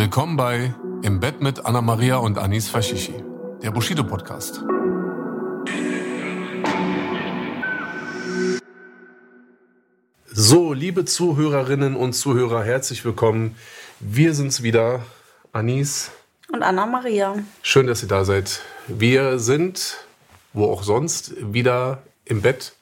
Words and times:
Willkommen 0.00 0.38
bei 0.38 0.72
Im 1.02 1.20
Bett 1.20 1.42
mit 1.42 1.66
Anna 1.66 1.82
Maria 1.82 2.16
und 2.16 2.38
Anis 2.38 2.70
Fashishi, 2.70 3.22
der 3.62 3.70
Bushido 3.70 4.02
Podcast. 4.02 4.64
So, 10.24 10.72
liebe 10.72 11.04
Zuhörerinnen 11.04 11.96
und 11.96 12.14
Zuhörer, 12.14 12.64
herzlich 12.64 13.04
willkommen. 13.04 13.56
Wir 14.00 14.32
sind's 14.32 14.62
wieder, 14.62 15.04
Anis. 15.52 16.10
Und 16.50 16.62
Anna 16.62 16.86
Maria. 16.86 17.34
Schön, 17.60 17.86
dass 17.86 18.00
ihr 18.00 18.08
da 18.08 18.24
seid. 18.24 18.62
Wir 18.88 19.38
sind, 19.38 19.98
wo 20.54 20.72
auch 20.72 20.82
sonst, 20.82 21.34
wieder 21.52 22.02
im 22.24 22.40
Bett. 22.40 22.72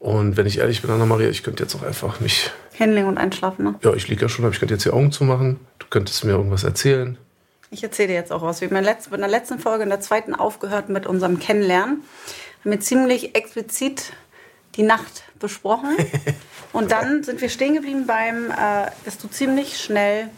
Und 0.00 0.38
wenn 0.38 0.46
ich 0.46 0.58
ehrlich 0.58 0.80
bin, 0.80 0.90
Anna 0.90 1.04
Maria, 1.04 1.28
ich 1.28 1.42
könnte 1.42 1.62
jetzt 1.62 1.76
auch 1.76 1.82
einfach 1.82 2.20
mich. 2.20 2.50
Hinlegen 2.72 3.06
und 3.06 3.18
einschlafen, 3.18 3.64
ne? 3.64 3.74
Ja, 3.82 3.92
ich 3.92 4.08
liege 4.08 4.22
ja 4.22 4.28
schon, 4.30 4.46
aber 4.46 4.54
ich 4.54 4.58
könnte 4.58 4.74
jetzt 4.74 4.86
die 4.86 4.90
Augen 4.90 5.12
zumachen. 5.12 5.60
Du 5.78 5.86
könntest 5.90 6.24
mir 6.24 6.32
irgendwas 6.32 6.64
erzählen. 6.64 7.18
Ich 7.70 7.82
erzähle 7.82 8.08
dir 8.08 8.14
jetzt 8.14 8.32
auch 8.32 8.42
was. 8.42 8.62
Wir 8.62 8.68
haben 8.68 8.76
in 8.76 8.84
der 9.20 9.30
letzten 9.30 9.58
Folge, 9.58 9.84
in 9.84 9.90
der 9.90 10.00
zweiten 10.00 10.34
aufgehört 10.34 10.88
mit 10.88 11.06
unserem 11.06 11.38
Kennenlernen. 11.38 12.02
Haben 12.64 12.70
wir 12.70 12.80
ziemlich 12.80 13.36
explizit 13.36 14.14
die 14.76 14.82
Nacht 14.82 15.24
besprochen. 15.38 15.96
Und 16.72 16.90
dann 16.92 17.22
sind 17.22 17.42
wir 17.42 17.50
stehen 17.50 17.74
geblieben 17.74 18.06
beim, 18.06 18.50
äh, 18.50 18.90
dass 19.04 19.18
du 19.18 19.28
ziemlich 19.28 19.78
schnell 19.78 20.30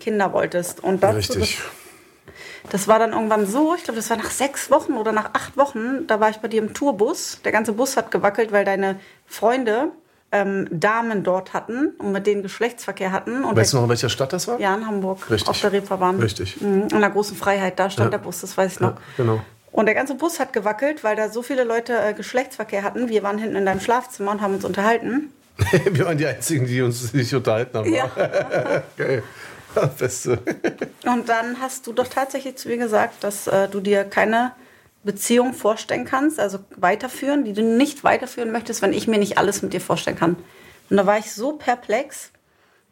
Kinder 0.00 0.32
wolltest. 0.32 0.82
Und 0.82 1.02
dazu, 1.02 1.16
Richtig. 1.16 1.58
Das, 1.58 1.83
das 2.70 2.88
war 2.88 2.98
dann 2.98 3.12
irgendwann 3.12 3.46
so, 3.46 3.74
ich 3.74 3.84
glaube, 3.84 3.96
das 3.96 4.08
war 4.10 4.16
nach 4.16 4.30
sechs 4.30 4.70
Wochen 4.70 4.94
oder 4.94 5.12
nach 5.12 5.30
acht 5.34 5.56
Wochen, 5.56 6.06
da 6.06 6.20
war 6.20 6.30
ich 6.30 6.38
bei 6.38 6.48
dir 6.48 6.62
im 6.62 6.74
Tourbus. 6.74 7.40
Der 7.44 7.52
ganze 7.52 7.72
Bus 7.72 7.96
hat 7.96 8.10
gewackelt, 8.10 8.52
weil 8.52 8.64
deine 8.64 8.98
Freunde 9.26 9.88
ähm, 10.32 10.66
Damen 10.70 11.22
dort 11.22 11.52
hatten 11.52 11.90
und 11.98 12.12
mit 12.12 12.26
denen 12.26 12.42
Geschlechtsverkehr 12.42 13.12
hatten. 13.12 13.44
Und 13.44 13.54
Weißt 13.56 13.72
du 13.72 13.76
noch, 13.76 13.84
in 13.84 13.90
welcher 13.90 14.08
Stadt 14.08 14.32
das 14.32 14.48
war? 14.48 14.58
Ja, 14.58 14.74
in 14.74 14.86
Hamburg. 14.86 15.30
Richtig. 15.30 15.48
Auf 15.48 15.60
der 15.60 15.72
Reeperbahn. 15.72 16.18
Richtig. 16.18 16.60
Mhm, 16.60 16.88
in 16.90 17.00
der 17.00 17.10
großen 17.10 17.36
Freiheit, 17.36 17.78
da 17.78 17.90
stand 17.90 18.06
Ja. 18.12 18.18
der 18.18 18.24
Bus, 18.24 18.40
das 18.40 18.56
weiß 18.56 18.72
ich 18.72 18.80
noch. 18.80 18.90
Ja, 18.92 18.96
genau. 19.16 19.40
Und 19.70 19.86
der 19.86 19.94
ganze 19.94 20.14
Bus 20.14 20.40
hat 20.40 20.52
gewackelt, 20.52 21.02
weil 21.04 21.16
da 21.16 21.28
so 21.28 21.42
viele 21.42 21.64
Leute 21.64 21.96
äh, 21.98 22.14
Geschlechtsverkehr 22.14 22.82
hatten. 22.82 23.08
Wir 23.08 23.22
waren 23.22 23.38
hinten 23.38 23.56
in 23.56 23.66
deinem 23.66 23.80
Schlafzimmer 23.80 24.30
und 24.30 24.40
haben 24.40 24.54
uns 24.54 24.64
unterhalten. 24.64 25.32
Wir 25.90 26.04
waren 26.06 26.18
die 26.18 26.26
Einzigen, 26.26 26.66
die 26.66 26.80
uns 26.82 27.12
nicht 27.12 27.32
unterhalten 27.32 27.78
haben. 27.78 27.92
Ja. 27.92 28.10
Geil. 28.96 29.22
Beste. 29.98 30.38
Und 31.04 31.28
dann 31.28 31.60
hast 31.60 31.86
du 31.86 31.92
doch 31.92 32.08
tatsächlich 32.08 32.56
zu 32.56 32.68
mir 32.68 32.78
gesagt, 32.78 33.24
dass 33.24 33.46
äh, 33.46 33.68
du 33.68 33.80
dir 33.80 34.04
keine 34.04 34.52
Beziehung 35.02 35.52
vorstellen 35.52 36.04
kannst, 36.04 36.40
also 36.40 36.58
weiterführen, 36.76 37.44
die 37.44 37.52
du 37.52 37.62
nicht 37.62 38.04
weiterführen 38.04 38.50
möchtest, 38.52 38.82
wenn 38.82 38.92
ich 38.92 39.06
mir 39.06 39.18
nicht 39.18 39.38
alles 39.38 39.62
mit 39.62 39.72
dir 39.72 39.80
vorstellen 39.80 40.16
kann. 40.16 40.36
Und 40.90 40.96
da 40.96 41.06
war 41.06 41.18
ich 41.18 41.32
so 41.32 41.52
perplex, 41.52 42.30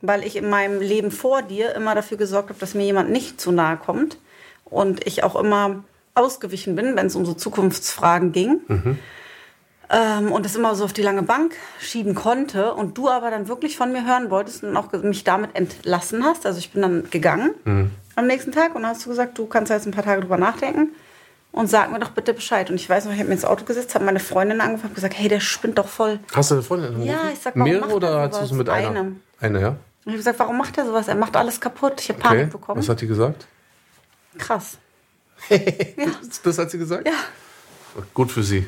weil 0.01 0.25
ich 0.25 0.37
in 0.37 0.49
meinem 0.49 0.81
Leben 0.81 1.11
vor 1.11 1.43
dir 1.43 1.75
immer 1.75 1.95
dafür 1.95 2.19
gesorgt 2.19 2.51
habe, 2.51 2.59
dass 2.59 2.75
mir 2.75 2.85
jemand 2.85 3.11
nicht 3.11 3.41
zu 3.41 3.53
nahe 3.53 3.77
kommt. 3.77 4.19
Und 4.65 5.07
ich 5.07 5.23
auch 5.23 5.37
immer 5.37 5.85
ausgewichen 6.15 6.77
bin, 6.77 6.97
wenn 6.97 7.07
es 7.07 7.15
um 7.15 7.25
so 7.25 7.35
Zukunftsfragen 7.35 8.33
ging. 8.33 8.61
Ähm, 9.91 10.33
und 10.33 10.45
das 10.45 10.57
immer 10.57 10.75
so 10.75 10.85
auf 10.85 10.93
die 10.93 11.03
lange 11.03 11.23
Bank 11.23 11.55
schieben 11.81 12.15
konnte. 12.15 12.73
Und 12.75 12.97
du 12.97 13.09
aber 13.09 13.31
dann 13.31 13.49
wirklich 13.49 13.77
von 13.77 13.93
mir 13.93 14.07
hören 14.07 14.31
wolltest 14.31 14.63
und 14.65 14.77
auch 14.77 14.91
mich 14.93 15.25
damit 15.25 15.55
entlassen 15.55 16.25
hast. 16.25 16.47
Also 16.47 16.59
ich 16.59 16.73
bin 16.73 16.83
dann 16.83 17.11
gegangen 17.11 17.91
am 18.17 18.27
nächsten 18.27 18.53
Tag 18.53 18.75
und 18.75 18.87
hast 18.87 19.05
du 19.05 19.11
gesagt, 19.11 19.39
du 19.39 19.47
kannst 19.47 19.71
jetzt 19.71 19.87
ein 19.87 19.93
paar 19.93 20.05
Tage 20.05 20.21
drüber 20.23 20.37
nachdenken 20.39 20.91
und 21.51 21.69
sag 21.69 21.91
mir 21.93 21.99
doch 21.99 22.11
bitte 22.11 22.33
Bescheid. 22.35 22.71
Und 22.71 22.77
ich 22.77 22.89
weiß 22.89 23.05
noch, 23.05 23.13
ich 23.13 23.19
habe 23.19 23.29
mir 23.29 23.35
ins 23.35 23.45
Auto 23.45 23.65
gesetzt, 23.65 23.95
habe 23.95 24.05
meine 24.05 24.21
Freundin 24.21 24.61
angefangen 24.61 24.91
und 24.91 24.95
gesagt, 24.95 25.19
hey, 25.19 25.29
der 25.29 25.41
spinnt 25.41 25.79
doch 25.79 25.89
voll. 25.89 26.19
Hast 26.35 26.51
du 26.51 26.55
eine 26.57 26.63
Freundin 26.63 26.89
angerufen? 26.95 27.11
Ja, 27.11 27.31
ich 27.33 27.39
sag, 27.41 27.55
warum 27.55 27.65
Mehrere 27.69 27.87
macht 27.87 27.95
oder 27.95 28.11
er 28.11 28.21
hast 28.31 28.41
du 28.41 28.45
es 28.45 28.53
mit 28.53 28.69
einer? 28.69 28.89
Eine. 28.89 29.17
Eine, 29.41 29.61
ja? 29.61 29.69
Und 29.69 29.77
ich 30.05 30.07
habe 30.13 30.17
gesagt, 30.19 30.39
warum 30.39 30.59
macht 30.59 30.77
er 30.79 30.87
sowas? 30.87 31.09
Er 31.09 31.15
macht 31.15 31.37
alles 31.37 31.61
kaputt. 31.61 32.01
Ich 32.01 32.09
habe 32.09 32.19
Okay. 32.21 32.29
Panik 32.29 32.51
bekommen. 32.53 32.79
Was 32.81 32.89
hat 32.89 33.01
die 33.01 33.07
gesagt? 33.07 33.47
Krass. 34.39 34.79
Das 36.45 36.59
hat 36.59 36.71
sie 36.71 36.79
gesagt? 36.79 37.07
Ja. 37.07 37.15
Gut 38.15 38.31
für 38.31 38.43
sie. 38.43 38.67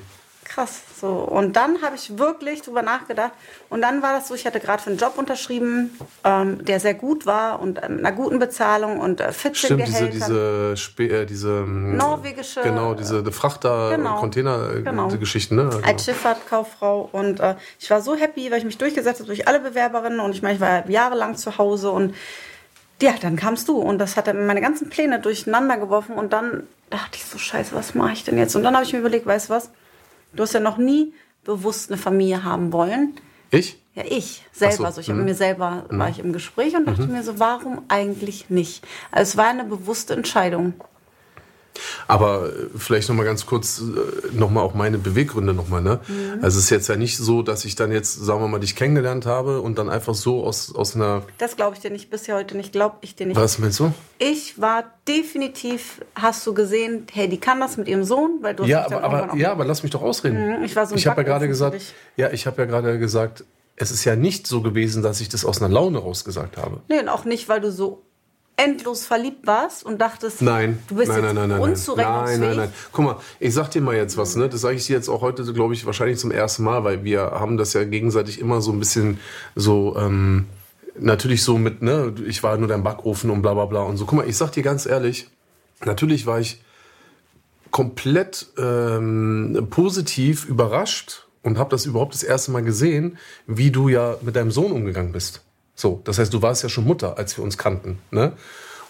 Krass. 0.55 0.83
So. 1.01 1.09
Und 1.09 1.57
dann 1.57 1.83
habe 1.83 1.97
ich 1.97 2.17
wirklich 2.17 2.63
drüber 2.63 2.83
nachgedacht. 2.83 3.33
Und 3.71 3.83
dann 3.83 4.03
war 4.03 4.13
das 4.13 4.29
so, 4.29 4.35
ich 4.35 4.47
hatte 4.47 4.61
gerade 4.61 4.81
für 4.81 4.91
einen 4.91 5.01
Job 5.01 5.15
unterschrieben, 5.17 5.99
ähm, 6.23 6.65
der 6.65 6.79
sehr 6.79 6.95
gut 6.95 7.27
war 7.27 7.61
und 7.61 7.75
mit 7.75 7.83
einer 7.83 8.13
guten 8.13 8.39
Bezahlung 8.39 9.01
und 9.01 9.21
äh, 9.21 9.33
14 9.33 9.55
Stimmt, 9.55 9.89
diese, 9.89 10.09
diese, 10.11 10.75
äh, 10.99 11.27
diese 11.27 11.49
ähm, 11.49 11.97
Norwegische- 11.97 12.63
Genau, 12.63 12.95
diese 12.95 13.25
Frachter, 13.33 13.97
Genau. 13.97 14.25
Äh, 14.25 14.83
Genau. 14.83 15.09
ne? 15.09 15.65
Also, 15.65 15.81
als 15.83 16.05
Schifffahrtkauffrau 16.05 17.09
und 17.11 17.41
äh, 17.41 17.57
ich 17.81 17.91
war 17.91 18.01
so 18.01 18.15
happy, 18.15 18.51
weil 18.51 18.59
ich 18.59 18.65
mich 18.65 18.79
durchgesetzt 18.79 19.21
habe 19.21 19.27
durch 19.27 19.49
alle 19.49 19.59
Bewerberinnen 19.59 20.21
und 20.21 20.37
ich 20.37 20.43
meine, 20.43 20.55
ich 20.55 20.61
war 20.61 20.89
jahrelang 20.89 21.37
zu 21.37 21.59
Hause 21.59 21.91
und 21.91 22.15
ja, 23.03 23.15
dann 23.21 23.35
kamst 23.35 23.69
du 23.69 23.79
und 23.79 23.99
das 23.99 24.17
hat 24.17 24.29
dann 24.29 24.47
meine 24.47 24.61
ganzen 24.61 24.89
Pläne 24.89 25.19
durcheinander 25.19 25.79
geworfen 25.79 26.15
und 26.15 26.33
dann 26.33 26.63
dachte 26.91 27.17
ich 27.17 27.25
so, 27.25 27.39
scheiße, 27.39 27.75
was 27.75 27.95
mache 27.97 28.13
ich 28.13 28.23
denn 28.25 28.39
jetzt? 28.39 28.55
Und 28.55 28.63
dann 28.63 28.75
habe 28.75 28.85
ich 28.85 28.93
mir 28.93 29.01
überlegt, 29.01 29.27
weißt 29.27 29.49
du 29.49 29.55
was, 29.55 29.71
du 30.37 30.43
hast 30.43 30.53
ja 30.53 30.61
noch 30.61 30.79
nie 30.79 31.13
bewusst 31.45 31.91
eine 31.91 31.99
Familie 31.99 32.45
haben 32.45 32.73
wollen. 32.73 33.15
ich? 33.51 33.79
Ja, 33.95 34.03
ich 34.09 34.45
selber. 34.53 34.89
So, 34.89 34.97
so, 34.97 35.01
ich 35.01 35.09
habe 35.09 35.21
mhm. 35.21 35.27
mit 35.27 35.35
mir 35.35 35.37
selber 35.37 35.85
war 35.89 36.09
ich 36.09 36.19
im 36.19 36.33
Gespräch 36.33 36.75
und 36.75 36.87
dachte 36.87 37.07
mir 37.07 37.23
so, 37.23 37.39
warum 37.39 37.83
eigentlich 37.89 38.51
nicht? 38.51 38.85
Also 39.13 39.31
es 39.31 39.37
war 39.37 39.47
eine 39.47 39.65
bewusste 39.65 40.15
Entscheidung. 40.15 40.75
Aber 42.07 42.49
äh, 42.49 42.51
vielleicht 42.77 43.09
noch 43.09 43.17
mal 43.17 43.25
ganz 43.25 43.47
kurz 43.47 43.81
äh, 43.81 44.37
noch 44.37 44.51
mal 44.51 44.61
auch 44.61 44.75
meine 44.75 44.99
Beweggründe 44.99 45.55
noch 45.55 45.69
mal, 45.69 45.81
ne? 45.83 46.01
Mhm. 46.09 46.43
Also 46.43 46.59
es 46.59 46.65
ist 46.65 46.71
jetzt 46.71 46.89
ja 46.89 46.97
nicht 46.97 47.17
so, 47.17 47.43
dass 47.43 47.65
ich 47.65 47.75
dann 47.77 47.93
jetzt 47.93 48.15
sagen 48.15 48.41
wir 48.41 48.49
mal 48.49 48.61
dich 48.61 48.77
kennengelernt 48.77 49.27
habe 49.27 49.61
und 49.61 49.79
dann 49.79 49.89
einfach 49.91 50.15
so 50.15 50.45
aus 50.45 50.75
aus 50.75 50.95
einer 50.95 51.23
Das 51.39 51.57
glaube 51.57 51.75
ich 51.75 51.81
dir 51.81 51.91
nicht, 51.91 52.11
bis 52.11 52.29
heute 52.29 52.57
nicht, 52.57 52.73
glaube 52.73 52.97
ich 53.01 53.15
dir 53.15 53.27
nicht. 53.27 53.37
was 53.37 53.59
meinst 53.59 53.81
du? 53.81 53.93
Ich 54.19 54.61
war 54.61 54.85
definitiv, 55.09 56.01
hast 56.15 56.47
du 56.47 56.55
gesehen, 56.55 57.07
hey, 57.13 57.29
die 57.29 57.39
kann 57.39 57.61
das 57.61 57.77
mit 57.77 57.89
ihrem 57.89 58.05
Sohn, 58.05 58.39
weil 58.41 58.55
du 58.55 58.65
Ja, 58.65 58.87
aber, 58.87 59.03
aber 59.03 59.37
ja, 59.37 59.53
aber 59.53 59.65
lass 59.65 59.83
mich 59.83 59.93
doch 59.93 60.03
ausreden. 60.03 60.59
Mhm, 60.59 60.65
ich 60.65 60.75
war 60.77 60.87
so 60.87 60.95
ein 60.95 60.99
Ich 60.99 61.07
habe 61.07 61.23
ja 61.23 61.27
gerade 61.27 61.49
gesagt, 61.49 61.81
ja, 62.17 62.31
ich 62.31 62.47
habe 62.47 62.63
ja 62.63 62.67
gerade 62.67 62.99
gesagt, 62.99 63.45
es 63.77 63.91
ist 63.91 64.05
ja 64.05 64.15
nicht 64.17 64.47
so 64.47 64.61
gewesen, 64.63 65.03
dass 65.03 65.21
ich 65.21 65.29
das 65.29 65.45
aus 65.45 65.61
einer 65.61 65.73
Laune 65.73 65.99
rausgesagt 65.99 66.57
habe. 66.57 66.81
Nee, 66.89 67.01
und 67.01 67.09
auch 67.09 67.25
nicht, 67.25 67.49
weil 67.49 67.61
du 67.61 67.73
so 67.73 68.03
endlos 68.57 69.07
verliebt 69.07 69.47
warst 69.47 69.85
und 69.85 70.01
dachtest, 70.01 70.41
Nein, 70.43 70.83
du 70.87 70.97
bist 70.97 71.09
nein, 71.09 71.19
jetzt 71.19 71.27
nein, 71.27 71.35
nein, 71.35 71.49
nein, 71.49 71.61
nein, 71.61 71.71
unzurechnungsfähig. 71.71 72.41
nein, 72.41 72.49
nein, 72.51 72.57
nein. 72.59 72.73
Guck 72.93 73.05
mal, 73.05 73.17
ich 73.41 73.53
sag 73.53 73.71
dir 73.71 73.83
mal 73.83 73.97
jetzt 73.97 74.17
was, 74.17 74.37
ne? 74.37 74.49
Das 74.49 74.61
sage 74.61 74.77
ich 74.77 74.87
dir 74.87 74.95
jetzt 74.95 75.09
auch 75.09 75.23
heute, 75.23 75.45
glaube 75.53 75.75
ich, 75.75 75.85
wahrscheinlich 75.87 76.19
zum 76.19 76.31
ersten 76.31 76.63
Mal, 76.63 76.85
weil 76.85 77.03
wir 77.05 77.21
haben 77.33 77.57
das 77.57 77.73
ja 77.73 77.85
gegenseitig 77.85 78.41
immer 78.41 78.61
so 78.61 78.71
ein 78.73 78.79
bisschen 78.79 79.19
so, 79.57 79.97
ähm, 79.99 80.47
natürlich 80.99 81.43
so 81.43 81.59
mit, 81.59 81.83
ne? 81.83 82.15
Ich 82.27 82.43
war 82.43 82.57
nur 82.57 82.69
dein 82.69 82.85
Backofen 82.85 83.31
und 83.31 83.43
bla 83.43 83.55
bla 83.55 83.67
bla 83.67 83.81
und 83.83 83.97
so. 83.97 84.07
Guck 84.07 84.19
mal, 84.19 84.29
ich 84.29 84.37
sag 84.37 84.53
dir 84.53 84.63
ganz 84.63 84.87
ehrlich, 84.87 85.29
natürlich 85.85 86.27
war 86.27 86.39
ich 86.39 86.63
komplett 87.73 88.47
ähm, 88.57 89.67
positiv 89.69 90.45
überrascht 90.45 91.27
und 91.43 91.59
habe 91.59 91.71
das 91.71 91.87
überhaupt 91.87 92.15
das 92.15 92.23
erste 92.23 92.53
Mal 92.53 92.63
gesehen, 92.63 93.19
wie 93.49 93.73
du 93.73 93.89
ja 93.89 94.17
mit 94.23 94.37
deinem 94.37 94.53
Sohn 94.53 94.71
umgegangen 94.71 95.11
bist. 95.11 95.43
So, 95.75 96.01
das 96.05 96.19
heißt, 96.19 96.33
du 96.33 96.41
warst 96.43 96.63
ja 96.63 96.69
schon 96.69 96.85
Mutter, 96.85 97.19
als 97.19 97.37
wir 97.37 97.45
uns 97.45 97.59
kannten, 97.59 97.99
ne? 98.11 98.33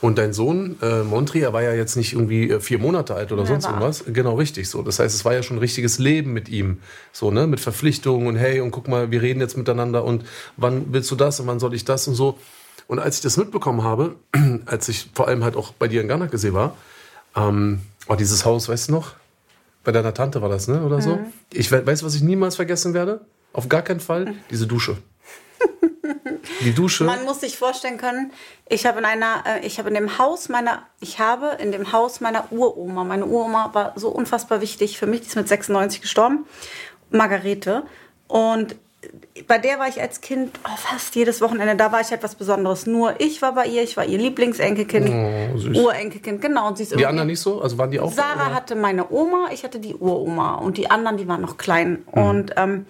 Und 0.01 0.19
dein 0.19 0.35
Sohn, 0.35 0.77
äh, 0.83 1.03
Montri, 1.03 1.41
er 1.41 1.55
war 1.55 1.63
ja 1.63 1.73
jetzt 1.73 1.97
nicht 1.97 2.13
irgendwie 2.13 2.51
äh, 2.51 2.61
vier 2.61 2.79
Monate 2.79 3.15
alt 3.15 3.33
oder 3.33 3.43
Ja, 3.45 3.49
sonst 3.49 3.65
irgendwas. 3.67 4.05
Genau, 4.07 4.35
richtig 4.35 4.69
so. 4.69 4.83
Das 4.83 4.99
heißt, 4.99 5.15
es 5.15 5.25
war 5.25 5.33
ja 5.33 5.43
schon 5.43 5.57
ein 5.57 5.61
richtiges 5.61 5.99
Leben 5.99 6.35
mit 6.35 6.51
ihm. 6.51 6.79
So, 7.13 7.31
ne? 7.31 7.47
Mit 7.47 7.61
Verpflichtungen 7.61 8.27
und 8.27 8.37
hey, 8.37 8.61
und 8.61 8.71
guck 8.71 8.87
mal, 8.87 9.11
wir 9.11 9.23
reden 9.23 9.41
jetzt 9.41 9.57
miteinander 9.57 10.05
und 10.05 10.25
wann 10.59 10.93
willst 10.93 11.11
du 11.11 11.17
das 11.17 11.41
und 11.41 11.47
wann 11.47 11.59
soll 11.59 11.73
ich 11.73 11.87
das 11.87 12.07
und 12.07 12.17
so. 12.17 12.39
Und 12.87 12.99
als 12.99 13.17
ich 13.17 13.23
das 13.23 13.39
mitbekommen 13.39 13.83
habe, 13.83 14.17
als 14.67 14.91
ich 14.91 15.09
vor 15.15 15.27
allem 15.29 15.43
halt 15.43 15.57
auch 15.57 15.73
bei 15.73 15.89
dir 15.89 16.03
in 16.03 16.09
Ghana 16.09 16.27
gesehen 16.27 16.53
war, 16.53 16.77
ähm, 17.35 17.81
oh, 18.07 18.15
dieses 18.15 18.45
Haus, 18.45 18.69
weißt 18.69 18.89
du 18.89 18.93
noch? 18.93 19.13
Bei 19.85 19.93
deiner 19.93 20.13
Tante 20.13 20.43
war 20.43 20.51
das, 20.51 20.69
ne? 20.69 20.83
Oder 20.85 21.01
so? 21.01 21.19
Ich 21.51 21.71
we- 21.73 21.87
weiß, 21.87 22.03
was 22.05 22.15
ich 22.15 22.23
niemals 22.23 22.57
vergessen 22.57 22.93
werde? 22.93 23.21
Auf 23.55 23.71
gar 23.71 23.81
keinen 23.81 24.01
Fall? 24.01 24.35
Diese 24.51 24.67
Dusche. 24.67 24.99
Die 26.65 26.75
Dusche. 26.75 27.05
Man 27.05 27.25
muss 27.25 27.41
sich 27.41 27.57
vorstellen 27.59 27.99
können, 27.99 28.33
ich 28.69 28.87
habe 28.87 28.99
in 28.99 29.05
einer, 29.05 29.45
äh, 29.47 29.67
ich 29.67 29.79
habe 29.79 29.89
in 29.89 29.95
dem 29.95 30.19
Haus 30.19 30.49
meiner, 30.49 30.83
ich 31.01 31.19
habe 31.19 31.57
in 31.61 31.73
dem 31.73 31.93
Haus 31.93 32.21
meiner 32.21 32.51
Uroma, 32.51 33.05
meine 33.05 33.27
Uroma 33.27 33.71
war 33.73 33.93
so 33.97 34.09
unfassbar 34.09 34.61
wichtig 34.61 34.99
für 34.99 35.07
mich, 35.07 35.21
die 35.21 35.29
ist 35.29 35.37
mit 35.37 35.49
96 35.49 36.01
gestorben, 36.01 36.47
Margarete. 37.11 37.85
Und 38.27 38.77
bei 39.47 39.59
der 39.59 39.79
war 39.79 39.89
ich 39.89 40.01
als 40.01 40.21
Kind 40.21 40.59
oh, 40.65 40.77
fast 40.77 41.15
jedes 41.15 41.41
Wochenende. 41.41 41.77
Da 41.77 41.93
war 41.93 42.01
ich 42.01 42.13
etwas 42.13 42.35
Besonderes. 42.35 42.87
Nur 42.87 43.21
ich 43.21 43.43
war 43.43 43.55
bei 43.55 43.67
ihr, 43.67 43.83
ich 43.83 43.97
war 43.97 44.05
ihr 44.05 44.19
Lieblingsenkelkind, 44.19 45.11
Oh. 45.11 45.85
Urenkelkind, 45.85 46.41
genau. 46.41 46.69
Und 46.69 46.79
sie 46.79 46.85
ist 46.85 46.99
Die 46.99 47.07
anderen 47.07 47.29
nicht 47.29 47.41
so? 47.41 47.61
Also 47.61 47.79
waren 47.79 47.91
die 47.91 48.01
auch? 48.01 48.13
Sarah 48.13 48.47
oder? 48.47 48.55
hatte 48.55 48.75
meine 48.75 49.11
Oma, 49.11 49.49
ich 49.53 49.65
hatte 49.65 49.79
die 49.79 49.95
Uroma 49.95 50.57
und 50.57 50.79
die 50.79 50.91
anderen, 50.91 51.17
die 51.17 51.29
waren 51.29 51.41
noch 51.41 51.57
klein. 51.57 52.05
Mhm. 52.15 52.23
Und 52.23 52.55
ähm, 52.57 52.87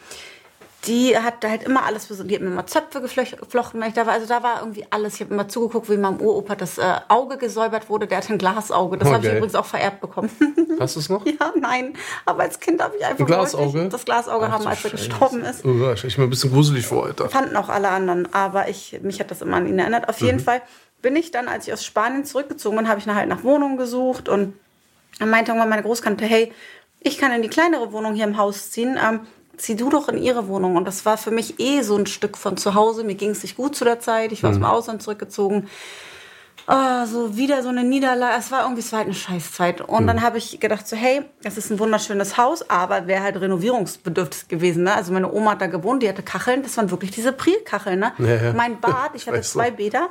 die 0.86 1.16
hat 1.18 1.44
halt 1.44 1.62
immer 1.62 1.84
alles, 1.84 2.08
so- 2.08 2.22
die 2.24 2.34
hat 2.34 2.42
mir 2.42 2.48
immer 2.48 2.66
Zöpfe 2.66 2.98
geflocht- 3.00 3.36
geflochten, 3.38 3.80
wenn 3.80 3.88
ich 3.88 3.94
da 3.94 4.06
war. 4.06 4.12
Also 4.14 4.26
da 4.26 4.42
war 4.42 4.60
irgendwie 4.60 4.84
alles. 4.90 5.14
Ich 5.14 5.20
habe 5.22 5.32
immer 5.32 5.48
zugeguckt, 5.48 5.88
wie 5.90 5.96
meinem 5.96 6.20
Uropa 6.20 6.54
das 6.54 6.78
äh, 6.78 6.82
Auge 7.08 7.36
gesäubert 7.38 7.88
wurde. 7.88 8.06
Der 8.06 8.18
hatte 8.18 8.32
ein 8.32 8.38
Glasauge. 8.38 8.98
Das 8.98 9.08
habe 9.08 9.20
ich 9.22 9.28
Okay. 9.28 9.36
übrigens 9.38 9.54
auch 9.54 9.64
vererbt 9.66 10.00
bekommen. 10.00 10.30
Hast 10.80 10.96
du 10.96 11.00
es 11.00 11.08
noch? 11.08 11.24
ja, 11.26 11.52
nein. 11.58 11.94
Aber 12.26 12.42
als 12.42 12.60
Kind 12.60 12.82
habe 12.82 12.96
ich 12.96 13.04
einfach 13.04 13.20
Ein 13.20 13.26
Glasauge? 13.26 13.88
das 13.88 14.04
Glasauge 14.04 14.46
Ach 14.48 14.52
haben, 14.52 14.66
als 14.66 14.84
er 14.84 14.90
gestorben 14.90 15.42
ist. 15.42 15.64
Oh, 15.64 15.94
stell 15.96 16.08
ich 16.08 16.18
mir 16.18 16.24
ein 16.24 16.30
bisschen 16.30 16.52
gruselig 16.52 16.86
vor, 16.86 17.06
Alter. 17.06 17.28
Fanden 17.28 17.56
auch 17.56 17.68
alle 17.68 17.88
anderen, 17.88 18.32
aber 18.34 18.68
ich, 18.68 18.98
mich 19.02 19.20
hat 19.20 19.30
das 19.30 19.42
immer 19.42 19.56
an 19.56 19.66
ihn 19.66 19.78
erinnert. 19.78 20.08
Auf 20.08 20.20
Mhm. 20.20 20.26
jeden 20.26 20.40
Fall 20.40 20.62
bin 21.02 21.16
ich 21.16 21.30
dann, 21.30 21.48
als 21.48 21.66
ich 21.66 21.72
aus 21.72 21.84
Spanien 21.84 22.24
zurückgezogen 22.24 22.76
bin, 22.76 22.88
habe 22.88 22.98
ich 23.00 23.06
nach, 23.06 23.14
halt 23.14 23.28
nach 23.28 23.42
Wohnungen 23.44 23.76
gesucht 23.76 24.28
und 24.28 24.54
dann 25.18 25.30
meinte 25.30 25.50
irgendwann 25.52 25.68
meine 25.68 25.82
Großkante, 25.82 26.24
hey, 26.24 26.52
ich 27.00 27.18
kann 27.18 27.30
in 27.32 27.42
die 27.42 27.48
kleinere 27.48 27.92
Wohnung 27.92 28.14
hier 28.14 28.24
im 28.24 28.36
Haus 28.38 28.70
ziehen, 28.70 28.98
ähm, 29.02 29.20
zieh 29.56 29.76
du 29.76 29.90
doch 29.90 30.08
in 30.08 30.18
ihre 30.18 30.48
Wohnung. 30.48 30.76
Und 30.76 30.86
das 30.86 31.04
war 31.06 31.16
für 31.18 31.30
mich 31.30 31.58
eh 31.60 31.82
so 31.82 31.96
ein 31.96 32.06
Stück 32.06 32.36
von 32.36 32.56
zu 32.56 32.74
Hause. 32.74 33.04
Mir 33.04 33.14
ging 33.14 33.30
es 33.30 33.42
nicht 33.42 33.56
gut 33.56 33.74
zu 33.76 33.84
der 33.84 34.00
Zeit. 34.00 34.32
Ich 34.32 34.42
war 34.42 34.50
Mhm. 34.50 34.56
aus 34.56 34.60
dem 34.60 34.64
Ausland 34.70 35.02
zurückgezogen. 35.02 35.68
Ah, 36.66 37.04
so 37.04 37.36
wieder 37.36 37.62
so 37.62 37.68
eine 37.68 37.84
Niederlage. 37.84 38.36
Es 38.38 38.50
war 38.50 38.62
irgendwie, 38.62 38.80
es 38.80 38.90
war 38.90 39.00
halt 39.00 39.08
eine 39.08 39.14
Scheißzeit. 39.14 39.82
Und 39.82 40.04
Mhm. 40.04 40.06
dann 40.06 40.22
habe 40.22 40.38
ich 40.38 40.60
gedacht 40.60 40.88
so, 40.88 40.96
hey, 40.96 41.20
das 41.42 41.58
ist 41.58 41.70
ein 41.70 41.78
wunderschönes 41.78 42.38
Haus, 42.38 42.70
aber 42.70 43.06
wäre 43.06 43.22
halt 43.22 43.38
renovierungsbedürftig 43.38 44.48
gewesen. 44.48 44.84
Ne? 44.84 44.94
Also 44.94 45.12
meine 45.12 45.30
Oma 45.30 45.50
hat 45.50 45.60
da 45.60 45.66
gewohnt, 45.66 46.02
die 46.02 46.08
hatte 46.08 46.22
Kacheln. 46.22 46.62
Das 46.62 46.78
waren 46.78 46.90
wirklich 46.90 47.10
diese 47.10 47.32
Prielkacheln. 47.34 48.00
Ne? 48.00 48.12
Ja, 48.16 48.26
ja. 48.36 48.52
Mein 48.54 48.80
Bad, 48.80 49.10
ich 49.12 49.26
hatte 49.26 49.40
Weißt 49.40 49.54
du. 49.54 49.58
zwei 49.58 49.72
Bäder. 49.72 50.08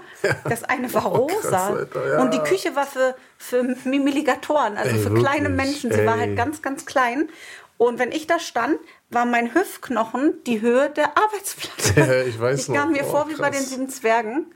Das 0.48 0.64
eine 0.64 0.94
war 0.94 1.12
Oh, 1.12 1.26
krass, 1.26 1.46
rosa. 1.46 1.68
Alter, 1.70 2.08
ja. 2.12 2.22
Und 2.22 2.32
die 2.36 2.40
Küche 2.40 2.76
war 2.76 2.86
für, 2.86 3.16
für 3.40 3.64
Mimiligatoren, 3.86 4.78
also 4.78 4.92
Ey, 4.96 5.02
für 5.02 5.14
kleine 5.16 5.50
wirklich? 5.50 5.84
Menschen. 5.84 5.92
Sie 5.92 6.06
war 6.06 6.14
Ey. 6.20 6.20
halt 6.28 6.36
ganz, 6.38 6.62
ganz 6.62 6.86
klein. 6.86 7.30
Und 7.78 8.00
wenn 8.00 8.12
ich 8.12 8.28
da 8.28 8.40
stand, 8.40 8.78
war 9.10 9.26
mein 9.26 9.54
Hüftknochen 9.54 10.34
die 10.46 10.62
Höhe 10.62 10.90
der 10.90 11.18
Arbeitsplatte. 11.18 11.94
Ja, 11.96 12.22
ich 12.24 12.40
weiß 12.40 12.62
Ich 12.62 12.68
noch. 12.70 12.76
kam 12.76 12.92
mir 12.92 13.04
Oh, 13.06 13.10
vor 13.12 13.30
wie 13.30 13.36
bei 13.36 13.50
den 13.50 13.62
sieben 13.62 13.90
Zwergen. 13.90 14.48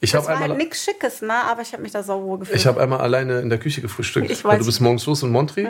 Ich 0.00 0.10
Das 0.10 0.28
habe 0.28 0.34
war 0.40 0.48
halt 0.48 0.58
nichts 0.58 0.84
Schickes, 0.84 1.22
ne? 1.22 1.32
aber 1.32 1.62
ich 1.62 1.72
habe 1.72 1.82
mich 1.82 1.92
da 1.92 2.02
sauber 2.02 2.38
gefühlt. 2.40 2.58
ich 2.58 2.66
hab 2.66 2.76
einmal 2.76 3.00
alleine 3.00 3.40
in 3.40 3.48
der 3.48 3.58
Küche 3.58 3.80
gefrühstückt. 3.80 4.30
Ich 4.30 4.44
Weil 4.44 4.52
weiß. 4.54 4.58
du 4.58 4.66
bist 4.66 4.80
morgens 4.82 5.06
los 5.06 5.22
in 5.22 5.30
Montri. 5.30 5.66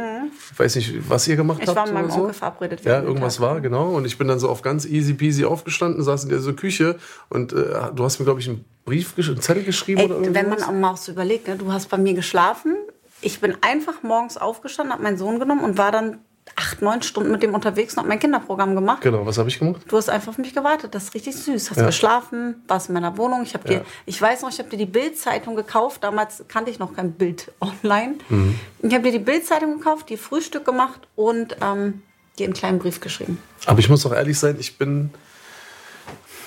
Ich 0.50 0.58
weiß 0.58 0.74
nicht, 0.74 1.08
was 1.08 1.28
ihr 1.28 1.36
gemacht 1.36 1.60
Ich 1.62 1.68
habt. 1.68 1.76
war 1.76 1.84
mit 1.84 1.94
meinem 1.94 2.10
so. 2.10 2.20
Onkel 2.22 2.34
verabredet. 2.34 2.84
Ja, 2.84 3.00
irgendwas 3.00 3.36
Tag. 3.36 3.42
war, 3.42 3.60
genau. 3.60 3.90
Und 3.94 4.06
ich 4.06 4.18
bin 4.18 4.26
dann 4.26 4.40
so 4.40 4.48
auf 4.48 4.62
ganz 4.62 4.86
easy 4.86 5.14
peasy 5.14 5.44
aufgestanden, 5.44 6.02
saß 6.02 6.24
in 6.24 6.30
dieser 6.30 6.52
Küche 6.54 6.98
und 7.28 7.52
äh, 7.52 7.64
du 7.94 8.02
hast 8.04 8.18
mir, 8.18 8.24
glaube 8.24 8.40
ich, 8.40 8.48
einen 8.48 8.64
Brief, 8.84 9.14
einen 9.16 9.40
Zettel 9.40 9.62
geschrieben 9.62 10.00
Ey, 10.00 10.06
oder 10.06 10.14
irgendwas. 10.16 10.34
wenn 10.42 10.50
man 10.50 10.62
auch 10.64 10.72
mal 10.72 10.96
so 10.96 11.12
überlegt, 11.12 11.46
ne? 11.46 11.56
du 11.56 11.72
hast 11.72 11.88
bei 11.90 11.98
mir 11.98 12.14
geschlafen. 12.14 12.74
Ich 13.20 13.40
bin 13.40 13.56
einfach 13.60 14.02
morgens 14.02 14.36
aufgestanden, 14.36 14.92
habe 14.94 15.02
meinen 15.04 15.16
Sohn 15.18 15.38
genommen 15.38 15.62
und 15.62 15.78
war 15.78 15.92
dann 15.92 16.18
acht, 16.56 16.82
neun 16.82 17.02
Stunden 17.02 17.30
mit 17.32 17.42
dem 17.42 17.54
unterwegs 17.54 17.94
und 17.94 17.98
habe 18.00 18.08
mein 18.08 18.18
Kinderprogramm 18.20 18.74
gemacht. 18.74 19.00
Genau, 19.02 19.26
was 19.26 19.38
habe 19.38 19.48
ich 19.48 19.58
gemacht? 19.58 19.82
Du 19.88 19.96
hast 19.96 20.08
einfach 20.10 20.28
auf 20.28 20.38
mich 20.38 20.54
gewartet. 20.54 20.94
Das 20.94 21.04
ist 21.04 21.14
richtig 21.14 21.34
süß. 21.36 21.70
Hast 21.70 21.78
Ja. 21.78 21.86
geschlafen, 21.86 22.62
warst 22.68 22.88
in 22.88 22.94
meiner 22.94 23.16
Wohnung. 23.16 23.42
Ich 23.42 23.54
habe 23.54 23.66
Ja. 23.72 23.78
dir, 23.80 23.86
ich 24.06 24.20
weiß 24.20 24.42
noch, 24.42 24.50
ich 24.50 24.58
habe 24.58 24.68
dir 24.68 24.76
die 24.76 24.86
Bild-Zeitung 24.86 25.56
gekauft. 25.56 26.04
Damals 26.04 26.44
kannte 26.48 26.70
ich 26.70 26.78
noch 26.78 26.94
kein 26.94 27.12
Bild 27.12 27.50
online. 27.60 28.14
Mhm. 28.28 28.58
Ich 28.82 28.92
habe 28.94 29.02
dir 29.04 29.12
die 29.12 29.18
Bild-Zeitung 29.24 29.78
gekauft, 29.78 30.08
dir 30.10 30.18
Frühstück 30.18 30.64
gemacht 30.64 31.00
und 31.16 31.56
ähm, 31.60 32.02
dir 32.38 32.44
einen 32.44 32.54
kleinen 32.54 32.78
Brief 32.78 33.00
geschrieben. 33.00 33.38
Aber 33.66 33.78
ich 33.80 33.88
muss 33.88 34.04
auch 34.06 34.12
ehrlich 34.12 34.38
sein, 34.38 34.56
ich 34.58 34.78
bin. 34.78 35.10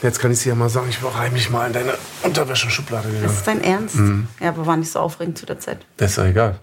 Jetzt 0.03 0.19
kann 0.19 0.31
ich 0.31 0.43
dir 0.43 0.49
ja 0.49 0.55
mal 0.55 0.69
sagen, 0.69 0.87
ich 0.89 1.01
war 1.01 1.17
heimlich 1.17 1.49
mal 1.49 1.65
in 1.65 1.73
deine 1.73 1.93
Unterwäscheschublade 2.21 3.07
Das 3.07 3.13
gegangen. 3.15 3.33
ist 3.35 3.47
dein 3.47 3.61
Ernst? 3.63 3.95
Mhm. 3.95 4.27
Ja, 4.39 4.49
aber 4.49 4.67
war 4.67 4.77
nicht 4.77 4.91
so 4.91 4.99
aufregend 4.99 5.39
zu 5.39 5.47
der 5.47 5.59
Zeit. 5.59 5.79
Das 5.97 6.11
ist 6.11 6.17
ja 6.17 6.25
egal. 6.25 6.59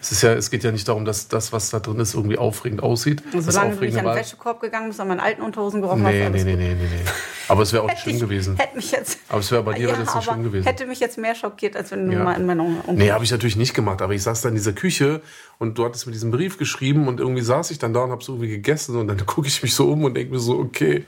Es, 0.00 0.12
ist 0.12 0.22
ja, 0.22 0.32
es 0.32 0.50
geht 0.50 0.62
ja 0.62 0.70
nicht 0.70 0.86
darum, 0.86 1.04
dass 1.04 1.26
das, 1.26 1.52
was 1.52 1.70
da 1.70 1.80
drin 1.80 1.98
ist, 1.98 2.14
irgendwie 2.14 2.38
aufregend 2.38 2.82
aussieht. 2.84 3.22
Und 3.32 3.34
das 3.46 3.46
solange 3.54 3.74
du 3.74 3.84
nicht 3.84 3.98
an 3.98 4.04
den 4.04 4.14
Wäschekorb 4.14 4.60
gegangen 4.60 4.88
bist, 4.88 5.00
an 5.00 5.08
meinen 5.08 5.18
alten 5.18 5.42
Unterhosen 5.42 5.82
gerochen 5.82 6.04
hast, 6.06 6.12
Nee, 6.12 6.24
alles 6.24 6.44
nee, 6.44 6.54
nee, 6.54 6.68
nee, 6.68 6.74
nee, 6.74 6.88
nee. 7.04 7.10
Aber 7.48 7.62
es 7.62 7.72
wäre 7.72 7.82
auch 7.82 7.88
nicht 7.88 8.00
schlimm 8.00 8.14
ich- 8.16 8.20
gewesen. 8.22 8.56
Hätte 8.56 8.76
mich 8.76 8.92
jetzt. 8.92 9.18
Aber 9.28 9.40
es 9.40 9.50
wäre 9.50 9.62
bei 9.64 9.72
dir 9.74 9.88
ja, 9.88 9.96
nicht 9.96 10.22
schlimm 10.22 10.44
gewesen. 10.44 10.66
Hätte 10.66 10.86
mich 10.86 11.00
jetzt 11.00 11.18
mehr 11.18 11.34
schockiert, 11.34 11.76
als 11.76 11.90
wenn 11.90 12.06
du 12.06 12.12
Ja. 12.12 12.22
mal 12.22 12.34
in 12.34 12.46
meiner 12.46 12.62
Onkel. 12.62 12.94
Nee, 12.94 13.10
habe 13.10 13.24
ich 13.24 13.30
natürlich 13.32 13.56
nicht 13.56 13.74
gemacht, 13.74 14.00
aber 14.00 14.12
ich 14.14 14.22
saß 14.22 14.42
da 14.42 14.48
in 14.50 14.54
dieser 14.54 14.72
Küche 14.72 15.20
und 15.58 15.78
du 15.78 15.84
hattest 15.84 16.06
mir 16.06 16.12
diesen 16.12 16.30
Brief 16.30 16.58
geschrieben 16.58 17.08
und 17.08 17.18
irgendwie 17.18 17.42
saß 17.42 17.70
ich 17.72 17.78
dann 17.80 17.92
da 17.92 18.00
und 18.04 18.10
habe 18.12 18.22
so 18.22 18.34
irgendwie 18.34 18.50
gegessen 18.50 18.96
und 18.96 19.08
dann 19.08 19.18
gucke 19.26 19.48
ich 19.48 19.62
mich 19.62 19.74
so 19.74 19.90
um 19.90 20.04
und 20.04 20.14
denke 20.14 20.32
mir 20.32 20.38
so, 20.38 20.58
okay, 20.58 21.06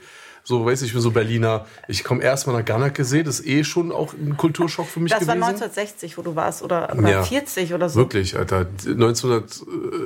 so 0.51 0.65
weiß 0.65 0.81
ich, 0.81 0.91
bin 0.91 1.01
so 1.01 1.11
Berliner. 1.11 1.65
Ich 1.87 2.03
komme 2.03 2.21
erstmal 2.21 2.57
nach 2.57 2.65
Gannake, 2.65 3.01
das 3.03 3.13
ist 3.13 3.45
eh 3.47 3.63
schon 3.63 3.91
auch 3.91 4.13
ein 4.13 4.35
Kulturschock 4.35 4.85
für 4.85 4.99
mich 4.99 5.11
Das 5.11 5.25
war 5.25 5.35
gewesen. 5.35 5.49
1960, 5.49 6.17
wo 6.17 6.21
du 6.21 6.35
warst, 6.35 6.61
oder, 6.61 6.93
oder 6.97 7.09
Ja. 7.09 7.23
40 7.23 7.73
oder 7.73 7.87
so. 7.89 7.97
Wirklich, 7.99 8.37
Alter. 8.37 8.67
1900, 8.85 9.43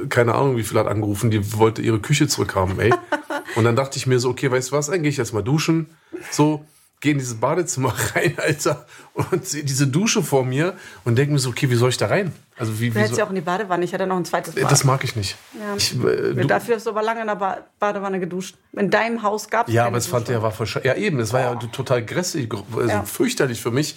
äh, 0.04 0.08
keine 0.08 0.36
Ahnung, 0.36 0.56
wie 0.58 0.64
viel 0.64 0.78
hat 0.78 0.88
angerufen, 0.88 1.32
die 1.32 1.58
wollte 1.58 1.82
ihre 1.82 2.00
Küche 2.00 2.28
zurückhaben, 2.28 2.80
ey. 2.80 2.94
Und 3.56 3.64
dann 3.64 3.76
dachte 3.76 3.98
ich 3.98 4.06
mir 4.06 4.20
so, 4.20 4.30
okay, 4.30 4.52
weißt 4.52 4.72
du 4.72 4.76
was, 4.76 4.88
dann 4.88 5.02
gehe 5.02 5.10
ich 5.10 5.18
jetzt 5.18 5.34
mal 5.34 5.42
duschen. 5.44 5.88
So, 6.32 6.64
gehe 7.06 7.12
in 7.14 7.20
dieses 7.20 7.36
Badezimmer 7.36 7.94
rein, 8.16 8.34
Alter, 8.38 8.86
und 9.14 9.46
sehe 9.46 9.64
diese 9.64 9.86
Dusche 9.88 10.24
vor 10.24 10.44
mir 10.44 10.74
und 11.04 11.16
denke 11.18 11.34
mir 11.34 11.40
so, 11.40 11.50
okay, 11.52 11.70
wie 11.70 11.76
soll 11.76 11.90
ich 11.90 11.98
da 11.98 12.08
rein? 12.08 12.34
Also 12.58 12.80
wie, 12.80 12.90
Du 12.90 12.96
wie 12.96 13.00
hättest 13.00 13.12
soll, 13.14 13.20
ja 13.20 13.26
auch 13.26 13.30
in 13.30 13.36
die 13.36 13.42
Badewanne. 13.42 13.86
Ich 13.86 13.94
hatte 13.94 14.08
noch 14.08 14.18
ein 14.18 14.26
zweites 14.26 14.56
Bad. 14.56 14.72
das 14.72 14.84
mag 14.84 15.04
ich 15.04 15.16
nicht. 15.16 15.36
Ja. 15.54 15.76
Ich, 15.78 15.94
äh, 16.04 16.46
Dafür 16.48 16.76
hast 16.76 16.86
du 16.88 16.90
aber 16.90 17.04
lange 17.04 17.22
in 17.22 17.28
der 17.28 17.36
ba 17.36 17.60
Badewanne 17.80 18.20
geduscht. 18.20 18.56
In 18.74 18.90
deinem 18.90 19.22
Haus 19.22 19.48
gab 19.50 19.68
es 19.68 19.74
ja, 19.74 19.86
aber 19.86 19.98
es 19.98 20.08
fand 20.08 20.28
der 20.28 20.42
war 20.42 20.52
voll 20.52 20.68
Ja, 20.84 20.96
eben, 20.96 21.20
es 21.20 21.32
war 21.32 21.42
ja 21.42 21.56
total 21.56 22.04
grässlich, 22.04 22.50
also 22.76 22.90
Ja. 22.90 23.04
fürchterlich 23.04 23.62
für 23.62 23.72
mich. 23.72 23.96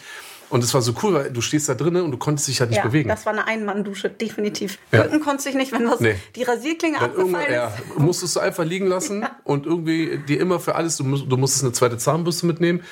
Und 0.50 0.64
es 0.64 0.72
war 0.72 0.80
so 0.80 0.94
cool, 1.02 1.12
weil 1.14 1.30
du 1.30 1.40
stehst 1.42 1.68
da 1.68 1.74
drinnen 1.74 2.02
und 2.02 2.10
du 2.10 2.16
konntest 2.16 2.48
dich 2.48 2.60
halt 2.60 2.70
nicht 2.70 2.78
ja, 2.78 2.84
bewegen. 2.86 3.08
das 3.10 3.26
war 3.26 3.32
eine 3.34 3.46
Einmann-Dusche, 3.46 4.08
definitiv. 4.08 4.78
Ja. 4.92 5.02
Rücken 5.02 5.20
konntest 5.20 5.44
du 5.46 5.50
dich 5.50 5.58
nicht, 5.58 5.72
wenn 5.72 5.86
was 5.90 6.00
Nee. 6.00 6.14
die 6.36 6.42
Rasierklinge 6.42 6.98
abgefallen 7.00 7.52
ja, 7.52 7.66
ist. 7.68 7.98
musstest 7.98 8.34
du 8.36 8.40
einfach 8.40 8.64
liegen 8.64 8.86
lassen 8.86 9.26
und 9.44 9.66
irgendwie 9.66 10.18
dir 10.26 10.40
immer 10.40 10.58
für 10.58 10.74
alles, 10.74 10.96
du, 10.96 11.04
musst, 11.04 11.30
du 11.30 11.36
musstest 11.36 11.64
eine 11.64 11.72
zweite 11.74 11.98
Zahnbürste 11.98 12.46
mitnehmen, 12.46 12.82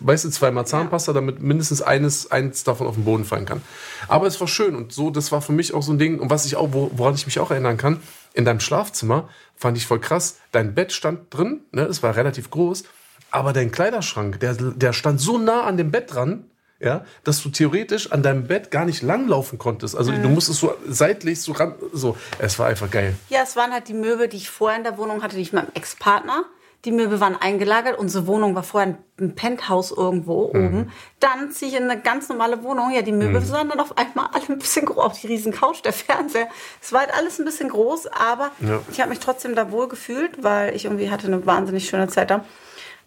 weißt 0.00 0.26
du, 0.26 0.28
zweimal 0.30 0.66
Zahnpasta, 0.66 1.12
damit 1.14 1.40
mindestens 1.40 1.80
eines, 1.80 2.30
eines 2.30 2.64
davon 2.64 2.86
auf 2.86 2.94
den 2.96 3.04
Boden 3.04 3.24
fallen 3.24 3.46
kann. 3.46 3.62
Aber 4.08 4.26
es 4.26 4.38
war 4.40 4.46
schön 4.48 4.76
und 4.76 4.92
so, 4.92 5.10
das 5.10 5.32
war 5.32 5.40
für 5.40 5.52
mich 5.52 5.72
auch 5.72 5.82
so 5.82 5.92
ein 5.92 5.98
Ding 5.98 6.18
und 6.18 6.28
was 6.30 6.44
ich 6.44 6.56
auch, 6.56 6.72
wo- 6.72 6.90
woran 6.94 7.14
ich 7.14 7.24
mich 7.24 7.40
auch 7.40 7.50
erinnern 7.50 7.78
kann, 7.78 8.00
in 8.34 8.44
deinem 8.44 8.60
Schlafzimmer 8.60 9.28
fand 9.56 9.78
ich 9.78 9.86
voll 9.86 9.98
krass, 10.00 10.36
dein 10.52 10.74
Bett 10.74 10.92
stand 10.92 11.32
drin, 11.34 11.62
ne, 11.72 11.82
es 11.82 12.02
war 12.02 12.14
relativ 12.16 12.50
groß, 12.50 12.84
aber 13.30 13.52
dein 13.54 13.70
Kleiderschrank, 13.70 14.40
der, 14.40 14.54
der 14.54 14.92
stand 14.92 15.20
so 15.20 15.38
nah 15.38 15.62
an 15.62 15.76
dem 15.78 15.90
Bett 15.90 16.12
dran, 16.14 16.44
ja, 16.80 17.04
dass 17.24 17.42
du 17.42 17.48
theoretisch 17.48 18.12
an 18.12 18.22
deinem 18.22 18.46
Bett 18.46 18.70
gar 18.70 18.84
nicht 18.84 19.02
langlaufen 19.02 19.58
konntest. 19.58 19.96
Also 19.96 20.12
Mhm. 20.12 20.22
du 20.22 20.28
musstest 20.28 20.60
so 20.60 20.74
seitlich 20.88 21.42
so 21.42 21.52
ran, 21.52 21.74
so. 21.92 22.16
Es 22.38 22.58
war 22.58 22.66
einfach 22.68 22.90
geil. 22.90 23.14
Ja, 23.28 23.40
es 23.42 23.56
waren 23.56 23.72
halt 23.72 23.88
die 23.88 23.94
Möbel, 23.94 24.28
die 24.28 24.36
ich 24.36 24.48
vorher 24.50 24.78
in 24.78 24.84
der 24.84 24.96
Wohnung 24.98 25.22
hatte, 25.22 25.36
die 25.36 25.42
ich 25.42 25.52
mit 25.52 25.64
meinem 25.64 25.72
Ex-Partner. 25.74 26.44
Die 26.84 26.92
Möbel 26.92 27.18
waren 27.18 27.34
eingelagert. 27.34 27.98
Unsere 27.98 28.28
Wohnung 28.28 28.54
war 28.54 28.62
vorher 28.62 28.94
ein 29.18 29.34
Penthouse 29.34 29.90
irgendwo 29.90 30.52
Mhm. 30.52 30.66
oben. 30.66 30.92
Dann 31.18 31.50
ziehe 31.50 31.72
ich 31.72 31.76
in 31.76 31.90
eine 31.90 32.00
ganz 32.00 32.28
normale 32.28 32.62
Wohnung. 32.62 32.92
Ja, 32.94 33.02
die 33.02 33.10
Möbel 33.10 33.42
waren 33.50 33.68
dann 33.68 33.80
auf 33.80 33.98
einmal 33.98 34.28
alle 34.32 34.48
ein 34.48 34.60
bisschen 34.60 34.86
groß. 34.86 34.98
Auch 34.98 35.12
die 35.12 35.26
riesen 35.26 35.50
Couch, 35.52 35.84
der 35.84 35.92
Fernseher. 35.92 36.46
Es 36.80 36.92
war 36.92 37.00
halt 37.00 37.12
alles 37.12 37.40
ein 37.40 37.44
bisschen 37.44 37.68
groß, 37.70 38.06
aber 38.06 38.52
Ja. 38.60 38.78
ich 38.92 39.00
habe 39.00 39.10
mich 39.10 39.18
trotzdem 39.18 39.56
da 39.56 39.72
wohl 39.72 39.88
gefühlt, 39.88 40.44
weil 40.44 40.76
ich 40.76 40.84
irgendwie 40.84 41.10
hatte 41.10 41.26
eine 41.26 41.44
wahnsinnig 41.44 41.88
schöne 41.88 42.06
Zeit 42.06 42.30
da. 42.30 42.44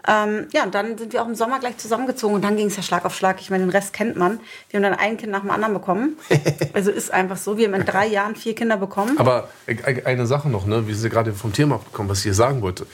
Ähm, 0.07 0.47
ja, 0.53 0.63
und 0.63 0.73
dann 0.73 0.97
sind 0.97 1.13
wir 1.13 1.21
auch 1.21 1.27
im 1.27 1.35
Sommer 1.35 1.59
gleich 1.59 1.77
zusammengezogen 1.77 2.35
und 2.35 2.43
dann 2.43 2.55
ging 2.55 2.67
es 2.67 2.75
ja 2.75 2.83
Schlag 2.83 3.05
auf 3.05 3.15
Schlag. 3.15 3.39
Ich 3.39 3.49
meine, 3.49 3.63
den 3.65 3.69
Rest 3.69 3.93
kennt 3.93 4.15
man. 4.15 4.39
Wir 4.69 4.77
haben 4.77 4.83
dann 4.83 4.93
ein 4.93 5.17
Kind 5.17 5.31
nach 5.31 5.41
dem 5.41 5.51
anderen 5.51 5.73
bekommen. 5.73 6.17
also 6.73 6.91
ist 6.91 7.13
einfach 7.13 7.37
so. 7.37 7.57
Wir 7.57 7.67
haben 7.67 7.75
in 7.75 7.85
drei 7.85 8.07
Jahren 8.07 8.35
vier 8.35 8.55
Kinder 8.55 8.77
bekommen. 8.77 9.17
Aber 9.17 9.49
e- 9.67 10.03
eine 10.05 10.25
Sache 10.25 10.49
noch, 10.49 10.65
ne? 10.65 10.87
wir 10.87 10.95
sind 10.95 11.03
ja 11.03 11.09
gerade 11.09 11.33
vom 11.33 11.53
Thema 11.53 11.75
abgekommen, 11.75 12.09
was 12.09 12.19
ich 12.19 12.23
hier 12.23 12.33
sagen 12.33 12.61
wollte. 12.61 12.87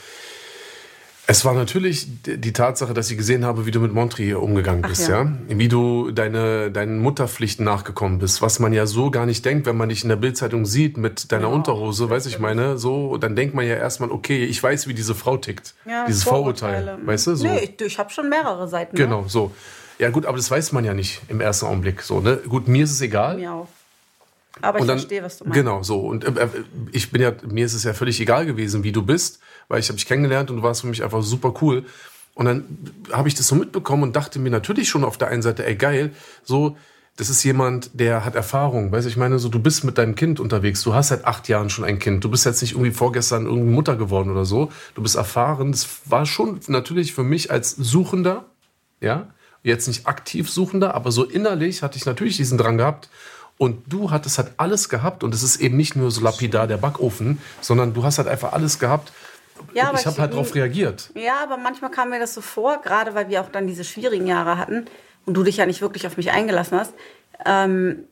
Es 1.29 1.43
war 1.43 1.53
natürlich 1.53 2.07
die 2.25 2.53
Tatsache, 2.53 2.93
dass 2.93 3.11
ich 3.11 3.17
gesehen 3.17 3.43
habe, 3.43 3.65
wie 3.65 3.71
du 3.71 3.81
mit 3.81 3.93
Montri 3.93 4.23
hier 4.23 4.41
umgegangen 4.41 4.81
bist, 4.81 5.09
ja. 5.09 5.23
ja. 5.23 5.33
Wie 5.49 5.67
du 5.67 6.11
deine, 6.11 6.71
deinen 6.71 6.99
Mutterpflichten 6.99 7.65
nachgekommen 7.65 8.19
bist, 8.19 8.41
was 8.41 8.59
man 8.59 8.71
ja 8.71 8.85
so 8.85 9.11
gar 9.11 9.25
nicht 9.25 9.43
denkt, 9.43 9.65
wenn 9.65 9.75
man 9.75 9.89
dich 9.89 10.03
in 10.03 10.09
der 10.09 10.15
Bildzeitung 10.15 10.65
sieht 10.65 10.95
mit 10.95 11.33
deiner 11.33 11.49
Unterhose, 11.49 12.09
weiß 12.09 12.27
ich 12.27 12.39
meine, 12.39 12.77
so, 12.77 13.17
dann 13.17 13.35
denkt 13.35 13.55
man 13.55 13.67
ja 13.67 13.75
erstmal, 13.75 14.09
okay, 14.09 14.45
ich 14.45 14.63
weiß, 14.63 14.87
wie 14.87 14.93
diese 14.93 15.15
Frau 15.15 15.35
tickt. 15.35 15.75
Ja, 15.85 16.05
Dieses 16.05 16.23
Vorurteil, 16.23 16.83
Vorurteile. 16.83 17.07
weißt 17.07 17.27
du? 17.27 17.35
So. 17.35 17.45
Nee, 17.47 17.59
ich, 17.77 17.85
ich 17.85 17.99
habe 17.99 18.09
schon 18.09 18.29
mehrere 18.29 18.69
Seiten. 18.69 18.95
ne? 18.95 19.03
Genau, 19.03 19.25
so. 19.27 19.51
Ja 19.99 20.09
gut, 20.11 20.25
aber 20.25 20.37
das 20.37 20.49
weiß 20.49 20.71
man 20.71 20.85
ja 20.85 20.93
nicht 20.93 21.21
im 21.27 21.41
ersten 21.41 21.65
Augenblick. 21.65 22.03
So, 22.03 22.21
ne? 22.21 22.37
Gut, 22.47 22.69
mir 22.69 22.85
ist 22.85 22.91
es 22.91 23.01
egal. 23.01 23.33
Ne? 23.35 23.41
Mir 23.41 23.51
auch. 23.51 23.67
Aber 24.61 24.79
ich 24.79 24.85
dann, 24.85 24.97
verstehe, 24.97 25.23
was 25.23 25.37
du 25.37 25.45
meinst. 25.45 25.55
Genau, 25.55 25.83
so. 25.83 25.99
Und 25.99 26.23
äh, 26.23 26.43
äh, 26.43 26.47
ich 26.91 27.11
bin 27.11 27.21
ja, 27.21 27.33
mir 27.49 27.65
ist 27.65 27.73
es 27.73 27.83
ja 27.83 27.93
völlig 27.93 28.19
egal 28.19 28.45
gewesen, 28.45 28.83
wie 28.83 28.91
du 28.91 29.03
bist, 29.03 29.39
weil 29.67 29.79
ich 29.79 29.89
habe 29.89 29.97
dich 29.97 30.05
kennengelernt 30.05 30.49
und 30.49 30.57
du 30.57 30.63
warst 30.63 30.81
für 30.81 30.87
mich 30.87 31.03
einfach 31.03 31.21
super 31.23 31.53
cool. 31.61 31.85
Und 32.33 32.45
dann 32.45 32.65
habe 33.11 33.27
ich 33.27 33.35
das 33.35 33.47
so 33.47 33.55
mitbekommen 33.55 34.03
und 34.03 34.15
dachte 34.15 34.39
mir 34.39 34.51
natürlich 34.51 34.89
schon 34.89 35.03
auf 35.03 35.17
der 35.17 35.29
einen 35.29 35.41
Seite, 35.41 35.65
ey 35.65 35.75
geil, 35.75 36.11
so 36.43 36.77
das 37.17 37.29
ist 37.29 37.43
jemand, 37.43 37.99
der 37.99 38.23
hat 38.23 38.35
Erfahrung. 38.35 38.91
Weißt 38.91 39.05
du, 39.05 39.09
ich 39.09 39.17
meine, 39.17 39.39
so, 39.39 39.49
du 39.49 39.59
bist 39.59 39.83
mit 39.83 39.97
deinem 39.97 40.13
Kind 40.13 40.39
unterwegs. 40.39 40.83
Du 40.83 40.93
hast 40.93 41.07
seit 41.07 41.25
acht 41.25 41.47
Jahren 41.47 41.71
schon 41.71 41.83
ein 41.83 41.97
Kind. 41.97 42.23
Du 42.23 42.29
bist 42.29 42.45
jetzt 42.45 42.61
nicht 42.61 42.73
irgendwie 42.73 42.91
vorgestern 42.91 43.47
irgendwie 43.47 43.71
Mutter 43.71 43.95
geworden 43.95 44.29
oder 44.29 44.45
so. 44.45 44.71
Du 44.93 45.01
bist 45.01 45.15
erfahren. 45.15 45.71
Das 45.71 45.87
war 46.05 46.27
schon 46.27 46.59
natürlich 46.67 47.13
für 47.13 47.23
mich 47.23 47.49
als 47.49 47.71
Suchender, 47.71 48.45
ja, 49.01 49.29
jetzt 49.63 49.87
nicht 49.87 50.05
aktiv 50.05 50.47
Suchender, 50.49 50.93
aber 50.93 51.11
so 51.11 51.23
innerlich 51.23 51.81
hatte 51.81 51.97
ich 51.97 52.05
natürlich 52.05 52.37
diesen 52.37 52.59
Drang 52.59 52.77
gehabt. 52.77 53.09
Und 53.57 53.81
du 53.91 54.11
hattest 54.11 54.37
halt 54.37 54.51
alles 54.57 54.89
gehabt. 54.89 55.23
Und 55.23 55.33
es 55.33 55.43
ist 55.43 55.57
eben 55.57 55.77
nicht 55.77 55.95
nur 55.95 56.11
so 56.11 56.21
lapidar 56.21 56.67
der 56.67 56.77
Backofen, 56.77 57.41
sondern 57.61 57.93
du 57.93 58.03
hast 58.03 58.17
halt 58.17 58.27
einfach 58.27 58.53
alles 58.53 58.79
gehabt. 58.79 59.11
Ja, 59.73 59.91
ich 59.95 60.05
habe 60.05 60.17
halt 60.19 60.33
darauf 60.33 60.53
reagiert. 60.53 61.09
Ja, 61.15 61.41
aber 61.43 61.57
manchmal 61.57 61.89
kam 61.89 62.11
mir 62.11 62.19
das 62.19 62.33
so 62.33 62.41
vor, 62.41 62.81
gerade 62.81 63.15
weil 63.15 63.29
wir 63.29 63.41
auch 63.41 63.49
dann 63.49 63.65
diese 63.65 63.83
schwierigen 63.83 64.27
Jahre 64.27 64.57
hatten 64.57 64.85
und 65.25 65.33
du 65.33 65.43
dich 65.43 65.57
ja 65.57 65.65
nicht 65.65 65.81
wirklich 65.81 66.05
auf 66.05 66.17
mich 66.17 66.31
eingelassen 66.31 66.79
hast, 66.79 66.93
ähm, 67.45 68.05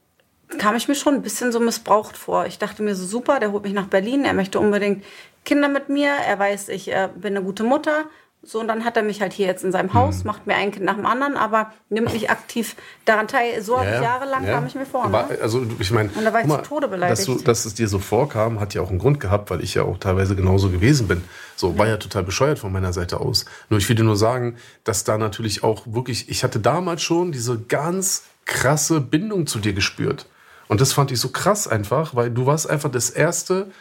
kam 0.58 0.76
ich 0.76 0.88
mir 0.88 0.96
schon 0.96 1.16
ein 1.16 1.22
bisschen 1.22 1.52
so 1.52 1.60
missbraucht 1.60 2.18
vor. 2.18 2.46
Ich 2.46 2.60
dachte 2.60 2.84
mir 2.84 2.96
so, 2.96 3.06
super, 3.06 3.40
der 3.40 3.52
holt 3.52 3.64
mich 3.64 3.74
nach 3.74 3.88
Berlin, 3.88 4.26
er 4.26 4.34
möchte 4.34 4.60
unbedingt 4.60 5.04
Kinder 5.44 5.68
mit 5.68 5.90
mir, 5.90 6.10
er 6.10 6.40
weiß, 6.40 6.70
ich 6.70 6.92
äh, 6.92 7.10
bin 7.16 7.36
eine 7.36 7.46
gute 7.46 7.64
Mutter. 7.64 8.06
So, 8.48 8.60
und 8.60 8.68
dann 8.68 8.86
hat 8.86 8.96
er 8.96 9.02
mich 9.02 9.22
halt 9.22 9.34
hier 9.34 9.48
jetzt 9.48 9.64
in 9.64 9.72
seinem 9.72 9.96
Haus, 9.96 10.20
Mhm. 10.20 10.28
macht 10.28 10.46
mir 10.46 10.56
ein 10.56 10.72
Kind 10.72 10.86
nach 10.86 10.96
dem 10.96 11.08
anderen, 11.08 11.36
aber 11.36 11.74
nimmt 11.90 12.14
nicht 12.14 12.30
aktiv 12.30 12.76
daran 13.04 13.28
teil. 13.28 13.62
So 13.64 13.80
habe 13.80 13.90
ich 13.90 14.02
jahrelang, 14.02 14.46
ja. 14.46 14.54
kam 14.54 14.68
ich 14.68 14.76
mir 14.76 14.86
vor. 14.86 15.10
Ne? 15.10 15.26
also, 15.42 15.66
ich 15.80 15.90
meine, 15.90 16.10
Und 16.10 16.24
da 16.24 16.32
war 16.32 16.42
ich 16.42 16.48
guck 16.48 16.64
zu 16.64 16.70
Tode 16.70 16.88
beleidigt. 16.88 17.20
Dass, 17.20 17.26
du, 17.26 17.44
dass 17.44 17.66
es 17.66 17.74
dir 17.74 17.88
so 17.88 17.98
vorkam, 17.98 18.60
hat 18.60 18.76
ja 18.76 18.82
auch 18.82 18.92
einen 18.92 19.00
Grund 19.00 19.20
gehabt, 19.20 19.50
weil 19.50 19.64
ich 19.64 19.74
ja 19.74 19.82
auch 19.84 19.98
teilweise 19.98 20.36
genauso 20.36 20.70
gewesen 20.70 21.08
bin. 21.08 21.24
So, 21.56 21.78
war 21.78 21.88
ja 21.88 21.98
total 21.98 22.24
bescheuert 22.24 22.60
von 22.60 22.72
meiner 22.72 22.94
Seite 22.94 23.20
aus. 23.20 23.46
Nur 23.70 23.80
ich 23.80 23.90
will 23.90 23.96
dir 23.96 24.04
nur 24.04 24.18
sagen, 24.18 24.58
dass 24.84 25.04
da 25.04 25.18
natürlich 25.18 25.64
auch 25.64 25.84
wirklich, 25.88 26.30
ich 26.30 26.44
hatte 26.44 26.60
damals 26.60 27.02
schon 27.02 27.32
diese 27.32 27.60
ganz 27.60 28.26
krasse 28.46 29.02
Bindung 29.02 29.48
zu 29.48 29.58
dir 29.58 29.74
gespürt. 29.74 30.28
Und 30.68 30.82
das 30.82 30.94
fand 30.94 31.12
ich 31.12 31.20
so 31.20 31.30
krass 31.30 31.68
einfach, 31.68 32.16
weil 32.16 32.30
du 32.30 32.46
warst 32.46 32.70
einfach 32.70 32.92
das 32.92 33.10
erste, 33.10 33.72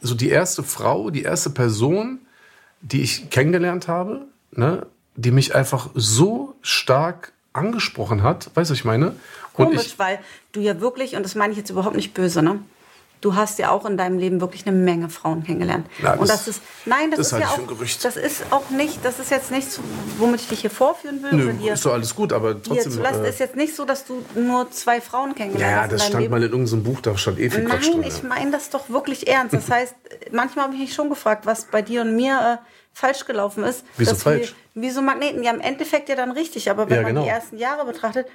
so 0.00 0.14
die 0.14 0.28
erste 0.30 0.62
Frau, 0.64 1.10
die 1.10 1.22
erste 1.22 1.50
Person, 1.50 2.20
die 2.80 3.02
ich 3.02 3.30
kennengelernt 3.30 3.88
habe, 3.88 4.26
ne, 4.52 4.86
die 5.16 5.30
mich 5.30 5.54
einfach 5.54 5.90
so 5.94 6.56
stark 6.62 7.32
angesprochen 7.52 8.22
hat, 8.22 8.50
weißt 8.54 8.70
du, 8.70 8.72
was 8.72 8.78
ich 8.78 8.84
meine? 8.84 9.08
Und 9.54 9.66
Komisch, 9.66 9.86
ich, 9.86 9.98
weil 9.98 10.20
du 10.52 10.60
ja 10.60 10.80
wirklich, 10.80 11.16
und 11.16 11.22
das 11.22 11.34
meine 11.34 11.52
ich 11.52 11.58
jetzt 11.58 11.70
überhaupt 11.70 11.96
nicht 11.96 12.14
böse, 12.14 12.42
ne? 12.42 12.60
Du 13.20 13.34
hast 13.34 13.58
ja 13.58 13.70
auch 13.70 13.84
in 13.84 13.98
deinem 13.98 14.18
Leben 14.18 14.40
wirklich 14.40 14.66
eine 14.66 14.74
Menge 14.74 15.10
Frauen 15.10 15.44
kennengelernt. 15.44 15.86
Na, 16.00 16.14
und 16.14 16.20
das- 16.22 16.44
das 16.46 16.48
ist, 16.48 16.62
nein, 16.86 17.10
das, 17.10 17.18
das 17.18 17.32
ist 17.32 17.38
ja 17.38 17.48
auch, 17.48 17.58
das 18.02 18.16
ist 18.16 18.42
auch 18.50 18.70
nicht, 18.70 19.04
das 19.04 19.18
ist 19.18 19.30
jetzt 19.30 19.50
nichts, 19.50 19.78
womit 20.18 20.40
ich 20.40 20.48
dich 20.48 20.60
hier 20.62 20.70
vorführen 20.70 21.22
will. 21.22 21.32
Nö, 21.32 21.52
dir, 21.52 21.74
ist 21.74 21.84
doch 21.84 21.92
alles 21.92 22.14
gut, 22.14 22.32
aber 22.32 22.62
trotzdem. 22.62 23.02
lassen. 23.02 23.24
äh, 23.24 23.28
ist 23.28 23.38
jetzt 23.40 23.56
nicht 23.56 23.76
so, 23.76 23.84
dass 23.84 24.06
du 24.06 24.22
nur 24.34 24.70
zwei 24.70 25.02
Frauen 25.02 25.34
kennengelernt 25.34 25.70
ja, 25.76 25.82
hast 25.82 25.92
das 25.92 25.92
in 25.92 25.98
deinem 25.98 26.08
stand 26.08 26.22
Leben. 26.22 26.30
mal 26.32 26.42
in 26.42 26.50
irgendeinem 26.50 26.82
Buch, 26.82 27.00
da 27.02 27.16
stand 27.18 27.38
eh 27.38 27.50
viel 27.50 27.64
Nein, 27.64 27.80
drin. 27.80 28.02
ich 28.06 28.22
ja. 28.22 28.28
meine 28.28 28.50
das 28.52 28.70
doch 28.70 28.88
wirklich 28.88 29.28
ernst. 29.28 29.52
Das 29.54 29.70
heißt, 29.70 29.94
manchmal 30.32 30.64
habe 30.66 30.74
ich 30.76 30.80
mich 30.80 30.94
schon 30.94 31.10
gefragt, 31.10 31.44
was 31.44 31.64
bei 31.66 31.82
dir 31.82 32.00
und 32.00 32.16
mir 32.16 32.58
äh, 32.62 32.64
falsch 32.94 33.26
gelaufen 33.26 33.64
ist. 33.64 33.84
Wieso 33.98 34.14
falsch? 34.14 34.54
Wir, 34.72 34.82
wie 34.82 34.90
so 34.90 35.02
Magneten. 35.02 35.42
Ja, 35.42 35.52
im 35.52 35.60
Endeffekt 35.60 36.08
ja 36.08 36.16
dann 36.16 36.30
richtig. 36.30 36.70
Aber 36.70 36.88
wenn 36.88 36.96
Ja, 36.96 37.02
man 37.02 37.10
genau. 37.14 37.24
die 37.24 37.28
ersten 37.30 37.58
Jahre 37.58 37.84
betrachtet, 37.84 38.26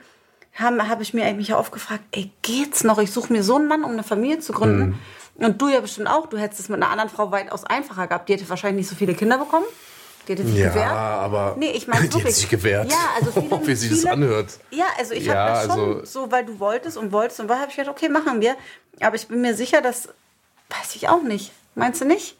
habe 0.55 0.87
hab 0.89 1.01
ich 1.01 1.13
mir 1.13 1.25
eigentlich 1.25 1.53
auch 1.53 1.59
oft 1.59 1.71
gefragt, 1.71 2.03
ey, 2.11 2.31
geht's 2.41 2.83
noch? 2.83 2.97
Ich 2.99 3.11
suche 3.11 3.31
mir 3.31 3.43
so 3.43 3.55
einen 3.57 3.67
Mann, 3.67 3.83
um 3.83 3.91
eine 3.91 4.03
Familie 4.03 4.39
zu 4.39 4.53
gründen. 4.53 4.99
Mhm. 5.37 5.45
Und 5.45 5.61
du 5.61 5.67
ja 5.67 5.81
bestimmt 5.81 6.07
auch. 6.07 6.27
Du 6.27 6.37
hättest 6.37 6.61
es 6.61 6.69
mit 6.69 6.81
einer 6.81 6.89
anderen 6.91 7.09
Frau 7.09 7.29
weitaus 7.31 7.65
einfacher 7.65 8.07
gehabt. 8.07 8.29
Die 8.29 8.33
hätte 8.33 8.47
wahrscheinlich 8.49 8.83
nicht 8.85 8.89
so 8.89 8.95
viele 8.95 9.13
Kinder 9.13 9.37
bekommen. 9.37 9.65
Die 10.27 10.31
hätte 10.31 10.45
sich 10.45 10.55
Ja, 10.55 10.69
gewehrt. 10.69 10.91
aber 10.91 11.55
Nee, 11.59 11.71
ich 11.71 11.87
meine 11.89 12.03
wirklich. 12.11 12.35
sich 12.35 12.49
gewehrt. 12.49 12.89
Ja, 12.89 12.97
also 13.19 13.31
viele, 13.41 13.67
Wie 13.67 13.75
sich 13.75 13.89
das 13.89 13.99
viele, 13.99 14.11
anhört. 14.13 14.59
Ja, 14.71 14.85
also 14.97 15.13
ich 15.13 15.25
Ja, 15.25 15.35
habe 15.35 15.51
das 15.51 15.61
schon 15.75 15.89
also- 15.99 16.05
so, 16.05 16.31
weil 16.31 16.45
du 16.45 16.57
wolltest 16.59 16.97
und 16.97 17.11
wolltest 17.11 17.41
und 17.41 17.49
weil 17.49 17.59
habe 17.59 17.69
ich 17.69 17.75
gedacht, 17.75 17.91
okay, 17.95 18.07
machen 18.09 18.39
wir. 18.39 18.55
Aber 19.01 19.15
ich 19.17 19.27
bin 19.27 19.41
mir 19.41 19.55
sicher, 19.55 19.81
dass, 19.81 20.07
weiß 20.69 20.95
ich 20.95 21.09
auch 21.09 21.21
nicht. 21.21 21.51
Meinst 21.75 21.99
du 21.99 22.05
nicht? 22.05 22.37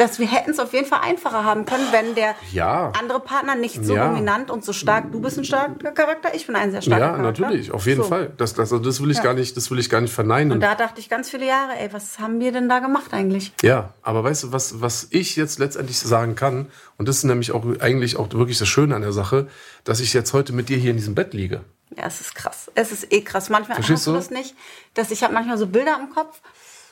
Dass 0.00 0.18
wir 0.18 0.26
hätten 0.26 0.52
es 0.52 0.58
auf 0.58 0.72
jeden 0.72 0.86
Fall 0.86 1.00
einfacher 1.02 1.44
haben 1.44 1.66
können, 1.66 1.86
wenn 1.90 2.14
der 2.14 2.34
Ja. 2.52 2.90
andere 2.98 3.20
Partner 3.20 3.54
nicht 3.54 3.84
so 3.84 3.94
Ja. 3.94 4.08
dominant 4.08 4.50
und 4.50 4.64
so 4.64 4.72
stark. 4.72 5.12
Du 5.12 5.20
bist 5.20 5.36
ein 5.36 5.44
starker 5.44 5.90
Charakter, 5.92 6.34
ich 6.34 6.46
bin 6.46 6.56
ein 6.56 6.70
sehr 6.70 6.80
starker 6.80 6.98
Ja, 7.04 7.08
Charakter. 7.16 7.42
natürlich, 7.42 7.70
auf 7.70 7.84
jeden 7.84 8.02
So. 8.02 8.08
Fall. 8.08 8.32
Das, 8.38 8.54
das, 8.54 8.72
also 8.72 8.78
das 8.78 9.02
will 9.02 9.10
ich 9.10 9.18
Ja. 9.18 9.24
gar 9.24 9.34
nicht, 9.34 9.58
das 9.58 9.70
will 9.70 9.78
ich 9.78 9.90
gar 9.90 10.00
nicht 10.00 10.14
verneinen. 10.14 10.52
Und 10.52 10.60
da 10.60 10.74
dachte 10.74 11.00
ich 11.00 11.10
ganz 11.10 11.28
viele 11.28 11.44
Jahre, 11.46 11.72
ey, 11.78 11.92
was 11.92 12.18
haben 12.18 12.40
wir 12.40 12.50
denn 12.50 12.66
da 12.66 12.78
gemacht 12.78 13.12
eigentlich? 13.12 13.52
Ja, 13.62 13.92
aber 14.00 14.24
weißt 14.24 14.44
du, 14.44 14.52
was, 14.52 14.80
was 14.80 15.08
ich 15.10 15.36
jetzt 15.36 15.58
letztendlich 15.58 15.98
sagen 15.98 16.34
kann, 16.34 16.70
und 16.96 17.06
das 17.06 17.18
ist 17.18 17.24
nämlich 17.24 17.52
auch 17.52 17.62
eigentlich 17.80 18.16
auch 18.16 18.32
wirklich 18.32 18.58
das 18.58 18.68
Schöne 18.68 18.96
an 18.96 19.02
der 19.02 19.12
Sache, 19.12 19.48
dass 19.84 20.00
ich 20.00 20.14
jetzt 20.14 20.32
heute 20.32 20.54
mit 20.54 20.70
dir 20.70 20.78
hier 20.78 20.92
in 20.92 20.96
diesem 20.96 21.14
Bett 21.14 21.34
liege. 21.34 21.60
Ja, 21.94 22.04
es 22.06 22.22
ist 22.22 22.34
krass. 22.34 22.70
Es 22.74 22.90
ist 22.90 23.12
eh 23.12 23.20
krass. 23.20 23.50
Manchmal 23.50 23.74
Verstehst 23.74 23.98
hast 23.98 24.06
du 24.06 24.12
du? 24.12 24.16
das 24.16 24.30
nicht, 24.30 24.54
dass 24.94 25.10
ich 25.10 25.22
habe 25.24 25.34
manchmal 25.34 25.58
so 25.58 25.66
Bilder 25.66 25.98
im 26.00 26.08
Kopf, 26.14 26.40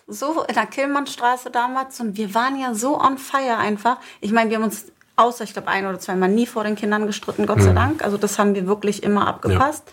so 0.08 0.42
in 0.48 0.54
der 0.54 0.66
Killmannstraße 0.66 1.50
damals 1.50 2.00
und 2.00 2.16
wir 2.16 2.34
waren 2.34 2.58
ja 2.58 2.74
so 2.74 2.98
on 3.00 3.18
fire 3.18 3.58
einfach. 3.58 3.98
Ich 4.20 4.32
meine, 4.32 4.50
wir 4.50 4.56
haben 4.56 4.64
uns 4.64 4.86
außer 5.16 5.44
ich 5.44 5.52
glaube 5.52 5.68
ein 5.68 5.86
oder 5.86 5.98
zweimal 5.98 6.28
nie 6.30 6.46
vor 6.46 6.64
den 6.64 6.76
Kindern 6.76 7.06
gestritten, 7.06 7.46
Gott 7.46 7.58
Mhm. 7.58 7.62
sei 7.62 7.72
Dank. 7.72 8.04
Also 8.04 8.16
das 8.16 8.38
haben 8.38 8.54
wir 8.54 8.66
wirklich 8.66 9.02
immer 9.02 9.26
abgepasst. 9.26 9.84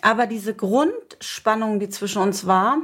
Aber 0.00 0.26
diese 0.26 0.54
Grundspannung, 0.54 1.78
die 1.80 1.88
zwischen 1.88 2.22
uns 2.22 2.46
war, 2.46 2.78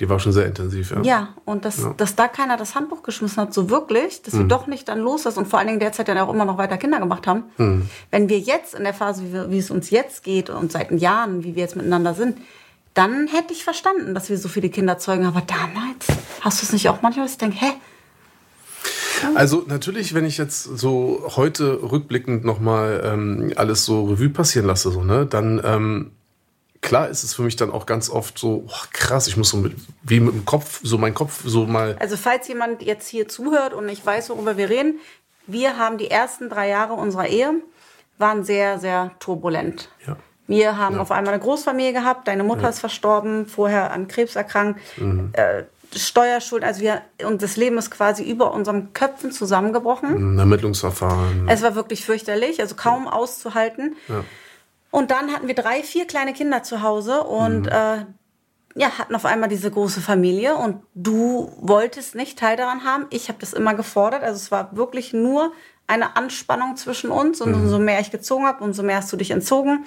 Die 0.00 0.08
war 0.08 0.18
schon 0.18 0.32
sehr 0.32 0.46
intensiv, 0.46 0.90
ja. 0.90 1.02
ja, 1.02 1.28
und 1.44 1.64
dass, 1.64 1.86
dass 1.96 2.16
da 2.16 2.26
keiner 2.26 2.56
das 2.56 2.74
Handbuch 2.74 3.04
geschmissen 3.04 3.40
hat, 3.40 3.54
so 3.54 3.70
wirklich, 3.70 4.22
dass 4.22 4.34
Mhm. 4.34 4.38
wir 4.40 4.46
doch 4.48 4.66
nicht 4.66 4.88
dann 4.88 4.98
los 4.98 5.24
ist 5.24 5.38
und 5.38 5.46
vor 5.46 5.60
allen 5.60 5.68
Dingen 5.68 5.78
derzeit 5.80 6.08
dann 6.08 6.18
auch 6.18 6.32
immer 6.32 6.44
noch 6.44 6.58
weiter 6.58 6.76
Kinder 6.78 6.98
gemacht 6.98 7.28
haben. 7.28 7.44
Mhm. 7.58 7.88
Wenn 8.10 8.28
wir 8.28 8.40
jetzt 8.40 8.74
in 8.74 8.82
der 8.82 8.92
Phase, 8.94 9.22
wie, 9.22 9.32
wir, 9.32 9.50
wie 9.52 9.58
es 9.58 9.70
uns 9.70 9.90
jetzt 9.90 10.24
geht 10.24 10.50
und 10.50 10.72
seit 10.72 10.90
Jahren, 10.90 11.44
wie 11.44 11.54
wir 11.54 11.62
jetzt 11.62 11.76
miteinander 11.76 12.12
sind, 12.14 12.38
dann 12.94 13.26
hätte 13.28 13.52
ich 13.52 13.64
verstanden, 13.64 14.14
dass 14.14 14.30
wir 14.30 14.38
so 14.38 14.48
viele 14.48 14.70
Kinder 14.70 14.98
zeugen. 14.98 15.26
Aber 15.26 15.42
damals 15.42 16.06
hast 16.40 16.62
du 16.62 16.66
es 16.66 16.72
nicht 16.72 16.88
auch 16.88 17.02
manchmal, 17.02 17.26
dass 17.26 17.32
ich 17.32 17.38
denke, 17.38 17.56
hä? 17.58 17.72
Also 19.34 19.64
natürlich, 19.66 20.14
wenn 20.14 20.24
ich 20.24 20.38
jetzt 20.38 20.62
so 20.62 21.32
heute 21.36 21.82
rückblickend 21.82 22.44
nochmal 22.44 23.02
ähm, 23.04 23.52
alles 23.56 23.84
so 23.84 24.04
Revue 24.04 24.28
passieren 24.28 24.66
lasse, 24.66 24.90
so, 24.90 25.02
ne, 25.02 25.26
dann 25.26 25.60
ähm, 25.64 26.12
klar 26.82 27.08
ist 27.08 27.24
es 27.24 27.34
für 27.34 27.42
mich 27.42 27.56
dann 27.56 27.70
auch 27.70 27.86
ganz 27.86 28.10
oft 28.10 28.38
so, 28.38 28.66
oh, 28.68 28.84
krass, 28.92 29.26
ich 29.26 29.36
muss 29.36 29.50
so 29.50 29.56
mit, 29.56 29.74
wie 30.02 30.20
mit 30.20 30.34
dem 30.34 30.44
Kopf, 30.44 30.80
so 30.82 30.98
mein 30.98 31.14
Kopf 31.14 31.40
so 31.44 31.66
mal. 31.66 31.96
Also 31.98 32.16
falls 32.16 32.46
jemand 32.48 32.82
jetzt 32.82 33.08
hier 33.08 33.26
zuhört 33.26 33.72
und 33.72 33.86
nicht 33.86 34.04
weiß, 34.04 34.30
worüber 34.30 34.56
wir 34.56 34.68
reden, 34.68 35.00
wir 35.46 35.78
haben 35.78 35.98
die 35.98 36.10
ersten 36.10 36.48
drei 36.48 36.68
Jahre 36.68 36.92
unserer 36.92 37.28
Ehe, 37.28 37.54
waren 38.18 38.44
sehr, 38.44 38.78
sehr 38.78 39.12
turbulent. 39.18 39.88
Ja. 40.06 40.16
Wir 40.46 40.76
haben 40.76 40.98
auf 40.98 41.10
einmal 41.10 41.32
eine 41.34 41.42
Großfamilie 41.42 41.92
gehabt, 41.92 42.28
deine 42.28 42.44
Mutter 42.44 42.68
ist 42.68 42.80
verstorben, 42.80 43.46
vorher 43.46 43.92
an 43.92 44.08
Krebs 44.08 44.36
erkrankt, 44.36 44.80
Mhm. 44.98 45.30
äh, 45.32 45.64
Steuerschuld, 45.96 46.64
also 46.64 46.80
wir, 46.80 47.02
und 47.24 47.40
das 47.40 47.56
Leben 47.56 47.78
ist 47.78 47.90
quasi 47.90 48.24
über 48.24 48.52
unseren 48.52 48.92
Köpfen 48.94 49.30
zusammengebrochen. 49.30 50.34
Ein 50.34 50.38
Ermittlungsverfahren. 50.40 51.46
Es 51.48 51.62
war 51.62 51.76
wirklich 51.76 52.04
fürchterlich, 52.04 52.60
also 52.60 52.74
kaum 52.74 53.06
auszuhalten. 53.06 53.94
Und 54.90 55.10
dann 55.12 55.32
hatten 55.32 55.46
wir 55.46 55.54
drei, 55.54 55.82
vier 55.84 56.06
kleine 56.06 56.32
Kinder 56.32 56.62
zu 56.64 56.82
Hause 56.82 57.22
und 57.22 57.68
äh, 57.68 58.04
ja, 58.76 58.98
hatten 58.98 59.14
auf 59.14 59.24
einmal 59.24 59.48
diese 59.48 59.70
große 59.70 60.00
Familie 60.00 60.56
und 60.56 60.82
du 60.94 61.52
wolltest 61.60 62.16
nicht 62.16 62.38
Teil 62.40 62.56
daran 62.56 62.82
haben. 62.84 63.06
Ich 63.10 63.28
habe 63.28 63.38
das 63.38 63.52
immer 63.52 63.74
gefordert. 63.74 64.24
Also 64.24 64.36
es 64.36 64.50
war 64.50 64.76
wirklich 64.76 65.12
nur 65.12 65.52
eine 65.86 66.16
Anspannung 66.16 66.76
zwischen 66.76 67.10
uns 67.10 67.40
und 67.42 67.52
umso 67.52 67.78
mehr 67.78 68.00
ich 68.00 68.10
gezogen 68.10 68.46
habe, 68.46 68.64
umso 68.64 68.82
mehr 68.82 68.96
hast 68.96 69.12
du 69.12 69.18
dich 69.18 69.30
entzogen. 69.30 69.84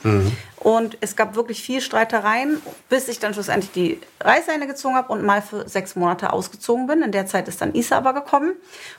Und 0.58 0.98
es 1.02 1.16
gab 1.16 1.36
wirklich 1.36 1.64
viel 1.64 1.82
Streitereien, 1.82 2.62
bis 2.88 3.08
ich 3.08 3.20
dann 3.20 3.34
schlussendlich 3.34 3.72
die 3.72 4.00
Reißleine 4.20 4.68
gezogen 4.68 4.96
habe 4.96 5.12
und 5.12 5.24
mal 5.24 5.42
für 5.42 5.68
sechs 5.68 5.96
Monate 5.96 6.34
ausgezogen 6.34 6.86
bin. 6.86 7.02
In 7.02 7.12
der 7.12 7.26
Zeit 7.26 7.48
ist 7.48 7.62
dann 7.62 7.74
Isa 7.74 7.98
aber 7.98 8.14
gekommen 8.14 8.54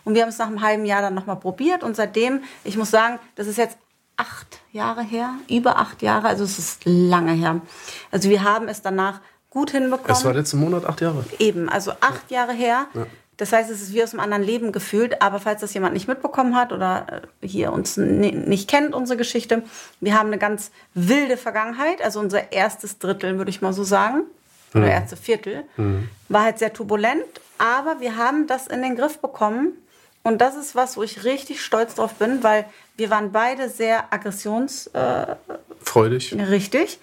und 0.04 0.14
wir 0.14 0.22
haben 0.22 0.28
es 0.28 0.38
nach 0.38 0.48
einem 0.48 0.60
halben 0.60 0.84
Jahr 0.84 1.02
dann 1.02 1.14
nochmal 1.14 1.36
probiert 1.36 1.84
und 1.84 1.94
seitdem, 1.94 2.42
ich 2.64 2.76
muss 2.76 2.90
sagen, 2.90 3.20
das 3.36 3.46
ist 3.46 3.58
jetzt 3.58 3.78
acht 4.16 4.58
Jahre 4.72 5.02
her, 5.02 5.34
über 5.48 5.78
acht 5.78 6.02
Jahre, 6.02 6.26
also 6.26 6.42
es 6.42 6.58
ist 6.58 6.82
lange 6.84 7.32
her. 7.32 7.60
Also 8.10 8.28
wir 8.28 8.42
haben 8.42 8.66
es 8.66 8.82
danach 8.82 9.20
gut 9.50 9.70
hinbekommen. 9.70 10.10
Es 10.10 10.24
war 10.24 10.34
letzten 10.34 10.58
Monat 10.58 10.84
acht 10.84 11.00
Jahre. 11.00 11.24
Eben, 11.38 11.68
also 11.68 11.92
acht 12.00 12.30
Jahre 12.30 12.52
her. 12.52 12.86
Das 13.38 13.52
heißt, 13.52 13.70
es 13.70 13.80
ist 13.80 13.94
wie 13.94 14.02
aus 14.02 14.12
einem 14.12 14.20
anderen 14.20 14.42
Leben 14.42 14.72
gefühlt. 14.72 15.22
Aber 15.22 15.40
falls 15.40 15.62
das 15.62 15.72
jemand 15.72 15.94
nicht 15.94 16.06
mitbekommen 16.08 16.54
hat 16.54 16.72
oder 16.72 17.22
äh, 17.42 17.46
hier 17.46 17.72
uns 17.72 17.96
ni- 17.96 18.32
nicht 18.32 18.68
kennt, 18.68 18.94
unsere 18.94 19.16
Geschichte, 19.16 19.62
wir 20.00 20.18
haben 20.18 20.26
eine 20.26 20.38
ganz 20.38 20.70
wilde 20.92 21.36
Vergangenheit. 21.36 22.02
Also 22.02 22.20
unser 22.20 22.52
erstes 22.52 22.98
Drittel, 22.98 23.38
würde 23.38 23.50
ich 23.50 23.62
mal 23.62 23.72
so 23.72 23.84
sagen, 23.84 24.24
oder 24.74 24.90
erste 24.90 25.16
Viertel, 25.16 25.64
war 26.28 26.42
halt 26.42 26.58
sehr 26.58 26.72
turbulent. 26.74 27.24
Aber 27.56 28.00
wir 28.00 28.16
haben 28.16 28.46
das 28.46 28.66
in 28.66 28.82
den 28.82 28.96
Griff 28.96 29.18
bekommen. 29.18 29.72
Und 30.24 30.40
das 30.42 30.56
ist 30.56 30.74
was, 30.74 30.96
wo 30.98 31.02
ich 31.02 31.24
richtig 31.24 31.62
stolz 31.62 31.94
drauf 31.94 32.14
bin, 32.14 32.42
weil 32.42 32.66
wir 32.96 33.08
waren 33.08 33.32
beide 33.32 33.70
sehr 33.70 34.12
aggressions... 34.12 34.88
Äh, 34.88 35.36
Freudig. 35.80 36.34
Richtig. 36.34 36.98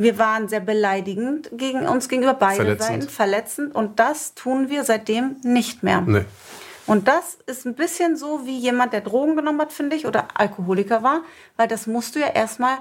Wir 0.00 0.16
waren 0.16 0.48
sehr 0.48 0.60
beleidigend 0.60 1.50
gegen 1.52 1.86
uns 1.86 2.08
gegenüber 2.08 2.32
beide 2.32 2.56
Verletzend. 2.56 3.02
Seiten, 3.02 3.08
verletzend. 3.10 3.74
Und 3.74 4.00
das 4.00 4.34
tun 4.34 4.70
wir 4.70 4.84
seitdem 4.84 5.36
nicht 5.42 5.82
mehr. 5.82 6.00
Nee. 6.00 6.24
Und 6.86 7.06
das 7.06 7.36
ist 7.44 7.66
ein 7.66 7.74
bisschen 7.74 8.16
so 8.16 8.46
wie 8.46 8.58
jemand, 8.58 8.94
der 8.94 9.02
Drogen 9.02 9.36
genommen 9.36 9.60
hat, 9.60 9.74
finde 9.74 9.96
ich, 9.96 10.06
oder 10.06 10.28
Alkoholiker 10.32 11.02
war, 11.02 11.20
weil 11.58 11.68
das 11.68 11.86
musst 11.86 12.14
du 12.14 12.18
ja 12.18 12.28
erstmal 12.28 12.78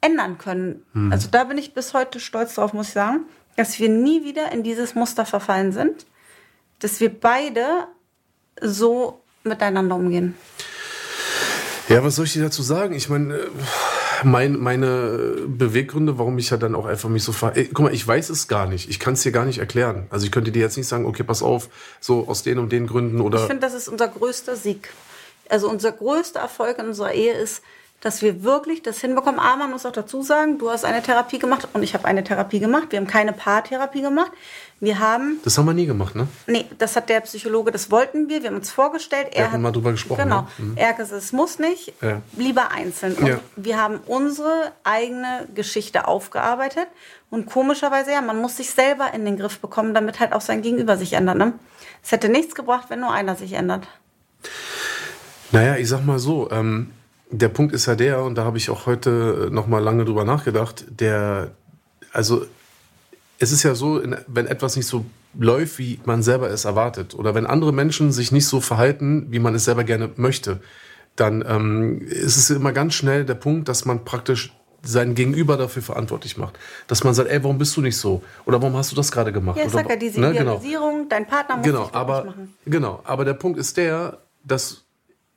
ändern 0.00 0.38
können. 0.38 0.86
Hm. 0.92 1.10
Also 1.10 1.26
da 1.28 1.42
bin 1.42 1.58
ich 1.58 1.74
bis 1.74 1.92
heute 1.92 2.20
stolz 2.20 2.54
drauf, 2.54 2.72
muss 2.72 2.86
ich 2.86 2.94
sagen, 2.94 3.24
dass 3.56 3.80
wir 3.80 3.88
nie 3.88 4.24
wieder 4.24 4.52
in 4.52 4.62
dieses 4.62 4.94
Muster 4.94 5.26
verfallen 5.26 5.72
sind, 5.72 6.06
dass 6.78 7.00
wir 7.00 7.12
beide 7.12 7.88
so 8.60 9.24
miteinander 9.42 9.96
umgehen. 9.96 10.36
Ja, 11.88 12.04
was 12.04 12.14
soll 12.14 12.26
ich 12.26 12.34
dir 12.34 12.44
dazu 12.44 12.62
sagen? 12.62 12.94
Ich 12.94 13.08
meine, 13.08 13.34
äh, 13.34 13.48
mein, 14.24 14.58
meine 14.58 15.36
Beweggründe, 15.46 16.18
warum 16.18 16.38
ich 16.38 16.50
ja 16.50 16.56
dann 16.56 16.74
auch 16.74 16.86
einfach 16.86 17.08
mich 17.08 17.24
so 17.24 17.32
ver... 17.32 17.56
Ey, 17.56 17.68
guck 17.72 17.86
mal, 17.86 17.94
ich 17.94 18.06
weiß 18.06 18.30
es 18.30 18.48
gar 18.48 18.66
nicht. 18.66 18.88
Ich 18.88 18.98
kann 18.98 19.14
es 19.14 19.22
dir 19.22 19.32
gar 19.32 19.44
nicht 19.44 19.58
erklären. 19.58 20.06
Also 20.10 20.26
ich 20.26 20.32
könnte 20.32 20.52
dir 20.52 20.60
jetzt 20.60 20.76
nicht 20.76 20.88
sagen, 20.88 21.06
okay, 21.06 21.22
pass 21.22 21.42
auf, 21.42 21.68
so 22.00 22.26
aus 22.28 22.42
den 22.42 22.58
und 22.58 22.72
den 22.72 22.86
Gründen 22.86 23.20
oder... 23.20 23.40
Ich 23.40 23.46
finde, 23.46 23.60
das 23.62 23.74
ist 23.74 23.88
unser 23.88 24.08
größter 24.08 24.56
Sieg. 24.56 24.90
Also 25.48 25.68
unser 25.68 25.92
größter 25.92 26.40
Erfolg 26.40 26.78
in 26.78 26.86
unserer 26.86 27.12
Ehe 27.12 27.32
ist, 27.32 27.62
dass 28.00 28.22
wir 28.22 28.42
wirklich 28.42 28.82
das 28.82 29.00
hinbekommen. 29.00 29.40
Aber 29.40 29.58
man 29.58 29.70
muss 29.70 29.84
auch 29.84 29.92
dazu 29.92 30.22
sagen, 30.22 30.58
du 30.58 30.70
hast 30.70 30.84
eine 30.84 31.02
Therapie 31.02 31.38
gemacht 31.38 31.68
und 31.72 31.82
ich 31.82 31.94
habe 31.94 32.06
eine 32.06 32.24
Therapie 32.24 32.60
gemacht. 32.60 32.88
Wir 32.90 32.98
haben 32.98 33.06
keine 33.06 33.32
Paartherapie 33.32 34.02
gemacht. 34.02 34.32
Wir 34.82 34.98
haben. 34.98 35.38
Das 35.44 35.58
haben 35.58 35.66
wir 35.66 35.74
nie 35.74 35.84
gemacht, 35.84 36.14
ne? 36.14 36.26
Nee, 36.46 36.64
das 36.78 36.96
hat 36.96 37.10
der 37.10 37.20
Psychologe, 37.20 37.70
das 37.70 37.90
wollten 37.90 38.30
wir. 38.30 38.40
Wir 38.42 38.48
haben 38.48 38.56
uns 38.56 38.70
vorgestellt. 38.70 39.26
Wir 39.30 39.36
Er 39.40 39.44
hatten 39.44 39.52
hat 39.54 39.60
mal 39.60 39.72
drüber 39.72 39.90
gesprochen, 39.92 40.22
Genau. 40.24 40.42
ne? 40.42 40.48
Mhm. 40.58 40.76
Er 40.76 40.88
hat 40.88 40.96
gesagt, 40.96 41.22
es 41.22 41.32
muss 41.32 41.58
nicht. 41.58 41.92
Ja. 42.00 42.22
Lieber 42.36 42.70
einzeln. 42.70 43.14
Und 43.14 43.26
Ja. 43.26 43.40
wir 43.56 43.76
haben 43.78 44.00
unsere 44.06 44.72
eigene 44.82 45.46
Geschichte 45.54 46.08
aufgearbeitet. 46.08 46.86
Und 47.28 47.44
komischerweise, 47.46 48.12
ja, 48.12 48.22
man 48.22 48.40
muss 48.40 48.56
sich 48.56 48.70
selber 48.70 49.12
in 49.12 49.26
den 49.26 49.36
Griff 49.36 49.58
bekommen, 49.60 49.92
damit 49.92 50.18
halt 50.18 50.32
auch 50.32 50.40
sein 50.40 50.62
Gegenüber 50.62 50.96
sich 50.96 51.12
ändert. 51.12 51.36
Ne? 51.36 51.52
Es 52.02 52.10
hätte 52.10 52.30
nichts 52.30 52.54
gebracht, 52.54 52.86
wenn 52.88 53.00
nur 53.00 53.12
einer 53.12 53.36
sich 53.36 53.52
ändert. 53.52 53.86
Naja, 55.52 55.76
ich 55.76 55.88
sag 55.88 56.04
mal 56.06 56.18
so, 56.18 56.50
ähm, 56.50 56.90
der 57.30 57.48
Punkt 57.48 57.74
ist 57.74 57.86
ja 57.86 57.94
der, 57.96 58.22
und 58.22 58.34
da 58.36 58.44
habe 58.44 58.56
ich 58.58 58.70
auch 58.70 58.86
heute 58.86 59.48
noch 59.52 59.66
mal 59.66 59.82
lange 59.82 60.04
drüber 60.04 60.24
nachgedacht, 60.24 60.84
der, 60.88 61.50
also 62.12 62.46
es 63.40 63.52
ist 63.52 63.62
ja 63.62 63.74
so, 63.74 64.00
wenn 64.26 64.46
etwas 64.46 64.76
nicht 64.76 64.86
so 64.86 65.04
läuft, 65.36 65.78
wie 65.78 65.98
man 66.04 66.22
selber 66.22 66.50
es 66.50 66.66
erwartet, 66.66 67.14
oder 67.14 67.34
wenn 67.34 67.46
andere 67.46 67.72
Menschen 67.72 68.12
sich 68.12 68.32
nicht 68.32 68.46
so 68.46 68.60
verhalten, 68.60 69.26
wie 69.30 69.38
man 69.38 69.54
es 69.54 69.64
selber 69.64 69.82
gerne 69.82 70.10
möchte, 70.16 70.60
dann 71.16 71.42
ähm, 71.46 72.02
ist 72.02 72.36
es 72.36 72.50
immer 72.50 72.72
ganz 72.72 72.94
schnell 72.94 73.24
der 73.24 73.34
Punkt, 73.34 73.68
dass 73.68 73.86
man 73.86 74.04
praktisch 74.04 74.52
sein 74.82 75.14
Gegenüber 75.14 75.56
dafür 75.56 75.82
verantwortlich 75.82 76.36
macht. 76.36 76.58
Dass 76.86 77.02
man 77.02 77.14
sagt, 77.14 77.30
ey, 77.30 77.42
warum 77.42 77.58
bist 77.58 77.76
du 77.76 77.80
nicht 77.80 77.96
so? 77.96 78.22
Oder 78.46 78.60
warum 78.62 78.76
hast 78.76 78.92
du 78.92 78.96
das 78.96 79.10
gerade 79.10 79.32
gemacht? 79.32 79.58
Ja, 79.58 79.64
ich 79.64 79.72
sag 79.72 79.88
ja, 79.88 79.96
diese 79.96 80.20
ne, 80.20 80.32
genau. 80.32 80.56
Idealisierung, 80.56 81.08
dein 81.08 81.26
Partner 81.26 81.56
muss 81.56 81.66
Genau, 81.66 81.90
aber 81.92 82.24
machen. 82.24 82.54
genau, 82.66 83.00
aber 83.04 83.24
der 83.24 83.34
Punkt 83.34 83.58
ist 83.58 83.76
der, 83.76 84.18
dass 84.44 84.84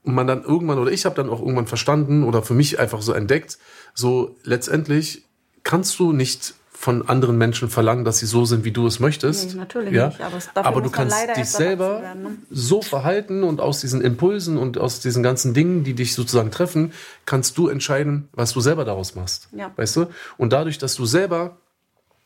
man 0.03 0.27
dann 0.27 0.43
irgendwann 0.43 0.77
oder 0.79 0.91
ich 0.91 1.05
habe 1.05 1.15
dann 1.15 1.29
auch 1.29 1.39
irgendwann 1.39 1.67
verstanden 1.67 2.23
oder 2.23 2.41
für 2.41 2.53
mich 2.53 2.79
einfach 2.79 3.01
so 3.01 3.13
entdeckt, 3.13 3.57
so 3.93 4.35
letztendlich 4.43 5.25
kannst 5.63 5.97
du 5.99 6.11
nicht 6.11 6.55
von 6.83 7.07
anderen 7.07 7.37
Menschen 7.37 7.69
verlangen, 7.69 8.03
dass 8.03 8.17
sie 8.17 8.25
so 8.25 8.43
sind, 8.43 8.65
wie 8.65 8.71
du 8.71 8.85
es 8.85 8.99
möchtest. 8.99 9.51
Nee, 9.51 9.55
natürlich 9.55 9.93
ja? 9.93 10.07
nicht, 10.07 10.19
aber 10.19 10.67
aber 10.67 10.81
du 10.81 10.89
kannst 10.89 11.15
dich 11.33 11.49
selber 11.49 12.01
werden, 12.01 12.23
ne? 12.23 12.37
so 12.51 12.81
verhalten 12.81 13.43
und 13.43 13.61
aus 13.61 13.79
diesen 13.79 14.01
Impulsen 14.01 14.57
und 14.57 14.77
aus 14.77 14.99
diesen 14.99 15.23
ganzen 15.23 15.53
Dingen, 15.53 15.85
die 15.85 15.93
dich 15.93 16.13
sozusagen 16.13 16.51
treffen, 16.51 16.91
kannst 17.25 17.57
du 17.57 17.69
entscheiden, 17.69 18.27
was 18.33 18.51
du 18.51 18.59
selber 18.59 18.83
daraus 18.83 19.15
machst. 19.15 19.47
Ja. 19.53 19.71
Weißt 19.77 19.95
du? 19.95 20.07
Und 20.37 20.51
dadurch, 20.51 20.77
dass 20.77 20.95
du 20.95 21.05
selber 21.05 21.55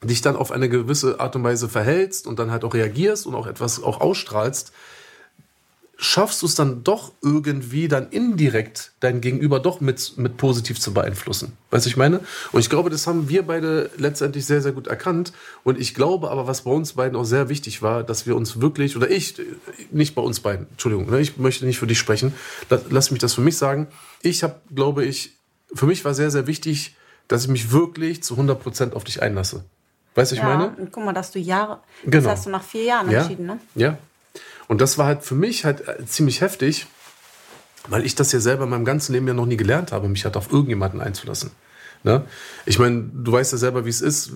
dich 0.02 0.24
dann 0.24 0.36
auf 0.36 0.52
eine 0.52 0.70
gewisse 0.70 1.20
Art 1.20 1.36
und 1.36 1.44
Weise 1.44 1.70
verhältst 1.70 2.26
und 2.26 2.40
dann 2.40 2.50
halt 2.50 2.64
auch 2.64 2.74
reagierst 2.74 3.28
und 3.28 3.36
auch 3.36 3.46
etwas 3.46 3.84
auch 3.84 4.02
ausstrahlst, 4.02 4.72
schaffst 6.00 6.44
du 6.44 6.46
es 6.46 6.54
dann 6.54 6.84
doch 6.84 7.12
irgendwie 7.24 7.88
dann 7.88 8.10
indirekt 8.10 8.92
dein 9.00 9.20
Gegenüber 9.20 9.60
doch 9.60 9.82
mit, 9.82 10.13
mit 10.18 10.38
positiv 10.38 10.80
zu 10.80 10.94
beeinflussen. 10.94 11.54
Weißt 11.72 11.86
du, 11.86 11.89
ich 11.89 11.98
meine? 11.98 12.20
Und 12.51 12.60
ich 12.60 12.70
glaube, 12.70 12.92
das 12.92 13.08
haben 13.08 13.30
wir 13.30 13.42
beide 13.42 13.89
letztendlich 13.98 14.46
sehr, 14.46 14.62
sehr 14.62 14.74
gut 14.74 14.86
erkannt. 14.86 15.34
Und 15.63 15.80
ich 15.80 15.96
glaube 15.96 16.30
aber, 16.30 16.46
was 16.46 16.62
bei 16.62 16.72
uns 16.72 16.94
beiden 16.94 17.18
auch 17.18 17.24
sehr 17.24 17.50
wichtig 17.50 17.82
war, 17.82 18.04
dass 18.04 18.27
wir 18.27 18.36
uns 18.36 18.62
wirklich, 18.62 18.96
oder 18.96 19.10
ich, 19.10 19.42
nicht 19.92 20.13
bei 20.13 20.22
uns 20.22 20.39
beiden, 20.39 20.68
Entschuldigung, 20.70 21.10
ne, 21.10 21.20
ich 21.20 21.38
möchte 21.38 21.66
nicht 21.66 21.80
für 21.80 21.88
dich 21.88 21.98
sprechen, 21.98 22.34
lass, 22.70 22.82
lass 22.92 23.12
mich 23.12 23.20
das 23.20 23.34
für 23.34 23.42
mich 23.42 23.58
sagen. 23.58 23.88
Ich 24.22 24.44
habe, 24.44 24.62
glaube 24.74 25.04
ich, 25.04 25.32
für 25.74 25.88
mich 25.88 26.06
war 26.06 26.13
sehr, 26.13 26.30
sehr 26.30 26.46
wichtig, 26.46 26.96
dass 27.27 27.44
ich 27.44 27.50
mich 27.50 27.72
wirklich 27.72 28.22
zu 28.22 28.36
100 28.36 28.62
Prozent 28.62 28.95
auf 28.95 29.04
dich 29.04 29.24
einlasse. 29.24 29.65
Weißt 30.13 30.32
du, 30.32 30.36
ich 30.36 30.41
ja, 30.41 30.48
meine? 30.48 30.76
und 30.78 30.91
guck 30.91 31.04
mal, 31.04 31.13
dass 31.13 31.32
du 31.32 31.39
Jahre, 31.39 31.80
Genau. 32.04 32.24
das 32.24 32.38
hast 32.38 32.45
du 32.45 32.52
nach 32.52 32.63
vier 32.63 32.84
Jahren 32.84 33.10
Ja, 33.10 33.22
entschieden, 33.22 33.48
ne? 33.48 33.60
ja. 33.76 33.98
Und 34.67 34.82
das 34.82 34.97
war 34.97 35.06
halt 35.06 35.23
für 35.23 35.36
mich 35.36 35.65
halt 35.65 35.88
äh, 35.88 36.06
ziemlich 36.06 36.41
heftig, 36.41 36.88
weil 37.88 38.06
ich 38.06 38.15
das 38.15 38.32
ja 38.32 38.39
selber 38.39 38.65
in 38.65 38.69
meinem 38.69 38.86
ganzen 38.86 39.13
Leben 39.13 39.27
ja 39.27 39.34
noch 39.34 39.45
nie 39.45 39.58
gelernt 39.58 39.91
habe, 39.91 40.10
mich 40.10 40.25
halt 40.25 40.36
auf 40.36 40.51
irgendjemanden 40.51 40.99
einzulassen. 41.01 41.51
Ne? 42.03 42.25
Ich 42.65 42.77
meine, 42.80 43.10
du 43.13 43.32
weißt 43.32 43.53
ja 43.53 43.58
selber, 43.58 43.86
wie 43.86 43.89
es 43.89 44.01
ist. 44.01 44.32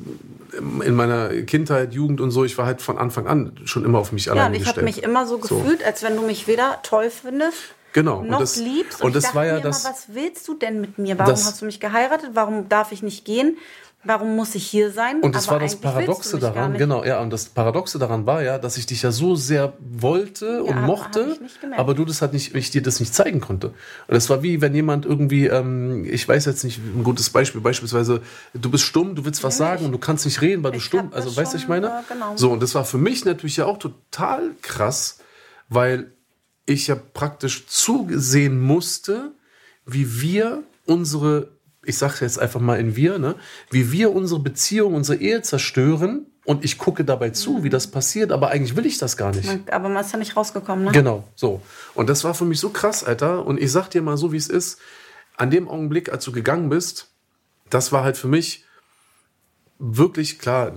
In 0.53 0.95
meiner 0.95 1.29
Kindheit, 1.43 1.93
Jugend 1.93 2.19
und 2.21 2.31
so, 2.31 2.43
ich 2.43 2.57
war 2.57 2.65
halt 2.65 2.81
von 2.81 2.97
Anfang 2.97 3.27
an 3.27 3.53
schon 3.65 3.85
immer 3.85 3.99
auf 3.99 4.11
mich 4.11 4.25
Ja, 4.25 4.33
alleine 4.33 4.55
und 4.55 4.61
ich 4.61 4.67
habe 4.67 4.81
gestellt. 4.81 4.95
mich 4.97 5.03
immer 5.03 5.27
so 5.27 5.37
gefühlt, 5.37 5.83
als 5.83 6.01
wenn 6.01 6.15
du 6.15 6.23
mich 6.23 6.47
weder 6.47 6.79
toll 6.83 7.09
findest, 7.11 7.57
Genau. 7.93 8.23
noch 8.23 8.35
und 8.37 8.41
das, 8.41 8.55
liebst. 8.55 9.01
Und, 9.01 9.15
ich 9.15 9.21
das 9.23 9.35
war 9.35 9.45
ja 9.45 9.55
mir 9.55 9.61
das. 9.61 9.83
immer, 9.83 9.93
was 9.93 10.05
willst 10.09 10.47
du 10.47 10.53
denn 10.55 10.81
mit 10.81 10.97
mir? 10.97 11.19
Warum 11.19 11.31
das- 11.33 11.45
hast 11.45 11.61
du 11.61 11.65
mich 11.65 11.79
geheiratet? 11.79 12.31
Warum 12.33 12.67
darf 12.69 12.91
ich 12.93 13.03
nicht 13.03 13.25
gehen? 13.25 13.57
Warum 14.03 14.35
muss 14.35 14.55
ich 14.55 14.65
hier 14.65 14.91
sein? 14.91 15.19
Und 15.21 15.35
das 15.35 15.47
Aber 15.47 15.57
war 15.57 15.59
das 15.59 15.75
Paradoxe 15.75 16.39
daran, 16.39 16.75
genau, 16.77 17.03
ja, 17.03 17.21
und 17.21 17.29
das 17.29 17.45
Paradoxe 17.45 17.99
daran 17.99 18.25
war 18.25 18.41
ja, 18.41 18.57
dass 18.57 18.77
ich 18.77 18.87
dich 18.87 19.03
ja 19.03 19.11
so 19.11 19.35
sehr 19.35 19.73
wollte 19.79 20.63
und 20.63 20.81
mochte, 20.81 21.37
aber 21.77 21.93
du 21.93 22.03
das 22.05 22.21
halt 22.21 22.33
nicht, 22.33 22.55
ich 22.55 22.71
dir 22.71 22.81
das 22.81 22.99
nicht 22.99 23.13
zeigen 23.13 23.41
konnte. 23.41 23.67
Und 23.67 23.75
das 24.07 24.29
war 24.29 24.41
wie, 24.41 24.59
wenn 24.59 24.73
jemand 24.73 25.05
irgendwie, 25.05 25.45
ähm, 25.45 26.03
ich 26.09 26.27
weiß 26.27 26.45
jetzt 26.45 26.63
nicht, 26.63 26.79
ein 26.79 27.03
gutes 27.03 27.29
Beispiel, 27.29 27.61
beispielsweise, 27.61 28.21
du 28.53 28.71
bist 28.71 28.85
stumm, 28.85 29.13
du 29.13 29.23
willst 29.23 29.43
was 29.43 29.55
Nee, 29.55 29.65
sagen 29.65 29.79
ich- 29.81 29.85
und 29.85 29.91
du 29.91 29.99
kannst 29.99 30.25
nicht 30.25 30.41
reden, 30.41 30.63
weil 30.63 30.71
du 30.71 30.79
stumm, 30.79 31.11
also 31.13 31.35
weißt 31.35 31.53
du, 31.53 31.57
ich 31.57 31.67
meine? 31.67 31.87
äh, 31.87 31.91
genau. 32.11 32.35
So, 32.35 32.51
und 32.51 32.61
das 32.63 32.73
war 32.73 32.85
für 32.85 32.97
mich 32.97 33.23
natürlich 33.25 33.57
ja 33.57 33.65
auch 33.65 33.77
total 33.77 34.51
krass, 34.63 35.19
weil 35.69 36.11
ich 36.65 36.87
ja 36.87 36.95
praktisch 36.95 37.67
zugesehen 37.67 38.59
musste, 38.59 39.31
wie 39.85 40.21
wir 40.21 40.63
unsere, 40.85 41.49
ich 41.83 41.97
sage 41.97 42.17
jetzt 42.21 42.39
einfach 42.39 42.59
mal 42.59 42.79
in 42.79 42.95
wir, 42.95 43.17
ne, 43.19 43.35
wie 43.69 43.91
wir 43.91 44.13
unsere 44.13 44.39
Beziehung, 44.39 44.93
unsere 44.93 45.19
Ehe 45.19 45.41
zerstören 45.41 46.27
und 46.45 46.65
ich 46.65 46.77
gucke 46.77 47.05
dabei 47.05 47.29
zu, 47.29 47.63
wie 47.63 47.69
das 47.69 47.87
passiert, 47.87 48.31
aber 48.31 48.49
eigentlich 48.49 48.75
will 48.75 48.85
ich 48.85 48.97
das 48.97 49.15
gar 49.15 49.33
nicht. 49.33 49.71
Aber 49.71 49.89
man 49.89 50.03
ist 50.03 50.11
ja 50.11 50.17
nicht 50.17 50.35
rausgekommen, 50.35 50.85
ne? 50.85 50.91
Genau, 50.91 51.23
so. 51.35 51.61
Und 51.93 52.09
das 52.09 52.23
war 52.23 52.33
für 52.33 52.45
mich 52.45 52.59
so 52.59 52.69
krass, 52.69 53.03
Alter. 53.03 53.45
Und 53.45 53.59
ich 53.59 53.71
sag 53.71 53.89
dir 53.89 54.01
mal 54.01 54.17
so, 54.17 54.31
wie 54.31 54.37
es 54.37 54.47
ist. 54.47 54.79
An 55.37 55.51
dem 55.51 55.67
Augenblick, 55.67 56.11
als 56.11 56.25
du 56.25 56.31
gegangen 56.31 56.69
bist, 56.69 57.09
das 57.69 57.91
war 57.91 58.03
halt 58.03 58.17
für 58.17 58.27
mich 58.27 58.65
wirklich 59.79 60.39
klar. 60.39 60.73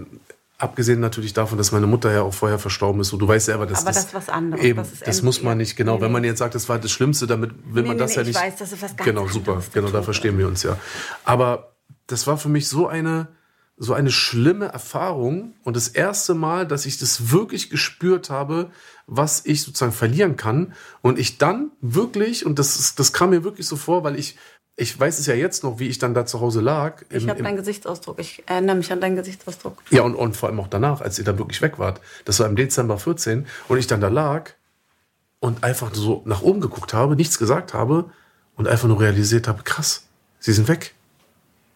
Abgesehen 0.64 0.98
natürlich 1.00 1.32
davon, 1.34 1.58
dass 1.58 1.72
meine 1.72 1.86
Mutter 1.86 2.10
ja 2.12 2.22
auch 2.22 2.32
vorher 2.34 2.58
verstorben 2.58 3.00
ist. 3.02 3.08
So, 3.08 3.16
du 3.18 3.28
weißt 3.28 3.46
selber, 3.46 3.66
dass 3.66 3.82
Aber 3.82 3.92
das 3.92 4.06
ist 4.06 4.14
was 4.14 4.28
anderes. 4.28 4.64
Eben, 4.64 4.78
Das 4.78 5.00
das, 5.00 5.22
muss 5.22 5.42
man 5.42 5.58
nicht, 5.58 5.76
genau. 5.76 5.96
Nee, 5.96 6.00
Wenn 6.02 6.12
man 6.12 6.24
jetzt 6.24 6.38
sagt, 6.38 6.54
das 6.54 6.68
war 6.68 6.78
das 6.78 6.90
Schlimmste, 6.90 7.26
damit 7.26 7.50
will 7.72 7.82
Nee, 7.82 7.88
man 7.88 7.98
das 7.98 8.10
nee, 8.10 8.16
ja 8.16 8.22
ich 8.22 8.28
nicht. 8.28 8.40
weiß, 8.40 8.56
das 8.56 8.72
ist 8.72 8.82
was 8.82 8.96
ganz 8.96 9.04
Genau, 9.06 9.28
super. 9.28 9.62
Genau, 9.72 9.88
da 9.90 10.02
verstehen 10.02 10.38
wir 10.38 10.46
uns 10.48 10.62
ja. 10.62 10.76
Aber 11.24 11.74
das 12.06 12.26
war 12.26 12.36
für 12.38 12.48
mich 12.48 12.68
so 12.68 12.86
eine, 12.88 13.28
so 13.76 13.92
eine 13.92 14.10
schlimme 14.10 14.66
Erfahrung 14.66 15.54
und 15.64 15.76
das 15.76 15.88
erste 15.88 16.34
Mal, 16.34 16.66
dass 16.66 16.86
ich 16.86 16.96
das 16.98 17.30
wirklich 17.32 17.70
gespürt 17.70 18.30
habe, 18.30 18.70
was 19.06 19.44
ich 19.44 19.62
sozusagen 19.62 19.92
verlieren 19.92 20.36
kann. 20.36 20.72
Und 21.02 21.18
ich 21.18 21.38
dann 21.38 21.72
wirklich, 21.80 22.46
und 22.46 22.58
das, 22.58 22.78
ist- 22.78 22.98
das 23.00 23.12
kam 23.12 23.30
mir 23.30 23.42
wirklich 23.44 23.66
so 23.66 23.76
vor, 23.76 24.04
weil 24.04 24.18
ich, 24.18 24.36
ich 24.76 24.98
weiß 24.98 25.18
es 25.20 25.26
ja 25.26 25.34
jetzt 25.34 25.62
noch, 25.62 25.78
wie 25.78 25.88
ich 25.88 25.98
dann 25.98 26.14
da 26.14 26.26
zu 26.26 26.40
Hause 26.40 26.60
lag. 26.60 27.02
Ich 27.10 27.22
im- 27.24 27.30
habe 27.30 27.38
im- 27.38 27.44
deinen 27.44 27.56
Gesichtsausdruck. 27.56 28.18
Ich 28.18 28.42
erinnere 28.46 28.76
mich 28.76 28.90
an 28.92 29.00
deinen 29.00 29.16
Gesichtsausdruck. 29.16 29.82
ja, 29.90 30.02
und, 30.02 30.14
und 30.16 30.36
vor 30.36 30.48
allem 30.48 30.58
auch 30.60 30.68
danach, 30.68 31.00
als 31.00 31.18
ihr 31.18 31.24
dann 31.24 31.38
wirklich 31.38 31.62
weg 31.62 31.78
wart. 31.78 32.00
Das 32.24 32.40
war 32.40 32.46
im 32.46 32.56
Dezember 32.56 32.98
14 32.98 33.46
und 33.68 33.78
ich 33.78 33.86
dann 33.86 34.00
da 34.00 34.08
lag 34.08 34.50
und 35.40 35.62
einfach 35.62 35.94
so 35.94 36.22
nach 36.24 36.42
oben 36.42 36.60
geguckt 36.60 36.92
habe, 36.94 37.14
nichts 37.16 37.38
gesagt 37.38 37.72
habe 37.74 38.10
und 38.56 38.66
einfach 38.66 38.88
nur 38.88 39.00
realisiert 39.00 39.46
habe, 39.46 39.62
krass, 39.62 40.04
sie 40.40 40.52
sind 40.52 40.66
weg. 40.68 40.94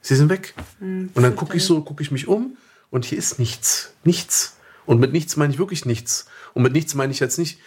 Sie 0.00 0.14
sind 0.16 0.28
weg. 0.30 0.54
und 0.80 1.10
dann 1.14 1.36
gucke 1.36 1.56
ich 1.56 1.64
so, 1.64 1.82
gucke 1.82 2.02
ich 2.02 2.10
mich 2.10 2.28
um 2.28 2.56
und 2.90 3.04
hier 3.04 3.18
ist 3.18 3.38
nichts. 3.38 3.92
Nichts. 4.04 4.56
Und 4.86 5.00
mit 5.00 5.12
nichts 5.12 5.36
meine 5.36 5.52
ich 5.52 5.58
wirklich 5.58 5.84
nichts. 5.84 6.26
Und 6.54 6.62
mit 6.62 6.72
nichts 6.72 6.94
meine 6.94 7.12
ich 7.12 7.20
jetzt 7.20 7.36
nicht, 7.38 7.60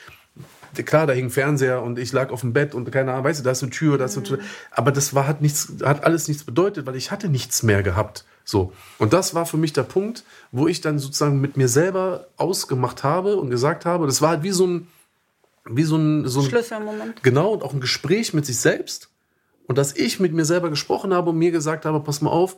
klar, 0.74 1.08
da 1.08 1.14
hing 1.14 1.30
Fernseher 1.30 1.82
und 1.82 2.00
ich 2.00 2.12
lag 2.12 2.32
auf 2.32 2.42
dem 2.42 2.54
Bett 2.54 2.74
und 2.74 2.92
keine 2.92 3.12
Ahnung, 3.12 3.26
weißt 3.26 3.40
du, 3.40 3.44
da 3.44 3.52
ist 3.52 3.64
eine 3.64 3.72
Tür, 3.72 3.98
da 3.98 4.06
ist 4.06 4.18
eine 4.18 4.26
Tür. 4.26 4.40
Aber 4.72 4.92
das 4.92 5.14
war, 5.14 5.28
hat 5.28 5.42
nichts, 5.42 5.74
hat 5.84 6.04
alles 6.04 6.28
nichts 6.28 6.44
bedeutet, 6.44 6.86
weil 6.86 6.96
ich 6.96 7.12
hatte 7.12 7.30
nichts 7.30 7.64
mehr 7.64 7.84
gehabt. 7.84 8.26
So. 8.44 8.74
Und 8.98 9.14
das 9.14 9.34
war 9.34 9.46
für 9.46 9.58
mich 9.58 9.74
der 9.74 9.84
Punkt, 9.84 10.24
wo 10.52 10.68
ich 10.68 10.82
dann 10.82 11.00
sozusagen 11.00 11.40
mit 11.40 11.58
mir 11.58 11.68
selber 11.68 12.28
ausgemacht 12.38 13.04
habe 13.04 13.38
und 13.38 13.50
gesagt 13.50 13.86
habe, 13.86 14.06
das 14.06 14.22
war 14.22 14.30
halt 14.30 14.44
wie 14.44 14.52
so 14.52 14.68
ein, 14.68 14.88
wie 15.66 15.84
so 15.84 15.96
ein, 15.96 16.28
so 16.28 16.42
ein 16.42 16.50
Schlüsselmoment. 16.50 17.24
Genau, 17.24 17.54
und 17.54 17.64
auch 17.64 17.74
ein 17.74 17.82
Gespräch 17.82 18.34
mit 18.34 18.46
sich 18.46 18.58
selbst. 18.58 19.10
Und 19.68 19.78
dass 19.78 19.96
ich 19.96 20.20
mit 20.20 20.34
mir 20.34 20.46
selber 20.46 20.70
gesprochen 20.70 21.14
habe 21.14 21.30
und 21.30 21.38
mir 21.38 21.52
gesagt 21.52 21.86
habe, 21.86 22.00
pass 22.02 22.22
mal 22.22 22.32
auf, 22.32 22.58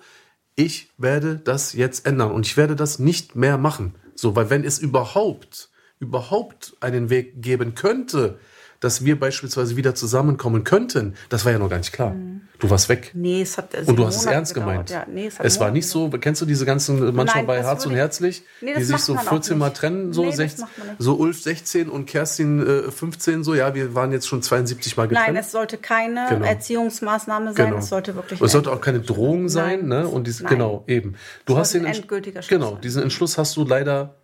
ich 0.56 0.90
werde 0.98 1.38
das 1.38 1.74
jetzt 1.74 2.06
ändern 2.06 2.32
und 2.32 2.46
ich 2.46 2.58
werde 2.58 2.76
das 2.76 3.00
nicht 3.00 3.36
mehr 3.36 3.58
machen. 3.58 3.96
So, 4.16 4.36
weil 4.36 4.50
wenn 4.50 4.64
es 4.64 4.80
überhaupt, 4.80 5.70
überhaupt 6.04 6.76
einen 6.82 7.10
Weg 7.10 7.42
geben 7.42 7.74
könnte, 7.76 8.38
dass 8.80 9.06
wir 9.06 9.18
beispielsweise 9.18 9.78
wieder 9.78 9.96
zusammenkommen 9.96 10.66
könnten, 10.66 11.14
das 11.30 11.46
war 11.46 11.54
ja 11.54 11.58
noch 11.60 11.70
gar 11.70 11.78
nicht 11.78 11.94
klar. 11.94 12.10
Mhm. 12.12 12.42
Du 12.60 12.70
warst 12.70 12.90
weg. 12.90 13.12
Nee, 13.14 13.42
es 13.42 13.58
hat 13.58 13.74
Und 13.88 13.98
du 13.98 14.06
hast 14.06 14.18
es 14.18 14.26
ernst 14.26 14.54
gemeint. 14.54 14.90
Ja, 14.90 15.06
nee, 15.10 15.28
es, 15.28 15.40
es 15.40 15.60
war 15.60 15.72
nicht 15.72 15.88
so, 15.88 16.10
kennst 16.10 16.42
du 16.42 16.46
diese 16.46 16.66
ganzen, 16.66 16.98
manchmal 17.16 17.26
Nein, 17.44 17.46
bei 17.48 17.64
Harz 17.64 17.86
und 17.86 17.94
Herzlich, 17.94 18.44
Nee, 18.62 18.74
die 18.78 18.84
sich 18.84 18.98
so 18.98 19.14
man 19.16 19.26
auch 19.26 19.30
14 19.30 19.58
Mal 19.58 19.70
trennen, 19.72 20.12
so, 20.14 20.22
Nee, 20.22 20.28
das 20.28 20.36
16, 20.38 20.62
macht 20.66 20.78
man 20.78 20.88
nicht. 20.90 21.02
so 21.02 21.16
Ulf 21.16 21.42
16 21.42 21.90
und 21.90 22.06
Kerstin 22.08 22.66
äh, 22.88 22.92
15, 22.92 23.44
so, 23.46 23.54
ja, 23.56 23.74
wir 23.74 23.96
waren 23.96 24.12
jetzt 24.12 24.28
schon 24.28 24.42
72 24.42 24.96
Mal 24.98 25.08
getrennt. 25.08 25.28
Nein, 25.28 25.38
es 25.38 25.52
sollte 25.52 25.78
keine 25.78 26.26
Genau. 26.30 26.46
Erziehungsmaßnahme 26.46 27.54
sein. 27.54 27.66
Genau. 27.68 27.78
Es 27.80 27.88
sollte 27.90 28.16
wirklich. 28.16 28.42
Es 28.42 28.52
sollte 28.52 28.72
auch 28.72 28.82
keine 28.82 29.00
Drohung 29.00 29.48
sein, 29.50 29.88
Nein. 29.88 30.04
ne? 30.04 30.08
Und 30.10 30.28
dies, 30.28 30.44
genau, 30.44 30.84
eben. 30.88 31.16
Du 31.46 31.54
Es 31.54 31.60
hast 31.60 31.74
den 31.74 31.86
ein 31.86 31.94
Entsch- 31.94 31.98
endgültiger 32.00 32.42
Schluss 32.42 32.50
Genau, 32.60 32.76
diesen 32.76 33.04
Entschluss 33.04 33.38
hast 33.38 33.56
du 33.58 33.64
leider, 33.66 34.16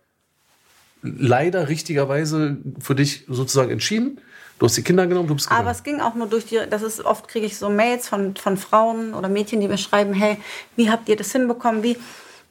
leider 1.02 1.68
richtigerweise 1.68 2.58
für 2.80 2.94
dich 2.94 3.24
sozusagen 3.28 3.70
entschieden. 3.70 4.20
Du 4.58 4.66
hast 4.66 4.76
die 4.76 4.82
Kinder 4.82 5.06
genommen, 5.06 5.26
du 5.26 5.34
bist 5.34 5.48
gegangen. 5.48 5.62
Aber 5.66 5.70
es 5.70 5.82
ging 5.82 6.00
auch 6.00 6.14
nur 6.14 6.26
durch 6.26 6.44
die, 6.44 6.60
das 6.68 6.82
ist 6.82 7.02
oft 7.02 7.28
kriege 7.28 7.46
ich 7.46 7.56
so 7.56 7.70
Mails 7.70 8.08
von, 8.08 8.36
von 8.36 8.58
Frauen 8.58 9.14
oder 9.14 9.30
Mädchen, 9.30 9.60
die 9.60 9.68
mir 9.68 9.78
schreiben, 9.78 10.12
hey, 10.12 10.36
wie 10.76 10.90
habt 10.90 11.08
ihr 11.08 11.16
das 11.16 11.32
hinbekommen? 11.32 11.82
Wie? 11.82 11.96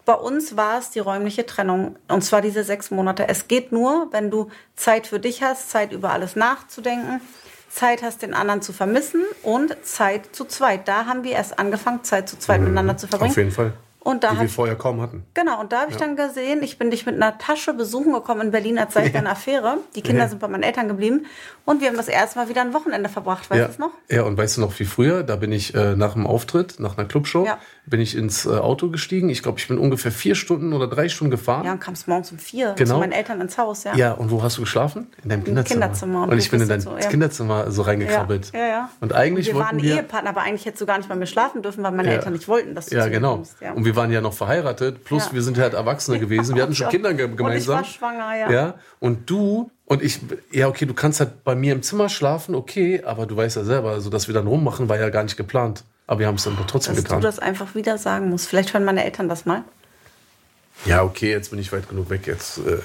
Bei 0.05 0.15
uns 0.15 0.57
war 0.57 0.79
es 0.79 0.89
die 0.89 0.99
räumliche 0.99 1.45
Trennung 1.45 1.97
und 2.07 2.23
zwar 2.23 2.41
diese 2.41 2.63
sechs 2.63 2.89
Monate. 2.89 3.27
Es 3.27 3.47
geht 3.47 3.71
nur, 3.71 4.07
wenn 4.11 4.31
du 4.31 4.49
Zeit 4.75 5.05
für 5.05 5.19
dich 5.19 5.43
hast, 5.43 5.69
Zeit 5.69 5.91
über 5.91 6.11
alles 6.11 6.35
nachzudenken, 6.35 7.21
Zeit 7.69 8.01
hast, 8.01 8.23
den 8.23 8.33
anderen 8.33 8.63
zu 8.63 8.73
vermissen 8.73 9.23
und 9.43 9.77
Zeit 9.83 10.35
zu 10.35 10.45
zweit. 10.45 10.87
Da 10.87 11.05
haben 11.05 11.23
wir 11.23 11.33
erst 11.33 11.59
angefangen, 11.59 12.03
Zeit 12.03 12.27
zu 12.27 12.39
zweit 12.39 12.61
miteinander 12.61 12.97
zu 12.97 13.07
verbringen. 13.07 13.29
Mhm. 13.29 13.33
Auf 13.33 13.37
jeden 13.37 13.51
Fall. 13.51 13.73
Und 14.01 14.23
da 14.23 14.29
die 14.31 14.35
hab- 14.37 14.41
wir 14.43 14.49
vorher 14.49 14.75
kaum 14.77 15.01
hatten. 15.01 15.23
Genau, 15.33 15.59
und 15.59 15.73
da 15.73 15.81
habe 15.81 15.91
ich 15.91 15.97
dann 15.97 16.15
gesehen, 16.15 16.63
ich 16.63 16.77
bin 16.77 16.89
dich 16.89 17.05
mit 17.05 17.15
einer 17.15 17.37
Tasche 17.37 17.73
besuchen 17.73 18.13
gekommen 18.13 18.41
in 18.41 18.51
Berlin 18.51 18.77
als 18.79 18.93
sei 18.93 19.07
ich 19.07 19.15
eine 19.15 19.29
Affäre. 19.29 19.77
Die 19.95 20.01
Kinder 20.01 20.23
Ja. 20.23 20.29
sind 20.29 20.39
bei 20.39 20.47
meinen 20.47 20.63
Eltern 20.63 20.87
geblieben 20.87 21.25
und 21.65 21.81
wir 21.81 21.89
haben 21.89 21.97
das 21.97 22.07
erste 22.07 22.39
Mal 22.39 22.47
wieder 22.47 22.61
ein 22.61 22.73
Wochenende 22.73 23.09
verbracht, 23.09 23.49
weißt 23.49 23.59
Ja. 23.59 23.65
du 23.65 23.71
es 23.73 23.77
noch? 23.77 23.91
ja, 24.09 24.23
und 24.23 24.37
weißt 24.37 24.55
du 24.57 24.61
noch 24.61 24.79
wie 24.79 24.85
früher? 24.85 25.23
Da 25.23 25.35
bin 25.35 25.51
ich 25.51 25.75
äh, 25.75 25.95
nach 25.97 26.13
dem 26.13 26.25
Auftritt, 26.25 26.79
nach 26.79 26.97
einer 26.97 27.07
Clubshow, 27.09 27.45
Ja. 27.45 27.57
bin 27.85 27.99
ich 27.99 28.15
ins 28.15 28.45
äh, 28.45 28.49
Auto 28.51 28.89
gestiegen. 28.89 29.29
Ich 29.29 29.43
glaube, 29.43 29.59
ich 29.59 29.67
bin 29.67 29.77
ungefähr 29.77 30.13
vier 30.13 30.35
Stunden 30.35 30.71
oder 30.71 30.87
drei 30.87 31.09
Stunden 31.09 31.31
gefahren. 31.31 31.65
Ja, 31.65 31.73
und 31.73 31.81
kamst 31.81 32.07
morgens 32.07 32.31
um 32.31 32.37
vier 32.39 32.73
Genau. 32.77 32.93
zu 32.95 32.99
meinen 33.01 33.11
Eltern 33.11 33.41
ins 33.41 33.57
Haus, 33.57 33.83
ja. 33.83 33.93
Ja, 33.95 34.13
und 34.13 34.31
wo 34.31 34.41
hast 34.41 34.57
du 34.57 34.61
geschlafen? 34.61 35.07
In 35.23 35.29
deinem 35.29 35.43
Kinderzimmer. 35.43 35.81
Kinderzimmer. 35.87 36.23
Und 36.23 36.29
Und, 36.31 36.37
ich 36.37 36.49
bin 36.49 36.61
in 36.61 36.69
dein 36.69 36.79
so, 36.79 36.91
ja. 36.97 37.07
Kinderzimmer 37.09 37.69
so 37.69 37.81
Ja, 37.81 37.87
reingekrabbelt. 37.89 38.51
ja, 38.53 38.65
ja. 38.67 38.89
Und 39.01 39.13
eigentlich 39.13 39.47
wir 39.47 39.55
wollten 39.55 39.67
waren 39.67 39.81
wir. 39.81 39.95
Ehepartner, 39.95 40.29
aber 40.29 40.41
eigentlich 40.41 40.65
hättest 40.65 40.81
du 40.81 40.85
gar 40.85 40.97
nicht 40.97 41.09
bei 41.09 41.15
mir 41.15 41.25
schlafen 41.27 41.61
dürfen, 41.61 41.83
weil 41.83 41.91
meine 41.91 42.07
Ja. 42.09 42.15
Eltern 42.15 42.31
nicht 42.33 42.47
wollten, 42.47 42.73
dass 42.75 42.85
du 42.87 42.95
Ja, 42.95 43.07
genau. 43.09 43.35
kommst. 43.35 43.59
Ja. 43.59 43.73
Und 43.89 43.95
wir 43.95 44.01
waren 44.01 44.11
ja 44.11 44.21
noch 44.21 44.33
verheiratet, 44.33 45.03
plus 45.03 45.25
Ja. 45.27 45.33
wir 45.33 45.41
sind 45.41 45.57
halt 45.57 45.73
Erwachsene 45.73 46.19
gewesen. 46.19 46.55
Wir 46.55 46.63
hatten 46.63 46.75
schon. 46.75 46.89
Kinder 46.89 47.13
ge 47.13 47.25
Und 47.25 47.31
ich 47.31 47.37
gemeinsam. 47.37 47.77
war 47.77 47.83
schwanger, 47.85 48.35
ja. 48.37 48.51
Ja, 48.51 48.73
und 48.99 49.29
du 49.29 49.71
und 49.85 50.03
ich, 50.03 50.19
ja, 50.51 50.67
okay, 50.67 50.85
du 50.85 50.93
kannst 50.93 51.19
halt 51.19 51.43
bei 51.43 51.55
mir 51.55 51.73
im 51.73 51.81
Zimmer 51.81 52.09
schlafen, 52.09 52.53
okay, 52.53 53.01
aber 53.03 53.25
du 53.25 53.35
weißt 53.35 53.55
ja 53.57 53.63
selber, 53.63 53.89
also 53.91 54.11
dass 54.11 54.27
wir 54.27 54.35
dann 54.35 54.45
rummachen, 54.45 54.87
war 54.89 54.99
ja 54.99 55.09
gar 55.09 55.23
nicht 55.23 55.35
geplant. 55.37 55.83
Aber 56.05 56.19
wir 56.19 56.27
haben 56.27 56.35
es 56.35 56.43
dann 56.43 56.55
trotzdem 56.67 56.93
dass 56.95 57.03
getan. 57.03 57.21
du 57.21 57.27
das 57.27 57.39
einfach 57.39 57.73
wieder 57.73 57.97
sagen 57.97 58.29
musst. 58.29 58.47
Vielleicht 58.47 58.73
hören 58.73 58.85
meine 58.85 59.03
Eltern 59.03 59.27
das 59.29 59.45
mal. 59.45 59.63
Ja, 60.85 61.03
okay, 61.03 61.31
jetzt 61.31 61.49
bin 61.49 61.59
ich 61.59 61.71
weit 61.71 61.89
genug 61.89 62.09
weg. 62.11 62.27
Jetzt, 62.27 62.59
äh, 62.59 62.77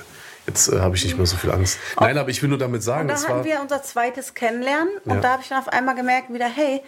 jetzt 0.46 0.68
äh, 0.68 0.80
habe 0.80 0.96
ich 0.96 1.04
nicht 1.04 1.16
mehr 1.16 1.26
so 1.26 1.36
viel 1.36 1.50
Angst. 1.50 1.78
Nein, 2.00 2.16
aber 2.18 2.28
ich 2.30 2.42
will 2.42 2.48
nur 2.48 2.58
damit 2.58 2.82
sagen, 2.82 3.02
Und 3.02 3.08
da 3.08 3.14
es 3.14 3.24
hatten 3.28 3.38
war. 3.40 3.44
wir 3.44 3.60
unser 3.60 3.82
zweites 3.82 4.34
Kennenlernen 4.34 4.88
und 5.04 5.16
Ja. 5.16 5.20
da 5.20 5.28
habe 5.32 5.42
ich 5.42 5.48
dann 5.48 5.58
auf 5.58 5.68
einmal 5.68 5.94
gemerkt 5.94 6.32
wieder, 6.32 6.46
hey, 6.48 6.80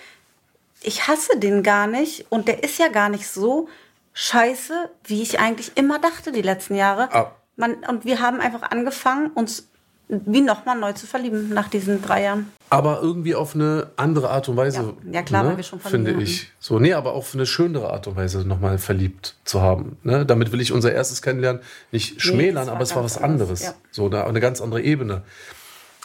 ich 0.82 1.06
hasse 1.08 1.38
den 1.38 1.62
gar 1.62 1.86
nicht 1.86 2.26
und 2.30 2.48
der 2.48 2.62
ist 2.64 2.78
ja 2.78 2.88
gar 2.88 3.08
nicht 3.08 3.28
so 3.28 3.68
scheiße, 4.16 4.88
wie 5.04 5.22
ich 5.22 5.38
eigentlich 5.38 5.72
immer 5.76 5.98
dachte 5.98 6.32
die 6.32 6.42
letzten 6.42 6.74
Jahre. 6.74 7.14
Ah. 7.14 7.32
Man, 7.56 7.74
und 7.88 8.04
wir 8.04 8.20
haben 8.20 8.40
einfach 8.40 8.62
angefangen, 8.62 9.30
uns 9.32 9.68
wie 10.08 10.40
nochmal 10.40 10.78
neu 10.78 10.92
zu 10.92 11.06
verlieben 11.06 11.50
nach 11.50 11.68
diesen 11.68 12.00
drei 12.00 12.22
Jahren. 12.22 12.52
Aber 12.70 13.00
irgendwie 13.02 13.34
auf 13.34 13.54
eine 13.54 13.90
andere 13.96 14.30
Art 14.30 14.48
und 14.48 14.56
Weise. 14.56 14.94
Ja. 15.04 15.12
Ja, 15.12 15.22
klar, 15.22 15.44
weil 15.44 15.56
wir 15.56 15.64
schon 15.64 15.80
Finde 15.80 16.12
Familie 16.12 16.28
ich. 16.28 16.50
So, 16.60 16.78
nee, 16.78 16.94
aber 16.94 17.12
auf 17.12 17.34
eine 17.34 17.44
schönere 17.44 17.90
Art 17.90 18.06
und 18.06 18.16
Weise 18.16 18.46
nochmal 18.46 18.78
verliebt 18.78 19.34
zu 19.44 19.60
haben. 19.60 19.98
Ne? 20.02 20.24
Damit 20.24 20.52
will 20.52 20.60
ich 20.60 20.72
unser 20.72 20.92
erstes 20.92 21.22
Kennenlernen 21.22 21.60
nicht 21.90 22.22
schmälern, 22.22 22.68
war 22.68 22.74
aber 22.74 22.82
es 22.84 22.94
war 22.94 23.04
was 23.04 23.18
anders, 23.18 23.48
anderes. 23.48 23.62
ja. 23.64 23.74
So, 23.90 24.08
da, 24.08 24.26
eine 24.26 24.40
ganz 24.40 24.60
andere 24.60 24.80
Ebene. 24.80 25.24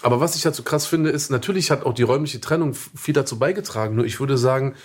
Aber 0.01 0.19
was 0.19 0.35
ich 0.35 0.45
halt 0.45 0.55
so 0.55 0.63
krass 0.63 0.87
finde, 0.87 1.11
ist, 1.11 1.29
natürlich 1.29 1.69
hat 1.69 1.85
auch 1.85 1.93
die 1.93 2.03
räumliche 2.03 2.41
Trennung 2.41 2.73
viel 2.73 3.13
dazu 3.13 3.37
beigetragen. 3.37 3.95
Nur 3.95 4.05
ich 4.05 4.19
würde 4.19 4.37
sagen, 4.37 4.75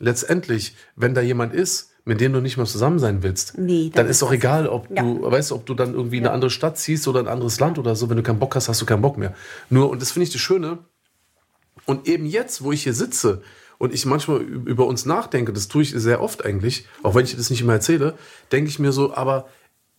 letztendlich, 0.00 0.74
wenn 0.96 1.14
da 1.14 1.20
jemand 1.20 1.54
ist, 1.54 1.93
mit 2.04 2.20
dem 2.20 2.32
du 2.32 2.40
nicht 2.40 2.56
mehr 2.56 2.66
zusammen 2.66 2.98
sein 2.98 3.22
willst, 3.22 3.56
Nee, 3.58 3.90
dann 3.92 4.04
dann 4.04 4.10
ist 4.10 4.20
doch 4.20 4.32
egal, 4.32 4.66
ob 4.68 4.90
Ja. 4.90 5.02
du, 5.02 5.22
weißt 5.22 5.52
ob 5.52 5.64
du 5.66 5.74
dann 5.74 5.94
irgendwie 5.94 6.18
in 6.18 6.24
eine 6.26 6.32
andere 6.34 6.50
Stadt 6.50 6.76
ziehst 6.78 7.08
oder 7.08 7.20
ein 7.20 7.28
anderes 7.28 7.58
Land 7.60 7.78
oder 7.78 7.96
so. 7.96 8.10
Wenn 8.10 8.16
du 8.18 8.22
keinen 8.22 8.38
Bock 8.38 8.54
hast, 8.56 8.68
hast 8.68 8.80
du 8.82 8.86
keinen 8.86 9.02
Bock 9.02 9.16
mehr. 9.16 9.34
Nur, 9.70 9.88
und 9.90 10.02
das 10.02 10.12
finde 10.12 10.24
ich 10.24 10.32
das 10.32 10.40
Schöne, 10.42 10.78
und 11.86 12.06
eben 12.08 12.26
jetzt, 12.26 12.62
wo 12.62 12.72
ich 12.72 12.82
hier 12.82 12.94
sitze 12.94 13.42
und 13.78 13.92
ich 13.92 14.06
manchmal 14.06 14.40
über 14.40 14.86
uns 14.86 15.04
nachdenke, 15.06 15.52
das 15.52 15.68
tue 15.68 15.82
ich 15.82 15.90
sehr 15.90 16.22
oft 16.22 16.44
eigentlich, 16.44 16.86
auch 17.02 17.14
wenn 17.14 17.24
ich 17.24 17.36
das 17.36 17.50
nicht 17.50 17.60
immer 17.60 17.74
erzähle, 17.74 18.14
denke 18.52 18.70
ich 18.70 18.78
mir 18.78 18.92
so, 18.92 19.14
aber 19.14 19.46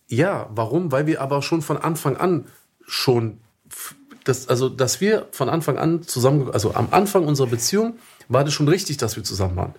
ja, 0.08 0.48
warum? 0.54 0.92
Weil 0.92 1.06
wir 1.06 1.20
aber 1.20 1.42
schon 1.42 1.62
von 1.62 1.76
Anfang 1.76 2.16
an 2.16 2.46
schon, 2.86 3.38
das, 4.24 4.48
also 4.48 4.68
dass 4.68 5.00
wir 5.00 5.26
von 5.32 5.48
Anfang 5.48 5.76
an 5.78 6.02
zusammen, 6.02 6.50
also 6.52 6.74
am 6.74 6.88
Anfang 6.92 7.24
unserer 7.26 7.48
Beziehung 7.48 7.98
war 8.28 8.44
das 8.44 8.54
schon 8.54 8.68
richtig, 8.68 8.96
dass 8.96 9.16
wir 9.16 9.24
zusammen 9.24 9.56
waren. 9.56 9.74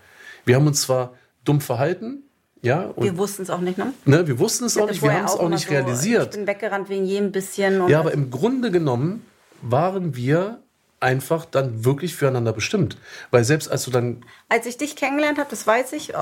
Wir 0.46 0.56
haben 0.56 0.68
uns 0.68 0.82
zwar 0.82 1.14
dumm 1.48 1.62
verhalten, 1.62 2.24
ja, 2.62 2.82
und 2.96 3.04
Wir 3.04 3.18
wussten 3.18 3.44
es 3.44 3.50
auch 3.50 3.60
nicht, 3.60 3.78
ne? 3.78 3.94
ne, 4.06 4.28
wir 4.28 4.40
wussten 4.40 4.66
es 4.66 4.78
auch 4.78 4.90
nicht, 4.90 5.02
wir 5.02 5.14
haben 5.14 5.26
es 5.26 5.32
auch 5.34 5.42
immer 5.42 5.50
nicht 5.52 5.68
so, 5.68 5.74
Ich 5.74 5.78
realisiert. 5.78 6.32
bin 6.32 6.48
weggerannt 6.48 6.90
wegen 6.90 7.06
jedem 7.06 7.32
bisschen. 7.32 7.88
Ja, 7.88 8.00
aber 8.00 8.14
im 8.14 8.32
Grunde 8.32 8.72
genommen 8.72 9.26
waren 9.62 10.16
wir 10.16 10.60
einfach 11.00 11.46
dann 11.46 11.86
wirklich 11.86 12.16
füreinander 12.16 12.54
bestimmt. 12.54 12.98
Weil 13.32 13.44
selbst 13.44 13.70
als 13.70 13.84
du 13.84 13.92
dann, 13.92 14.26
als 14.50 14.66
ich 14.66 14.78
dich 14.78 14.96
kennengelernt 14.96 15.38
habe, 15.38 15.50
das 15.50 15.68
weiß 15.68 15.94
ich, 15.94 16.16
äh, 16.16 16.18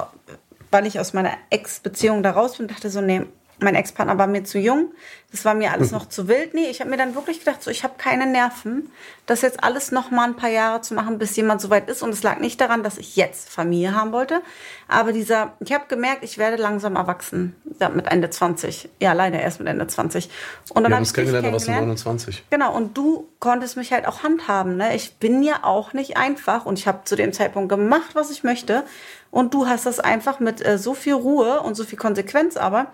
weil 0.72 0.86
ich 0.86 1.00
aus 1.00 1.14
meiner 1.14 1.32
Ex-Beziehung 1.50 2.22
da 2.24 2.32
raus 2.32 2.58
bin, 2.58 2.68
dachte 2.68 2.90
so, 2.90 3.00
nee, 3.00 3.22
mein 3.60 3.76
Ex-Partner 3.76 4.18
war 4.18 4.28
mir 4.28 4.44
zu 4.44 4.60
jung, 4.60 4.92
das 5.32 5.46
war 5.46 5.54
mir 5.54 5.72
alles 5.72 5.92
noch 5.94 6.08
zu 6.08 6.28
wild. 6.28 6.54
Nee, 6.54 6.70
ich 6.70 6.80
habe 6.80 6.90
mir 6.90 6.98
dann 6.98 7.16
wirklich 7.16 7.40
gedacht, 7.40 7.64
so, 7.64 7.72
ich 7.72 7.84
habe 7.84 7.96
keine 7.98 8.26
Nerven, 8.26 8.92
das 9.26 9.42
jetzt 9.42 9.64
alles 9.64 9.92
noch 9.92 10.12
mal 10.12 10.26
ein 10.26 10.36
paar 10.36 10.50
Jahre 10.50 10.82
zu 10.82 10.94
machen, 10.94 11.18
bis 11.18 11.36
jemand 11.36 11.62
so 11.62 11.70
weit 11.70 11.90
ist. 11.90 12.02
Und 12.02 12.12
es 12.12 12.24
lag 12.24 12.40
nicht 12.40 12.60
daran, 12.62 12.84
dass 12.84 12.98
ich 12.98 13.16
jetzt 13.16 13.50
Familie 13.50 13.96
haben 13.96 14.12
wollte, 14.12 14.42
aber 14.88 15.14
dieser, 15.14 15.54
ich 15.60 15.74
habe 15.74 15.86
gemerkt, 15.88 16.24
ich 16.24 16.38
werde 16.38 16.62
langsam 16.62 16.96
erwachsen, 16.96 17.56
ja, 17.80 17.90
mit 17.90 18.08
Ende 18.08 18.30
20. 18.30 18.90
Ja, 19.00 19.14
leider 19.14 19.40
erst 19.40 19.60
mit 19.60 19.68
Ende 19.68 19.88
20. 19.88 20.30
Und 20.70 20.84
dann 20.84 20.84
wir 20.84 20.90
hab 20.90 20.96
haben 20.98 21.04
ich 21.04 21.14
kennengelernt, 21.14 21.52
warst 21.52 21.68
du 21.68 21.72
kennengelernt. 21.72 22.06
29. 22.06 22.44
Genau, 22.50 22.76
und 22.76 22.96
du 22.98 23.28
konntest 23.40 23.78
mich 23.78 23.92
halt 23.92 24.08
auch 24.08 24.24
handhaben. 24.24 24.78
Ne? 24.78 24.96
Ich 24.96 25.16
bin 25.16 25.44
ja 25.44 25.64
auch 25.64 25.94
nicht 25.94 26.18
einfach 26.18 26.66
und 26.66 26.80
ich 26.80 26.88
habe 26.88 27.00
zu 27.06 27.16
dem 27.16 27.34
Zeitpunkt 27.34 27.70
gemacht, 27.70 28.12
was 28.14 28.30
ich 28.30 28.44
möchte. 28.44 28.84
Und 29.32 29.54
du 29.54 29.68
hast 29.68 29.86
das 29.86 30.00
einfach 30.00 30.40
mit 30.40 30.66
äh, 30.66 30.78
so 30.78 30.94
viel 30.94 31.14
Ruhe 31.14 31.62
und 31.62 31.76
so 31.76 31.84
viel 31.84 31.98
Konsequenz 31.98 32.56
aber, 32.56 32.88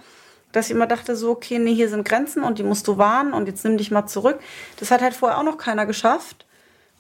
dass 0.52 0.68
ich 0.68 0.72
immer 0.72 0.88
dachte, 0.88 1.16
so, 1.16 1.32
okay, 1.32 1.60
nee, 1.60 1.74
hier 1.74 1.90
sind 1.90 2.08
Grenzen 2.08 2.44
und 2.44 2.60
die 2.60 2.64
musst 2.64 2.88
du 2.88 2.98
wahren 2.98 3.34
und 3.34 3.48
jetzt 3.48 3.64
nimm 3.64 3.78
dich 3.78 3.92
mal 3.92 4.08
zurück. 4.08 4.40
Das 4.80 4.92
hat 4.92 5.02
halt 5.02 5.14
vorher 5.14 5.38
auch 5.38 5.44
noch 5.44 5.58
keiner 5.58 5.86
geschafft. 5.86 6.46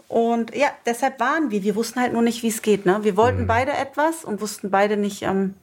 Und 0.07 0.53
ja, 0.53 0.67
deshalb 0.85 1.21
waren 1.21 1.51
wir. 1.51 1.63
Wir 1.63 1.75
wussten 1.75 2.01
halt 2.01 2.11
nur 2.11 2.21
nicht, 2.21 2.43
wie 2.43 2.49
es 2.49 2.61
geht. 2.61 2.85
Ne? 2.85 2.99
Wir 3.03 3.15
wollten 3.15 3.47
beide 3.47 3.71
etwas 3.71 4.25
und 4.25 4.41
wussten 4.41 4.69
beide 4.69 4.97
nicht, 4.97 5.21
ähm, 5.21 5.53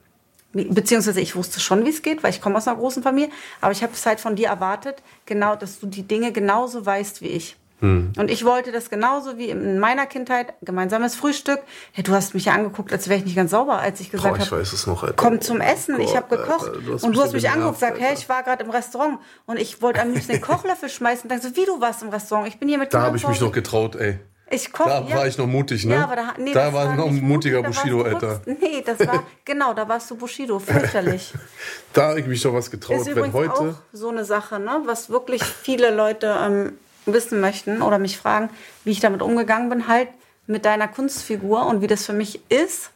beziehungsweise 0.53 1.21
ich 1.21 1.35
wusste 1.35 1.59
schon, 1.59 1.85
wie 1.85 1.89
es 1.89 2.01
geht, 2.01 2.23
weil 2.23 2.31
ich 2.31 2.41
komme 2.41 2.57
aus 2.57 2.67
einer 2.67 2.77
großen 2.77 3.03
Familie. 3.03 3.29
Aber 3.61 3.71
ich 3.71 3.83
habe 3.83 3.93
es 3.93 4.03
halt 4.07 4.19
von 4.19 4.35
dir 4.35 4.47
erwartet, 4.47 5.03
genau, 5.27 5.55
dass 5.55 5.79
du 5.79 5.85
die 5.85 6.01
Dinge 6.01 6.31
genauso 6.31 6.83
weißt 6.83 7.21
wie 7.21 7.27
ich. 7.27 7.57
Und 7.81 8.29
ich 8.29 8.43
wollte 8.43 8.71
das 8.71 8.89
genauso 8.89 9.37
wie 9.37 9.49
in 9.49 9.79
meiner 9.79 10.05
Kindheit, 10.05 10.53
gemeinsames 10.61 11.15
Frühstück. 11.15 11.59
Ja, 11.95 12.03
du 12.03 12.11
hast 12.13 12.33
mich 12.33 12.45
ja 12.45 12.53
angeguckt, 12.53 12.91
als 12.91 13.07
wäre 13.07 13.19
ich 13.19 13.25
nicht 13.25 13.37
ganz 13.37 13.51
sauber, 13.51 13.79
als 13.79 14.01
ich 14.01 14.11
gesagt 14.11 14.51
habe, 14.51 15.13
komm 15.15 15.39
zum 15.39 15.61
Essen, 15.61 15.95
Oh 15.97 16.01
ich 16.01 16.15
habe 16.15 16.35
gekocht. 16.35 16.67
Alter, 16.67 16.81
du 16.81 17.05
und 17.05 17.15
du 17.15 17.21
hast 17.21 17.33
mich 17.33 17.49
angeguckt, 17.49 17.79
genervt, 17.79 17.95
gesagt, 17.95 17.99
hey, 18.01 18.17
ich 18.17 18.27
war 18.27 18.43
gerade 18.43 18.63
im 18.65 18.69
Restaurant 18.69 19.19
und 19.45 19.57
ich 19.59 19.81
wollte 19.81 20.01
am 20.01 20.11
liebsten 20.13 20.33
den 20.33 20.41
Kochlöffel 20.41 20.89
schmeißen. 20.89 21.23
Und 21.23 21.29
dann 21.29 21.41
so, 21.41 21.55
wie 21.55 21.65
du 21.65 21.79
warst 21.79 22.01
im 22.03 22.09
Restaurant? 22.09 22.47
Ich 22.49 22.59
bin 22.59 22.67
hier 22.67 22.77
mit 22.77 22.93
Da 22.93 23.01
habe 23.01 23.15
ich 23.17 23.27
mich 23.27 23.39
noch 23.39 23.51
getraut, 23.51 23.95
ey. 23.95 24.19
Ich 24.51 24.71
koche. 24.71 24.89
Da 24.89 25.15
war 25.15 25.27
ich 25.27 25.37
noch 25.37 25.45
mutig, 25.47 25.85
ne? 25.85 25.95
Ja, 25.95 26.03
aber 26.03 26.15
da, 26.15 26.33
nee, 26.37 26.51
da 26.51 26.73
war 26.73 26.95
noch 26.95 27.07
ein 27.07 27.21
mutiger 27.21 27.61
mutig, 27.61 27.75
Bushido, 27.75 28.01
Alter. 28.01 28.41
Nee, 28.45 28.83
das 28.83 28.99
war, 29.07 29.23
genau, 29.45 29.73
da 29.73 29.87
warst 29.87 30.09
du 30.09 30.15
Bushido, 30.15 30.59
fürchterlich. 30.59 31.33
Da 31.93 32.09
habe 32.09 32.19
ich 32.19 32.27
mich 32.27 32.41
doch 32.41 32.53
was 32.53 32.69
getraut. 32.69 32.97
ist 33.01 33.05
Wenn 33.07 33.13
übrigens 33.13 33.33
heute. 33.35 33.53
auch 33.53 33.73
so 33.93 34.09
eine 34.09 34.25
Sache, 34.25 34.59
ne, 34.59 34.81
was 34.85 35.09
wirklich 35.09 35.43
viele 35.43 35.93
Leute 35.93 36.35
ähm, 36.39 36.73
wissen 37.13 37.39
möchten 37.39 37.81
oder 37.81 37.99
mich 37.99 38.17
fragen, 38.17 38.49
wie 38.83 38.91
ich 38.91 38.99
damit 38.99 39.21
umgegangen 39.21 39.69
bin, 39.69 39.87
halt 39.87 40.09
mit 40.47 40.65
deiner 40.65 40.87
Kunstfigur 40.87 41.65
und 41.65 41.81
wie 41.81 41.87
das 41.87 42.05
für 42.05 42.13
mich 42.13 42.41
ist 42.49 42.91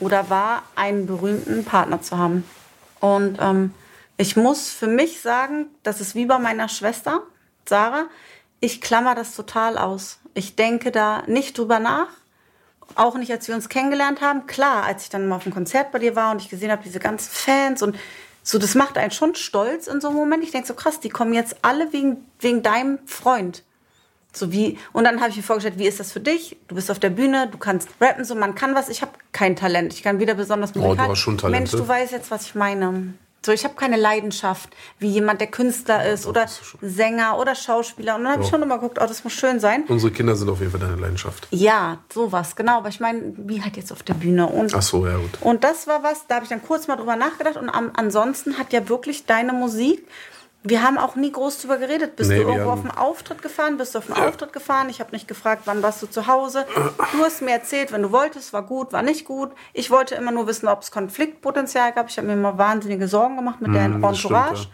oder 0.00 0.28
war, 0.30 0.64
einen 0.74 1.06
berühmten 1.06 1.64
Partner 1.64 2.02
zu 2.02 2.18
haben. 2.18 2.44
Und 3.00 3.38
ähm, 3.40 3.72
ich 4.16 4.36
muss 4.36 4.70
für 4.70 4.86
mich 4.86 5.20
sagen, 5.20 5.66
das 5.82 6.00
ist 6.00 6.14
wie 6.14 6.26
bei 6.26 6.38
meiner 6.38 6.68
Schwester, 6.68 7.22
Sarah, 7.66 8.06
ich 8.60 8.80
klammer 8.80 9.14
das 9.14 9.34
total 9.34 9.78
aus. 9.78 10.18
Ich 10.34 10.56
denke 10.56 10.90
da 10.90 11.22
nicht 11.26 11.58
drüber 11.58 11.78
nach. 11.78 12.08
Auch 12.96 13.16
nicht, 13.16 13.32
als 13.32 13.48
wir 13.48 13.54
uns 13.54 13.68
kennengelernt 13.68 14.20
haben. 14.20 14.46
Klar, 14.46 14.84
als 14.84 15.04
ich 15.04 15.08
dann 15.10 15.26
mal 15.26 15.36
auf 15.36 15.44
dem 15.44 15.54
Konzert 15.54 15.90
bei 15.92 15.98
dir 15.98 16.16
war 16.16 16.30
und 16.30 16.40
ich 16.40 16.48
gesehen 16.48 16.70
habe, 16.70 16.82
diese 16.82 17.00
ganzen 17.00 17.30
Fans 17.30 17.82
und 17.82 17.96
so, 18.46 18.58
das 18.58 18.74
macht 18.74 18.98
einen 18.98 19.10
schon 19.10 19.34
stolz 19.34 19.86
in 19.86 20.00
so 20.00 20.08
einem 20.08 20.18
Moment. 20.18 20.44
Ich 20.44 20.50
denke 20.52 20.68
so, 20.68 20.74
krass, 20.74 21.00
die 21.00 21.08
kommen 21.08 21.32
jetzt 21.32 21.56
alle 21.62 21.92
wegen, 21.94 22.18
wegen 22.40 22.62
deinem 22.62 22.98
Freund. 23.06 23.64
So 24.32 24.52
wie, 24.52 24.78
und 24.92 25.04
dann 25.04 25.20
habe 25.20 25.30
ich 25.30 25.36
mir 25.36 25.42
vorgestellt, 25.42 25.78
wie 25.78 25.86
ist 25.86 25.98
das 25.98 26.12
für 26.12 26.20
dich? 26.20 26.56
Du 26.68 26.74
bist 26.74 26.90
auf 26.90 26.98
der 26.98 27.10
Bühne, 27.10 27.48
du 27.50 27.56
kannst 27.56 27.88
rappen, 28.00 28.24
so 28.24 28.34
man 28.34 28.54
kann 28.54 28.74
was. 28.74 28.88
Ich 28.90 29.00
habe 29.00 29.12
kein 29.32 29.56
Talent. 29.56 29.94
Ich 29.94 30.02
kann 30.02 30.18
weder 30.18 30.34
besonders 30.34 30.70
Oh, 30.70 30.74
du 30.74 30.80
musikalisch. 30.80 31.10
hast 31.10 31.18
schon 31.20 31.38
Talente. 31.38 31.58
Mensch, 31.60 31.70
du 31.70 31.88
weißt 31.88 32.12
jetzt, 32.12 32.30
was 32.30 32.42
ich 32.46 32.54
meine. 32.54 33.14
So, 33.44 33.52
ich 33.52 33.64
habe 33.64 33.74
keine 33.74 33.96
Leidenschaft, 33.96 34.70
wie 34.98 35.08
jemand, 35.08 35.40
der 35.40 35.48
Künstler 35.48 36.10
ist 36.10 36.26
oder 36.26 36.46
Sänger 36.80 37.38
oder 37.38 37.54
Schauspieler. 37.54 38.16
Und 38.16 38.24
dann 38.24 38.32
habe 38.32 38.42
ich 38.42 38.48
schon 38.48 38.62
immer 38.62 38.76
geguckt, 38.76 38.98
oh, 39.00 39.06
das 39.06 39.22
muss 39.24 39.34
schön 39.34 39.60
sein. 39.60 39.84
Unsere 39.88 40.12
Kinder 40.12 40.34
sind 40.34 40.48
auf 40.48 40.60
jeden 40.60 40.70
Fall 40.70 40.80
deine 40.80 40.96
Leidenschaft. 40.96 41.46
Ja, 41.50 41.98
sowas, 42.12 42.56
genau. 42.56 42.78
Aber 42.78 42.88
ich 42.88 43.00
meine, 43.00 43.34
wie 43.36 43.62
halt 43.62 43.76
jetzt 43.76 43.92
auf 43.92 44.02
der 44.02 44.14
Bühne. 44.14 44.46
Und 44.46 44.74
Ach 44.74 44.82
so, 44.82 45.06
ja 45.06 45.16
gut. 45.16 45.30
und 45.40 45.62
das 45.62 45.86
war 45.86 46.02
was, 46.02 46.26
da 46.26 46.36
habe 46.36 46.44
ich 46.44 46.50
dann 46.50 46.62
kurz 46.62 46.88
mal 46.88 46.96
drüber 46.96 47.16
nachgedacht. 47.16 47.56
Und 47.56 47.68
am, 47.68 47.90
ansonsten 47.94 48.58
hat 48.58 48.72
ja 48.72 48.88
wirklich 48.88 49.26
deine 49.26 49.52
Musik. 49.52 50.06
Wir 50.66 50.82
haben 50.82 50.96
auch 50.96 51.14
nie 51.14 51.30
groß 51.30 51.58
drüber 51.60 51.76
geredet. 51.76 52.16
Bist 52.16 52.30
Nee, 52.30 52.38
du 52.42 52.48
irgendwo 52.48 52.70
auf 52.70 52.80
einen 52.80 52.90
Auftritt 52.90 53.42
gefahren? 53.42 53.76
Bist 53.76 53.94
du 53.94 53.98
auf 53.98 54.10
einen 54.10 54.26
Auftritt 54.26 54.54
gefahren? 54.54 54.88
Ich 54.88 54.98
habe 54.98 55.10
nicht 55.12 55.28
gefragt, 55.28 55.62
wann 55.66 55.82
warst 55.82 56.02
du 56.02 56.06
zu 56.06 56.26
Hause. 56.26 56.64
Du 57.12 57.18
hast 57.22 57.42
mir 57.42 57.50
erzählt, 57.50 57.92
wenn 57.92 58.00
du 58.00 58.12
wolltest, 58.12 58.54
war 58.54 58.62
gut, 58.62 58.90
war 58.92 59.02
nicht 59.02 59.26
gut. 59.26 59.50
Ich 59.74 59.90
wollte 59.90 60.14
immer 60.14 60.32
nur 60.32 60.46
wissen, 60.46 60.66
ob 60.66 60.80
es 60.80 60.90
Konfliktpotenzial 60.90 61.92
gab. 61.92 62.08
Ich 62.08 62.16
habe 62.16 62.26
mir 62.28 62.32
immer 62.32 62.56
wahnsinnige 62.56 63.08
Sorgen 63.08 63.36
gemacht 63.36 63.60
mit 63.60 63.74
der 63.74 63.88
Mm, 63.88 64.00
das 64.02 64.18
stimmt, 64.18 64.34
Entourage. 64.34 64.68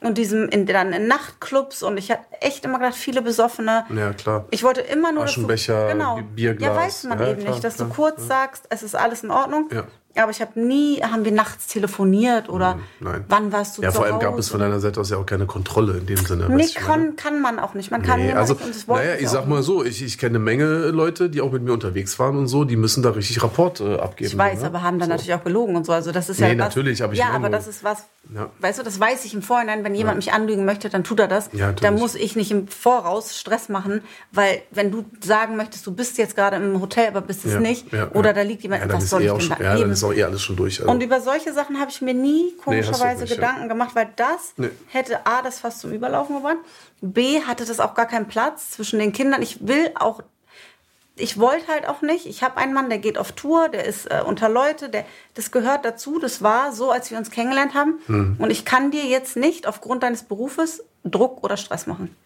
Und 0.00 0.18
diesem 0.18 0.48
in, 0.50 0.66
dann 0.66 0.92
in 0.92 1.08
Nachtclubs 1.08 1.82
und 1.82 1.96
ich 1.96 2.10
hatte 2.12 2.22
echt 2.40 2.64
immer 2.64 2.78
gedacht, 2.78 2.94
viele 2.94 3.20
Besoffene. 3.22 3.86
Ja, 3.92 4.12
klar. 4.12 4.44
Ich 4.50 4.62
wollte 4.62 4.82
immer 4.82 5.10
nur, 5.12 5.22
dass 5.24 5.32
du, 5.34 5.40
Aschenbecher, 5.40 5.88
genau, 5.88 6.16
Bi- 6.16 6.22
Bierglas. 6.22 6.68
Ja, 6.68 6.76
weiß 6.76 7.04
man 7.04 7.18
Ja, 7.18 7.28
eben 7.28 7.40
klar, 7.40 7.50
nicht, 7.54 7.64
dass 7.64 7.76
du 7.76 7.84
klar, 7.86 7.96
kurz 7.96 8.26
sagst, 8.26 8.66
es 8.68 8.82
ist 8.84 8.94
alles 8.94 9.24
in 9.24 9.30
Ordnung. 9.32 9.68
Ja. 10.14 10.22
Aber 10.22 10.30
ich 10.30 10.40
habe 10.40 10.58
nie, 10.60 11.02
haben 11.02 11.24
wir 11.24 11.32
nachts 11.32 11.66
telefoniert 11.66 12.48
oder 12.48 12.78
Nein. 13.00 13.24
wann 13.28 13.52
warst 13.52 13.78
du 13.78 13.82
Ja, 13.82 13.90
zu 13.90 13.96
vor 13.96 14.06
allem 14.06 14.18
gab 14.18 14.38
es 14.38 14.48
von 14.48 14.60
deiner 14.60 14.80
Seite 14.80 15.00
aus 15.00 15.10
ja 15.10 15.16
auch 15.16 15.26
keine 15.26 15.46
Kontrolle 15.46 15.98
in 15.98 16.06
dem 16.06 16.16
Sinne. 16.18 16.48
Nee, 16.48 16.68
kann, 16.74 17.16
kann 17.16 17.40
man 17.40 17.58
auch 17.58 17.74
nicht. 17.74 17.90
Man 17.90 18.02
kann 18.02 18.20
Nee, 18.20 18.32
also, 18.32 18.54
nicht 18.54 18.88
naja, 18.88 19.14
ich 19.18 19.28
sag 19.28 19.46
mal 19.48 19.62
so, 19.62 19.84
ich, 19.84 20.02
ich 20.02 20.18
kenne 20.18 20.36
eine 20.36 20.38
Menge 20.38 20.88
Leute, 20.88 21.30
die 21.30 21.40
auch 21.40 21.52
mit 21.52 21.62
mir 21.62 21.72
unterwegs 21.72 22.18
waren 22.18 22.36
und 22.36 22.46
so, 22.48 22.64
die 22.64 22.76
müssen 22.76 23.02
da 23.02 23.10
richtig 23.10 23.42
Rapport 23.42 23.80
äh, 23.80 23.96
abgeben. 23.96 24.28
Ich 24.30 24.38
weiß, 24.38 24.60
ne? 24.60 24.66
aber 24.66 24.82
haben 24.82 24.98
dann 24.98 25.08
so. 25.08 25.14
natürlich 25.14 25.34
auch 25.34 25.44
gelogen 25.44 25.76
und 25.76 25.84
so. 25.86 25.92
Also 25.92 26.12
das 26.12 26.28
ist 26.28 26.40
Nee, 26.40 26.52
ja 26.52 26.58
was, 26.58 26.68
natürlich, 26.68 27.02
aber 27.02 27.12
ich 27.12 27.18
ja, 27.18 27.30
aber 27.30 27.48
das 27.50 27.66
ist 27.66 27.82
was. 27.84 28.04
Ja. 28.34 28.50
Weißt 28.60 28.78
du, 28.78 28.82
das 28.82 28.98
weiß 28.98 29.24
ich 29.24 29.34
im 29.34 29.42
Vorhinein. 29.42 29.84
Wenn 29.84 29.94
jemand 29.94 30.16
mich 30.16 30.32
anlügen 30.32 30.64
möchte, 30.64 30.88
dann 30.88 31.04
tut 31.04 31.20
er 31.20 31.28
das. 31.28 31.50
Ja, 31.52 31.66
natürlich. 31.66 31.80
da 31.80 31.90
muss 31.90 32.14
ich 32.14 32.36
nicht 32.36 32.50
im 32.50 32.68
Voraus 32.68 33.36
Stress 33.38 33.68
machen, 33.68 34.00
weil 34.32 34.62
wenn 34.70 34.90
du 34.90 35.04
sagen 35.22 35.56
möchtest, 35.56 35.86
du 35.86 35.92
bist 35.92 36.16
jetzt 36.18 36.34
gerade 36.36 36.56
im 36.56 36.80
Hotel, 36.80 37.08
aber 37.08 37.20
bist 37.20 37.44
es 37.44 37.54
Ja, 37.54 37.60
nicht, 37.60 37.92
ja, 37.92 38.10
oder 38.12 38.30
ja. 38.30 38.32
da 38.32 38.42
liegt 38.42 38.62
jemand, 38.62 38.82
ja, 38.82 38.88
dann 38.88 38.96
was 38.98 39.10
soll 39.10 39.22
eh 39.22 39.26
ich 39.26 39.48
denn 39.48 39.58
da 39.58 39.64
Ja, 39.64 39.78
dann? 39.78 39.94
Ist 40.04 40.16
auch 40.16 40.18
eh 40.20 40.24
alles 40.24 40.42
schon 40.42 40.56
durch. 40.56 40.80
Also. 40.80 40.90
Und 40.90 41.02
über 41.02 41.20
solche 41.20 41.52
Sachen 41.52 41.78
habe 41.80 41.90
ich 41.90 42.00
mir 42.02 42.14
nie 42.14 42.54
komischerweise 42.62 43.24
ja. 43.24 43.34
Gedanken 43.34 43.68
gemacht, 43.68 43.94
weil 43.94 44.08
das 44.16 44.54
Nee. 44.56 44.70
hätte 44.88 45.26
A, 45.26 45.42
das 45.42 45.58
fast 45.60 45.80
zum 45.80 45.92
Überlaufen 45.92 46.36
gebracht. 46.36 46.58
B, 47.00 47.40
hatte 47.42 47.64
das 47.64 47.80
auch 47.80 47.94
gar 47.94 48.06
keinen 48.06 48.26
Platz 48.28 48.70
zwischen 48.70 48.98
den 48.98 49.12
Kindern. 49.12 49.42
Ich 49.42 49.66
will 49.66 49.90
auch, 49.94 50.22
ich 51.16 51.38
wollte 51.38 51.68
halt 51.68 51.86
auch 51.88 52.02
nicht. 52.02 52.26
Ich 52.26 52.42
habe 52.42 52.56
einen 52.56 52.72
Mann, 52.74 52.88
der 52.88 52.98
geht 52.98 53.18
auf 53.18 53.32
Tour, 53.32 53.68
der 53.68 53.84
ist 53.84 54.06
äh, 54.10 54.22
unter 54.26 54.48
Leute, 54.48 54.88
der, 54.88 55.04
das 55.34 55.50
gehört 55.50 55.84
dazu. 55.84 56.18
Das 56.18 56.42
war 56.42 56.72
so, 56.72 56.90
als 56.90 57.10
wir 57.10 57.18
uns 57.18 57.30
kennengelernt 57.30 57.74
haben. 57.74 58.00
Hm. 58.06 58.36
Und 58.38 58.50
ich 58.50 58.64
kann 58.64 58.90
dir 58.90 59.04
jetzt 59.04 59.36
nicht 59.36 59.66
aufgrund 59.66 60.02
deines 60.02 60.22
Berufes 60.24 60.82
Druck 61.04 61.44
oder 61.44 61.56
Stress 61.56 61.86
machen. 61.86 62.16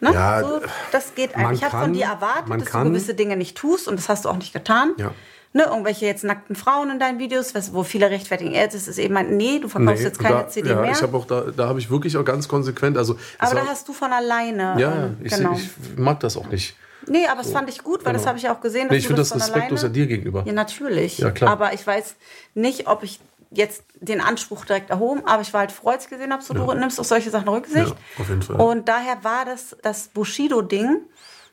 Ne? 0.00 0.12
Ja, 0.14 0.40
so, 0.40 0.60
das 0.92 1.14
geht 1.14 1.36
einfach. 1.36 1.52
Ich 1.52 1.62
habe 1.62 1.78
von 1.84 1.92
dir 1.92 2.06
erwartet, 2.06 2.48
dass 2.60 2.64
kann- 2.70 2.84
du 2.86 2.90
gewisse 2.92 3.14
Dinge 3.14 3.36
nicht 3.36 3.56
tust 3.56 3.86
und 3.86 3.96
das 3.98 4.08
hast 4.08 4.24
du 4.24 4.28
auch 4.30 4.36
nicht 4.36 4.52
getan. 4.52 4.92
Ja. 4.96 5.12
Ne, 5.52 5.64
irgendwelche 5.64 6.06
jetzt 6.06 6.22
nackten 6.22 6.54
Frauen 6.54 6.90
in 6.90 7.00
deinen 7.00 7.18
Videos, 7.18 7.56
was, 7.56 7.74
wo 7.74 7.82
viele 7.82 8.08
rechtfertigen, 8.08 8.52
er 8.52 8.68
das 8.68 8.86
ist 8.86 8.98
eben 8.98 9.16
ein, 9.16 9.36
nee, 9.36 9.58
du 9.58 9.68
verkaufst 9.68 9.98
Nee, 9.98 10.06
jetzt 10.06 10.18
keine 10.20 10.34
da, 10.36 10.48
CD 10.48 10.68
ja, 10.70 10.76
mehr. 10.80 10.92
Ich 10.92 11.02
habe 11.02 11.16
auch 11.16 11.24
da, 11.26 11.40
da 11.56 11.66
habe 11.66 11.80
ich 11.80 11.90
wirklich 11.90 12.16
auch 12.16 12.24
ganz 12.24 12.46
konsequent, 12.46 12.96
also 12.96 13.14
es 13.14 13.50
aber 13.50 13.60
da 13.60 13.66
hast 13.66 13.88
du 13.88 13.92
von 13.92 14.12
alleine. 14.12 14.76
ja, 14.78 15.06
ähm, 15.06 15.16
ich, 15.24 15.32
genau. 15.34 15.54
ich 15.54 15.68
mag 15.98 16.20
das 16.20 16.36
auch 16.36 16.46
nicht. 16.46 16.76
nee, 17.08 17.26
aber 17.26 17.42
das 17.42 17.50
fand 17.50 17.68
ich 17.68 17.82
gut, 17.82 18.04
weil 18.04 18.12
das 18.12 18.22
Genau. 18.22 18.28
habe 18.28 18.38
ich 18.38 18.48
auch 18.48 18.60
gesehen. 18.60 18.82
Dass 18.82 18.90
Nee, 18.92 18.98
ich 18.98 19.06
finde 19.08 19.22
das 19.22 19.34
respektlos 19.34 19.80
ja 19.82 19.88
alleine- 19.88 19.92
dir 19.94 20.06
gegenüber. 20.06 20.44
Ja, 20.46 20.52
natürlich. 20.52 21.18
Ja, 21.18 21.32
klar. 21.32 21.50
Aber 21.50 21.72
ich 21.72 21.84
weiß 21.84 22.14
nicht, 22.54 22.86
ob 22.86 23.02
ich 23.02 23.18
jetzt 23.50 23.82
den 24.00 24.20
Anspruch 24.20 24.64
direkt 24.64 24.90
erhoben, 24.90 25.22
aber 25.26 25.42
ich 25.42 25.52
war 25.52 25.60
halt 25.62 25.72
ich 25.72 26.08
gesehen 26.08 26.32
habe, 26.32 26.44
so 26.44 26.54
du 26.54 26.72
nimmst 26.74 27.00
auf 27.00 27.06
solche 27.06 27.30
Sachen 27.30 27.48
Rücksicht. 27.48 27.88
Ja, 27.88 27.96
auf 28.20 28.28
jeden 28.28 28.42
Fall. 28.42 28.54
Und 28.54 28.88
daher 28.88 29.24
war 29.24 29.44
das 29.44 29.76
das 29.82 30.06
Bushido-Ding. 30.08 30.98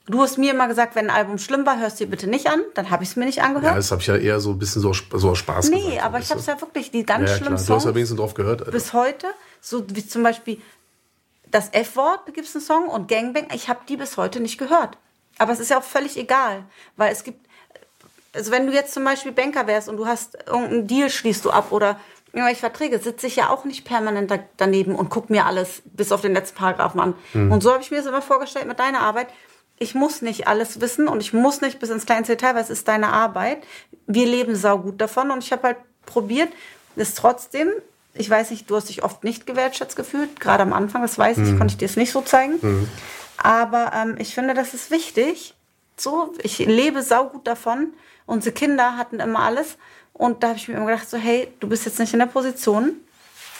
Du 0.10 0.22
hast 0.22 0.38
mir 0.38 0.52
immer 0.52 0.70
gesagt, 0.70 0.96
wenn 0.96 1.10
ein 1.10 1.15
Album 1.15 1.38
schlimm 1.38 1.65
war, 1.65 1.80
hörst 1.80 2.00
du 2.00 2.06
dir 2.06 2.10
bitte 2.10 2.28
nicht 2.28 2.48
an. 2.48 2.62
Dann 2.76 2.89
habe 2.89 3.04
ich 3.04 3.10
es 3.10 3.15
mir 3.17 3.26
nicht 3.26 3.41
angehört. 3.41 3.72
Ja, 3.72 3.76
das 3.76 3.91
habe 3.91 4.02
ich 4.02 4.08
ja 4.08 4.15
eher 4.15 4.39
so 4.39 4.52
ein 4.52 4.60
bisschen 4.60 4.82
so, 4.82 4.93
so 4.93 5.32
aus 5.32 5.38
Spaß 5.38 5.70
nee, 5.70 5.84
gesagt. 5.84 6.04
aber 6.04 6.20
ich 6.20 6.30
habe 6.30 6.39
es 6.39 6.46
ja 6.46 6.60
wirklich, 6.62 6.91
die 6.91 7.04
ganz 7.04 7.30
ja, 7.30 7.36
schlimmen 7.36 7.56
klar. 7.56 7.58
Du 7.58 7.62
hast 7.62 7.70
ja 7.70 7.80
Songs 7.82 7.96
wenigstens 7.96 8.17
drauf 8.17 8.34
gehört. 8.34 8.62
Alter. 8.62 8.72
bis 8.72 8.93
heute, 8.93 9.28
so 9.60 9.84
wie 9.89 10.08
zum 10.08 10.24
Beispiel 10.24 10.62
das 11.52 11.70
F-Wort, 11.74 12.22
da 12.26 12.32
gibt 12.32 12.48
es 12.48 12.56
einen 12.56 12.63
Song 12.63 12.88
und 12.88 13.10
Gangbang, 13.10 13.48
ich 13.54 13.67
habe 13.67 13.82
die 13.88 13.98
bis 13.98 14.15
heute 14.15 14.39
nicht 14.39 14.58
gehört. 14.58 14.98
Aber 15.39 15.52
es 15.52 15.60
ist 15.60 15.70
ja 15.70 15.80
auch 15.80 15.84
völlig 15.84 16.17
egal, 16.17 16.63
weil 16.96 17.12
es 17.12 17.24
gibt, 17.24 17.46
also 18.34 18.52
wenn 18.52 18.65
du 18.65 18.74
jetzt 18.74 18.93
zum 18.93 19.04
Beispiel 19.04 19.34
Banker 19.34 19.67
wärst 19.67 19.89
und 19.89 19.98
du 19.98 20.08
hast 20.08 20.38
irgendeinen 20.46 20.88
Deal, 20.88 21.10
schließt 21.10 21.43
du 21.43 21.52
ab 21.52 21.72
oder 21.72 22.00
irgendwelche 22.34 22.62
Verträge, 22.62 23.00
sitze 23.00 23.28
ich 23.28 23.36
ja 23.36 23.50
auch 23.50 23.65
nicht 23.65 23.86
permanent 23.86 24.32
da, 24.32 24.39
daneben 24.58 24.96
und 24.96 25.10
guck 25.10 25.30
mir 25.30 25.46
alles 25.46 25.82
bis 25.86 26.12
auf 26.12 26.22
den 26.22 26.34
letzten 26.34 26.58
Paragraphen 26.58 27.00
an. 27.00 27.13
Hm. 27.34 27.52
Und 27.52 27.62
so 27.62 27.72
habe 27.72 27.82
ich 27.82 27.91
mir 27.91 27.98
das 27.98 28.06
immer 28.06 28.22
vorgestellt 28.22 28.67
mit 28.67 28.80
deiner 28.80 29.02
Arbeit. 29.02 29.28
Ich 29.79 29.93
muss 29.95 30.21
nicht 30.21 30.47
alles 30.47 30.81
wissen 30.81 31.07
und 31.07 31.21
ich 31.21 31.33
muss 31.33 31.61
nicht 31.61 31.79
bis 31.79 31.89
ins 31.89 32.05
kleinste 32.05 32.35
Detail, 32.35 32.55
weil 32.55 32.63
es 32.63 32.69
ist 32.69 32.87
deine 32.87 33.09
Arbeit. 33.09 33.59
Wir 34.07 34.25
leben 34.25 34.55
saugut 34.55 34.99
davon 34.99 35.29
und 35.31 35.43
ich 35.43 35.51
habe 35.51 35.63
halt 35.63 35.77
probiert, 36.05 36.49
es 36.95 37.13
trotzdem, 37.13 37.69
ich 38.15 38.27
weiß 38.29 38.49
nicht, 38.49 38.69
du 38.69 38.75
hast 38.75 38.89
dich 38.89 39.03
oft 39.03 39.23
nicht 39.23 39.45
gewertschätzt 39.45 39.95
gefühlt, 39.95 40.39
gerade 40.39 40.63
am 40.63 40.73
Anfang, 40.73 41.03
das 41.03 41.19
weiß 41.19 41.37
ich, 41.37 41.57
konnte 41.57 41.73
ich 41.73 41.77
dir 41.77 41.85
es 41.85 41.95
nicht 41.95 42.11
so 42.11 42.21
zeigen. 42.21 42.89
Aber 43.37 43.91
ähm, 43.93 44.15
ich 44.17 44.33
finde, 44.33 44.55
das 44.55 44.73
ist 44.73 44.89
wichtig. 44.89 45.53
So, 45.95 46.33
ich 46.41 46.57
lebe 46.59 47.03
saugut 47.03 47.45
davon. 47.45 47.93
Unsere 48.25 48.53
Kinder 48.53 48.97
hatten 48.97 49.19
immer 49.19 49.39
alles. 49.39 49.77
Und 50.13 50.41
da 50.41 50.49
habe 50.49 50.57
ich 50.57 50.67
mir 50.67 50.75
immer 50.75 50.87
gedacht, 50.87 51.09
so, 51.09 51.17
hey, 51.17 51.53
du 51.59 51.69
bist 51.69 51.85
jetzt 51.85 51.99
nicht 51.99 52.13
in 52.13 52.19
der 52.19 52.25
Position, 52.25 52.95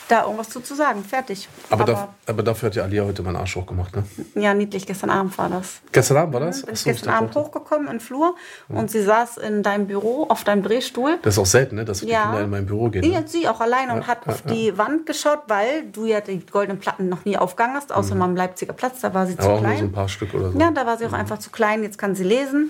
da 0.08 0.24
irgendwas 0.24 0.50
zu, 0.50 0.62
zu 0.62 0.74
sagen. 0.76 1.04
Fertig. 1.04 1.50
aber, 1.70 1.84
da, 1.84 2.08
aber 2.26 2.43
dafür 2.43 2.67
hat 2.67 2.76
ja 2.76 2.84
Alia 2.84 3.04
heute 3.04 3.22
meinen 3.24 3.36
Arsch 3.36 3.56
hochgemacht, 3.56 3.96
ne? 3.96 4.04
ja, 4.36 4.54
niedlich, 4.54 4.86
gestern 4.86 5.10
Abend 5.10 5.38
war 5.38 5.50
das. 5.50 5.82
Gestern 5.91 6.17
Abend 6.17 6.34
war 6.34 6.39
das? 6.41 6.60
Ich 6.60 6.63
Achso, 6.70 6.74
ich 6.89 6.96
gestern 6.96 7.13
Abend 7.13 7.36
auch- 7.36 7.46
hochgekommen 7.48 7.88
in 7.88 7.93
den 7.96 8.00
Flur 8.00 8.36
und 8.70 8.89
sie 8.89 9.02
saß 9.04 9.38
in 9.38 9.63
deinem 9.63 9.88
Büro 9.88 10.26
auf 10.30 10.43
deinem 10.43 10.63
Drehstuhl. 10.63 11.20
Das 11.22 11.36
ist 11.36 11.39
auch 11.39 11.46
selten, 11.46 11.76
ne? 11.76 11.86
Dass 11.86 12.00
die 12.00 12.08
Ja. 12.08 12.24
Kinder 12.24 12.41
in 12.41 12.50
mein 12.50 12.65
Büro 12.65 12.89
gehen. 12.89 13.02
Ne? 13.10 13.17
und 13.17 13.30
sie 13.30 13.48
auch 13.48 13.60
alleine 13.60 13.93
und 13.93 14.08
hat 14.08 14.28
auf 14.28 14.41
die 14.43 14.78
Wand 14.78 15.06
geschaut, 15.06 15.39
weil 15.48 15.84
du 15.91 16.06
ja 16.06 16.22
die 16.22 16.46
goldenen 16.46 16.80
Platten 16.80 17.10
noch 17.10 17.26
nie 17.26 17.38
aufgegangen 17.38 17.76
hast, 17.76 17.91
außer 17.91 18.15
mal 18.15 18.26
am 18.26 18.36
Leipziger 18.36 18.74
Platz, 18.74 19.02
da 19.02 19.13
war 19.13 19.28
sie 19.28 19.36
zu 19.38 19.41
Mhm. 19.43 19.48
Aber 19.48 19.56
auch 19.58 19.62
nur 19.62 19.70
klein. 19.72 19.80
so 19.80 19.86
ein 19.86 19.91
paar 19.91 20.10
Stück 20.10 20.34
oder 20.34 20.52
so. 20.52 20.60
Ja, 20.60 20.72
da 20.72 20.86
war 20.86 20.98
sie 20.98 21.06
auch 21.06 21.13
einfach 21.13 21.39
zu 21.39 21.50
klein, 21.50 21.84
jetzt 21.84 21.98
kann 21.98 22.15
sie 22.15 22.24
lesen. 22.24 22.70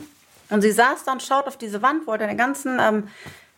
Und 0.49 0.61
sie 0.61 0.71
saß 0.71 1.03
da 1.05 1.11
und 1.11 1.21
schaut 1.21 1.45
auf 1.47 1.57
diese 1.57 1.81
Wand, 1.81 2.07
wollte 2.07 2.25
den 2.25 2.37
ganzen 2.37 2.79
ähm, 2.79 3.03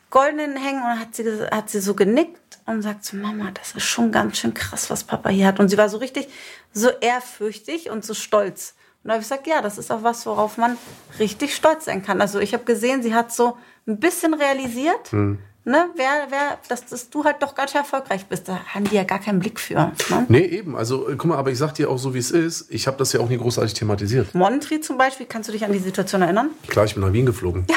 goldenen 0.10 0.56
hängen 0.58 0.82
und 0.82 1.00
hat 1.00 1.14
sie, 1.16 1.24
hat 1.52 1.70
sie 1.70 1.80
so 1.82 1.94
genickt 1.94 2.49
und 2.70 2.82
sagt 2.82 3.04
zu 3.04 3.16
Mama, 3.18 3.52
das 3.52 3.74
ist 3.74 3.84
schon 3.84 4.12
ganz 4.12 4.38
schön 4.38 4.54
krass, 4.54 4.90
was 4.90 5.04
Papa 5.04 5.30
hier 5.30 5.48
hat. 5.48 5.60
Und 5.60 5.70
sie 5.70 5.78
war 5.78 5.90
so 5.90 5.98
richtig 5.98 6.28
so 6.72 6.90
ehrfürchtig 6.90 7.90
und 7.90 8.06
so 8.06 8.14
stolz. 8.14 8.76
Und 9.04 9.10
da 9.10 9.14
habe 9.14 9.22
ich 9.22 9.30
gesagt, 9.30 9.48
ja, 9.48 9.62
das 9.62 9.78
ist 9.78 9.92
auch 9.92 10.04
was, 10.04 10.26
worauf 10.26 10.58
man 10.58 10.78
richtig 11.20 11.56
stolz 11.56 11.86
sein 11.86 12.04
kann. 12.04 12.22
Also 12.22 12.40
ich 12.40 12.54
habe 12.54 12.66
gesehen, 12.66 13.02
sie 13.02 13.14
hat 13.14 13.32
so 13.32 13.58
ein 13.88 14.00
bisschen 14.00 14.34
realisiert, 14.34 15.12
Hm. 15.12 15.40
Ne, 15.70 15.90
wer, 15.96 16.28
wer, 16.30 16.58
dass, 16.68 16.86
dass 16.86 17.10
du 17.10 17.24
halt 17.24 17.38
doch 17.42 17.56
ganz 17.56 17.74
erfolgreich 17.76 18.26
bist. 18.26 18.48
Da 18.48 18.60
haben 18.74 18.86
die 18.86 18.96
ja 18.96 19.04
gar 19.04 19.20
keinen 19.20 19.40
Blick 19.40 19.60
für. 19.60 19.76
Ne? 19.76 20.26
Nee, 20.28 20.40
eben. 20.46 20.76
Also, 20.76 21.08
äh, 21.10 21.16
guck 21.16 21.26
mal, 21.26 21.38
aber 21.38 21.52
ich 21.52 21.58
sag 21.58 21.74
dir 21.76 21.90
auch 21.90 21.98
so, 21.98 22.14
wie 22.14 22.20
es 22.20 22.32
ist. 22.32 22.66
Ich 22.70 22.88
habe 22.88 22.98
das 22.98 23.14
ja 23.14 23.20
auch 23.20 23.30
nie 23.30 23.38
großartig 23.38 23.74
thematisiert. 23.76 24.34
Montri 24.36 24.82
zum 24.82 24.98
Beispiel, 24.98 25.26
kannst 25.28 25.48
du 25.50 25.54
dich 25.54 25.64
an 25.64 25.72
die 25.72 25.80
Situation 25.80 26.22
erinnern? 26.22 26.50
Klar, 26.68 26.86
ich 26.86 26.96
bin 26.96 27.04
nach 27.04 27.14
Wien 27.14 27.26
geflogen. 27.26 27.66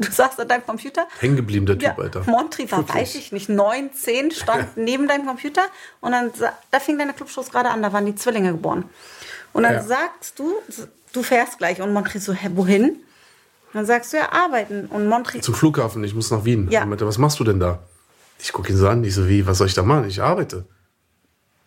Du 0.00 0.10
saßt 0.10 0.40
an 0.40 0.48
deinem 0.48 0.64
Computer. 0.64 1.06
Hängen 1.20 1.36
geblieben, 1.36 1.66
der 1.66 1.76
Ja, 1.76 1.90
Typ, 1.90 1.98
Alter. 2.04 2.22
Montri 2.26 2.70
war, 2.72 2.78
Wirklich. 2.78 2.96
weiß 3.02 3.14
ich 3.16 3.32
nicht, 3.32 3.50
neun, 3.50 3.92
zehn, 3.92 4.30
stand 4.30 4.66
neben 4.78 5.06
deinem 5.08 5.26
Computer 5.26 5.60
und 6.00 6.12
dann, 6.12 6.32
da 6.70 6.80
fing 6.80 6.98
deine 6.98 7.12
Clubshows 7.12 7.50
gerade 7.50 7.68
an, 7.68 7.82
da 7.82 7.92
waren 7.92 8.06
die 8.06 8.14
Zwillinge 8.14 8.52
geboren. 8.52 8.88
Und 9.52 9.64
dann 9.64 9.74
Ja. 9.74 9.82
sagst 9.82 10.38
du, 10.38 10.54
du 11.12 11.22
fährst 11.22 11.58
gleich 11.58 11.82
und 11.82 11.92
Montri 11.92 12.18
so, 12.18 12.32
hä, 12.32 12.48
wohin? 12.54 12.98
Dann 13.74 13.84
sagst 13.84 14.12
du, 14.12 14.16
ja, 14.16 14.32
arbeiten. 14.32 14.86
Und 14.86 15.06
Montri, 15.08 15.40
Zum 15.42 15.54
Flughafen, 15.54 16.02
ich 16.04 16.14
muss 16.14 16.30
nach 16.30 16.44
Wien. 16.44 16.68
Ja. 16.70 16.86
Meinte, 16.86 17.06
was 17.06 17.18
machst 17.18 17.38
du 17.40 17.44
denn 17.44 17.60
da? 17.60 17.80
Ich 18.38 18.52
gucke 18.52 18.70
ihn 18.72 18.78
so 18.78 18.88
an, 18.88 19.04
ich 19.04 19.14
so, 19.14 19.28
wie, 19.28 19.46
was 19.46 19.58
soll 19.58 19.66
ich 19.66 19.74
da 19.74 19.82
machen? 19.82 20.06
Ich 20.08 20.22
arbeite. 20.22 20.64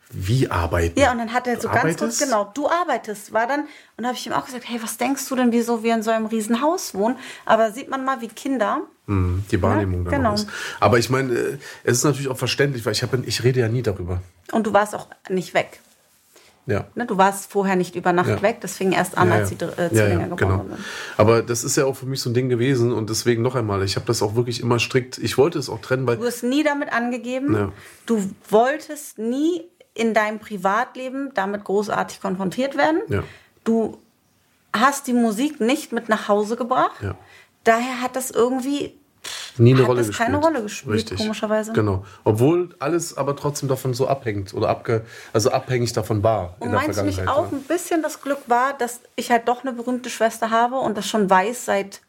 Wie 0.10 0.50
arbeiten? 0.50 0.98
ja, 0.98 1.12
und 1.12 1.18
dann 1.18 1.34
hat 1.34 1.48
er 1.48 1.60
so 1.60 1.68
ganz 1.68 1.82
kurz, 1.98 2.02
arbeitest? 2.02 2.22
genau, 2.24 2.50
du 2.54 2.70
arbeitest, 2.70 3.34
war 3.34 3.46
dann, 3.46 3.68
und 3.98 4.06
habe 4.06 4.16
ich 4.16 4.26
ihm 4.26 4.32
auch 4.32 4.46
gesagt, 4.46 4.64
hey, 4.66 4.80
was 4.82 4.96
denkst 4.96 5.28
du 5.28 5.36
denn, 5.36 5.52
wieso 5.52 5.84
wir 5.84 5.94
in 5.96 6.02
so 6.02 6.12
einem 6.12 6.28
riesen 6.28 6.62
Haus 6.62 6.94
wohnen? 6.96 7.18
Aber 7.46 7.74
sieht 7.74 7.90
man 7.90 8.06
mal, 8.06 8.22
wie 8.22 8.30
Kinder, 8.30 8.82
Hm, 9.08 9.44
die 9.52 9.62
Wahrnehmung 9.62 10.06
Ja, 10.06 10.12
genau. 10.12 10.34
ist. 10.36 10.48
Aber 10.80 10.98
ich 10.98 11.10
meine, 11.10 11.34
äh, 11.34 11.58
es 11.84 11.98
ist 11.98 12.04
natürlich 12.06 12.30
auch 12.30 12.38
verständlich, 12.38 12.86
weil 12.86 12.94
ich, 12.94 13.04
hab, 13.04 13.14
ich 13.26 13.44
rede 13.44 13.60
ja 13.60 13.68
nie 13.68 13.82
darüber. 13.82 14.22
und 14.54 14.66
du 14.66 14.72
warst 14.72 14.96
auch 14.96 15.08
nicht 15.30 15.54
weg. 15.54 15.82
Ja. 16.68 16.86
Ne? 16.96 17.06
Du 17.06 17.18
warst 17.18 17.52
vorher 17.52 17.76
nicht 17.76 17.96
über 17.96 18.14
Nacht 18.14 18.28
Ja. 18.30 18.42
weg, 18.42 18.60
das 18.62 18.76
fing 18.76 18.92
erst 18.92 19.18
an, 19.18 19.30
Ja, 19.30 19.36
als 19.36 19.50
die 19.50 19.56
äh, 19.56 19.90
Zwillinge 19.90 20.24
geboren 20.24 20.38
genau. 20.38 20.58
wurden. 20.60 20.84
Aber 21.16 21.42
das 21.42 21.64
ist 21.64 21.78
ja 21.78 21.86
auch 21.86 21.96
für 21.96 22.06
mich 22.06 22.22
so 22.22 22.30
ein 22.30 22.34
Ding 22.34 22.50
gewesen 22.50 22.92
und 22.94 23.10
deswegen 23.10 23.42
noch 23.42 23.56
einmal, 23.56 23.82
ich 23.84 23.96
habe 23.96 24.06
das 24.06 24.22
auch 24.22 24.36
wirklich 24.36 24.62
immer 24.62 24.78
strikt, 24.78 25.18
ich 25.18 25.38
wollte 25.38 25.58
es 25.60 25.70
auch 25.70 25.80
trennen, 25.82 26.06
weil 26.06 26.18
Du 26.18 26.26
hast 26.26 26.44
nie 26.44 26.64
damit 26.64 26.92
angegeben. 26.92 27.72
Du 28.06 28.22
wolltest 28.50 29.18
nie 29.18 29.64
in 29.94 30.14
deinem 30.14 30.40
Privatleben 30.40 31.32
damit 31.34 31.64
großartig 31.64 32.22
konfrontiert 32.22 32.78
werden. 32.78 33.00
Du 33.64 33.98
hast 34.74 35.08
die 35.08 35.14
Musik 35.14 35.60
nicht 35.62 35.92
mit 35.94 36.10
nach 36.10 36.28
Hause 36.28 36.58
gebracht. 36.58 36.98
Daher 37.64 38.02
hat 38.02 38.16
das 38.16 38.30
irgendwie 38.32 38.97
Nie 39.60 39.72
eine 39.74 39.82
Hat 39.82 39.88
Rolle 39.90 40.00
das 40.00 40.08
gespielt. 40.08 40.28
keine 40.30 40.38
Rolle 40.42 40.62
gespielt, 40.64 40.94
Richtig. 40.96 41.18
komischerweise. 41.18 41.74
Genau. 41.74 42.06
Obwohl 42.24 42.70
alles 42.80 43.18
aber 43.18 43.36
trotzdem 43.36 43.70
davon 43.70 43.94
so 43.94 44.08
abhängt 44.08 44.54
oder 44.54 44.70
abge, 44.70 45.04
also 45.34 45.52
abhängig 45.52 45.94
davon 45.94 46.24
war 46.24 46.56
in 46.60 46.68
Und 46.68 46.72
der 46.74 46.82
meinst 46.82 47.00
du 47.00 47.04
nicht 47.04 47.28
auch 47.28 47.52
ja. 47.52 47.58
ein 47.58 47.64
bisschen 47.64 48.02
das 48.02 48.22
Glück 48.22 48.40
war, 48.48 48.74
dass 48.78 49.00
ich 49.16 49.32
halt 49.32 49.48
doch 49.48 49.64
eine 49.64 49.74
berühmte 49.74 50.10
Schwester 50.10 50.52
habe 50.52 50.76
und 50.78 50.98
das 50.98 51.08
schon 51.08 51.30
weiß 51.30 51.66
seit 51.66 52.02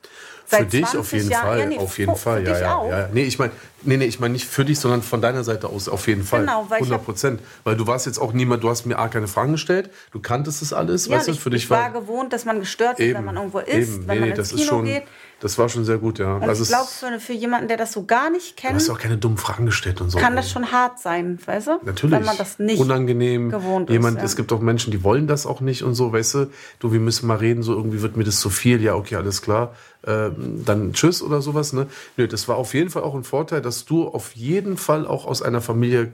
seit 0.50 0.60
Für 0.60 0.66
dich 0.66 0.80
20 0.86 1.00
auf 1.00 1.12
jeden 1.12 1.30
Jahren? 1.30 1.46
Fall, 1.46 1.58
Ja, 1.58 1.66
nee, 1.66 1.76
auf 1.78 1.98
jeden 1.98 2.14
für, 2.14 2.18
Fall, 2.20 2.42
für 2.44 2.50
ja, 2.52 2.58
ja, 2.58 2.84
ja, 2.88 2.98
ja. 3.00 3.08
Nee, 3.12 3.24
ich 3.24 3.38
meine, 3.38 3.52
nee, 3.82 3.98
nee, 3.98 4.06
ich 4.06 4.18
meine 4.18 4.32
nicht 4.32 4.46
für 4.46 4.64
dich, 4.64 4.80
sondern 4.80 5.02
von 5.02 5.20
deiner 5.20 5.44
Seite 5.44 5.68
aus 5.68 5.90
auf 5.90 6.06
jeden 6.08 6.24
Fall. 6.24 6.40
Genau, 6.40 6.64
weil 6.70 6.78
ich 6.78 6.86
100 6.86 7.04
Prozent. 7.04 7.40
Weil 7.64 7.76
du 7.76 7.86
warst 7.86 8.06
jetzt 8.06 8.18
auch 8.18 8.32
niemand, 8.32 8.64
du 8.64 8.70
hast 8.70 8.86
mir 8.86 8.98
A, 8.98 9.08
keine 9.08 9.28
Fragen 9.28 9.52
gestellt, 9.52 9.90
du 10.10 10.20
kanntest 10.20 10.62
es 10.62 10.72
alles, 10.72 11.06
Ja, 11.06 11.16
weißt 11.16 11.28
du, 11.28 11.32
ich, 11.32 11.40
für 11.40 11.50
dich 11.50 11.64
ich 11.64 11.70
war 11.70 11.90
gewohnt, 11.90 12.32
dass 12.32 12.46
man 12.46 12.60
gestört 12.60 12.98
wird, 12.98 13.14
wenn 13.14 13.24
man 13.26 13.36
irgendwo 13.36 13.58
ist, 13.58 13.68
eben. 13.68 14.08
wenn 14.08 14.14
nee, 14.14 14.20
man 14.20 14.20
nee, 14.20 14.28
ins 14.30 14.36
das 14.38 14.48
Kino 14.50 14.62
ist 14.62 14.68
schon, 14.68 14.84
geht. 14.86 15.02
Das 15.40 15.56
war 15.56 15.68
schon 15.68 15.84
sehr 15.84 15.98
gut, 15.98 16.18
ja. 16.18 16.34
Und 16.34 16.42
Also 16.42 16.64
ich 16.64 16.68
glaube, 16.68 16.88
für, 16.88 17.20
für 17.20 17.32
jemanden, 17.32 17.68
der 17.68 17.76
das 17.76 17.92
so 17.92 18.04
gar 18.04 18.28
nicht 18.28 18.58
du 18.58 18.62
kennt, 18.62 18.74
hast 18.74 18.90
auch 18.90 18.98
keine 18.98 19.18
dummen 19.18 19.38
Fragen 19.38 19.66
gestellt 19.66 20.00
und 20.00 20.10
so. 20.10 20.18
kann 20.18 20.34
das 20.34 20.50
schon 20.50 20.72
hart 20.72 20.98
sein, 20.98 21.38
weißt 21.44 21.66
du? 21.68 21.80
Natürlich. 21.84 22.16
Wenn 22.16 22.24
man 22.24 22.36
das 22.36 22.58
nicht 22.58 22.80
Unangenehm. 22.80 23.50
gewohnt 23.50 23.88
Jemand, 23.88 24.16
ist. 24.16 24.22
Ja. 24.22 24.26
Es 24.26 24.36
gibt 24.36 24.52
auch 24.52 24.60
Menschen, 24.60 24.90
die 24.90 25.04
wollen 25.04 25.28
das 25.28 25.46
auch 25.46 25.60
nicht 25.60 25.84
und 25.84 25.94
so, 25.94 26.12
weißt 26.12 26.34
du. 26.34 26.50
Du, 26.80 26.92
wir 26.92 27.00
müssen 27.00 27.28
mal 27.28 27.36
reden, 27.36 27.62
so 27.62 27.72
irgendwie 27.74 28.02
wird 28.02 28.16
mir 28.16 28.24
das 28.24 28.40
zu 28.40 28.50
viel. 28.50 28.82
Ja, 28.82 28.94
okay, 28.94 29.14
alles 29.14 29.40
klar. 29.40 29.74
Ähm, 30.04 30.62
dann 30.64 30.92
tschüss 30.92 31.22
oder 31.22 31.40
sowas, 31.40 31.72
ne? 31.72 31.86
Nö, 32.16 32.26
das 32.26 32.48
war 32.48 32.56
auf 32.56 32.74
jeden 32.74 32.90
Fall 32.90 33.02
auch 33.04 33.14
ein 33.14 33.24
Vorteil, 33.24 33.62
dass 33.62 33.84
du 33.84 34.08
auf 34.08 34.34
jeden 34.34 34.76
Fall 34.76 35.06
auch 35.06 35.24
aus 35.24 35.42
einer 35.42 35.60
Familie 35.60 36.12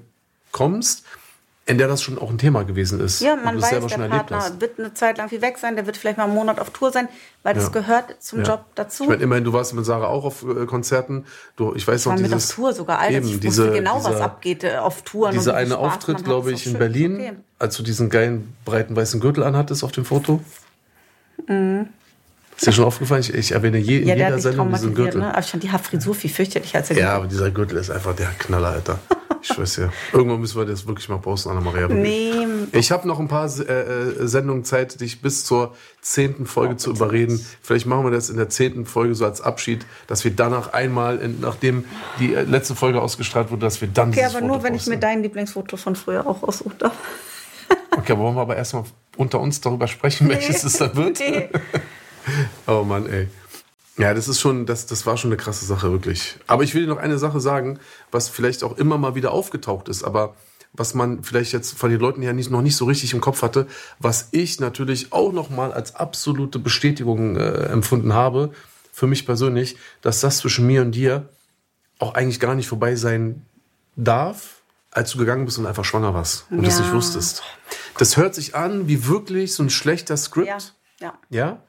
kommst, 0.53 1.05
in 1.67 1.79
der 1.79 1.89
das 1.89 2.03
schon 2.03 2.19
auch 2.19 2.29
ein 2.29 2.37
Thema 2.37 2.63
gewesen 2.65 3.01
ist. 3.01 3.21
Ja, 3.23 3.37
man 3.37 3.57
weiß, 3.61 3.71
selber 3.71 3.87
der 3.89 3.97
schon 3.99 4.09
Partner 4.11 4.51
wird 4.61 4.79
eine 4.79 4.93
Zeit 4.93 5.17
lang 5.17 5.31
viel 5.31 5.41
weg 5.41 5.57
sein, 5.59 5.77
der 5.77 5.87
wird 5.87 5.97
vielleicht 5.97 6.19
mal 6.19 6.25
einen 6.25 6.35
Monat 6.35 6.61
auf 6.61 6.69
Tour 6.71 6.93
sein, 6.93 7.09
weil 7.43 7.55
das 7.55 7.65
Ja. 7.65 7.71
gehört 7.71 8.17
zum 8.23 8.41
Ja. 8.41 8.45
Job 8.45 8.65
dazu. 8.75 9.05
Ich 9.05 9.09
meine, 9.09 9.23
immerhin, 9.23 9.45
du 9.45 9.53
warst 9.55 9.73
mit 9.73 9.85
Sarah 9.87 10.09
auch 10.09 10.25
auf 10.27 10.43
äh, 10.45 10.67
Konzerten. 10.67 11.25
Du, 11.57 11.75
ich 11.75 11.89
weiß 11.89 12.01
Ich 12.03 12.07
war 12.07 12.15
noch, 12.17 12.21
mit 12.21 12.31
dieses, 12.31 12.51
auf 12.51 12.57
Tour 12.57 12.73
sogar, 12.75 12.99
Alter. 12.99 13.15
eben, 13.17 13.29
ich 13.29 13.41
diese, 13.41 13.63
wusste 13.65 13.79
genau, 13.79 13.97
was 13.97 14.13
dieser- 14.13 14.25
abgeht 14.25 14.63
äh, 14.65 14.77
auf 14.77 15.03
Touren. 15.03 15.33
Dieser 15.33 15.55
eine 15.55 15.71
Spaß 15.71 15.79
Auftritt, 15.79 16.25
glaube 16.25 16.53
ich, 16.53 16.67
in 16.67 16.75
Berlin, 16.79 17.15
okay. 17.15 17.33
als 17.59 17.77
du 17.79 17.83
diesen 17.83 18.11
geilen, 18.11 18.55
breiten, 18.67 18.95
weißen 18.95 19.19
Gürtel 19.21 19.43
anhattest 19.43 19.85
auf 19.85 19.93
dem 19.93 20.05
Foto. 20.05 20.43
Ist 22.57 22.67
dir 22.67 22.73
schon 22.73 22.85
aufgefallen? 22.85 23.23
Ich, 23.23 23.33
ich 23.35 23.53
erwähne 23.53 23.79
je, 23.79 23.99
in 24.01 24.09
Ja, 24.09 24.15
der 24.15 24.27
jeder 24.29 24.39
Sendung 24.39 24.71
diesen 24.71 24.95
Gürtel. 24.95 25.21
ne? 25.21 25.31
Aber 25.31 25.41
ich 25.41 25.47
fand 25.51 25.63
die 25.63 25.73
Haarfrisur 25.73 26.15
viel 26.15 26.31
fürchterlicher 26.31 26.79
als 26.79 26.89
der 26.89 26.99
Ja, 26.99 27.15
aber 27.17 27.27
dieser 27.27 27.51
Gürtel 27.51 27.79
ist 27.79 27.91
einfach 27.91 28.15
der 28.15 28.29
Knaller, 28.39 28.69
Alter. 28.69 28.99
Ich 29.45 29.53
schwör's 29.55 29.75
dir. 29.75 29.93
Irgendwann 30.15 30.41
müssen 30.41 30.57
wir 30.59 30.65
das 30.65 30.87
wirklich 30.87 31.07
mal 31.11 31.19
posten, 31.19 31.51
Anna-Maria. 31.51 31.89
Nee, 31.89 32.47
Ich 32.73 32.91
habe 32.91 33.07
noch 33.07 33.21
ein 33.21 33.29
paar 33.29 33.45
äh, 33.45 33.63
äh, 33.63 34.27
Sendungen 34.27 34.65
Zeit, 34.65 34.99
dich 35.03 35.21
bis 35.21 35.45
zur 35.45 35.75
zehnten 36.01 36.47
Folge 36.47 36.79
zu 36.79 36.89
überreden. 36.91 37.45
Vielleicht 37.61 37.85
machen 37.85 38.05
wir 38.05 38.11
das 38.11 38.31
in 38.31 38.39
der 38.39 38.49
zehnten 38.49 38.87
Folge 38.87 39.15
so 39.15 39.27
als 39.27 39.43
Abschied, 39.43 39.85
dass 40.07 40.25
wir 40.25 40.31
danach 40.31 40.73
einmal, 40.73 41.19
in, 41.19 41.41
nachdem 41.43 41.85
die 42.21 42.33
äh, 42.33 42.45
letzte 42.45 42.75
Folge 42.75 43.03
ausgestrahlt 43.03 43.51
wurde, 43.51 43.61
dass 43.61 43.83
wir 43.83 43.89
dann 43.89 44.09
okay, 44.09 44.25
aber 44.25 44.41
nur, 44.41 44.57
Foto 44.57 44.65
wenn 44.65 44.75
ich 44.77 44.87
mir 44.87 44.97
dein 44.99 45.23
Lieblingsfoto 45.23 45.77
von 45.77 45.95
früher 45.95 46.27
auch 46.27 46.43
aussuchen 46.43 46.79
darf. 46.79 46.95
Okay, 47.97 48.13
aber 48.13 48.23
wollen 48.23 48.35
wir 48.35 48.41
aber 48.41 48.57
erstmal 48.57 48.83
unter 49.17 49.39
uns 49.41 49.61
darüber 49.61 49.87
sprechen, 49.87 50.29
welches 50.29 50.65
es 50.65 50.79
dann 50.79 50.97
wird? 50.97 51.21
Nee. 51.21 51.49
Oh 52.67 52.83
Mann, 52.83 53.07
ey. 53.07 53.29
Ja, 53.97 54.13
das 54.13 54.27
ist 54.29 54.41
schon, 54.41 54.67
das, 54.67 54.87
das 54.87 55.07
war 55.07 55.17
schon 55.17 55.31
eine 55.31 55.37
krasse 55.37 55.65
Sache, 55.65 55.93
wirklich. 55.93 56.37
Aber 56.47 56.65
ich 56.65 56.75
will 56.75 56.83
dir 56.83 56.89
noch 56.89 56.99
eine 56.99 57.19
Sache 57.19 57.41
sagen, 57.41 57.79
was 58.11 58.29
vielleicht 58.29 58.65
auch 58.65 58.77
immer 58.77 58.99
mal 58.99 59.15
wieder 59.15 59.31
aufgetaucht 59.33 59.89
ist, 59.89 60.03
aber 60.03 60.35
was 60.73 60.95
man 60.95 61.23
vielleicht 61.23 61.53
jetzt 61.53 61.79
von 61.79 61.91
den 61.91 62.01
Leuten 62.01 62.21
her 62.21 62.33
nicht, 62.33 62.51
noch 62.51 62.63
nicht 62.63 62.77
so 62.77 62.85
richtig 62.87 63.13
im 63.15 63.21
Kopf 63.21 63.43
hatte, 63.43 63.69
was 64.01 64.29
ich 64.33 64.59
natürlich 64.59 65.13
auch 65.13 65.33
noch 65.33 65.49
mal 65.49 65.73
als 65.73 65.95
absolute 65.95 66.59
Bestätigung 66.59 67.37
äh, 67.37 67.67
empfunden 67.67 68.13
habe, 68.13 68.51
für 68.93 69.07
mich 69.07 69.25
persönlich, 69.27 69.77
dass 70.03 70.21
das 70.21 70.39
zwischen 70.39 70.67
mir 70.67 70.83
und 70.83 70.93
dir 70.93 71.29
auch 72.01 72.15
eigentlich 72.15 72.41
gar 72.41 72.57
nicht 72.57 72.69
vorbei 72.69 72.97
sein 72.97 73.47
darf, 73.95 74.63
als 74.91 75.13
du 75.13 75.19
gegangen 75.19 75.45
bist 75.45 75.59
und 75.59 75.67
einfach 75.67 75.85
schwanger 75.85 76.15
warst 76.15 76.47
und 76.51 76.65
das 76.67 76.79
Ja. 76.79 76.85
nicht 76.85 76.93
wusstest. 76.93 77.43
Das 77.99 78.17
hört 78.17 78.35
sich 78.35 78.57
an 78.57 78.89
wie 78.89 79.07
wirklich 79.07 79.55
so 79.55 79.63
ein 79.63 79.71
schlechter 79.71 80.17
Skript. 80.17 80.49
Ja, 80.49 80.59
ja. 81.01 81.19
Ja? 81.31 81.63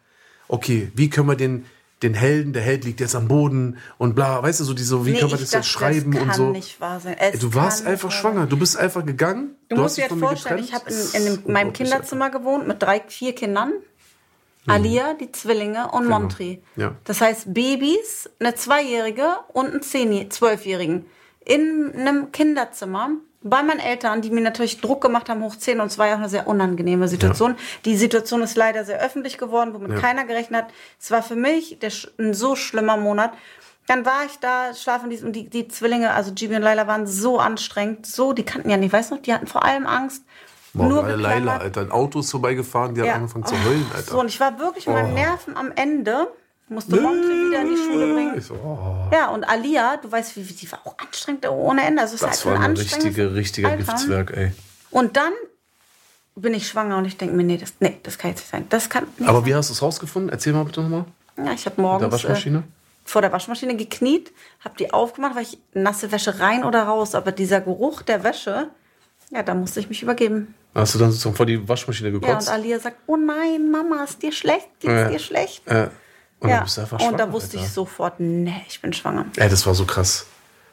Okay, 0.47 0.91
wie 0.95 1.09
können 1.09 1.27
wir 1.27 1.35
den, 1.35 1.65
den 2.03 2.13
Helden, 2.13 2.51
der 2.53 2.61
Held 2.61 2.83
liegt 2.83 2.99
jetzt 2.99 3.15
am 3.15 3.27
Boden 3.27 3.77
und 3.97 4.15
bla, 4.15 4.43
weißt 4.43 4.59
du, 4.59 4.63
so 4.65 4.73
diese, 4.73 5.05
wie 5.05 5.11
Nee, 5.11 5.17
wir 5.19 5.25
ich 5.25 5.31
das 5.31 5.41
jetzt 5.41 5.53
dachte, 5.53 5.65
schreiben 5.67 6.11
das 6.11 6.21
und 6.21 6.27
kann 6.27 6.37
so. 6.37 6.49
nicht 6.51 6.79
wahr 6.81 6.99
sein. 6.99 7.15
Es 7.19 7.39
Du 7.39 7.53
warst 7.53 7.83
kann 7.83 7.93
einfach 7.93 8.11
schwanger, 8.11 8.45
du 8.47 8.57
bist 8.57 8.77
einfach 8.77 9.05
gegangen. 9.05 9.55
Du, 9.69 9.77
musst 9.77 9.85
hast 9.85 9.97
dir 9.97 10.01
jetzt 10.15 10.19
vorstellen, 10.19 10.61
getrennt. 10.65 10.85
ich 10.91 10.97
habe 11.13 11.17
in, 11.23 11.27
in 11.37 11.43
dem, 11.45 11.53
meinem 11.53 11.73
Kinderzimmer 11.73 12.29
gewohnt 12.29 12.67
mit 12.67 12.81
drei, 12.81 13.01
vier 13.07 13.33
Kindern. 13.33 13.73
Alia, 14.67 15.13
die 15.13 15.31
Zwillinge 15.31 15.91
und 15.91 16.07
Montri. 16.07 16.61
Genau. 16.75 16.87
Ja. 16.89 16.95
Das 17.03 17.21
heißt 17.21 17.53
Babys, 17.53 18.29
eine 18.39 18.55
Zweijährige 18.55 19.35
und 19.53 19.67
einen 19.71 19.81
Zehn- 19.83 20.29
Zwölfjährigen. 20.31 21.05
In 21.45 21.91
einem 21.95 22.31
Kinderzimmer 22.31 23.11
bei 23.47 23.61
meinen 23.63 23.79
Eltern, 23.79 24.21
die 24.21 24.31
mir 24.31 24.41
natürlich 24.41 24.81
Druck 24.81 25.01
gemacht 25.01 25.29
haben, 25.29 25.41
hoch 25.43 25.55
10 25.55 25.79
und 25.79 25.87
es 25.87 25.97
war 25.97 26.07
ja 26.07 26.15
auch 26.15 26.19
eine 26.19 26.29
sehr 26.29 26.47
unangenehme 26.47 27.07
Situation. 27.07 27.55
Die 27.85 27.95
Situation 27.95 28.41
ist 28.41 28.57
leider 28.57 28.83
sehr 28.83 28.99
öffentlich 28.99 29.37
geworden, 29.37 29.73
womit 29.73 29.91
Ja. 29.91 29.99
keiner 29.99 30.25
gerechnet 30.25 30.63
hat. 30.65 30.73
Es 30.99 31.11
war 31.11 31.21
für 31.21 31.35
mich 31.35 31.77
der, 31.79 31.91
ein 32.19 32.33
so 32.33 32.55
schlimmer 32.55 32.97
Monat. 32.97 33.31
Dann 33.87 34.03
war 34.03 34.25
ich 34.25 34.39
da, 34.39 34.73
schlafen 34.73 35.11
die, 35.11 35.17
und 35.23 35.33
die, 35.33 35.47
die 35.47 35.67
Zwillinge, 35.67 36.11
also 36.11 36.33
Gibi 36.33 36.55
und 36.55 36.63
Laila, 36.63 36.87
waren 36.87 37.05
so 37.05 37.37
anstrengend, 37.39 38.07
so, 38.07 38.33
die 38.33 38.43
kannten 38.43 38.69
ja 38.71 38.77
nicht, 38.77 38.91
weißt 38.91 39.11
du 39.11 39.15
noch, 39.15 39.21
die 39.21 39.31
hatten 39.31 39.45
vor 39.45 39.63
allem 39.63 39.85
Angst. 39.85 40.23
Boah, 40.73 40.87
nur 40.87 41.03
geklammert. 41.03 41.61
Alter, 41.61 41.81
ein 41.81 41.91
Auto 41.91 42.19
ist 42.21 42.31
vorbeigefahren, 42.31 42.95
die 42.95 43.01
hat 43.01 43.07
Ja. 43.09 43.13
angefangen 43.15 43.45
zu 43.45 43.53
Oh, 43.53 43.69
heulen, 43.69 43.85
Alter. 43.95 44.11
So, 44.11 44.19
und 44.19 44.27
ich 44.27 44.39
war 44.39 44.57
wirklich 44.59 44.87
mit 44.87 44.95
meinen 44.95 45.11
Oh. 45.11 45.15
Nerven 45.15 45.55
am 45.55 45.71
Ende. 45.75 46.27
Musste 46.67 46.95
Montre 46.99 47.29
wieder 47.29 47.61
in 47.61 47.69
die 47.69 47.77
Schule 47.77 48.11
bringen. 48.13 48.41
So, 48.41 48.55
oh, 48.55 49.13
Ja, 49.13 49.29
und 49.29 49.43
Alia, 49.43 49.97
du 49.97 50.11
weißt, 50.11 50.35
wie, 50.35 50.41
die 50.41 50.71
war 50.71 50.79
auch 50.85 50.97
anstrengend 50.97 51.47
ohne 51.47 51.83
Ende. 51.85 52.01
Also 52.01 52.15
es 52.15 52.21
ist 52.21 52.27
das 52.27 52.45
halt 52.45 52.59
war 52.59 52.65
ein 52.65 52.75
richtiger 52.75 53.69
Alter. 53.69 53.77
Giftswerk, 53.83 54.35
ey. 54.35 54.51
Und 54.89 55.15
dann 55.15 55.33
bin 56.35 56.53
ich 56.55 56.67
schwanger 56.67 56.97
und 56.97 57.05
ich 57.05 57.17
denke 57.17 57.35
mir, 57.35 57.43
nee, 57.43 57.57
das, 57.57 57.73
nee, 57.79 57.99
das 58.01 58.17
kann 58.17 58.31
jetzt 58.31 58.39
nicht 58.41 58.49
sein. 58.49 58.65
Das 58.69 58.89
kann 58.89 59.05
Aber 59.25 59.39
sein. 59.39 59.45
wie 59.45 59.55
hast 59.55 59.69
du 59.69 59.73
es 59.73 59.81
rausgefunden? 59.81 60.31
Erzähl 60.31 60.53
mal 60.53 60.65
bitte 60.65 60.81
nochmal. 60.81 61.05
Ja, 61.37 61.51
ich 61.53 61.65
habe 61.65 61.75
Mit 61.75 61.83
morgens 61.85 62.01
der 62.01 62.11
Waschmaschine? 62.11 62.57
Äh, 62.59 62.61
vor 63.07 63.21
der 63.21 63.31
Waschmaschine 63.31 63.75
gekniet, 63.75 64.31
habe 64.61 64.75
die 64.79 64.91
aufgemacht, 64.91 65.35
weil 65.35 65.43
ich 65.43 65.59
nasse 65.73 66.11
Wäsche 66.11 66.39
rein 66.39 66.63
oder 66.63 66.83
raus. 66.83 67.13
Aber 67.13 67.31
dieser 67.31 67.61
Geruch 67.61 68.01
der 68.01 68.23
Wäsche, 68.23 68.69
ja, 69.29 69.43
da 69.43 69.53
musste 69.53 69.79
ich 69.79 69.87
mich 69.89 70.01
übergeben. 70.01 70.55
Hast 70.73 70.95
du 70.95 70.99
dann 70.99 71.11
sozusagen 71.11 71.35
vor 71.35 71.45
die 71.45 71.69
Waschmaschine 71.69 72.09
Ja, 72.09 72.15
und 72.15 72.21
gekotzt? 72.21 72.49
Alia 72.49 72.79
sagt, 72.79 72.97
oh 73.05 73.15
nein, 73.15 73.69
Mama, 73.69 74.03
ist 74.03 74.23
dir 74.23 74.31
schlecht? 74.31 74.67
Geht's 74.79 74.91
Ja. 74.93 75.09
dir 75.09 75.19
schlecht? 75.19 75.67
äh, 75.67 75.89
und 76.39 76.49
ja, 76.49 76.55
dann 76.57 76.63
bist 76.65 76.77
du 76.77 76.81
einfach 76.81 76.97
und 76.99 77.03
schwanger, 77.03 77.17
da 77.17 77.31
wusste 77.31 77.57
Alter. 77.57 77.67
ich 77.67 77.73
sofort, 77.73 78.19
nee, 78.19 78.65
ich 78.67 78.81
bin 78.81 78.93
schwanger. 78.93 79.25
Ey, 79.37 79.49
das 79.49 79.65
war 79.65 79.73
so 79.75 79.85
krass. 79.85 80.25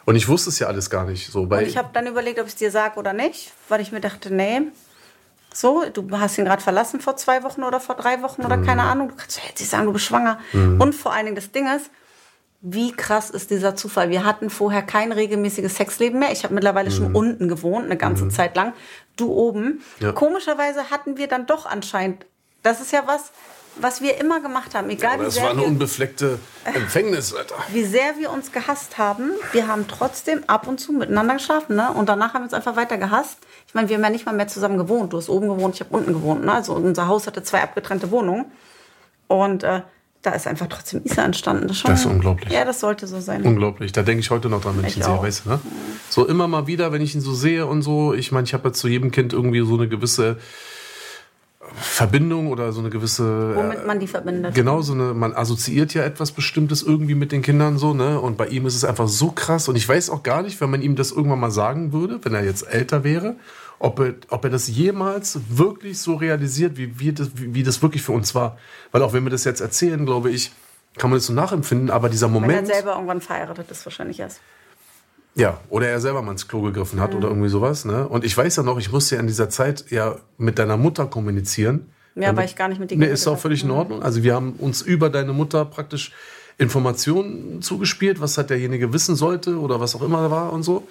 Und 0.05 0.17
ich 0.17 0.29
wusste 0.29 0.51
es 0.51 0.59
ja 0.59 0.67
alles 0.67 0.91
gar 0.91 1.05
nicht. 1.05 1.31
So, 1.31 1.49
weil 1.49 1.63
Und 1.63 1.69
ich 1.71 1.77
habe 1.77 1.91
dann 1.93 2.07
überlegt, 2.07 2.41
ob 2.41 2.47
ich 2.47 2.53
es 2.53 2.59
dir 2.59 2.71
sage 2.73 2.99
oder 2.99 3.13
nicht, 3.13 3.53
weil 3.69 3.81
ich 3.81 3.93
mir 3.93 4.01
dachte, 4.01 4.33
nee. 4.35 4.63
So, 5.55 5.85
du 5.93 6.09
hast 6.19 6.39
ihn 6.39 6.45
gerade 6.47 6.63
verlassen 6.63 7.01
vor 7.01 7.17
zwei 7.17 7.43
Wochen 7.43 7.63
oder 7.63 7.79
vor 7.79 7.95
drei 7.95 8.23
Wochen 8.23 8.43
oder 8.43 8.57
Mhm. 8.57 8.67
keine 8.67 8.83
Ahnung. 8.85 9.09
Du 9.11 9.15
kannst 9.17 9.37
ja 9.37 9.45
jetzt 9.49 9.61
nicht 9.61 9.69
sagen, 9.71 9.85
du 9.87 9.93
bist 9.93 10.07
schwanger. 10.07 10.39
Und 10.53 10.95
vor 10.95 11.13
allen 11.13 11.27
Dingen 11.27 11.37
das 11.37 11.53
Ding 11.53 11.67
ist, 11.75 11.91
wie 12.63 12.93
krass 12.93 13.29
ist 13.31 13.51
dieser 13.51 13.77
Zufall? 13.77 14.09
Wir 14.11 14.25
hatten 14.25 14.49
vorher 14.49 14.83
kein 14.83 15.13
regelmäßiges 15.13 15.75
Sexleben 15.77 16.21
mehr. 16.21 16.33
Ich 16.33 16.43
habe 16.45 16.55
mittlerweile 16.55 16.91
Mhm. 16.91 16.95
schon 16.95 17.15
unten 17.15 17.49
gewohnt, 17.49 17.85
eine 17.85 17.97
ganze 17.97 18.29
Zeit 18.29 18.57
lang. 18.57 18.73
Du 19.17 19.31
oben. 19.33 19.83
Ja. 20.01 20.13
Komischerweise 20.13 20.91
hatten 20.91 21.17
wir 21.19 21.29
dann 21.29 21.47
doch 21.47 21.67
anscheinend, 21.67 22.25
das 22.63 22.81
ist 22.81 22.93
ja 22.93 23.03
was, 23.07 23.31
was 23.81 24.01
wir 24.03 24.19
immer 24.21 24.41
gemacht 24.41 24.75
haben. 24.75 24.91
Egal 24.91 25.15
Aber 25.15 25.21
wie 25.23 25.25
das 25.27 25.35
sehr 25.35 25.45
war 25.45 25.51
eine 25.53 25.61
wir 25.63 25.67
unbefleckte 25.69 26.39
Empfängnis, 26.65 27.35
Alter. 27.35 27.55
wie 27.73 27.85
sehr 27.85 28.17
wir 28.19 28.31
uns 28.31 28.53
gehasst 28.53 28.99
haben, 28.99 29.31
wir 29.53 29.67
haben 29.69 29.87
trotzdem 29.89 30.43
ab 30.47 30.67
und 30.69 30.79
zu 30.79 30.93
miteinander 30.93 31.35
geschlafen, 31.35 31.77
ne? 31.77 31.91
Und 31.93 32.09
danach 32.09 32.35
haben 32.35 32.43
wir 32.43 32.45
uns 32.45 32.55
einfach 32.55 32.77
weiter 32.77 32.99
gehasst. 32.99 33.39
Ich 33.67 33.75
meine, 33.75 33.89
wir 33.89 33.97
haben 33.97 34.03
ja 34.05 34.11
nicht 34.11 34.27
mal 34.27 34.35
mehr 34.35 34.49
zusammen 34.49 34.79
gewohnt. 34.79 35.13
Du 35.13 35.17
hast 35.19 35.29
oben 35.29 35.49
gewohnt, 35.49 35.75
ich 35.75 35.81
habe 35.81 35.97
unten 35.97 36.13
gewohnt, 36.13 36.45
ne? 36.45 36.53
Also 36.53 36.75
unser 36.75 37.07
Haus 37.09 37.27
hatte 37.27 37.43
zwei 37.43 37.63
abgetrennte 37.63 38.11
Wohnungen. 38.11 38.45
Und 39.27 39.63
äh, 39.65 39.81
da 40.21 40.31
ist 40.33 40.47
einfach 40.47 40.67
trotzdem 40.69 41.01
Isa 41.05 41.25
entstanden. 41.25 41.63
Das 41.67 41.77
ist, 41.77 41.81
schon, 41.81 41.91
Das 41.91 42.01
ist 42.01 42.07
unglaublich. 42.07 42.53
Ja, 42.53 42.65
das 42.65 42.79
sollte 42.81 43.07
so 43.07 43.19
sein. 43.21 43.43
Unglaublich. 43.43 43.91
Da 43.93 44.03
denke 44.03 44.21
ich 44.21 44.31
heute 44.31 44.49
noch 44.49 44.61
dran, 44.61 44.77
wenn 44.77 44.85
ich, 44.85 44.91
Ich 44.93 44.97
ihn 44.99 45.03
sehe, 45.03 45.13
auch. 45.13 45.23
weißt 45.23 45.47
du, 45.47 45.51
ne? 45.51 45.61
So 46.11 46.27
immer 46.29 46.47
mal 46.47 46.67
wieder, 46.67 46.93
wenn 46.93 47.03
ich 47.03 47.15
ihn 47.15 47.21
so 47.23 47.33
sehe 47.35 47.67
und 47.67 47.83
so. 47.83 48.13
Ich 48.15 48.31
meine, 48.31 48.45
ich 48.45 48.55
habe 48.55 48.69
jetzt 48.69 48.79
zu 48.79 48.87
jedem 48.87 49.11
Kind 49.11 49.33
irgendwie 49.33 49.67
so 49.67 49.75
eine 49.75 49.89
gewisse 49.89 50.37
Verbindung 51.77 52.49
oder 52.49 52.73
so 52.73 52.81
eine 52.81 52.91
gewisse. 52.91 53.55
Womit 53.55 53.87
man 53.87 54.01
die 54.01 54.07
verbindet. 54.07 54.55
Genau, 54.55 54.83
so 54.83 54.93
eine, 54.93 55.15
man 55.15 55.35
assoziiert 55.35 55.95
ja 55.95 56.03
etwas 56.05 56.33
Bestimmtes 56.33 56.83
irgendwie 56.83 57.15
mit 57.15 57.33
den 57.33 57.43
Kindern 57.43 57.79
so, 57.79 57.95
ne? 57.95 58.21
Und 58.21 58.37
bei 58.37 58.47
ihm 58.49 58.67
ist 58.67 58.77
es 58.77 58.85
einfach 58.85 59.09
so 59.09 59.31
krass. 59.31 59.69
Und 59.69 59.77
ich 59.77 59.89
weiß 59.89 60.11
auch 60.11 60.23
gar 60.23 60.43
nicht, 60.43 60.61
wenn 60.61 60.71
man 60.71 60.83
ihm 60.83 60.97
das 60.97 61.13
irgendwann 61.13 61.41
mal 61.41 61.51
sagen 61.51 61.93
würde, 61.93 62.21
wenn 62.23 62.35
er 62.35 62.45
jetzt 62.45 62.63
älter 62.63 63.05
wäre, 63.05 63.37
ob 63.79 63.99
er, 64.01 64.15
ob 64.29 64.45
er 64.45 64.51
das 64.51 64.69
jemals 64.69 65.41
wirklich 65.49 65.99
so 65.99 66.15
realisiert, 66.15 66.77
wie, 66.77 66.99
wir 67.01 67.13
das, 67.13 67.31
wie, 67.35 67.55
wie 67.55 67.63
das 67.63 67.83
wirklich 67.83 68.03
für 68.03 68.13
uns 68.13 68.35
war. 68.35 68.59
Weil 68.93 69.03
auch 69.03 69.13
wenn 69.13 69.25
wir 69.25 69.31
das 69.31 69.45
jetzt 69.45 69.61
erzählen, 69.61 70.07
glaube 70.07 70.31
ich, 70.31 70.53
kann 70.99 71.11
man 71.11 71.19
das 71.19 71.27
so 71.27 71.33
nachempfinden, 71.33 71.91
aber 71.91 72.09
dieser 72.09 72.29
Wenn 72.29 72.35
er 72.37 72.41
Moment. 72.41 72.67
selber 72.67 72.93
irgendwann 72.93 73.21
verheiratet 73.21 73.71
ist, 73.71 73.85
wahrscheinlich 73.87 74.21
erst. 74.21 74.41
Ja, 75.35 75.59
oder 75.71 75.89
er 75.89 76.01
selber 76.01 76.21
mal 76.21 76.33
ins 76.33 76.47
Klo 76.47 76.61
gegriffen 76.61 77.01
hat 77.01 77.15
oder 77.15 77.29
irgendwie 77.29 77.49
sowas. 77.49 77.85
Ne? 77.85 78.07
Und 78.07 78.25
ich 78.25 78.37
weiß 78.37 78.57
ja 78.57 78.63
noch, 78.63 78.79
ich 78.79 78.93
musste 78.93 79.15
ja 79.15 79.21
in 79.21 79.27
dieser 79.27 79.49
Zeit 79.49 79.87
ja 79.91 80.17
mit 80.37 80.59
deiner 80.59 80.77
Mutter 80.77 81.07
kommunizieren, 81.07 81.87
Ja, 82.15 82.37
weil 82.37 82.45
ich 82.45 82.57
gar 82.57 82.69
nicht 82.69 82.79
mit 82.79 82.91
dir 82.91 82.99
Nee, 82.99 83.07
ist 83.07 83.27
auch 83.27 83.39
völlig 83.39 83.65
in 83.65 83.71
Ordnung. 83.71 84.03
Also 84.03 84.23
wir 84.23 84.35
haben 84.35 84.53
uns 84.59 84.83
über 84.83 85.09
deine 85.09 85.33
Mutter 85.33 85.65
praktisch 85.65 86.13
Informationen 86.59 87.63
zugespielt, 87.63 88.21
was 88.21 88.37
halt 88.37 88.51
derjenige 88.51 88.93
wissen 88.93 89.17
sollte 89.17 89.59
oder 89.59 89.81
was 89.81 89.95
auch 89.95 90.03
immer 90.03 90.31
war 90.31 90.53
und 90.53 90.65
so. 90.65 90.87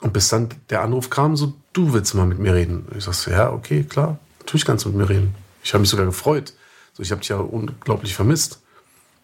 Und 0.00 0.12
bis 0.12 0.28
dann 0.28 0.48
der 0.70 0.82
Anruf 0.82 1.10
kam, 1.10 1.36
so, 1.36 1.54
du 1.72 1.92
willst 1.92 2.14
mal 2.14 2.26
mit 2.26 2.38
mir 2.38 2.54
reden. 2.54 2.86
Ich 2.96 3.04
sag 3.04 3.14
so, 3.14 3.30
ja, 3.30 3.52
okay, 3.52 3.84
klar, 3.84 4.18
natürlich 4.40 4.64
kannst 4.64 4.84
du 4.84 4.90
mit 4.90 4.98
mir 4.98 5.08
reden. 5.08 5.34
Ich 5.64 5.72
habe 5.74 5.80
mich 5.80 5.90
sogar 5.90 6.06
gefreut. 6.06 6.52
So, 6.92 7.02
ich 7.02 7.10
habe 7.10 7.20
dich 7.20 7.30
ja 7.30 7.36
unglaublich 7.36 8.14
vermisst. 8.14 8.61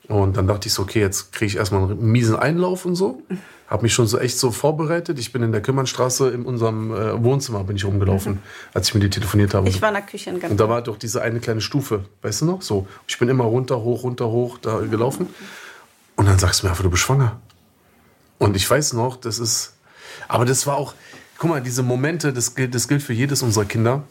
Und 0.08 0.36
dann 0.36 0.46
dachte 0.46 0.68
ich 0.68 0.74
so, 0.74 0.82
okay, 0.82 1.00
jetzt 1.00 1.32
kriege 1.32 1.46
ich 1.46 1.56
erstmal 1.56 1.82
einen 1.82 2.10
miesen 2.10 2.34
Einlauf 2.34 2.86
und 2.86 2.94
so. 2.94 3.22
Habe 3.68 3.82
mich 3.82 3.92
schon 3.92 4.06
so 4.06 4.18
echt 4.18 4.38
so 4.38 4.50
vorbereitet. 4.50 5.18
Ich 5.18 5.32
bin 5.32 5.42
in 5.42 5.52
der 5.52 5.60
Kümmernstraße 5.60 6.30
in 6.30 6.46
unserem 6.46 6.90
äh, 6.94 7.22
Wohnzimmer 7.22 7.62
bin 7.64 7.76
ich 7.76 7.84
rumgelaufen, 7.84 8.42
als 8.72 8.88
ich 8.88 8.94
mit 8.94 9.02
dir 9.02 9.10
telefoniert 9.10 9.52
habe. 9.52 9.68
Ich 9.68 9.82
war 9.82 9.90
in 9.90 9.96
der 9.96 10.04
Küche 10.04 10.30
in 10.30 10.40
Und 10.40 10.58
da 10.58 10.70
war 10.70 10.80
doch 10.80 10.96
diese 10.96 11.20
eine 11.20 11.40
kleine 11.40 11.60
Stufe, 11.60 12.06
weißt 12.22 12.40
du 12.40 12.46
noch? 12.46 12.62
So. 12.62 12.86
Ich 13.06 13.18
bin 13.18 13.28
immer 13.28 13.44
runter, 13.44 13.82
hoch, 13.82 14.04
runter, 14.04 14.28
hoch 14.28 14.56
da 14.56 14.78
gelaufen. 14.80 15.28
Und 16.16 16.26
dann 16.26 16.38
sagst 16.38 16.62
du 16.62 16.66
mir 16.66 16.70
einfach, 16.70 16.82
du 16.84 16.90
bist 16.90 17.02
schwanger. 17.02 17.38
Und 18.38 18.56
ich 18.56 18.68
weiß 18.68 18.94
noch, 18.94 19.16
das 19.16 19.38
ist. 19.38 19.74
Aber 20.26 20.46
das 20.46 20.66
war 20.66 20.76
auch. 20.76 20.94
Guck 21.36 21.50
mal, 21.50 21.62
diese 21.62 21.82
Momente, 21.82 22.32
das 22.32 22.54
gilt, 22.54 22.74
das 22.74 22.88
gilt 22.88 23.02
für 23.02 23.12
jedes 23.12 23.42
unserer 23.42 23.66
Kinder. 23.66 24.02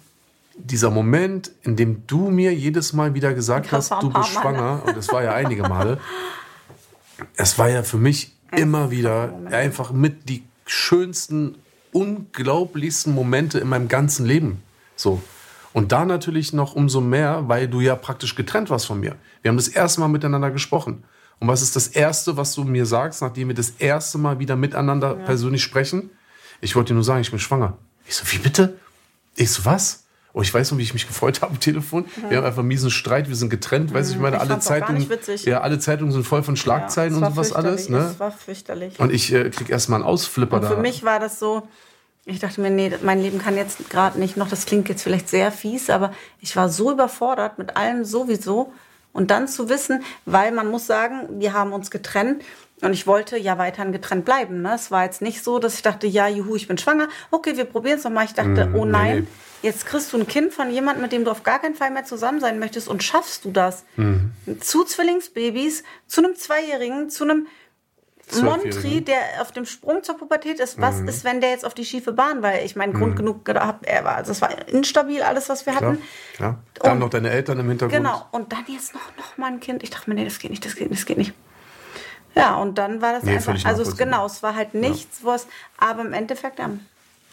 Dieser 0.58 0.90
Moment, 0.90 1.52
in 1.64 1.76
dem 1.76 2.06
du 2.08 2.30
mir 2.30 2.54
jedes 2.54 2.94
Mal 2.94 3.14
wieder 3.14 3.34
gesagt 3.34 3.72
hast, 3.72 3.92
du 4.02 4.10
bist 4.10 4.30
schwanger, 4.30 4.82
und 4.86 4.98
das 4.98 5.10
war 5.10 5.24
ja 5.24 5.34
einige 5.34 5.64
Male, 5.64 6.00
es 7.36 7.58
war 7.58 7.70
ja 7.70 7.84
für 7.84 7.98
mich 7.98 8.34
immer 8.52 8.92
wieder 8.92 9.34
einfach 9.52 9.92
mit 9.92 10.30
die 10.30 10.44
schönsten, 10.66 11.56
unglaublichsten 11.92 13.14
Momente 13.14 13.60
in 13.60 13.70
meinem 13.70 13.88
ganzen 13.88 14.26
Leben. 14.26 14.62
So. 14.96 15.22
Und 15.74 15.92
da 15.92 16.06
natürlich 16.06 16.54
noch 16.54 16.76
umso 16.76 17.02
mehr, 17.02 17.48
weil 17.48 17.68
du 17.68 17.82
ja 17.82 17.96
praktisch 17.96 18.36
getrennt 18.36 18.70
warst 18.70 18.88
von 18.88 19.00
mir. 19.00 19.16
Wir 19.42 19.50
haben 19.50 19.58
das 19.58 19.68
erste 19.68 20.00
Mal 20.02 20.08
miteinander 20.08 20.52
gesprochen. 20.52 21.04
Und 21.40 21.48
was 21.48 21.62
ist 21.62 21.76
das 21.76 21.88
Erste, 21.88 22.36
was 22.36 22.56
du 22.56 22.64
mir 22.64 22.86
sagst, 22.86 23.22
nachdem 23.22 23.50
wir 23.50 23.56
das 23.56 23.70
erste 23.78 24.18
Mal 24.18 24.40
wieder 24.40 24.56
miteinander 24.56 25.14
persönlich 25.14 25.62
sprechen? 25.62 26.10
Ich 26.62 26.76
wollte 26.76 26.90
dir 26.90 26.96
nur 26.96 27.04
sagen, 27.04 27.22
ich 27.22 27.30
bin 27.30 27.40
schwanger. 27.40 27.78
Ich 28.08 28.16
so, 28.16 28.24
wie 28.32 28.40
bitte? 28.40 28.78
Ich 29.36 29.52
so, 29.52 29.66
was? 29.66 30.07
Oh, 30.38 30.42
ich 30.44 30.54
weiß 30.54 30.70
noch, 30.70 30.78
wie 30.78 30.84
ich 30.84 30.94
mich 30.94 31.08
gefreut 31.08 31.42
habe 31.42 31.54
am 31.54 31.60
Telefon. 31.60 32.06
Wir 32.30 32.38
haben 32.38 32.46
einfach 32.46 32.60
einen 32.60 32.68
miesen 32.68 32.92
Streit, 32.92 33.28
wir 33.28 33.36
sind 33.36 33.50
getrennt. 33.50 33.92
Weißt 33.92 34.12
du, 34.12 34.16
ich 34.16 34.22
meine, 34.22 34.36
Ich 34.36 34.42
alle 34.44 34.60
Zeitungen, 34.60 35.10
ja, 35.46 35.62
alle 35.62 35.80
Zeitungen 35.80 36.12
sind 36.12 36.28
voll 36.28 36.44
von 36.44 36.56
Schlagzeilen 36.56 37.16
es 37.16 37.20
und 37.20 37.30
sowas 37.32 37.54
alles. 37.54 37.90
Ne? 37.90 38.12
Es 38.12 38.20
war 38.20 38.32
fürchterlich. 38.32 39.00
Und 39.00 39.12
ich 39.12 39.34
äh, 39.34 39.50
krieg 39.50 39.72
erstmal 39.72 40.02
einen 40.02 40.08
Ausflipper 40.08 40.58
Und 40.58 40.62
da. 40.62 40.70
für 40.70 40.78
mich 40.78 41.04
war 41.04 41.20
das 41.20 41.40
so, 41.40 41.68
ich 42.26 42.38
dachte 42.38 42.62
mir, 42.62 42.70
nee, 42.70 42.92
mein 43.02 43.20
Leben 43.20 43.40
kann 43.40 43.58
jetzt 43.58 43.90
gerade 43.90 44.20
nicht 44.20 44.38
noch, 44.38 44.48
das 44.48 44.68
klingt 44.68 44.90
jetzt 44.90 45.02
vielleicht 45.02 45.28
sehr 45.28 45.52
fies, 45.52 45.90
aber 45.90 46.14
ich 46.40 46.56
war 46.56 46.70
so 46.70 46.92
überfordert 46.92 47.58
mit 47.58 47.76
allem 47.76 48.06
sowieso. 48.06 48.72
Und 49.14 49.32
dann 49.32 49.48
zu 49.48 49.70
wissen, 49.70 50.04
weil 50.26 50.52
man 50.52 50.70
muss 50.70 50.86
sagen, 50.86 51.40
wir 51.40 51.54
haben 51.54 51.74
uns 51.74 51.90
getrennt 51.90 52.44
und 52.82 52.94
ich 52.94 53.08
wollte 53.08 53.38
ja 53.38 53.58
weiterhin 53.58 53.92
getrennt 53.92 54.24
bleiben. 54.26 54.62
Ne? 54.62 54.74
Es 54.76 54.92
war 54.92 55.04
jetzt 55.04 55.22
nicht 55.22 55.44
so, 55.44 55.58
dass 55.60 55.76
ich 55.76 55.82
dachte, 55.82 56.06
ja, 56.08 56.28
juhu, 56.28 56.56
ich 56.56 56.68
bin 56.68 56.78
schwanger, 56.78 57.08
okay, 57.32 57.58
wir 57.58 57.66
probieren 57.66 57.98
es 57.98 58.04
nochmal. 58.04 58.26
Ich 58.26 58.34
dachte, 58.34 58.70
oh 58.76 58.86
nee, 58.86 58.92
nein, 58.92 59.18
nee. 59.22 59.28
jetzt 59.70 59.86
kriegst 59.88 60.14
du 60.14 60.18
ein 60.18 60.28
Kind 60.28 60.54
von 60.54 60.70
jemandem, 60.70 61.02
mit 61.02 61.12
dem 61.12 61.26
du 61.26 61.32
auf 61.32 61.42
gar 61.44 61.60
keinen 61.60 61.74
Fall 61.76 61.90
mehr 61.92 62.06
zusammen 62.06 62.40
sein 62.40 62.60
möchtest 62.60 62.88
und 62.88 63.02
schaffst 63.04 63.46
du 63.46 63.52
das. 63.52 63.84
Mhm. 63.96 64.32
Zu 64.62 64.84
Zwillingsbabys, 64.84 65.84
zu 66.06 66.24
einem 66.24 66.36
Zweijährigen, 66.36 67.10
zu 67.10 67.24
einem 67.24 67.48
Montri, 68.44 69.02
der 69.02 69.20
auf 69.42 69.54
dem 69.54 69.66
Sprung 69.66 70.04
zur 70.04 70.18
Pubertät 70.18 70.60
ist, 70.60 70.82
was 70.82 70.98
Mhm. 70.98 71.08
ist, 71.08 71.24
wenn 71.24 71.40
der 71.40 71.52
jetzt 71.52 71.66
auf 71.66 71.74
die 71.74 71.86
schiefe 71.86 72.12
Bahn, 72.12 72.42
weil 72.44 72.66
ich 72.66 72.76
meine, 72.76 72.92
Grund 72.92 73.16
genug 73.16 73.46
gehabt, 73.46 73.86
er 73.86 74.04
war, 74.04 74.16
also 74.18 74.34
es 74.34 74.42
war 74.42 74.50
instabil 74.68 75.22
alles, 75.22 75.48
was 75.48 75.66
wir 75.66 75.74
Klar, 75.74 75.92
hatten. 75.92 76.02
klar. 76.36 76.60
Dann 76.76 76.92
Und- 76.94 77.00
noch 77.00 77.10
deine 77.10 77.30
Eltern 77.30 77.60
im 77.60 77.70
Hintergrund. 77.70 78.04
Genau. 78.04 78.26
Und 78.32 78.52
dann 78.52 78.66
jetzt 78.68 78.94
noch, 78.94 79.16
noch 79.18 79.38
mal 79.38 79.48
ein 79.48 79.62
Kind. 79.62 79.82
Ich 79.82 79.92
dachte 79.92 80.10
mir, 80.10 80.16
nee, 80.16 80.26
das 80.26 80.40
geht 80.40 80.52
nicht, 80.52 80.66
das 80.66 80.76
geht 80.76 80.90
nicht, 80.90 81.02
das 81.02 81.06
geht 81.06 81.18
nicht. 81.18 81.34
Ja, 82.38 82.56
und 82.56 82.78
dann 82.78 83.02
war 83.02 83.14
das 83.14 83.24
Nee, 83.24 83.34
einfach, 83.36 83.58
also 83.66 83.82
es, 83.82 83.98
genau, 83.98 84.26
es 84.26 84.44
war 84.44 84.56
halt 84.56 84.74
nichts, 84.74 85.20
was, 85.24 85.48
aber 85.78 86.02
im 86.02 86.14
Endeffekt 86.14 86.60
ja, 86.60 86.70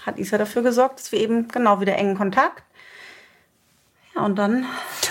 hat 0.07 0.19
Isa 0.19 0.39
dafür 0.39 0.63
gesorgt, 0.63 0.99
dass 1.01 1.13
wir 1.13 1.21
eben 1.21 1.49
genau 1.49 1.81
wieder 1.81 1.97
engen 1.97 2.17
Kontakt. 2.17 2.63
Ja, 4.15 4.25
und 4.25 4.37
dann, 4.37 4.65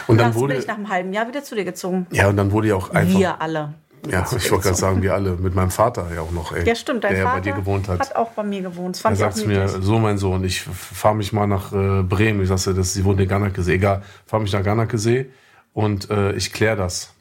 Und 0.07 0.17
dann 0.17 0.33
wurde- 0.35 0.53
bin 0.53 0.61
ich 0.61 0.67
nach 0.67 0.75
einem 0.77 0.89
halben 0.89 1.13
Jahr 1.13 1.27
wieder 1.27 1.43
zu 1.43 1.55
dir 1.55 1.65
gezogen. 1.65 2.07
Ja, 2.11 2.29
und 2.29 2.37
dann 2.37 2.51
wurde 2.51 2.69
ja 2.69 2.75
auch 2.75 2.89
einfach. 2.91 3.19
Wir 3.19 3.41
alle. 3.41 3.73
Ja, 4.09 4.25
ich 4.35 4.51
wollte 4.51 4.63
gerade 4.65 4.75
sagen, 4.77 5.01
wir 5.01 5.13
alle. 5.13 5.31
Mit 5.37 5.55
meinem 5.55 5.71
Vater 5.71 6.07
ja 6.13 6.21
auch 6.21 6.31
noch, 6.31 6.51
ey. 6.51 6.67
Ja, 6.67 6.75
stimmt, 6.75 7.05
dein 7.05 7.13
der 7.15 7.23
Vater 7.23 7.35
ja 7.37 7.39
bei 7.39 7.49
dir 7.51 7.53
gewohnt 7.53 7.87
hat. 7.87 8.15
auch 8.17 8.31
bei 8.31 8.43
mir 8.43 8.61
gewohnt. 8.61 8.95
Das 8.97 8.99
Er 8.99 9.15
fand 9.15 9.17
sagt 9.35 9.47
mir, 9.47 9.67
so 9.69 9.97
mein 9.97 10.17
Sohn, 10.17 10.43
ich 10.43 10.61
fahre 10.61 11.15
mich 11.15 11.31
mal 11.31 11.47
nach 11.47 11.71
äh, 11.71 12.01
Bremen. 12.03 12.41
Ich 12.41 12.49
sagte, 12.49 12.73
das, 12.73 12.93
sie 12.93 13.05
wohnt 13.05 13.19
in 13.21 13.29
Ganakesee. 13.29 13.75
Egal, 13.75 14.03
fahr 14.25 14.41
mich 14.41 14.51
nach 14.51 14.63
Ganakesee 14.63 15.31
und 15.73 16.09
äh, 16.09 16.33
ich 16.33 16.51
klär 16.51 16.75
das. 16.75 17.13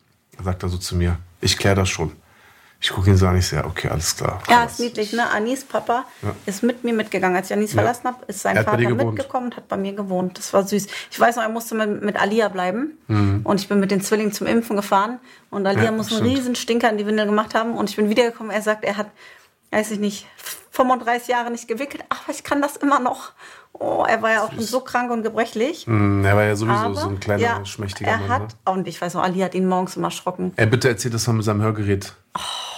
Sagt 0.42 0.64
er 0.64 0.68
so 0.70 0.78
zu 0.78 0.96
mir. 0.96 1.18
Ich 1.40 1.56
klär 1.56 1.76
das 1.76 1.88
schon. 1.88 2.12
Ich 2.84 2.90
gucke 2.90 3.10
ihn 3.10 3.16
so 3.16 3.28
an, 3.28 3.36
ich 3.38 3.46
sehe, 3.46 3.64
okay, 3.64 3.88
alles 3.88 4.16
klar. 4.16 4.42
Ja, 4.50 4.62
Alles. 4.62 4.72
ist 4.72 4.80
niedlich, 4.80 5.12
ne? 5.12 5.30
Anis 5.30 5.64
Papa 5.64 6.04
Ja. 6.20 6.34
ist 6.46 6.64
mit 6.64 6.82
mir 6.82 6.92
mitgegangen. 6.92 7.36
Als 7.36 7.48
ich 7.48 7.56
Anis 7.56 7.74
verlassen 7.74 8.04
habe, 8.08 8.24
ist 8.26 8.40
sein 8.40 8.56
Er 8.56 8.64
Vater 8.64 8.78
mitgekommen 8.90 9.46
und 9.46 9.56
hat 9.56 9.68
bei 9.68 9.76
mir 9.76 9.92
gewohnt. 9.92 10.36
Das 10.36 10.52
war 10.52 10.66
süß. 10.66 10.88
Ich 11.10 11.20
weiß 11.20 11.36
noch, 11.36 11.44
er 11.44 11.48
musste 11.48 11.76
mit, 11.76 12.02
mit 12.02 12.20
Alia 12.20 12.48
bleiben. 12.48 12.98
Mhm. 13.06 13.42
Und 13.44 13.60
ich 13.60 13.68
bin 13.68 13.78
mit 13.78 13.92
den 13.92 14.00
Zwillingen 14.00 14.32
zum 14.32 14.48
Impfen 14.48 14.74
gefahren. 14.74 15.20
Und 15.50 15.64
Alia 15.64 15.84
Ja, 15.84 15.92
muss 15.92 16.08
einen 16.10 16.22
stimmt. 16.22 16.36
riesen 16.38 16.54
Stinker 16.56 16.90
in 16.90 16.98
die 16.98 17.06
Windel 17.06 17.26
gemacht 17.26 17.54
haben. 17.54 17.76
Und 17.76 17.88
ich 17.88 17.94
bin 17.94 18.08
wiedergekommen. 18.10 18.50
Er 18.50 18.62
sagt, 18.62 18.82
er 18.84 18.96
hat, 18.96 19.06
weiß 19.70 19.92
ich 19.92 20.00
nicht, 20.00 20.26
35 20.72 21.28
Jahre 21.28 21.52
nicht 21.52 21.68
gewickelt. 21.68 22.02
Ach, 22.08 22.28
ich 22.28 22.42
kann 22.42 22.60
das 22.60 22.76
immer 22.76 22.98
noch. 22.98 23.30
Oh, 23.74 24.04
er 24.08 24.20
war 24.22 24.32
ja 24.32 24.44
auch 24.44 24.52
schon 24.52 24.60
so 24.64 24.80
krank 24.80 25.10
und 25.12 25.22
gebrechlich. 25.22 25.86
Mm, 25.86 26.24
Er 26.24 26.34
war 26.36 26.42
ja 26.44 26.56
sowieso 26.56 26.74
Aber 26.78 26.94
so 26.96 27.08
ein 27.08 27.20
kleiner, 27.20 27.40
ja, 27.42 27.64
schmächtiger 27.64 28.10
er 28.10 28.18
Mann. 28.18 28.28
hat, 28.28 28.42
ne? 28.66 28.72
und 28.72 28.88
ich 28.88 29.00
weiß 29.00 29.14
noch, 29.14 29.22
Ali 29.22 29.38
hat 29.40 29.54
ihn 29.54 29.66
morgens 29.68 29.96
immer 29.96 30.08
erschrocken. 30.08 30.52
Ey, 30.56 30.66
bitte 30.66 30.88
erzähl 30.88 31.10
das 31.12 31.26
mal 31.28 31.32
mit 31.34 31.44
seinem 31.44 31.62
Hörgerät. 31.62 32.12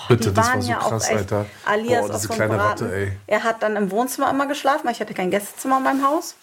Bitte, 0.08 0.28
Die 0.28 0.34
das 0.34 0.46
waren 0.46 0.54
war 0.56 0.62
so 0.62 0.70
ja 0.70 0.78
krass, 0.78 1.04
auch 1.04 1.10
echt, 1.10 1.18
Alter. 1.18 1.46
Alias 1.64 2.06
Boah, 2.06 2.14
diese 2.14 2.28
kleine 2.28 2.54
Braten. 2.54 2.84
Ratte, 2.86 2.96
ey. 2.96 3.12
Er 3.26 3.44
hat 3.44 3.62
dann 3.62 3.76
im 3.76 3.90
Wohnzimmer 3.90 4.30
immer 4.30 4.46
geschlafen, 4.46 4.84
weil 4.84 4.92
ich 4.92 5.00
hatte 5.00 5.14
kein 5.14 5.30
Gästezimmer 5.30 5.78
in 5.78 5.84
meinem 5.84 6.06
Haus. 6.06 6.34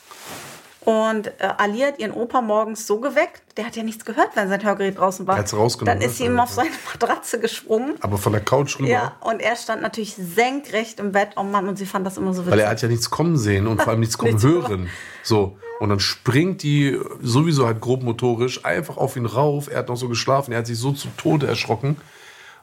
Und 0.84 1.28
äh, 1.28 1.53
Ali 1.57 1.82
hat 1.82 1.99
ihren 1.99 2.12
Opa 2.12 2.41
morgens 2.41 2.88
so 2.88 2.99
geweckt, 2.99 3.43
der 3.55 3.68
hat 3.68 3.76
ja 3.76 3.84
nichts 3.84 4.03
gehört, 4.03 4.30
wenn 4.34 4.49
sein 4.49 4.64
Hörgerät 4.64 4.97
draußen 4.97 5.28
war. 5.28 5.36
Er 5.36 5.41
hat's 5.41 5.53
rausgenommen, 5.53 5.99
Dann 5.99 5.99
ne? 5.99 6.12
ist 6.12 6.18
sie 6.18 6.26
ihm 6.26 6.39
auf 6.39 6.49
seine 6.49 6.72
Matratze 6.91 7.39
gesprungen. 7.39 7.93
Aber 8.01 8.18
von 8.18 8.32
der 8.32 8.41
Couch 8.41 8.80
rüber. 8.80 8.89
Ja, 8.89 9.16
und 9.20 9.41
er 9.41 9.55
stand 9.55 9.84
natürlich 9.84 10.16
senkrecht 10.16 10.99
im 10.99 11.12
Bett. 11.12 11.30
Oh 11.36 11.43
Mann, 11.43 11.68
und 11.68 11.78
sie 11.78 11.86
fand 11.86 12.07
das 12.07 12.18
immer 12.18 12.34
so 12.34 12.41
witzig. 12.41 12.53
Weil 12.53 12.59
er 12.62 12.70
hat 12.70 12.82
ja 12.82 12.88
nichts 12.88 13.12
kommen 13.12 13.38
sehen 13.38 13.68
und 13.68 13.80
vor 13.80 13.91
allem 13.91 13.99
nichts 13.99 14.18
kommen 14.18 14.41
hören. 14.41 14.89
So. 15.22 15.57
Und 15.80 15.89
dann 15.89 15.99
springt 15.99 16.64
die 16.64 16.99
sowieso 17.22 17.68
halt 17.68 17.80
grob 17.80 18.01
motorisch 18.01 18.66
einfach 18.66 18.97
auf 18.97 19.16
ihn 19.16 19.28
rauf. 19.28 19.70
Er 19.70 19.80
hat 19.80 19.89
noch 19.89 19.97
so 19.97 20.07
geschlafen. 20.07 20.51
Er 20.51 20.59
hat 20.59 20.68
sich 20.68 20.80
so 20.80 20.93
zu 20.93 21.09
Tode 21.18 21.45
erschrocken. 21.45 21.97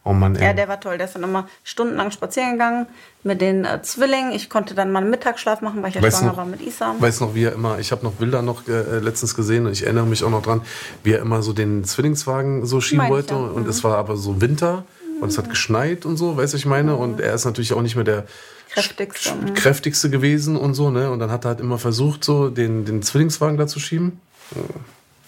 Oh 0.08 0.14
Mann, 0.14 0.36
ey. 0.36 0.42
ja, 0.44 0.52
der 0.54 0.68
war 0.68 0.80
toll. 0.80 0.96
Der 0.96 1.06
ist 1.06 1.14
dann 1.16 1.22
immer 1.22 1.46
stundenlang 1.64 2.10
spazieren 2.10 2.52
gegangen 2.52 2.86
mit 3.24 3.40
den 3.42 3.64
äh, 3.66 3.82
Zwillingen. 3.82 4.32
Ich 4.32 4.48
konnte 4.48 4.74
dann 4.74 4.90
mal 4.90 5.00
einen 5.00 5.10
Mittagsschlaf 5.10 5.60
machen, 5.60 5.82
weil 5.82 5.90
ich 5.90 5.96
ja 5.96 6.02
Weißt 6.02 6.18
schwanger 6.18 6.30
noch- 6.30 6.36
war 6.38 6.46
mit 6.46 6.62
Isa. 6.62 6.94
weiß 6.98 7.20
noch, 7.20 7.34
wie 7.34 7.44
er 7.44 7.52
immer, 7.52 7.78
ich 7.78 7.92
habe 7.92 8.04
noch 8.04 8.12
Bilder 8.12 8.40
noch 8.40 8.66
äh, 8.68 9.00
letztens 9.00 9.34
gesehen 9.34 9.66
und 9.66 9.72
ich 9.72 9.84
erinnere 9.84 10.06
mich 10.06 10.24
auch 10.24 10.30
noch 10.30 10.40
dran, 10.42 10.62
wie 11.04 11.12
er 11.12 11.18
immer 11.20 11.42
so 11.42 11.52
den 11.52 11.84
Zwillingswagen 11.84 12.64
so 12.64 12.80
schieben 12.80 12.98
Meine 13.04 13.10
wollte. 13.14 13.34
ja. 13.34 13.40
Mhm. 13.40 13.52
Und 13.52 13.68
es 13.68 13.84
war 13.84 13.98
aber 13.98 14.16
so 14.16 14.40
Winter 14.40 14.84
und 15.20 15.28
es 15.28 15.36
hat 15.36 15.50
geschneit 15.50 16.06
und 16.06 16.16
so, 16.16 16.36
weißt 16.38 16.54
du, 16.54 16.56
ich 16.56 16.64
meine? 16.66 16.96
Und 16.96 17.20
er 17.20 17.34
ist 17.34 17.44
natürlich 17.44 17.74
auch 17.74 17.82
nicht 17.82 17.94
mehr 17.96 18.04
der 18.04 18.24
Kräftigste, 18.70 19.34
mhm. 19.34 19.52
kräftigste 19.54 20.08
gewesen 20.10 20.56
und 20.56 20.72
so, 20.74 20.90
ne? 20.90 21.10
Und 21.10 21.18
dann 21.18 21.30
hat 21.30 21.44
er 21.44 21.48
halt 21.50 21.60
immer 21.60 21.78
versucht, 21.78 22.24
so 22.24 22.48
den, 22.48 22.84
den 22.86 23.02
Zwillingswagen 23.02 23.58
da 23.58 23.66
zu 23.66 23.78
schieben. 23.78 24.20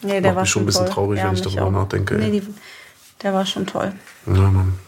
Nee, 0.03 0.21
Macht 0.23 0.41
mich 0.41 0.49
schon 0.51 0.63
ein 0.63 0.67
bisschen 0.67 0.87
toll. 0.87 0.95
traurig, 0.95 1.23
wenn 1.23 1.35
ich 1.35 1.43
darüber 1.43 1.71
nachdenke, 1.71 2.15
ey. 2.15 2.31
Nee, 2.31 2.41
die, 2.41 2.47
der 3.23 3.33
war 3.35 3.47
schon 3.47 3.67
toll. 3.67 3.93
Ja, 4.27 4.33
Mann. 4.33 4.79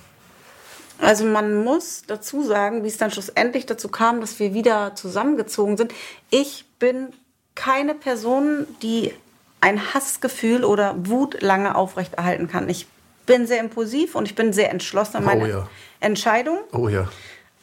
Also 0.99 1.24
man 1.24 1.64
muss 1.64 2.05
dazu 2.07 2.45
sagen, 2.45 2.85
wie 2.85 2.89
es 2.89 2.97
dann 2.97 3.11
schlussendlich 3.11 3.66
dazu 3.66 3.89
kam, 3.89 4.20
dass 4.20 4.39
wir 4.39 4.55
wieder 4.55 4.95
zusammengezogen 4.95 5.76
sind. 5.76 5.93
Ich 6.30 6.64
bin 6.78 7.09
keine 7.57 7.95
Person, 7.95 8.66
die 8.83 9.12
ein 9.61 9.95
Hassgefühl 9.95 10.64
oder 10.64 10.95
Wut 10.99 11.43
lange 11.43 11.74
aufrechterhalten 11.74 12.49
kann. 12.49 12.68
Ich 12.68 12.87
bin 13.26 13.47
sehr 13.47 13.61
impulsiv 13.61 14.14
und 14.14 14.26
ich 14.26 14.35
bin 14.35 14.53
sehr 14.53 14.70
entschlossen 14.70 15.18
in 15.18 15.22
Oh 15.24 15.26
meiner 15.26 15.47
ja. 15.49 15.68
Entscheidung. 16.01 16.59
Oh 16.72 16.89
ja. 16.89 17.09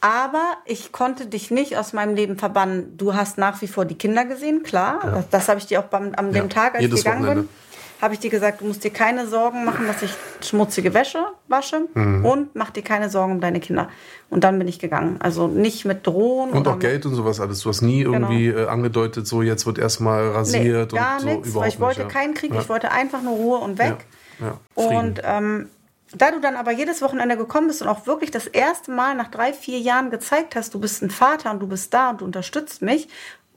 Aber 0.02 0.56
ich 0.64 0.92
konnte 0.92 1.26
dich 1.26 1.50
nicht 1.50 1.76
aus 1.76 1.92
meinem 1.92 2.14
Leben 2.14 2.38
verbannen. 2.38 2.96
Du 2.96 3.14
hast 3.14 3.36
nach 3.36 3.60
wie 3.60 3.68
vor 3.68 3.84
die 3.84 3.96
Kinder 3.96 4.24
gesehen, 4.24 4.62
klar. 4.62 5.00
Das, 5.02 5.28
das 5.28 5.48
habe 5.48 5.60
ich 5.60 5.66
dir 5.66 5.80
auch 5.80 5.84
beim, 5.84 6.14
an 6.16 6.32
dem 6.32 6.44
Ja, 6.44 6.48
Tag, 6.48 6.74
als 6.74 6.82
jedes 6.82 7.00
ich 7.00 7.04
gegangen 7.04 7.22
Wochenende. 7.26 7.42
bin, 7.42 7.69
habe 8.00 8.14
ich 8.14 8.20
dir 8.20 8.30
gesagt, 8.30 8.60
du 8.60 8.66
musst 8.66 8.82
dir 8.82 8.90
keine 8.90 9.26
Sorgen 9.26 9.64
machen, 9.64 9.86
dass 9.86 10.02
ich 10.02 10.12
schmutzige 10.42 10.94
Wäsche 10.94 11.24
wasche 11.48 11.82
Mhm. 11.94 12.24
und 12.24 12.54
mach 12.56 12.70
dir 12.70 12.82
keine 12.82 13.10
Sorgen 13.10 13.32
um 13.32 13.40
deine 13.40 13.60
Kinder. 13.60 13.88
Und 14.30 14.44
dann 14.44 14.58
bin 14.58 14.68
ich 14.68 14.78
gegangen. 14.78 15.16
Also 15.20 15.48
nicht 15.48 15.84
mit 15.84 16.06
Drohen. 16.06 16.50
Und 16.50 16.66
auch 16.68 16.78
Geld 16.78 17.04
und 17.06 17.14
sowas 17.14 17.40
alles. 17.40 17.60
Du 17.60 17.68
hast 17.68 17.82
nie 17.82 18.02
irgendwie 18.02 18.48
äh, 18.48 18.66
angedeutet, 18.68 19.26
so 19.26 19.42
jetzt 19.42 19.66
wird 19.66 19.78
erstmal 19.78 20.24
Mit, 20.24 20.32
nee, 20.32 20.36
rasiert 20.38 20.92
gar 20.92 21.14
und 21.14 21.20
so 21.20 21.26
nichts, 21.26 21.48
überhaupt 21.48 21.64
weil 21.64 21.68
ich 21.68 21.80
wollte 21.80 22.04
nicht, 22.04 22.14
ja. 22.14 22.20
keinen 22.20 22.34
Krieg. 22.34 22.54
Ja. 22.54 22.60
Ich 22.60 22.68
wollte 22.68 22.90
einfach 22.92 23.22
nur 23.22 23.34
Ruhe 23.34 23.58
und 23.58 23.78
weg. 23.78 24.06
Ja. 24.40 24.58
Und 24.74 25.20
ähm, 25.24 25.68
da 26.12 26.30
du 26.32 26.40
dann 26.40 26.56
aber 26.56 26.72
jedes 26.72 27.02
Wochenende 27.02 27.36
gekommen 27.36 27.68
bist 27.68 27.82
und 27.82 27.88
auch 27.88 28.06
wirklich 28.06 28.30
das 28.30 28.46
erste 28.46 28.90
Mal 28.90 29.14
nach 29.14 29.28
drei, 29.28 29.52
vier 29.52 29.78
Jahren 29.78 30.10
gezeigt 30.10 30.56
hast, 30.56 30.74
du 30.74 30.80
bist 30.80 31.02
ein 31.02 31.10
Vater 31.10 31.50
und 31.52 31.60
du 31.60 31.68
bist 31.68 31.94
da 31.94 32.10
und 32.10 32.20
du 32.20 32.24
unterstützt 32.24 32.82
mich 32.82 33.08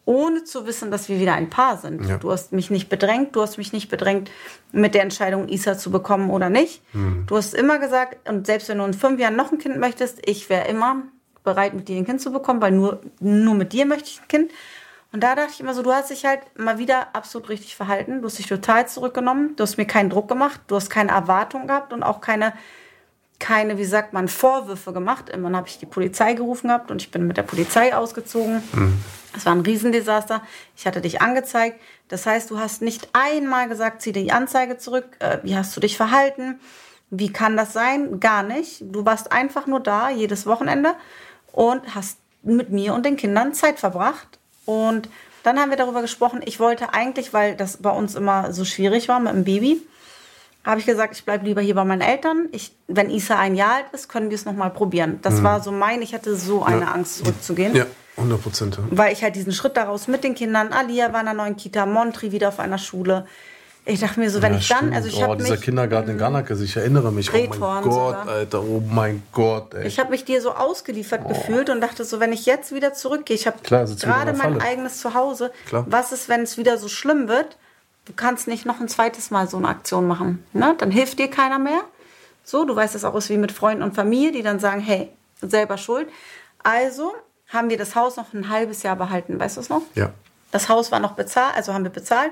ohne 0.05 0.43
zu 0.43 0.65
wissen, 0.67 0.91
dass 0.91 1.07
wir 1.07 1.19
wieder 1.19 1.33
ein 1.33 1.49
Paar 1.49 1.77
sind. 1.77 2.05
Ja. 2.05 2.17
Du 2.17 2.31
hast 2.31 2.51
mich 2.51 2.69
nicht 2.69 2.89
bedrängt, 2.89 3.35
du 3.35 3.41
hast 3.41 3.57
mich 3.57 3.71
nicht 3.71 3.89
bedrängt, 3.89 4.29
mit 4.71 4.95
der 4.95 5.01
Entscheidung 5.01 5.47
Isa 5.47 5.77
zu 5.77 5.91
bekommen 5.91 6.29
oder 6.29 6.49
nicht. 6.49 6.81
Hm. 6.91 7.23
Du 7.27 7.37
hast 7.37 7.53
immer 7.53 7.79
gesagt, 7.79 8.29
und 8.29 8.45
selbst 8.45 8.69
wenn 8.69 8.79
du 8.79 8.83
in 8.83 8.93
fünf 8.93 9.19
Jahren 9.19 9.35
noch 9.35 9.51
ein 9.51 9.59
Kind 9.59 9.77
möchtest, 9.77 10.19
ich 10.27 10.49
wäre 10.49 10.67
immer 10.67 11.03
bereit, 11.43 11.73
mit 11.73 11.87
dir 11.87 11.97
ein 11.97 12.05
Kind 12.05 12.21
zu 12.21 12.31
bekommen, 12.31 12.61
weil 12.61 12.71
nur, 12.71 13.01
nur 13.19 13.55
mit 13.55 13.73
dir 13.73 13.85
möchte 13.85 14.09
ich 14.09 14.21
ein 14.21 14.27
Kind. 14.27 14.51
Und 15.13 15.21
da 15.21 15.35
dachte 15.35 15.51
ich 15.53 15.59
immer 15.59 15.75
so, 15.75 15.83
du 15.83 15.91
hast 15.91 16.09
dich 16.09 16.25
halt 16.25 16.41
mal 16.57 16.79
wieder 16.79 17.15
absolut 17.15 17.49
richtig 17.49 17.75
verhalten. 17.75 18.21
Du 18.21 18.27
hast 18.27 18.39
dich 18.39 18.47
total 18.47 18.87
zurückgenommen. 18.87 19.55
Du 19.55 19.61
hast 19.61 19.77
mir 19.77 19.85
keinen 19.85 20.09
Druck 20.09 20.27
gemacht. 20.27 20.59
Du 20.67 20.75
hast 20.75 20.89
keine 20.89 21.11
Erwartung 21.11 21.67
gehabt 21.67 21.93
und 21.93 22.01
auch 22.01 22.19
keine, 22.19 22.53
keine, 23.43 23.77
wie 23.77 23.83
sagt 23.83 24.13
man, 24.13 24.29
Vorwürfe 24.29 24.93
gemacht. 24.93 25.25
Irgendwann 25.27 25.57
habe 25.57 25.67
ich 25.67 25.77
die 25.77 25.85
Polizei 25.85 26.33
gerufen 26.33 26.69
gehabt 26.69 26.89
und 26.89 27.01
ich 27.01 27.11
bin 27.11 27.27
mit 27.27 27.35
der 27.35 27.43
Polizei 27.43 27.93
ausgezogen. 27.93 28.63
Es 29.35 29.45
war 29.45 29.53
ein 29.53 29.59
Riesendesaster. 29.59 30.41
Ich 30.77 30.87
hatte 30.87 31.01
dich 31.01 31.21
angezeigt. 31.21 31.81
Das 32.07 32.25
heißt, 32.25 32.49
du 32.49 32.59
hast 32.59 32.81
nicht 32.81 33.09
einmal 33.11 33.67
gesagt, 33.67 34.01
zieh 34.01 34.13
die 34.13 34.31
Anzeige 34.31 34.77
zurück. 34.77 35.17
Äh, 35.19 35.39
wie 35.43 35.57
hast 35.57 35.75
du 35.75 35.81
dich 35.81 35.97
verhalten? 35.97 36.57
Wie 37.09 37.33
kann 37.33 37.57
das 37.57 37.73
sein? 37.73 38.21
Gar 38.21 38.43
nicht. 38.43 38.81
Du 38.81 39.05
warst 39.05 39.33
einfach 39.33 39.67
nur 39.67 39.81
da, 39.81 40.09
jedes 40.09 40.45
Wochenende 40.45 40.93
und 41.51 41.95
hast 41.95 42.19
mit 42.43 42.69
mir 42.69 42.93
und 42.93 43.05
den 43.05 43.17
Kindern 43.17 43.53
Zeit 43.53 43.77
verbracht. 43.77 44.39
Und 44.63 45.09
dann 45.43 45.59
haben 45.59 45.69
wir 45.69 45.77
darüber 45.77 46.01
gesprochen. 46.01 46.39
Ich 46.45 46.61
wollte 46.61 46.93
eigentlich, 46.93 47.33
weil 47.33 47.57
das 47.57 47.75
bei 47.75 47.89
uns 47.89 48.15
immer 48.15 48.53
so 48.53 48.63
schwierig 48.63 49.09
war 49.09 49.19
mit 49.19 49.33
dem 49.33 49.43
Baby, 49.43 49.85
habe 50.65 50.79
ich 50.79 50.85
gesagt, 50.85 51.15
ich 51.15 51.25
bleibe 51.25 51.45
lieber 51.45 51.61
hier 51.61 51.75
bei 51.75 51.83
meinen 51.83 52.01
Eltern. 52.01 52.47
Ich, 52.51 52.73
wenn 52.87 53.09
Isa 53.09 53.37
ein 53.37 53.55
Jahr 53.55 53.75
alt 53.75 53.85
ist, 53.91 54.07
können 54.07 54.29
wir 54.29 54.35
es 54.35 54.45
nochmal 54.45 54.69
probieren. 54.69 55.19
Das 55.21 55.43
war 55.43 55.61
so 55.61 55.71
mein, 55.71 56.01
ich 56.01 56.13
hatte 56.13 56.35
so 56.35 56.63
eine 56.63 56.91
Angst, 56.91 57.17
zurückzugehen. 57.17 57.75
Ja, 57.75 57.85
100 58.17 58.41
Prozent. 58.41 58.77
Ja. 58.77 58.83
Weil 58.91 59.11
ich 59.11 59.23
halt 59.23 59.35
diesen 59.35 59.51
Schritt 59.51 59.75
daraus 59.75 60.07
mit 60.07 60.23
den 60.23 60.35
Kindern, 60.35 60.71
Alia 60.71 61.11
war 61.11 61.21
in 61.21 61.27
einer 61.27 61.33
neuen 61.33 61.57
Kita, 61.57 61.85
Montri 61.85 62.31
wieder 62.31 62.47
auf 62.49 62.59
einer 62.59 62.77
Schule. 62.77 63.25
Ich 63.85 63.99
dachte 63.99 64.17
mir 64.21 64.29
so, 64.29 64.41
wenn 64.41 64.53
Ja, 64.53 64.59
ich 64.59 64.67
dann, 64.69 64.77
stimmt. 64.77 64.95
also 64.95 65.09
ich 65.09 65.17
oh, 65.17 65.23
habe 65.23 65.37
dieser 65.37 65.55
mich, 65.55 65.61
Kindergarten 65.61 66.11
in 66.11 66.17
Garnacke, 66.17 66.53
ich 66.53 66.77
erinnere 66.77 67.11
mich. 67.11 67.29
Oh 67.33 67.37
mein 67.37 67.49
Gott, 67.59 67.83
sogar. 67.83 68.27
Alter, 68.29 68.63
oh 68.63 68.81
mein 68.89 69.23
Gott, 69.33 69.73
ey. 69.73 69.85
ich 69.85 69.99
habe 69.99 70.11
mich 70.11 70.23
dir 70.23 70.41
so 70.41 70.53
ausgeliefert 70.53 71.27
gefühlt 71.27 71.69
und 71.69 71.81
dachte 71.81 72.05
so, 72.05 72.21
wenn 72.21 72.31
ich 72.31 72.45
jetzt 72.45 72.73
wieder 72.73 72.93
zurückgehe, 72.93 73.35
ich 73.35 73.45
habe 73.45 73.57
gerade 73.61 74.33
mein 74.33 74.61
eigenes 74.61 74.99
Zuhause. 74.99 75.51
Klar. 75.67 75.85
Was 75.89 76.13
ist, 76.13 76.29
wenn 76.29 76.43
es 76.43 76.57
wieder 76.57 76.77
so 76.77 76.87
schlimm 76.87 77.27
wird? 77.27 77.57
Du 78.05 78.13
kannst 78.13 78.47
nicht 78.47 78.65
noch 78.65 78.79
ein 78.81 78.87
zweites 78.89 79.31
Mal 79.31 79.47
so 79.47 79.57
eine 79.57 79.67
Aktion 79.69 80.07
machen. 80.07 80.43
Ne? 80.53 80.75
Dann 80.77 80.91
hilft 80.91 81.19
dir 81.19 81.29
keiner 81.29 81.59
mehr. 81.59 81.81
So, 82.43 82.65
du 82.65 82.75
weißt 82.75 82.95
es 82.95 83.05
auch 83.05 83.15
ist 83.15 83.29
wie 83.29 83.37
mit 83.37 83.51
Freunden 83.53 83.83
und 83.83 83.95
Familie, 83.95 84.31
die 84.33 84.41
dann 84.43 84.59
sagen, 84.59 84.81
hey, 84.81 85.09
selber 85.41 85.77
schuld. 85.77 86.07
Also 86.61 87.13
haben 87.47 87.69
wir 87.69 87.77
das 87.77 87.95
Haus 87.95 88.17
noch 88.17 88.33
ein 88.33 88.49
halbes 88.49 88.83
Jahr 88.83 88.95
behalten, 88.95 89.39
weißt 89.39 89.57
du 89.57 89.61
es 89.61 89.69
noch? 89.69 89.81
ja. 89.95 90.11
Das 90.51 90.69
Haus 90.69 90.91
war 90.91 90.99
noch 90.99 91.13
bezahlt, 91.13 91.55
also 91.55 91.73
haben 91.73 91.83
wir 91.83 91.89
bezahlt, 91.89 92.31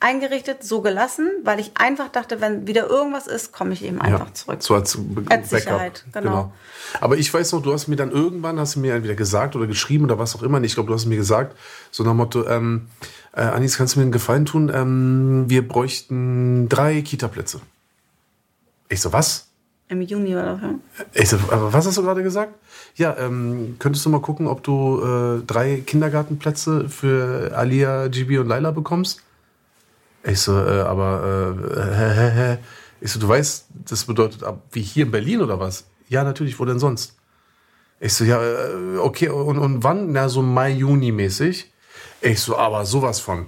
eingerichtet, 0.00 0.64
so 0.64 0.80
gelassen, 0.80 1.30
weil 1.44 1.60
ich 1.60 1.70
einfach 1.76 2.08
dachte, 2.08 2.40
wenn 2.40 2.66
wieder 2.66 2.88
irgendwas 2.88 3.28
ist, 3.28 3.52
komme 3.52 3.72
ich 3.72 3.84
eben 3.84 4.00
einfach 4.00 4.26
ja. 4.26 4.34
zurück. 4.34 4.62
So 4.64 4.74
als, 4.74 4.96
Be- 4.98 5.22
Als 5.30 5.50
Sicherheit, 5.50 6.04
genau. 6.12 6.52
Aber 7.00 7.16
ich 7.18 7.32
weiß 7.32 7.52
noch, 7.52 7.62
du 7.62 7.72
hast 7.72 7.86
mir 7.86 7.94
dann 7.94 8.10
irgendwann, 8.10 8.58
hast 8.58 8.74
du 8.74 8.80
mir 8.80 8.94
entweder 8.94 9.14
gesagt 9.14 9.54
oder 9.54 9.68
geschrieben 9.68 10.04
oder 10.06 10.18
was 10.18 10.34
auch 10.34 10.42
immer, 10.42 10.60
ich 10.62 10.74
glaube, 10.74 10.88
du 10.88 10.94
hast 10.94 11.06
mir 11.06 11.14
gesagt, 11.16 11.56
so 11.92 12.02
nach 12.02 12.14
Motto, 12.14 12.48
ähm, 12.48 12.88
äh, 13.32 13.40
Anis, 13.40 13.76
kannst 13.76 13.94
du 13.94 14.00
mir 14.00 14.04
einen 14.04 14.12
Gefallen 14.12 14.44
tun? 14.44 14.70
Ähm, 14.74 15.44
wir 15.48 15.66
bräuchten 15.66 16.68
drei 16.68 17.02
Kita-Plätze. 17.02 17.60
Ich 18.88 19.00
so, 19.00 19.12
was? 19.12 19.48
Im 19.88 20.00
Juni 20.02 20.34
oder 20.34 20.58
so. 20.58 21.04
Ich 21.12 21.28
so, 21.28 21.36
aber 21.50 21.72
was 21.72 21.86
hast 21.86 21.98
du 21.98 22.02
gerade 22.02 22.22
gesagt? 22.22 22.54
Ja, 22.94 23.16
ähm, 23.18 23.76
könntest 23.78 24.04
du 24.04 24.10
mal 24.10 24.20
gucken, 24.20 24.46
ob 24.46 24.62
du 24.62 25.02
äh, 25.02 25.46
drei 25.46 25.82
Kindergartenplätze 25.84 26.88
für 26.88 27.52
Alia, 27.54 28.08
Gibi 28.08 28.38
und 28.38 28.48
Laila 28.48 28.70
bekommst? 28.70 29.22
Ich 30.24 30.40
so, 30.40 30.56
äh, 30.56 30.80
aber, 30.80 32.58
äh. 32.58 32.58
Ich 33.04 33.10
so, 33.10 33.18
du 33.18 33.26
weißt, 33.26 33.66
das 33.88 34.04
bedeutet 34.04 34.44
ab 34.44 34.62
wie 34.70 34.80
hier 34.80 35.06
in 35.06 35.10
Berlin 35.10 35.40
oder 35.40 35.58
was? 35.58 35.86
Ja, 36.08 36.22
natürlich, 36.22 36.60
wo 36.60 36.64
denn 36.64 36.78
sonst? 36.78 37.16
Ich 37.98 38.14
so, 38.14 38.24
ja, 38.24 38.40
äh, 38.40 38.98
okay, 38.98 39.28
und, 39.28 39.58
und 39.58 39.82
wann? 39.82 40.12
Na, 40.12 40.28
so 40.28 40.40
Mai, 40.40 40.70
Juni 40.70 41.10
mäßig. 41.10 41.71
Ich 42.22 42.40
so, 42.40 42.56
aber 42.56 42.84
sowas 42.86 43.20
von. 43.20 43.46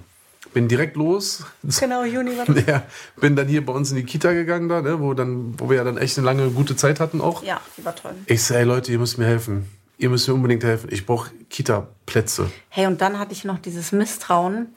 Bin 0.53 0.67
direkt 0.67 0.95
los. 0.95 1.43
Genau, 1.79 2.03
Juni 2.05 2.37
war 2.37 2.45
das. 2.45 2.65
Ja, 2.65 2.83
bin 3.17 3.35
dann 3.35 3.47
hier 3.47 3.65
bei 3.65 3.73
uns 3.73 3.89
in 3.89 3.97
die 3.97 4.03
Kita 4.05 4.31
gegangen, 4.33 4.69
da, 4.69 4.81
ne, 4.81 4.99
wo, 5.01 5.13
dann, 5.13 5.53
wo 5.59 5.69
wir 5.69 5.77
ja 5.77 5.83
dann 5.83 5.97
echt 5.97 6.17
eine 6.17 6.25
lange 6.25 6.49
gute 6.49 6.75
Zeit 6.75 6.99
hatten 6.99 7.19
auch. 7.19 7.43
Ja, 7.43 7.59
die 7.77 7.83
war 7.83 7.95
toll. 7.95 8.13
Ich 8.27 8.43
sage, 8.43 8.59
ey 8.61 8.65
Leute, 8.65 8.91
ihr 8.91 8.99
müsst 8.99 9.17
mir 9.17 9.25
helfen. 9.25 9.69
Ihr 9.97 10.09
müsst 10.09 10.27
mir 10.27 10.33
unbedingt 10.33 10.63
helfen. 10.63 10.89
Ich 10.91 11.05
brauche 11.05 11.31
Kita-Plätze. 11.49 12.49
Hey, 12.69 12.85
und 12.87 13.01
dann 13.01 13.17
hatte 13.19 13.31
ich 13.33 13.43
noch 13.45 13.59
dieses 13.59 13.91
Misstrauen, 13.91 14.67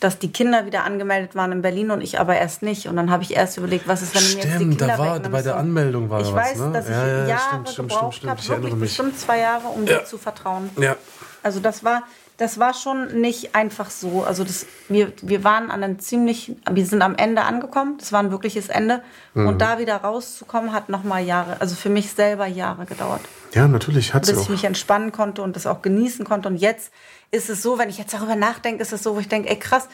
dass 0.00 0.18
die 0.18 0.32
Kinder 0.32 0.66
wieder 0.66 0.84
angemeldet 0.84 1.34
waren 1.34 1.52
in 1.52 1.62
Berlin 1.62 1.90
und 1.90 2.00
ich 2.02 2.18
aber 2.18 2.36
erst 2.36 2.62
nicht. 2.62 2.88
Und 2.88 2.96
dann 2.96 3.10
habe 3.10 3.22
ich 3.22 3.34
erst 3.34 3.56
überlegt, 3.56 3.86
was 3.88 4.02
ist, 4.02 4.14
wenn 4.14 4.22
du 4.22 4.28
mir 4.28 4.34
jetzt 4.34 4.44
die 4.44 4.50
Stimmt, 4.56 4.78
Kinder 4.78 4.86
da 4.88 4.98
war 4.98 5.20
bei 5.20 5.42
der 5.42 5.56
Anmeldung 5.56 6.10
war 6.10 6.20
Ich 6.20 6.26
was, 6.28 6.34
weiß, 6.34 6.58
ne? 6.58 6.70
dass 6.72 6.84
ich 6.86 6.90
Ja, 6.92 7.06
ja, 7.06 7.26
Jahre 7.28 7.40
stimmt, 7.48 7.68
stimmt, 7.70 7.88
gebraucht 7.90 8.14
stimmt, 8.16 8.30
habe, 8.30 8.40
ich 8.40 8.48
erinnere 8.50 8.70
wirklich 8.72 8.80
bestimmt 8.90 9.18
zwei 9.18 9.38
Jahre, 9.38 9.68
um 9.68 9.86
Ja. 9.86 9.98
dir 10.00 10.04
zu 10.04 10.18
vertrauen. 10.18 10.68
Ja, 10.78 10.96
Also 11.42 11.60
das 11.60 11.84
war, 11.84 12.02
das 12.36 12.58
war 12.58 12.74
schon 12.74 13.20
nicht 13.20 13.54
einfach 13.54 13.90
so. 13.90 14.24
Also 14.24 14.42
das, 14.42 14.66
wir, 14.88 15.12
wir 15.22 15.44
waren 15.44 15.70
an 15.70 15.84
einem 15.84 15.98
ziemlich, 16.00 16.56
wir 16.68 16.84
sind 16.84 17.02
am 17.02 17.14
Ende 17.14 17.42
angekommen. 17.42 17.96
Das 17.98 18.12
war 18.12 18.20
ein 18.20 18.32
wirkliches 18.32 18.68
Ende. 18.68 19.02
Mhm. 19.34 19.46
Und 19.46 19.60
da 19.60 19.78
wieder 19.78 19.96
rauszukommen, 19.96 20.72
hat 20.72 20.88
nochmal 20.88 21.24
Jahre, 21.24 21.60
also 21.60 21.76
für 21.76 21.90
mich 21.90 22.10
selber 22.10 22.46
Jahre 22.46 22.86
gedauert. 22.86 23.20
ja, 23.52 23.68
natürlich 23.68 24.14
hat 24.14 24.26
sie 24.26 24.32
Bis 24.32 24.40
ich 24.42 24.46
auch. 24.46 24.50
mich 24.50 24.64
entspannen 24.64 25.12
konnte 25.12 25.42
und 25.42 25.54
das 25.54 25.66
auch 25.66 25.80
genießen 25.80 26.24
konnte. 26.24 26.48
Und 26.48 26.56
jetzt 26.56 26.92
ist 27.30 27.50
es 27.50 27.62
so, 27.62 27.78
wenn 27.78 27.88
ich 27.88 27.98
jetzt 27.98 28.12
darüber 28.14 28.34
nachdenke, 28.34 28.82
ist 28.82 28.92
es 28.92 29.02
so, 29.02 29.14
wo 29.14 29.20
ich 29.20 29.28
denke, 29.28 29.48
ey 29.50 29.58
krass, 29.58 29.88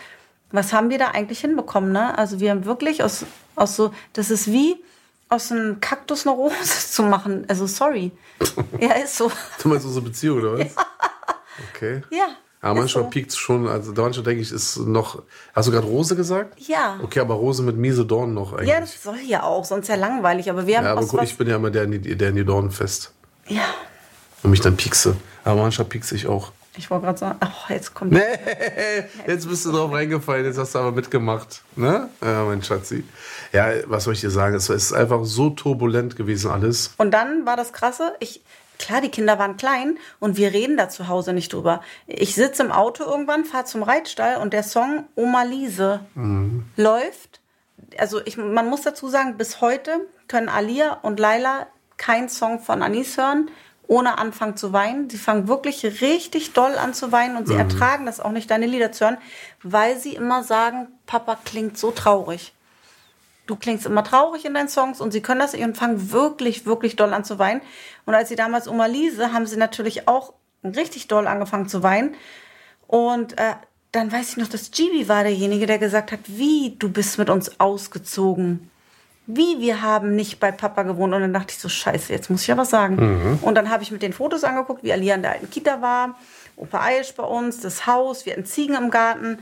was 0.50 0.72
haben 0.72 0.90
wir 0.90 0.98
da 0.98 1.08
eigentlich 1.08 1.40
hinbekommen? 1.40 1.92
Ne? 1.92 2.16
Also 2.16 2.40
wir 2.40 2.50
haben 2.50 2.64
wirklich 2.64 3.02
aus, 3.02 3.26
aus 3.54 3.76
so, 3.76 3.92
das 4.14 4.30
ist 4.30 4.50
wie 4.50 4.76
aus 5.28 5.52
einem 5.52 5.80
Kaktus 5.80 6.26
eine 6.26 6.34
Rose 6.34 6.54
zu 6.90 7.02
machen. 7.02 7.44
Also 7.48 7.66
sorry. 7.66 8.12
ja, 8.80 8.92
ist 8.94 9.16
so. 9.16 9.30
Du 9.62 9.68
meinst 9.68 9.84
unsere 9.84 10.04
Beziehung, 10.04 10.38
oder 10.38 10.58
was? 10.58 10.74
Okay. 11.74 12.02
Ja. 12.10 12.26
Ist 12.62 12.74
manchmal 12.74 13.04
so. 13.04 13.10
piekt 13.10 13.30
es 13.30 13.38
schon, 13.38 13.66
also 13.66 13.92
manchmal 13.92 14.24
denke 14.24 14.42
ich, 14.42 14.52
ist 14.52 14.76
noch. 14.76 15.22
Hast 15.54 15.68
du 15.68 15.72
gerade 15.72 15.86
Rose 15.86 16.14
gesagt? 16.14 16.60
Ja. 16.60 17.00
Okay, 17.02 17.20
aber 17.20 17.34
Rose 17.34 17.62
mit 17.62 17.76
miese 17.78 18.04
Dornen 18.04 18.34
noch 18.34 18.52
eigentlich. 18.52 18.68
Ja, 18.68 18.80
das 18.80 19.02
soll 19.02 19.18
ja 19.26 19.44
auch, 19.44 19.64
sonst 19.64 19.88
ja 19.88 19.94
langweilig. 19.94 20.50
Aber 20.50 20.66
wir 20.66 20.76
haben 20.76 20.84
Ja, 20.84 20.92
aber 20.92 21.06
gut, 21.06 21.22
ich 21.22 21.38
bin 21.38 21.48
ja 21.48 21.56
immer 21.56 21.70
der, 21.70 21.86
der 21.86 22.28
in 22.28 22.36
die 22.36 22.44
Dornen 22.44 22.70
fest. 22.70 23.12
Ja, 23.46 23.64
Und 24.42 24.50
mich 24.50 24.60
dann 24.60 24.76
piekse. 24.76 25.16
Aber 25.42 25.62
manchmal 25.62 25.88
piekse 25.88 26.14
ich 26.14 26.26
auch. 26.26 26.52
ich 26.76 26.90
wollte 26.90 27.06
gerade 27.06 27.18
sagen, 27.18 27.38
ach, 27.40 27.70
jetzt 27.70 27.94
kommt. 27.94 28.12
Nee, 28.12 28.20
jetzt 29.26 29.48
bist 29.48 29.64
du 29.64 29.72
drauf 29.72 29.90
reingefallen, 29.90 30.44
jetzt 30.44 30.58
hast 30.58 30.74
du 30.74 30.80
aber 30.80 30.92
mitgemacht. 30.92 31.62
Ne? 31.76 32.10
Ja, 32.22 32.44
mein 32.44 32.62
Schatzi. 32.62 33.04
Ja, 33.52 33.70
was 33.86 34.04
soll 34.04 34.12
ich 34.12 34.20
dir 34.20 34.30
sagen? 34.30 34.54
Es 34.54 34.68
ist 34.68 34.92
einfach 34.92 35.24
so 35.24 35.48
turbulent 35.48 36.14
gewesen 36.14 36.50
alles. 36.50 36.92
Und 36.98 37.12
dann 37.12 37.46
war 37.46 37.56
das 37.56 37.72
Krasse, 37.72 38.12
ich, 38.20 38.42
klar, 38.80 39.00
die 39.00 39.10
Kinder 39.10 39.38
waren 39.38 39.56
klein 39.56 39.98
und 40.18 40.36
wir 40.36 40.52
reden 40.52 40.76
da 40.76 40.88
zu 40.88 41.06
Hause 41.06 41.32
nicht 41.32 41.52
drüber. 41.52 41.80
Ich 42.06 42.34
sitze 42.34 42.64
im 42.64 42.72
Auto 42.72 43.04
irgendwann, 43.04 43.44
fahre 43.44 43.64
zum 43.64 43.82
Reitstall 43.82 44.38
und 44.38 44.52
der 44.52 44.64
Song 44.64 45.04
Oma 45.14 45.44
Liese 45.44 46.00
läuft. 46.76 47.40
Also 47.98 48.20
ich, 48.24 48.36
man 48.36 48.68
muss 48.68 48.82
dazu 48.82 49.08
sagen, 49.08 49.36
bis 49.36 49.60
heute 49.60 50.06
können 50.26 50.48
Alia 50.48 50.94
und 51.02 51.20
Laila 51.20 51.66
keinen 51.96 52.28
Song 52.28 52.60
von 52.60 52.82
Anis 52.82 53.18
hören, 53.18 53.50
ohne 53.86 54.18
anfangen 54.18 54.56
zu 54.56 54.72
weinen. 54.72 55.10
Sie 55.10 55.18
fangen 55.18 55.48
wirklich 55.48 55.84
richtig 56.00 56.52
doll 56.52 56.76
an 56.76 56.94
zu 56.94 57.12
weinen 57.12 57.36
und 57.36 57.46
sie 57.46 57.54
ertragen 57.54 58.06
das 58.06 58.20
auch 58.20 58.30
nicht, 58.30 58.50
deine 58.50 58.66
Lieder 58.66 58.92
zu 58.92 59.04
hören, 59.04 59.18
weil 59.62 59.98
sie 59.98 60.14
immer 60.14 60.42
sagen, 60.44 60.88
Papa 61.06 61.38
klingt 61.44 61.76
so 61.76 61.90
traurig 61.90 62.52
du 63.50 63.56
klingst 63.56 63.84
immer 63.84 64.04
traurig 64.04 64.44
in 64.44 64.54
deinen 64.54 64.68
Songs 64.68 65.00
und 65.00 65.10
sie 65.10 65.20
können 65.20 65.40
das 65.40 65.52
nicht 65.52 65.64
und 65.64 65.76
fangen 65.76 66.12
wirklich, 66.12 66.66
wirklich 66.66 66.96
doll 66.96 67.12
an 67.12 67.24
zu 67.24 67.38
weinen. 67.38 67.60
Und 68.06 68.14
als 68.14 68.28
sie 68.28 68.36
damals 68.36 68.68
Oma 68.68 68.86
Liese, 68.86 69.32
haben 69.32 69.46
sie 69.46 69.56
natürlich 69.56 70.06
auch 70.08 70.34
richtig 70.62 71.08
doll 71.08 71.26
angefangen 71.26 71.68
zu 71.68 71.82
weinen. 71.82 72.14
Und 72.86 73.38
äh, 73.38 73.54
dann 73.92 74.12
weiß 74.12 74.30
ich 74.30 74.36
noch, 74.36 74.48
dass 74.48 74.70
Gibi 74.70 75.08
war 75.08 75.24
derjenige, 75.24 75.66
der 75.66 75.78
gesagt 75.78 76.12
hat, 76.12 76.20
wie, 76.26 76.76
du 76.78 76.88
bist 76.88 77.18
mit 77.18 77.28
uns 77.28 77.60
ausgezogen. 77.60 78.70
Wie, 79.26 79.60
wir 79.60 79.82
haben 79.82 80.14
nicht 80.16 80.40
bei 80.40 80.52
Papa 80.52 80.82
gewohnt. 80.84 81.12
Und 81.14 81.20
dann 81.20 81.32
dachte 81.32 81.52
ich 81.54 81.58
so, 81.58 81.68
scheiße, 81.68 82.12
jetzt 82.12 82.30
muss 82.30 82.42
ich 82.42 82.48
ja 82.48 82.56
was 82.56 82.70
sagen. 82.70 83.38
Und 83.42 83.54
dann 83.56 83.70
habe 83.70 83.82
ich 83.82 83.90
mit 83.90 84.02
den 84.02 84.12
Fotos 84.12 84.44
angeguckt, 84.44 84.82
wie 84.84 84.92
Alia 84.92 85.14
in 85.14 85.22
der 85.22 85.32
alten 85.32 85.50
Kita 85.50 85.82
war. 85.82 86.16
Opa 86.56 86.82
Eisch 86.82 87.14
bei 87.14 87.24
uns, 87.24 87.60
das 87.60 87.86
Haus, 87.86 88.26
wir 88.26 88.32
hatten 88.32 88.44
Ziegen 88.44 88.76
im 88.76 88.90
Garten. 88.90 89.38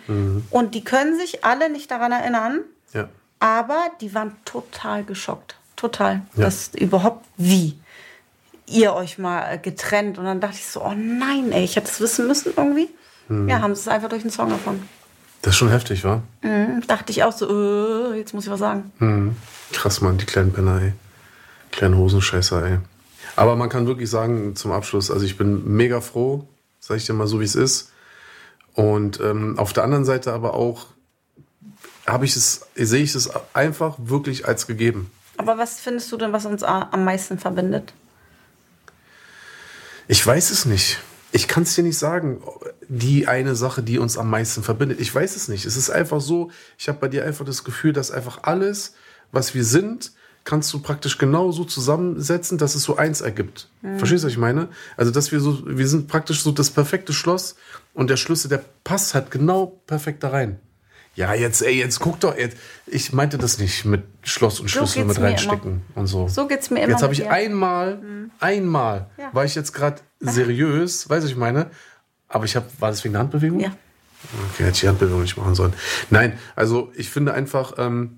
Und 0.50 0.74
die 0.74 0.84
können 0.84 1.16
sich 1.18 1.44
alle 1.44 1.68
nicht 1.70 1.90
daran 1.90 2.12
erinnern, 2.12 2.60
Ja. 2.94 3.08
Aber 3.40 3.90
die 4.00 4.14
waren 4.14 4.36
total 4.44 5.04
geschockt. 5.04 5.56
Total. 5.76 6.22
Ja. 6.34 6.44
Das 6.44 6.70
überhaupt 6.74 7.24
wie 7.36 7.78
ihr 8.66 8.94
euch 8.94 9.18
mal 9.18 9.54
äh, 9.54 9.58
getrennt. 9.58 10.18
Und 10.18 10.24
dann 10.24 10.40
dachte 10.40 10.56
ich 10.56 10.66
so, 10.66 10.84
oh 10.84 10.94
nein, 10.94 11.52
ey, 11.52 11.64
ich 11.64 11.76
hätte 11.76 11.88
es 11.88 12.00
wissen 12.00 12.26
müssen 12.26 12.52
irgendwie. 12.56 12.88
Ja, 13.46 13.60
haben 13.60 13.74
sie 13.74 13.82
es 13.82 13.88
einfach 13.88 14.08
durch 14.08 14.22
den 14.22 14.30
Song 14.30 14.48
gefunden. 14.48 14.88
Das 15.42 15.52
ist 15.52 15.58
schon 15.58 15.68
heftig, 15.68 16.02
wa? 16.02 16.22
Mhm. 16.40 16.82
Dachte 16.86 17.12
ich 17.12 17.22
auch 17.22 17.32
so, 17.32 17.46
äh, 18.14 18.18
jetzt 18.18 18.32
muss 18.32 18.44
ich 18.44 18.50
was 18.50 18.60
sagen. 18.60 18.90
Mhm. 18.98 19.36
Krass, 19.72 20.00
Mann, 20.00 20.16
die 20.16 20.24
kleinen 20.24 20.52
Penner, 20.52 20.80
ey. 20.80 20.92
Kleinen 21.70 21.96
Hosenscheißer, 21.96 22.64
ey. 22.64 22.78
Aber 23.36 23.54
man 23.54 23.68
kann 23.68 23.86
wirklich 23.86 24.08
sagen, 24.08 24.56
zum 24.56 24.72
Abschluss, 24.72 25.10
also 25.10 25.24
ich 25.26 25.36
bin 25.36 25.76
mega 25.76 26.00
froh, 26.00 26.48
sag 26.80 26.96
ich 26.96 27.06
dir 27.06 27.12
mal 27.12 27.26
so, 27.26 27.38
wie 27.40 27.44
es 27.44 27.54
ist. 27.54 27.92
Und 28.74 29.20
ähm, 29.20 29.58
auf 29.58 29.72
der 29.72 29.84
anderen 29.84 30.04
Seite 30.04 30.32
aber 30.32 30.54
auch 30.54 30.86
habe 32.08 32.24
ich 32.24 32.34
es, 32.36 32.66
sehe 32.74 33.02
ich 33.02 33.14
es 33.14 33.30
einfach 33.54 33.96
wirklich 33.98 34.46
als 34.46 34.66
gegeben. 34.66 35.10
Aber 35.36 35.58
was 35.58 35.78
findest 35.78 36.10
du 36.10 36.16
denn, 36.16 36.32
was 36.32 36.46
uns 36.46 36.62
am 36.62 37.04
meisten 37.04 37.38
verbindet? 37.38 37.92
Ich 40.08 40.26
weiß 40.26 40.50
es 40.50 40.64
nicht. 40.64 40.98
Ich 41.30 41.46
kann 41.46 41.64
es 41.64 41.74
dir 41.74 41.84
nicht 41.84 41.98
sagen, 41.98 42.42
die 42.88 43.28
eine 43.28 43.54
Sache, 43.54 43.82
die 43.82 43.98
uns 43.98 44.16
am 44.16 44.30
meisten 44.30 44.62
verbindet. 44.62 44.98
Ich 44.98 45.14
weiß 45.14 45.36
es 45.36 45.48
nicht. 45.48 45.66
Es 45.66 45.76
ist 45.76 45.90
einfach 45.90 46.20
so, 46.20 46.50
ich 46.78 46.88
habe 46.88 46.98
bei 46.98 47.08
dir 47.08 47.24
einfach 47.24 47.44
das 47.44 47.62
Gefühl, 47.62 47.92
dass 47.92 48.10
einfach 48.10 48.42
alles, 48.42 48.94
was 49.30 49.54
wir 49.54 49.64
sind, 49.64 50.12
kannst 50.44 50.72
du 50.72 50.78
praktisch 50.78 51.18
genau 51.18 51.52
so 51.52 51.64
zusammensetzen, 51.64 52.56
dass 52.56 52.74
es 52.74 52.82
so 52.82 52.96
eins 52.96 53.20
ergibt. 53.20 53.68
Mhm. 53.82 53.98
Verstehst 53.98 54.24
du, 54.24 54.28
was 54.28 54.32
ich 54.32 54.38
meine? 54.38 54.68
Also, 54.96 55.12
dass 55.12 55.30
wir 55.30 55.40
so, 55.40 55.62
wir 55.66 55.86
sind 55.86 56.08
praktisch 56.08 56.42
so 56.42 56.52
das 56.52 56.70
perfekte 56.70 57.12
Schloss 57.12 57.54
und 57.92 58.08
der 58.08 58.16
Schlüssel, 58.16 58.48
der 58.48 58.64
passt 58.82 59.14
halt 59.14 59.30
genau 59.30 59.78
perfekt 59.86 60.22
da 60.22 60.30
rein. 60.30 60.58
Ja, 61.18 61.34
jetzt, 61.34 61.62
ey, 61.62 61.76
jetzt 61.76 61.98
guck 61.98 62.20
doch, 62.20 62.36
jetzt, 62.38 62.56
ich 62.86 63.12
meinte 63.12 63.38
das 63.38 63.58
nicht 63.58 63.84
mit 63.84 64.04
Schloss 64.22 64.60
und 64.60 64.70
Schlüssel 64.70 65.02
so 65.02 65.08
mit 65.08 65.20
reinstecken 65.20 65.82
und 65.96 66.06
so. 66.06 66.28
So 66.28 66.46
geht's 66.46 66.70
mir 66.70 66.78
immer. 66.78 66.92
Jetzt 66.92 67.02
habe 67.02 67.12
ich 67.12 67.28
einmal, 67.28 67.96
mhm. 67.96 68.30
einmal, 68.38 69.10
ja. 69.18 69.28
war 69.32 69.44
ich 69.44 69.56
jetzt 69.56 69.72
gerade 69.72 70.00
seriös, 70.20 71.10
weiß 71.10 71.24
ich 71.24 71.34
meine, 71.34 71.72
aber 72.28 72.44
ich 72.44 72.54
habe, 72.54 72.66
war 72.78 72.90
das 72.90 73.02
wegen 73.02 73.14
der 73.14 73.22
Handbewegung? 73.22 73.58
Ja. 73.58 73.72
Okay, 74.52 74.62
hätte 74.62 74.74
ich 74.74 74.80
die 74.82 74.88
Handbewegung 74.88 75.22
nicht 75.22 75.36
machen 75.36 75.56
sollen. 75.56 75.72
Nein, 76.10 76.38
also 76.54 76.92
ich 76.94 77.10
finde 77.10 77.34
einfach, 77.34 77.72
ähm, 77.78 78.17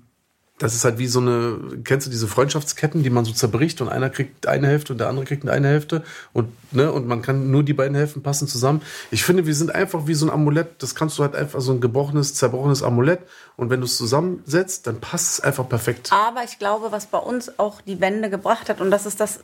das 0.61 0.75
ist 0.75 0.85
halt 0.85 0.99
wie 0.99 1.07
so 1.07 1.19
eine, 1.19 1.57
kennst 1.83 2.05
du 2.05 2.11
diese 2.11 2.27
Freundschaftsketten, 2.27 3.01
die 3.01 3.09
man 3.09 3.25
so 3.25 3.31
zerbricht 3.31 3.81
und 3.81 3.89
einer 3.89 4.11
kriegt 4.11 4.45
eine 4.45 4.67
Hälfte 4.67 4.93
und 4.93 4.99
der 4.99 5.09
andere 5.09 5.25
kriegt 5.25 5.47
eine 5.49 5.67
Hälfte 5.67 6.03
und, 6.33 6.49
ne, 6.71 6.91
und 6.91 7.07
man 7.07 7.23
kann 7.23 7.49
nur 7.49 7.63
die 7.63 7.73
beiden 7.73 7.95
Hälften 7.95 8.21
passen 8.21 8.47
zusammen. 8.47 8.83
Ich 9.09 9.23
finde, 9.23 9.47
wir 9.47 9.55
sind 9.55 9.73
einfach 9.73 10.05
wie 10.05 10.13
so 10.13 10.27
ein 10.27 10.29
Amulett, 10.29 10.83
das 10.83 10.93
kannst 10.93 11.17
du 11.17 11.23
halt 11.23 11.35
einfach 11.35 11.61
so 11.61 11.71
ein 11.71 11.81
gebrochenes, 11.81 12.35
zerbrochenes 12.35 12.83
Amulett 12.83 13.21
und 13.57 13.71
wenn 13.71 13.79
du 13.79 13.85
es 13.85 13.97
zusammensetzt, 13.97 14.85
dann 14.85 14.99
passt 14.99 15.39
es 15.39 15.39
einfach 15.39 15.67
perfekt. 15.67 16.11
Aber 16.13 16.43
ich 16.43 16.59
glaube, 16.59 16.91
was 16.91 17.07
bei 17.07 17.17
uns 17.17 17.57
auch 17.57 17.81
die 17.81 17.99
Wende 17.99 18.29
gebracht 18.29 18.69
hat 18.69 18.81
und 18.81 18.91
das 18.91 19.07
ist 19.07 19.19
das, 19.19 19.39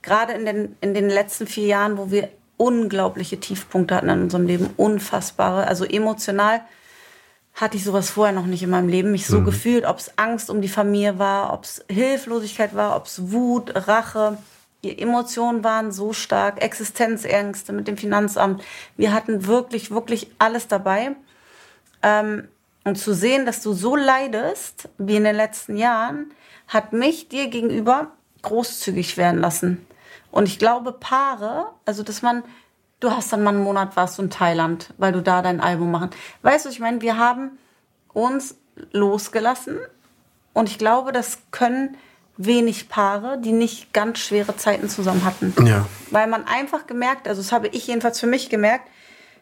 gerade 0.00 0.32
in 0.32 0.46
den, 0.46 0.76
in 0.80 0.94
den 0.94 1.10
letzten 1.10 1.46
vier 1.46 1.66
Jahren, 1.66 1.98
wo 1.98 2.10
wir 2.10 2.30
unglaubliche 2.56 3.38
Tiefpunkte 3.38 3.96
hatten 3.96 4.08
in 4.08 4.22
unserem 4.22 4.46
Leben, 4.46 4.70
unfassbare, 4.78 5.66
also 5.66 5.84
emotional, 5.84 6.62
hatte 7.54 7.76
ich 7.76 7.84
sowas 7.84 8.10
vorher 8.10 8.34
noch 8.34 8.46
nicht 8.46 8.62
in 8.62 8.70
meinem 8.70 8.88
Leben. 8.88 9.12
Mich 9.12 9.26
so 9.26 9.40
mhm. 9.40 9.44
gefühlt, 9.44 9.84
ob 9.84 9.98
es 9.98 10.18
Angst 10.18 10.50
um 10.50 10.60
die 10.60 10.68
Familie 10.68 11.18
war, 11.18 11.52
ob 11.52 11.64
es 11.64 11.84
Hilflosigkeit 11.88 12.74
war, 12.74 12.96
ob 12.96 13.06
es 13.06 13.30
Wut, 13.30 13.72
Rache. 13.88 14.38
Die 14.82 14.98
Emotionen 14.98 15.64
waren 15.64 15.92
so 15.92 16.12
stark, 16.12 16.62
Existenzängste 16.62 17.72
mit 17.72 17.88
dem 17.88 17.96
Finanzamt. 17.96 18.62
Wir 18.96 19.12
hatten 19.12 19.46
wirklich, 19.46 19.90
wirklich 19.90 20.30
alles 20.38 20.68
dabei. 20.68 21.12
Ähm, 22.02 22.48
und 22.84 22.96
zu 22.98 23.14
sehen, 23.14 23.46
dass 23.46 23.62
du 23.62 23.72
so 23.72 23.96
leidest 23.96 24.90
wie 24.98 25.16
in 25.16 25.24
den 25.24 25.36
letzten 25.36 25.76
Jahren, 25.76 26.32
hat 26.68 26.92
mich 26.92 27.28
dir 27.28 27.48
gegenüber 27.48 28.10
großzügig 28.42 29.16
werden 29.16 29.40
lassen. 29.40 29.86
Und 30.30 30.48
ich 30.48 30.58
glaube, 30.58 30.92
Paare, 30.92 31.66
also 31.86 32.02
dass 32.02 32.20
man 32.20 32.42
du 33.00 33.10
hast 33.10 33.32
dann 33.32 33.42
mal 33.42 33.50
einen 33.50 33.62
Monat 33.62 33.96
warst 33.96 34.18
du 34.18 34.22
in 34.22 34.30
Thailand, 34.30 34.92
weil 34.98 35.12
du 35.12 35.22
da 35.22 35.42
dein 35.42 35.60
Album 35.60 35.90
machen. 35.90 36.10
Weißt 36.42 36.64
du, 36.64 36.70
ich 36.70 36.80
meine, 36.80 37.00
wir 37.00 37.18
haben 37.18 37.58
uns 38.12 38.56
losgelassen 38.92 39.78
und 40.52 40.68
ich 40.68 40.78
glaube, 40.78 41.12
das 41.12 41.38
können 41.50 41.96
wenig 42.36 42.88
Paare, 42.88 43.38
die 43.38 43.52
nicht 43.52 43.92
ganz 43.92 44.18
schwere 44.18 44.56
Zeiten 44.56 44.88
zusammen 44.88 45.24
hatten. 45.24 45.54
Ja. 45.66 45.86
Weil 46.10 46.26
man 46.26 46.46
einfach 46.46 46.86
gemerkt, 46.86 47.28
also 47.28 47.40
das 47.40 47.52
habe 47.52 47.68
ich 47.68 47.86
jedenfalls 47.86 48.18
für 48.18 48.26
mich 48.26 48.50
gemerkt, 48.50 48.88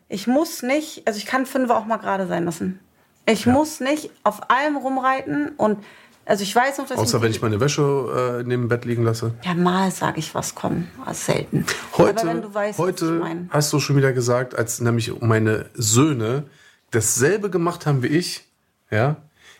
ich 0.08 0.26
muss 0.26 0.62
nicht, 0.62 1.06
also 1.06 1.16
ich 1.16 1.24
kann 1.24 1.46
fünf 1.46 1.70
auch 1.70 1.86
mal 1.86 1.96
gerade 1.96 2.26
sein 2.26 2.44
lassen. 2.44 2.80
Ich 3.24 3.46
ja. 3.46 3.52
muss 3.52 3.80
nicht 3.80 4.10
auf 4.24 4.50
allem 4.50 4.76
rumreiten 4.76 5.50
und 5.56 5.82
also 6.24 6.42
ich 6.42 6.54
weiß 6.54 6.78
noch, 6.78 6.88
dass 6.88 6.98
Außer 6.98 7.18
ich 7.18 7.22
wenn 7.24 7.30
ich 7.30 7.42
meine 7.42 7.60
Wäsche 7.60 8.40
äh, 8.40 8.42
neben 8.44 8.62
dem 8.62 8.68
Bett 8.68 8.84
liegen 8.84 9.02
lasse. 9.04 9.34
Ja, 9.44 9.54
mal 9.54 9.90
sage 9.90 10.18
ich 10.18 10.34
was, 10.34 10.54
komm, 10.54 10.88
selten. 11.12 11.66
Heute, 11.96 12.20
Aber 12.20 12.28
wenn 12.28 12.42
du 12.42 12.54
weißt, 12.54 12.78
heute 12.78 13.22
hast 13.50 13.72
du 13.72 13.80
schon 13.80 13.96
wieder 13.96 14.12
gesagt, 14.12 14.54
als 14.54 14.80
nämlich 14.80 15.20
meine 15.20 15.66
Söhne 15.74 16.44
dasselbe 16.90 17.50
gemacht 17.50 17.86
haben 17.86 18.02
wie 18.02 18.08
ich, 18.08 18.44
ja, 18.90 19.16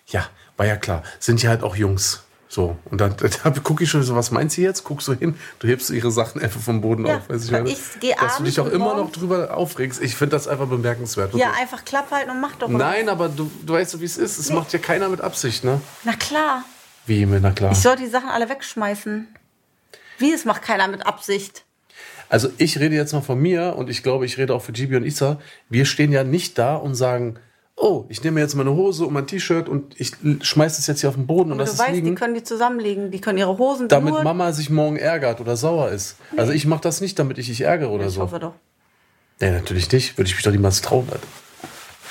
ja, 0.07 0.27
war 0.57 0.67
ja 0.67 0.77
klar, 0.77 1.03
sind 1.19 1.43
ja 1.43 1.51
halt 1.51 1.63
auch 1.63 1.77
Jungs. 1.77 2.22
So, 2.53 2.77
und 2.91 3.01
dann 3.01 3.17
da 3.45 3.51
gucke 3.51 3.83
ich 3.85 3.89
schon 3.89 4.03
so, 4.03 4.15
was 4.15 4.31
meinst 4.31 4.59
du 4.59 4.61
jetzt? 4.61 4.85
Guckst 4.85 5.09
du 5.09 5.15
hin, 5.15 5.37
du 5.61 5.69
hebst 5.69 5.89
ihre 5.89 6.11
Sachen 6.11 6.43
einfach 6.43 6.61
vom 6.61 6.83
Boden 6.83 7.07
ja, 7.07 7.17
auf. 7.17 7.31
Weiß 7.31 7.47
ich 7.47 7.51
meine, 7.51 7.71
ich 7.71 7.79
gehe 7.99 8.15
Dass 8.21 8.37
du 8.37 8.45
dich 8.45 8.61
auch 8.61 8.67
immer 8.67 8.95
noch 8.95 9.11
drüber 9.11 9.57
aufregst. 9.57 10.03
Ich 10.03 10.17
finde 10.17 10.37
das 10.37 10.49
einfach 10.49 10.67
bemerkenswert. 10.67 11.33
Ja, 11.35 11.53
einfach 11.53 11.83
klapp 11.87 12.11
halten 12.11 12.31
und 12.31 12.43
mach 12.43 12.55
doch 12.57 12.69
mal. 12.69 12.77
Nein, 12.77 13.09
aber 13.09 13.31
du, 13.31 13.51
du 13.65 13.73
weißt, 13.73 13.99
wie 14.03 14.05
es 14.05 14.19
ist. 14.19 14.37
Es 14.37 14.51
nee. 14.51 14.57
macht 14.57 14.71
ja 14.75 14.79
keiner 14.79 15.09
mit 15.09 15.23
Absicht, 15.23 15.65
ne? 15.65 15.81
Na 16.05 16.13
klar. 16.13 16.65
Wie, 17.07 17.25
na 17.25 17.53
klar. 17.53 17.73
Ich 17.73 17.79
soll 17.79 17.97
die 17.97 18.07
Sachen 18.07 18.29
alle 18.29 18.51
wegschmeißen. 18.51 19.29
Wie, 20.19 20.33
es 20.35 20.45
macht 20.45 20.61
keiner 20.61 20.89
mit 20.89 21.07
Absicht. 21.07 21.65
Also 22.29 22.51
ich 22.59 22.79
rede 22.79 22.95
jetzt 22.95 23.15
mal 23.15 23.23
von 23.23 23.41
mir 23.41 23.77
und 23.77 23.89
ich 23.89 24.03
glaube, 24.03 24.27
ich 24.27 24.37
rede 24.37 24.55
auch 24.55 24.61
für 24.61 24.73
Gibi 24.73 24.97
und 24.97 25.05
Isa. 25.05 25.41
Wir 25.71 25.87
stehen 25.87 26.13
ja 26.13 26.23
nicht 26.23 26.59
da 26.59 26.77
und 26.77 26.97
sagen, 26.97 27.39
oh, 27.83 28.07
ich 28.09 28.23
nehme 28.23 28.41
jetzt 28.41 28.55
meine 28.55 28.71
Hose 28.71 29.05
und 29.05 29.13
mein 29.13 29.27
T-Shirt 29.27 29.69
und 29.69 30.01
ich 30.01 30.13
schmeiße 30.41 30.81
es 30.81 30.87
jetzt 30.87 31.01
hier 31.01 31.09
auf 31.09 31.17
den 31.17 31.27
Boden 31.27 31.51
und, 31.51 31.53
und 31.53 31.59
das 31.59 31.77
du 31.77 31.83
weißt, 31.83 31.93
liegen. 31.93 32.07
die 32.07 32.15
können 32.15 32.35
die 32.35 32.45
zusammenlegen, 32.45 33.11
die 33.11 33.21
können 33.21 33.39
ihre 33.39 33.59
Hosen 33.59 33.89
Damit 33.89 34.15
nur 34.15 34.23
Mama 34.23 34.53
sich 34.53 34.71
morgen 34.71 34.97
ärgert 34.97 35.41
oder 35.41 35.57
sauer 35.57 35.91
ist. 35.91 36.17
Nee. 36.31 36.39
Also 36.39 36.53
ich 36.53 36.65
mache 36.65 36.83
das 36.83 37.01
nicht, 37.01 37.19
damit 37.19 37.39
ich 37.39 37.47
dich 37.47 37.63
ärgere 37.63 37.91
oder 37.91 38.07
ich 38.07 38.13
so. 38.13 38.21
Ich 38.21 38.23
hoffe 38.23 38.39
doch. 38.39 38.55
Nee, 39.41 39.51
natürlich 39.51 39.91
nicht. 39.91 40.17
Würde 40.17 40.29
ich 40.29 40.37
mich 40.37 40.45
doch 40.45 40.53
niemals 40.53 40.81
trauen, 40.81 41.09
Alter. 41.11 41.27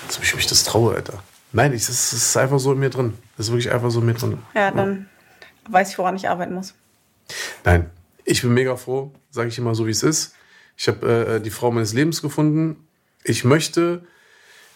Als 0.05 0.17
ob 0.17 0.24
ich 0.24 0.36
mich 0.36 0.45
das 0.45 0.65
traue, 0.65 0.93
Alter. 0.93 1.24
Nein, 1.53 1.72
es 1.72 1.88
ist, 1.88 2.11
ist, 2.11 2.36
einfach 2.36 2.59
so 2.59 2.74
in 2.74 2.80
mir 2.80 2.89
drin. 2.89 3.13
Das 3.38 3.47
ist 3.47 3.51
wirklich 3.53 3.72
einfach 3.72 3.91
so 3.91 4.01
in 4.01 4.05
mir 4.05 4.13
drin. 4.13 4.39
Ja, 4.53 4.72
dann 4.72 5.07
ja. 5.67 5.74
weiß 5.74 5.91
ich, 5.91 5.97
woran 5.97 6.17
ich 6.17 6.28
arbeiten 6.28 6.53
muss. 6.53 6.74
Nein, 7.63 7.89
ich 8.26 8.41
bin 8.41 8.53
mega 8.53 8.76
froh, 8.76 9.11
sage 9.30 9.47
ich 9.47 9.57
immer 9.57 9.74
so, 9.74 9.88
wie 9.88 9.91
es 9.91 10.03
ist. 10.03 10.36
Ich 10.76 10.89
habe 10.89 11.36
äh, 11.36 11.39
die 11.39 11.49
Frau 11.49 11.72
meines 11.72 11.93
Lebens 11.93 12.22
gefunden. 12.22 12.88
Ich 13.24 13.45
möchte 13.45 14.03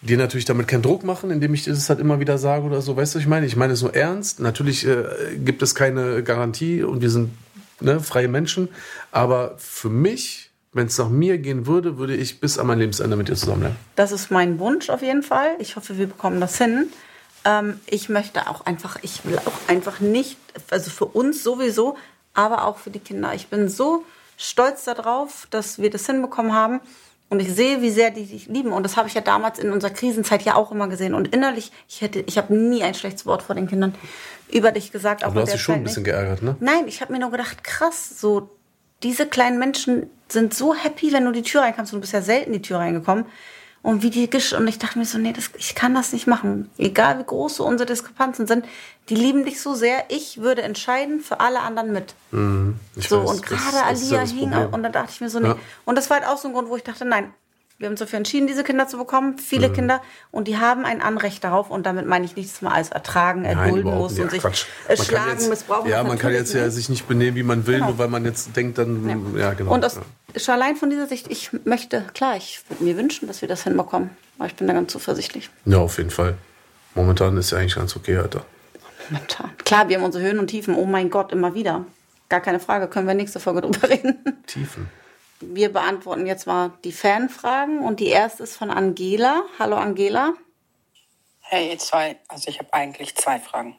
dir 0.02 0.18
natürlich 0.18 0.46
damit 0.46 0.68
keinen 0.68 0.84
Druck 0.84 1.04
machen, 1.04 1.32
indem 1.32 1.54
ich 1.54 1.66
das 1.66 1.90
halt 1.90 2.00
immer 2.00 2.20
wieder 2.20 2.38
sage 2.38 2.66
oder 2.66 2.82
so. 2.82 2.96
Weißt 2.96 3.14
du, 3.14 3.18
was 3.18 3.24
ich 3.24 3.30
meine? 3.30 3.46
Ich 3.46 3.56
meine 3.56 3.74
es 3.74 3.82
nur 3.82 3.96
ernst. 3.96 4.40
Natürlich 4.40 4.86
äh, 4.86 5.04
gibt 5.38 5.62
es 5.62 5.76
keine 5.76 6.24
Garantie 6.24 6.84
und 6.84 7.02
wir 7.02 7.10
sind 7.10 7.32
ne, 7.80 8.00
freie 8.00 8.28
Menschen. 8.28 8.70
Aber 9.12 9.56
für 9.58 9.90
mich, 9.90 10.52
wenn 10.74 10.88
es 10.88 10.98
nach 10.98 11.10
mir 11.10 11.38
gehen 11.38 11.66
würde, 11.66 11.98
würde 11.98 12.16
ich 12.16 12.40
bis 12.40 12.58
an 12.58 12.68
mein 12.68 12.80
Lebensende 12.80 13.16
mit 13.16 13.28
dir 13.28 13.36
zusammenleben. 13.36 13.78
Das 13.96 14.12
ist 14.12 14.32
mein 14.32 14.60
Wunsch 14.60 14.90
auf 14.90 15.02
jeden 15.02 15.24
Fall. 15.24 15.56
Ich 15.60 15.76
hoffe, 15.76 15.98
wir 15.98 16.08
bekommen 16.08 16.40
das 16.40 16.58
hin. 16.58 16.88
Ähm, 17.46 17.80
ich 17.88 18.10
möchte 18.10 18.48
auch 18.50 18.66
einfach, 18.66 18.98
ich 19.02 19.26
will 19.26 19.40
auch 19.40 19.70
einfach 19.70 20.00
nicht, 20.00 20.38
also 20.70 20.90
für 20.90 21.06
uns 21.06 21.44
sowieso, 21.44 21.98
aber 22.34 22.66
auch 22.66 22.78
für 22.78 22.90
die 22.90 23.00
Kinder. 23.00 23.34
Ich 23.34 23.48
bin 23.48 23.70
so 23.70 24.04
stolz 24.38 24.84
darauf, 24.84 25.48
dass 25.50 25.80
wir 25.80 25.90
das 25.90 26.06
hinbekommen 26.06 26.54
haben. 26.54 26.82
Und 27.30 27.40
ich 27.40 27.52
sehe, 27.54 27.82
wie 27.82 27.90
sehr 27.90 28.12
die 28.12 28.26
dich 28.26 28.48
lieben. 28.48 28.72
Und 28.72 28.84
das 28.84 28.98
habe 28.98 29.08
ich 29.08 29.14
ja 29.16 29.22
damals 29.22 29.58
in 29.58 29.72
unserer 29.72 29.92
Krisenzeit 29.92 30.44
ja 30.44 30.56
auch 30.56 30.72
immer 30.72 30.88
gesehen. 30.88 31.14
Und 31.14 31.34
innerlich, 31.34 31.72
ich 31.88 32.02
hätte, 32.02 32.20
ich 32.20 32.38
habe 32.38 32.56
nie 32.56 32.84
ein 32.84 32.94
schlechtes 32.94 33.26
Wort 33.26 33.42
vor 33.42 33.56
den 33.56 33.68
Kindern 33.68 33.96
über 34.52 34.72
dich 34.72 34.92
gesagt. 34.92 35.24
Aber 35.24 35.34
du 35.34 35.42
hast 35.42 35.54
dich 35.54 35.62
schon 35.62 35.76
ein 35.76 35.84
bisschen 35.84 36.04
nicht. 36.04 36.12
geärgert, 36.12 36.44
ne? 36.44 36.56
Nein, 36.60 36.88
ich 36.88 37.02
habe 37.02 37.12
mir 37.12 37.20
nur 37.20 37.32
gedacht, 37.32 37.64
krass, 37.64 38.20
so 38.20 38.52
diese 39.02 39.26
kleinen 39.26 39.58
Menschen 39.58 40.10
sind 40.30 40.54
so 40.54 40.76
happy, 40.76 41.12
wenn 41.14 41.26
du 41.26 41.32
die 41.32 41.42
Tür 41.42 41.62
reinkommst. 41.62 41.94
Und 41.94 41.98
du 41.98 42.02
bist 42.02 42.14
ja 42.14 42.22
selten 42.22 42.54
die 42.54 42.62
Tür 42.62 42.78
reingekommen 42.78 43.26
und 43.86 44.02
wie 44.02 44.10
die 44.10 44.28
gesch 44.28 44.54
und 44.54 44.68
ich 44.68 44.80
dachte 44.80 44.98
mir 44.98 45.06
so, 45.06 45.20
nee, 45.20 45.32
das, 45.32 45.52
ich 45.60 45.76
kann 45.76 45.94
das 45.94 46.12
nicht 46.12 46.26
machen. 46.26 46.72
Egal 46.80 47.20
wie 47.20 47.24
groß 47.24 47.58
so 47.58 47.68
unsere 47.68 47.86
Diskrepanzen 47.86 48.48
sind, 48.48 48.66
die 49.10 49.16
lieben 49.16 49.46
dich 49.46 49.62
so 49.62 49.76
sehr. 49.76 50.06
Ich 50.10 50.40
würde 50.40 50.64
entscheiden 50.64 51.20
für 51.20 51.40
alle 51.40 51.60
anderen 51.60 51.94
mit. 51.94 52.16
Mhm, 52.32 52.80
so 52.96 53.24
weiß, 53.24 53.30
und 53.30 53.46
gerade 53.46 53.84
Alia 53.84 54.22
hing 54.22 54.52
und 54.72 54.82
dann 54.82 54.92
dachte 54.92 55.12
ich 55.14 55.22
mir 55.22 55.30
so, 55.30 55.40
nee. 55.40 55.50
Ja. 55.50 55.58
Und 55.86 56.00
das 56.00 56.10
war 56.10 56.18
halt 56.18 56.28
auch 56.28 56.40
so 56.40 56.48
ein 56.48 56.56
Grund, 56.56 56.68
wo 56.68 56.76
ich 56.76 56.84
dachte, 56.84 57.06
nein, 57.06 57.32
wir 57.78 57.88
haben 57.88 57.94
uns 57.94 58.00
dafür 58.00 58.18
entschieden, 58.18 58.48
diese 58.48 58.64
Kinder 58.64 58.88
zu 58.88 58.98
bekommen, 58.98 59.38
viele 59.38 59.68
mhm. 59.70 59.74
Kinder, 59.74 60.02
und 60.32 60.48
die 60.48 60.58
haben 60.58 60.86
ein 60.86 61.02
Anrecht 61.02 61.44
darauf. 61.44 61.70
Und 61.70 61.86
damit 61.86 62.06
meine 62.06 62.24
ich 62.24 62.36
nicht, 62.36 62.52
dass 62.52 62.62
man 62.62 62.72
alles 62.72 62.90
ertragen, 62.90 63.44
erdulden 63.44 63.90
Nein, 63.90 63.98
muss 63.98 64.18
und 64.18 64.32
sich 64.32 64.42
Quatsch. 64.42 64.66
schlagen, 64.94 65.32
jetzt, 65.32 65.50
missbrauchen. 65.50 65.90
Ja, 65.90 66.04
man 66.04 66.18
kann 66.18 66.32
jetzt 66.32 66.54
ja 66.54 66.70
sich 66.70 66.88
nicht 66.88 67.08
benehmen, 67.08 67.36
wie 67.36 67.44
man 67.44 67.68
will, 67.68 67.76
genau. 67.76 67.88
nur 67.88 67.98
weil 67.98 68.08
man 68.08 68.24
jetzt 68.24 68.56
denkt, 68.56 68.78
dann, 68.78 69.36
ja, 69.36 69.42
ja 69.42 69.54
genau. 69.54 69.74
Und 69.74 69.84
aus, 69.84 70.00
ja. 70.36 70.54
allein 70.54 70.78
von 70.78 70.90
dieser 70.90 71.08
Sicht, 71.08 71.30
ich 71.30 71.52
möchte, 71.66 72.06
klar, 72.14 72.38
ich 72.38 72.62
würde 72.70 72.84
mir 72.84 72.96
wünschen, 72.96 73.28
dass 73.28 73.42
wir 73.42 73.50
das 73.50 73.64
hinbekommen. 73.64 74.12
Aber 74.38 74.48
ich 74.48 74.56
bin 74.56 74.68
da 74.68 74.74
ganz 74.74 74.92
zuversichtlich. 74.92 75.50
Ja, 75.66 75.80
auf 75.80 75.98
jeden 75.98 76.12
Fall. 76.12 76.38
Momentan 76.94 77.36
ist 77.36 77.52
ja 77.52 77.58
eigentlich 77.58 77.76
ganz 77.76 77.96
okay, 77.96 78.18
Alter. 78.18 78.46
Momentan. 79.10 79.52
Klar, 79.66 79.90
wir 79.90 79.98
haben 79.98 80.06
unsere 80.06 80.24
Höhen 80.24 80.40
und 80.40 80.48
Tiefen. 80.48 80.76
Oh 80.76 80.86
mein 80.86 81.10
Gott, 81.10 81.34
immer 81.34 81.54
wieder. 81.54 81.86
Gar 82.30 82.40
keine 82.40 82.60
Frage, 82.60 82.88
können 82.88 83.08
wir 83.08 83.14
nächste 83.14 83.40
Folge 83.40 83.62
drüber 83.62 83.90
reden. 83.90 84.18
Tiefen. 84.48 84.88
Wir 85.42 85.72
beantworten 85.72 86.26
jetzt 86.26 86.48
mal 86.48 86.72
die 86.84 86.94
Fanfragen 86.94 87.80
und 87.80 88.00
die 88.00 88.08
erste 88.08 88.44
ist 88.44 88.56
von 88.56 88.72
Angela. 88.72 89.44
Hallo 89.60 89.76
Angela. 89.76 90.34
Hey, 91.42 91.78
zwei, 91.78 92.18
also 92.30 92.50
ich 92.50 92.60
habe 92.60 92.74
eigentlich 92.74 93.16
zwei 93.16 93.40
Fragen. 93.40 93.76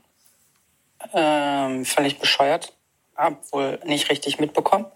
Ähm, 1.13 1.85
völlig 1.85 2.19
bescheuert, 2.19 2.75
hab 3.17 3.53
wohl 3.53 3.81
nicht 3.85 4.11
richtig 4.11 4.39
mitbekommen. 4.39 4.87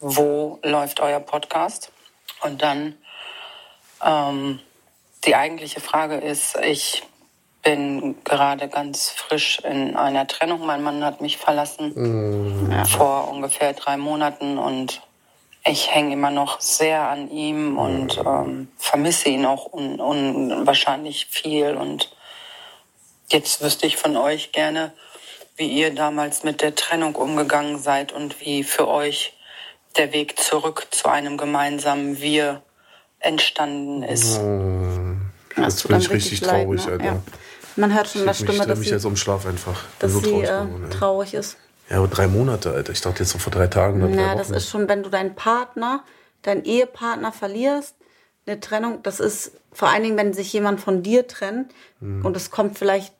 Wo 0.00 0.58
läuft 0.62 1.00
euer 1.00 1.20
Podcast? 1.20 1.92
Und 2.40 2.62
dann, 2.62 2.96
ähm, 4.02 4.60
die 5.24 5.36
eigentliche 5.36 5.80
Frage 5.80 6.16
ist, 6.16 6.56
ich 6.62 7.02
bin 7.62 8.22
gerade 8.24 8.68
ganz 8.68 9.10
frisch 9.10 9.58
in 9.60 9.96
einer 9.96 10.26
Trennung. 10.26 10.66
Mein 10.66 10.82
Mann 10.82 11.04
hat 11.04 11.20
mich 11.20 11.38
verlassen 11.38 12.68
mm. 12.68 12.86
vor 12.86 13.28
ungefähr 13.28 13.72
drei 13.72 13.96
Monaten 13.96 14.58
und 14.58 15.00
ich 15.66 15.94
hänge 15.94 16.12
immer 16.12 16.30
noch 16.30 16.60
sehr 16.60 17.08
an 17.08 17.30
ihm 17.30 17.78
und 17.78 18.18
ähm, 18.24 18.68
vermisse 18.76 19.30
ihn 19.30 19.46
auch 19.46 19.72
un 19.72 19.98
unwahrscheinlich 19.98 21.26
viel. 21.26 21.74
Und 21.74 22.14
jetzt 23.28 23.62
wüsste 23.62 23.86
ich 23.86 23.96
von 23.96 24.16
euch 24.16 24.52
gerne, 24.52 24.92
wie 25.56 25.68
ihr 25.68 25.94
damals 25.94 26.44
mit 26.44 26.60
der 26.60 26.74
Trennung 26.74 27.14
umgegangen 27.14 27.78
seid 27.78 28.12
und 28.12 28.40
wie 28.40 28.62
für 28.62 28.88
euch 28.88 29.32
der 29.96 30.12
Weg 30.12 30.38
zurück 30.38 30.88
zu 30.90 31.08
einem 31.08 31.38
gemeinsamen 31.38 32.20
Wir 32.20 32.62
entstanden 33.20 34.02
ist. 34.02 34.38
Oh, 34.38 35.62
jetzt 35.62 35.88
bin 35.88 35.98
ich 35.98 36.10
richtig, 36.10 36.40
traurig, 36.40 36.84
leid, 36.84 36.86
ne? 36.86 36.92
Alter. 36.92 37.04
Ja. 37.04 37.22
Man 37.76 37.94
hört 37.94 38.08
schon 38.08 38.20
in 38.20 38.26
der 38.26 38.34
Stimme, 38.34 38.52
mich, 38.52 38.66
dass 38.66 38.78
mich 38.78 38.88
sie, 38.88 38.94
jetzt 38.94 39.04
um 39.04 39.16
Schlaf 39.16 39.46
einfach. 39.46 39.82
Dass 39.98 40.12
so 40.12 40.20
sie 40.20 40.42
traurig, 40.42 40.48
äh, 40.48 40.88
traurig 40.90 41.34
ist. 41.34 41.56
Ja, 41.90 41.98
aber 41.98 42.08
drei 42.08 42.26
Monate, 42.26 42.72
Alter. 42.72 42.92
Ich 42.92 43.00
dachte 43.00 43.22
jetzt 43.22 43.32
so 43.32 43.38
vor 43.38 43.52
drei 43.52 43.66
Tagen. 43.66 44.02
Oder 44.02 44.14
ja, 44.14 44.34
das 44.34 44.50
ist 44.50 44.70
schon, 44.70 44.88
wenn 44.88 45.02
du 45.02 45.10
deinen 45.10 45.34
Partner, 45.34 46.02
deinen 46.42 46.64
Ehepartner 46.64 47.32
verlierst, 47.32 47.94
eine 48.46 48.60
Trennung, 48.60 49.02
das 49.02 49.20
ist 49.20 49.52
vor 49.72 49.88
allen 49.88 50.02
Dingen, 50.02 50.16
wenn 50.16 50.32
sich 50.32 50.52
jemand 50.52 50.80
von 50.80 51.02
dir 51.02 51.26
trennt 51.26 51.72
hm. 52.00 52.24
und 52.24 52.36
es 52.36 52.50
kommt 52.50 52.78
vielleicht, 52.78 53.12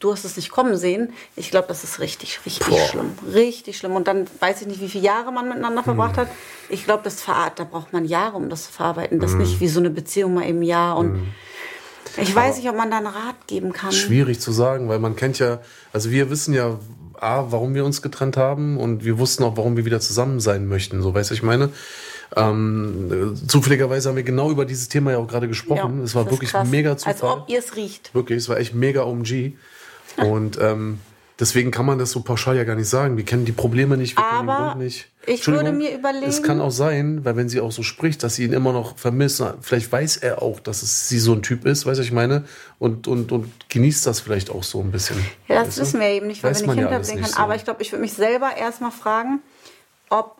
du 0.00 0.12
hast 0.12 0.24
es 0.24 0.36
nicht 0.36 0.50
kommen 0.50 0.76
sehen, 0.76 1.12
ich 1.36 1.50
glaube, 1.50 1.68
das 1.68 1.84
ist 1.84 2.00
richtig, 2.00 2.40
richtig 2.44 2.66
Boah. 2.66 2.86
schlimm. 2.88 3.12
Richtig 3.32 3.78
schlimm. 3.78 3.94
Und 3.94 4.08
dann 4.08 4.26
weiß 4.40 4.62
ich 4.62 4.66
nicht, 4.66 4.80
wie 4.80 4.88
viele 4.88 5.04
Jahre 5.04 5.32
man 5.32 5.48
miteinander 5.48 5.80
hm. 5.80 5.84
verbracht 5.84 6.16
hat. 6.16 6.28
Ich 6.68 6.84
glaube, 6.84 7.02
das 7.04 7.24
da 7.24 7.64
braucht 7.64 7.92
man 7.92 8.04
Jahre, 8.04 8.36
um 8.36 8.48
das 8.48 8.66
zu 8.66 8.72
verarbeiten. 8.72 9.20
Das 9.20 9.32
hm. 9.32 9.38
nicht 9.38 9.60
wie 9.60 9.68
so 9.68 9.80
eine 9.80 9.90
Beziehung 9.90 10.34
mal 10.34 10.44
im 10.44 10.62
Jahr 10.62 10.96
und 10.96 11.12
hm. 11.12 11.26
ich 12.16 12.34
weiß 12.34 12.56
nicht, 12.56 12.68
ob 12.68 12.76
man 12.76 12.90
da 12.90 12.98
einen 12.98 13.06
Rat 13.06 13.46
geben 13.46 13.72
kann. 13.72 13.92
Schwierig 13.92 14.40
zu 14.40 14.52
sagen, 14.52 14.88
weil 14.88 14.98
man 14.98 15.16
kennt 15.16 15.38
ja, 15.38 15.60
also 15.92 16.10
wir 16.10 16.30
wissen 16.30 16.54
ja, 16.54 16.78
A, 17.24 17.50
warum 17.50 17.74
wir 17.74 17.84
uns 17.84 18.02
getrennt 18.02 18.36
haben 18.36 18.78
und 18.78 19.04
wir 19.04 19.18
wussten 19.18 19.42
auch, 19.44 19.56
warum 19.56 19.76
wir 19.76 19.84
wieder 19.84 20.00
zusammen 20.00 20.40
sein 20.40 20.66
möchten. 20.68 21.02
So, 21.02 21.14
weißt 21.14 21.30
du, 21.30 21.34
ich 21.34 21.42
meine? 21.42 21.70
Ähm, 22.36 23.36
zufälligerweise 23.46 24.08
haben 24.08 24.16
wir 24.16 24.22
genau 24.22 24.50
über 24.50 24.64
dieses 24.64 24.88
Thema 24.88 25.12
ja 25.12 25.18
auch 25.18 25.28
gerade 25.28 25.48
gesprochen. 25.48 25.98
Ja, 25.98 26.04
es 26.04 26.14
war 26.14 26.30
wirklich 26.30 26.50
krass. 26.50 26.68
mega 26.68 26.96
Zufall. 26.96 27.12
Als 27.12 27.22
ob 27.22 27.48
ihr 27.48 27.58
es 27.58 27.76
riecht. 27.76 28.14
Wirklich, 28.14 28.38
es 28.38 28.48
war 28.48 28.58
echt 28.58 28.74
mega 28.74 29.04
OMG. 29.04 29.52
Und 30.16 30.58
ähm, 30.60 30.98
deswegen 31.38 31.70
kann 31.70 31.86
man 31.86 31.98
das 31.98 32.10
so 32.10 32.20
pauschal 32.20 32.56
ja 32.56 32.64
gar 32.64 32.76
nicht 32.76 32.88
sagen. 32.88 33.16
Wir 33.16 33.24
kennen 33.24 33.44
die 33.44 33.52
Probleme 33.52 33.96
nicht, 33.96 34.16
wir 34.16 34.24
kennen 34.24 34.46
den 34.46 34.56
Grund 34.56 34.78
nicht. 34.78 35.10
Ich 35.26 35.46
würde 35.46 35.72
mir 35.72 35.96
überlegen. 35.96 36.26
Es 36.26 36.42
kann 36.42 36.60
auch 36.60 36.70
sein, 36.70 37.24
weil 37.24 37.36
wenn 37.36 37.48
sie 37.48 37.60
auch 37.60 37.72
so 37.72 37.82
spricht, 37.82 38.22
dass 38.22 38.34
sie 38.36 38.44
ihn 38.44 38.52
immer 38.52 38.72
noch 38.72 38.98
vermisst. 38.98 39.42
Vielleicht 39.62 39.90
weiß 39.90 40.18
er 40.18 40.42
auch, 40.42 40.60
dass 40.60 40.82
es 40.82 41.08
sie 41.08 41.18
so 41.18 41.32
ein 41.32 41.42
Typ 41.42 41.64
ist, 41.64 41.86
weißt 41.86 41.98
du, 41.98 42.04
ich 42.04 42.12
meine? 42.12 42.44
Und, 42.78 43.08
und, 43.08 43.32
und 43.32 43.50
genießt 43.70 44.06
das 44.06 44.20
vielleicht 44.20 44.50
auch 44.50 44.62
so 44.62 44.80
ein 44.80 44.90
bisschen. 44.90 45.16
Ja, 45.48 45.64
das 45.64 45.78
wissen 45.78 46.00
wir 46.00 46.08
eben 46.08 46.26
nicht, 46.26 46.42
weil 46.42 46.50
weiß 46.50 46.62
wir 46.62 46.68
nicht 46.68 46.78
hinterblicken 46.80 47.22
können. 47.22 47.32
So. 47.32 47.38
Aber 47.38 47.56
ich 47.56 47.64
glaube, 47.64 47.82
ich 47.82 47.92
würde 47.92 48.02
mich 48.02 48.12
selber 48.12 48.56
erstmal 48.56 48.90
fragen, 48.90 49.40
ob 50.10 50.36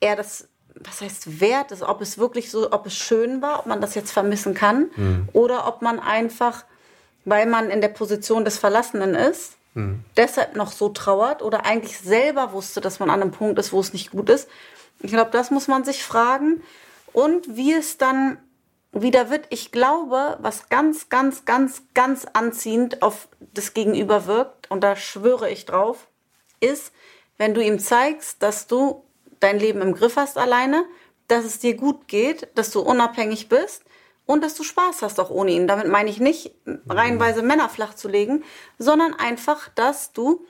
er 0.00 0.16
das, 0.16 0.48
was 0.74 1.00
heißt 1.00 1.40
wert 1.40 1.72
ist, 1.72 1.82
ob 1.82 2.00
es 2.00 2.18
wirklich 2.18 2.50
so, 2.50 2.70
ob 2.72 2.86
es 2.86 2.94
schön 2.94 3.42
war, 3.42 3.60
ob 3.60 3.66
man 3.66 3.80
das 3.80 3.94
jetzt 3.94 4.12
vermissen 4.12 4.54
kann. 4.54 4.90
Hm. 4.94 5.28
Oder 5.32 5.66
ob 5.66 5.82
man 5.82 5.98
einfach, 5.98 6.64
weil 7.24 7.46
man 7.46 7.70
in 7.70 7.80
der 7.80 7.88
Position 7.88 8.44
des 8.44 8.58
Verlassenen 8.58 9.14
ist, 9.14 9.54
deshalb 10.16 10.54
noch 10.56 10.70
so 10.70 10.88
trauert 10.88 11.42
oder 11.42 11.66
eigentlich 11.66 11.98
selber 11.98 12.52
wusste, 12.52 12.80
dass 12.80 13.00
man 13.00 13.10
an 13.10 13.22
einem 13.22 13.32
Punkt 13.32 13.58
ist, 13.58 13.72
wo 13.72 13.80
es 13.80 13.92
nicht 13.92 14.12
gut 14.12 14.30
ist. 14.30 14.48
Ich 15.00 15.10
glaube, 15.10 15.30
das 15.32 15.50
muss 15.50 15.68
man 15.68 15.84
sich 15.84 16.04
fragen. 16.04 16.62
Und 17.12 17.56
wie 17.56 17.72
es 17.72 17.98
dann 17.98 18.38
wieder 18.92 19.30
wird, 19.30 19.46
ich 19.50 19.72
glaube, 19.72 20.38
was 20.40 20.68
ganz, 20.68 21.08
ganz, 21.08 21.44
ganz, 21.44 21.82
ganz 21.94 22.26
anziehend 22.32 23.02
auf 23.02 23.28
das 23.40 23.74
Gegenüber 23.74 24.26
wirkt, 24.26 24.70
und 24.70 24.82
da 24.82 24.94
schwöre 24.94 25.50
ich 25.50 25.66
drauf, 25.66 26.06
ist, 26.60 26.92
wenn 27.36 27.54
du 27.54 27.62
ihm 27.62 27.80
zeigst, 27.80 28.42
dass 28.42 28.68
du 28.68 29.04
dein 29.40 29.58
Leben 29.58 29.82
im 29.82 29.94
Griff 29.94 30.16
hast 30.16 30.38
alleine, 30.38 30.84
dass 31.26 31.44
es 31.44 31.58
dir 31.58 31.74
gut 31.74 32.06
geht, 32.06 32.48
dass 32.54 32.70
du 32.70 32.80
unabhängig 32.80 33.48
bist 33.48 33.83
und 34.26 34.42
dass 34.42 34.54
du 34.54 34.62
Spaß 34.62 35.02
hast 35.02 35.20
auch 35.20 35.30
ohne 35.30 35.50
ihn. 35.50 35.68
Damit 35.68 35.88
meine 35.88 36.10
ich 36.10 36.20
nicht 36.20 36.52
reihenweise 36.88 37.42
Männer 37.42 37.68
flach 37.68 37.94
zu 37.94 38.08
legen, 38.08 38.42
sondern 38.78 39.14
einfach, 39.14 39.68
dass 39.74 40.12
du 40.12 40.44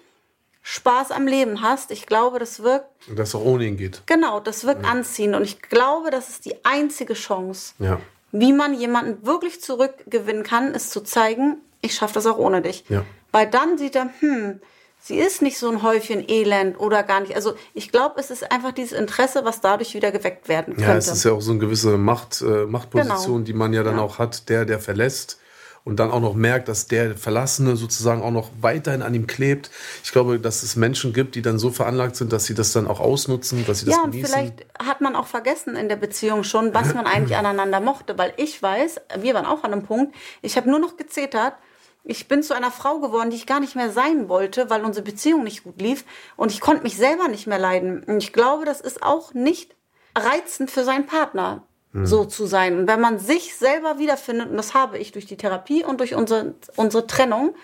Spaß 0.63 1.11
am 1.11 1.27
Leben 1.27 1.61
hast. 1.61 1.91
Ich 1.91 2.07
glaube, 2.07 2.39
das 2.39 2.63
wirkt. 2.63 3.09
Und 3.09 3.19
dass 3.19 3.35
auch 3.35 3.45
ohne 3.45 3.67
ihn 3.67 3.77
geht. 3.77 4.03
Genau, 4.07 4.41
das 4.41 4.65
wirkt 4.65 4.85
ja. 4.85 4.91
anziehend. 4.91 5.35
Und 5.35 5.43
ich 5.43 5.61
glaube, 5.61 6.11
das 6.11 6.31
ist 6.31 6.45
die 6.47 6.65
einzige 6.65 7.15
Chance, 7.15 7.75
ja. 7.79 8.01
wie 8.33 8.53
man 8.53 8.75
jemanden 8.75 9.27
wirklich 9.27 9.61
zurückgewinnen 9.61 10.43
kann, 10.43 10.73
ist 10.73 10.91
zu 10.91 11.03
zeigen, 11.03 11.59
ich 11.83 11.95
schaffe 11.95 12.15
das 12.15 12.27
auch 12.27 12.39
ohne 12.39 12.63
dich. 12.63 12.85
Ja. 12.89 13.05
Weil 13.31 13.49
dann 13.51 13.77
sieht 13.77 13.95
er, 13.95 14.09
hm, 14.21 14.61
sie 15.05 15.17
ist 15.17 15.43
nicht 15.43 15.59
so 15.59 15.69
ein 15.69 15.83
Häufchen 15.83 16.27
Elend 16.29 16.81
oder 16.81 17.03
gar 17.03 17.21
nicht. 17.21 17.37
Also 17.37 17.55
ich 17.75 17.93
glaube, 17.93 18.19
es 18.19 18.31
ist 18.31 18.51
einfach 18.51 18.73
dieses 18.73 18.99
Interesse, 18.99 19.45
was 19.45 19.61
dadurch 19.61 19.95
wieder 19.95 20.11
geweckt 20.11 20.49
werden 20.49 20.75
könnte. 20.75 20.91
Ja, 20.91 20.97
es 20.97 21.09
ist 21.09 21.25
ja 21.25 21.33
auch 21.33 21.43
so 21.43 21.51
eine 21.51 21.61
gewisse 21.61 21.99
Macht, 21.99 22.41
äh, 22.41 22.65
Machtposition, 22.67 23.37
genau. 23.37 23.45
die 23.45 23.53
man 23.53 23.73
ja 23.75 23.83
dann 23.83 23.97
ja. 23.97 24.03
auch 24.03 24.19
hat, 24.19 24.49
der, 24.49 24.65
der 24.65 24.81
verlässt 24.81 25.39
und 25.85 25.97
dann 26.01 26.11
auch 26.11 26.21
noch 26.21 26.35
merkt, 26.35 26.69
dass 26.69 26.87
der 26.87 27.15
Verlassene 27.19 27.77
sozusagen 27.77 28.23
auch 28.23 28.31
noch 28.31 28.49
weiterhin 28.63 29.03
an 29.03 29.13
ihm 29.15 29.27
klebt. 29.27 29.71
Ich 30.03 30.11
glaube, 30.11 30.41
dass 30.41 30.63
es 30.63 30.77
Menschen 30.77 31.13
gibt, 31.13 31.35
die 31.35 31.43
dann 31.43 31.59
so 31.59 31.71
veranlagt 31.71 32.17
sind, 32.17 32.33
dass 32.33 32.47
sie 32.47 32.55
das 32.55 32.73
dann 32.73 32.87
auch 32.87 33.01
ausnutzen, 33.01 33.67
dass 33.67 33.81
sie 33.81 33.87
das 33.87 33.97
ja, 33.97 34.05
genießen. 34.05 34.33
Ja, 34.33 34.41
und 34.41 34.47
vielleicht 34.47 34.67
hat 34.83 35.03
man 35.03 35.15
auch 35.15 35.27
vergessen 35.27 35.77
in 35.77 35.91
der 35.91 35.97
Beziehung 35.97 36.45
schon, 36.45 36.73
was 36.73 36.95
man 36.95 37.07
eigentlich 37.07 37.37
aneinander 37.37 37.81
mochte, 37.81 38.17
weil 38.17 38.33
ich 38.39 38.63
weiß, 38.63 39.03
wir 39.21 39.35
waren 39.35 39.45
auch 39.45 39.65
an 39.65 39.75
einem 39.75 39.83
Punkt, 39.83 40.15
ich 40.41 40.57
habe 40.57 40.71
nur 40.71 40.79
noch 40.79 40.97
gezetert, 40.97 41.53
ich 42.05 42.29
bin 42.29 42.43
zu 42.43 42.55
einer 42.55 42.71
Frau 42.71 42.99
geworden, 43.01 43.31
die 43.31 43.37
ich 43.37 43.47
gar 43.47 43.61
nicht 43.61 43.77
mehr 43.77 43.91
sein 43.91 44.29
wollte, 44.29 44.69
weil 44.69 44.85
unsere 44.85 45.05
Beziehung 45.05 45.43
nicht 45.43 45.65
gut 45.65 45.81
lief 45.81 46.05
und 46.37 46.53
ich 46.53 46.61
konnte 46.61 46.83
mich 46.83 46.97
selber 46.97 47.29
nicht 47.29 47.47
mehr 47.47 47.59
leiden. 47.59 48.05
Und 48.05 48.19
ich 48.19 48.33
glaube, 48.33 48.67
das 48.67 48.83
ist 48.83 49.03
auch 49.03 49.33
nicht 49.33 49.75
reizend 50.15 50.71
für 50.71 50.85
seinen 50.85 51.07
Partner, 51.07 51.63
mhm. 51.93 52.07
so 52.07 52.27
zu 52.27 52.45
sein. 52.45 52.79
Und 52.79 52.89
wenn 52.89 53.01
man 53.01 53.19
sich 53.19 53.57
selber 53.57 53.99
wiederfindet, 53.99 54.51
und 54.51 54.57
das 54.57 54.75
habe 54.75 54.99
ich 54.99 55.13
durch 55.13 55.25
die 55.25 55.39
Therapie 55.39 55.83
und 55.83 55.99
durch 56.01 56.15
unsere, 56.15 56.55
unsere 56.77 57.07
Trennung, 57.07 57.55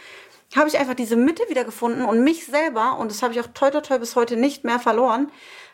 habe 0.57 0.69
ich 0.69 0.79
einfach 0.79 0.95
diese 0.95 1.17
Mitte 1.17 1.45
wiedergefunden 1.49 2.05
und 2.05 2.25
mich 2.25 2.47
selber, 2.47 2.99
und 2.99 3.11
das 3.11 3.23
habe 3.23 3.35
ich 3.35 3.41
auch 3.41 3.47
toi 3.55 3.71
toi 3.71 3.83
toi 3.83 3.99
bis 3.99 4.17
heute 4.17 4.37
nicht 4.37 4.65
mehr 4.65 4.81
verloren, 4.81 5.31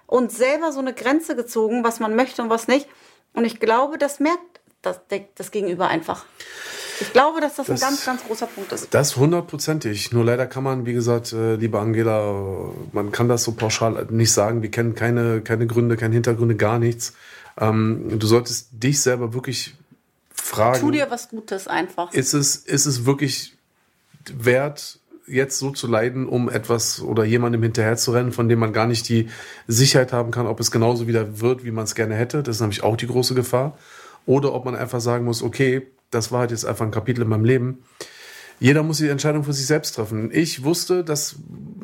und 0.06 0.30
selber 0.30 0.72
so 0.72 0.80
eine 0.80 0.92
Grenze 0.92 1.34
gezogen, 1.34 1.82
was 1.82 2.00
man 2.00 2.14
möchte 2.14 2.42
und 2.42 2.50
was 2.50 2.68
nicht. 2.68 2.88
Und 3.32 3.44
ich 3.44 3.58
glaube, 3.58 3.98
das 3.98 4.20
merkt 4.20 4.60
das, 4.82 5.00
das 5.34 5.50
Gegenüber 5.50 5.88
einfach. 5.88 6.26
Ich 7.00 7.12
glaube, 7.12 7.40
dass 7.40 7.56
das, 7.56 7.66
das, 7.66 7.82
ein 7.82 7.88
ganz, 7.88 8.04
ganz 8.04 8.24
großer 8.24 8.46
Punkt 8.46 8.72
ist. 8.72 8.92
Das 8.92 9.16
hundertprozentig. 9.16 10.12
Nur 10.12 10.24
leider 10.24 10.46
kann 10.46 10.62
man, 10.62 10.86
wie 10.86 10.92
gesagt, 10.92 11.32
äh, 11.32 11.56
liebe 11.56 11.78
Angela, 11.78 12.70
man 12.92 13.12
kann 13.12 13.28
das 13.28 13.44
so 13.44 13.52
pauschal 13.52 14.06
nicht 14.10 14.32
sagen. 14.32 14.62
Wir 14.62 14.70
kennen 14.70 14.94
keine, 14.94 15.40
keine 15.40 15.66
Gründe, 15.66 15.96
keine 15.96 16.14
Hintergründe, 16.14 16.56
gar 16.56 16.78
nichts. 16.78 17.14
Ähm, 17.58 18.18
du 18.18 18.26
solltest 18.26 18.68
dich 18.72 19.00
selber 19.00 19.34
wirklich 19.34 19.74
fragen. 20.34 20.80
Tu 20.80 20.90
dir 20.90 21.10
was 21.10 21.28
Gutes 21.28 21.68
einfach. 21.68 22.12
Ist 22.12 22.34
es, 22.34 22.56
ist 22.56 22.86
es 22.86 23.06
wirklich 23.06 23.56
wert, 24.32 24.98
jetzt 25.26 25.58
so 25.58 25.70
zu 25.70 25.86
leiden, 25.86 26.28
um 26.28 26.48
etwas 26.48 27.00
oder 27.00 27.24
jemandem 27.24 27.62
hinterherzurennen, 27.62 28.32
von 28.32 28.48
dem 28.48 28.58
man 28.58 28.72
gar 28.72 28.86
nicht 28.86 29.08
die 29.08 29.28
Sicherheit 29.66 30.12
haben 30.12 30.30
kann, 30.30 30.46
ob 30.46 30.60
es 30.60 30.70
genauso 30.70 31.06
wieder 31.06 31.40
wird, 31.40 31.64
wie 31.64 31.70
man 31.70 31.84
es 31.84 31.94
gerne 31.94 32.14
hätte. 32.14 32.42
Das 32.42 32.56
ist 32.56 32.60
nämlich 32.60 32.82
auch 32.82 32.96
die 32.96 33.06
große 33.06 33.34
Gefahr. 33.34 33.76
Oder 34.24 34.52
ob 34.52 34.64
man 34.64 34.76
einfach 34.76 35.00
sagen 35.00 35.24
muss, 35.24 35.42
okay, 35.42 35.86
das 36.10 36.32
war 36.32 36.40
halt 36.40 36.50
jetzt 36.50 36.64
einfach 36.64 36.84
ein 36.84 36.90
Kapitel 36.90 37.22
in 37.22 37.28
meinem 37.28 37.44
Leben. 37.44 37.84
Jeder 38.58 38.82
muss 38.82 38.98
die 38.98 39.08
Entscheidung 39.08 39.44
für 39.44 39.52
sich 39.52 39.66
selbst 39.66 39.96
treffen. 39.96 40.30
Ich 40.32 40.64
wusste, 40.64 41.04
dass, 41.04 41.36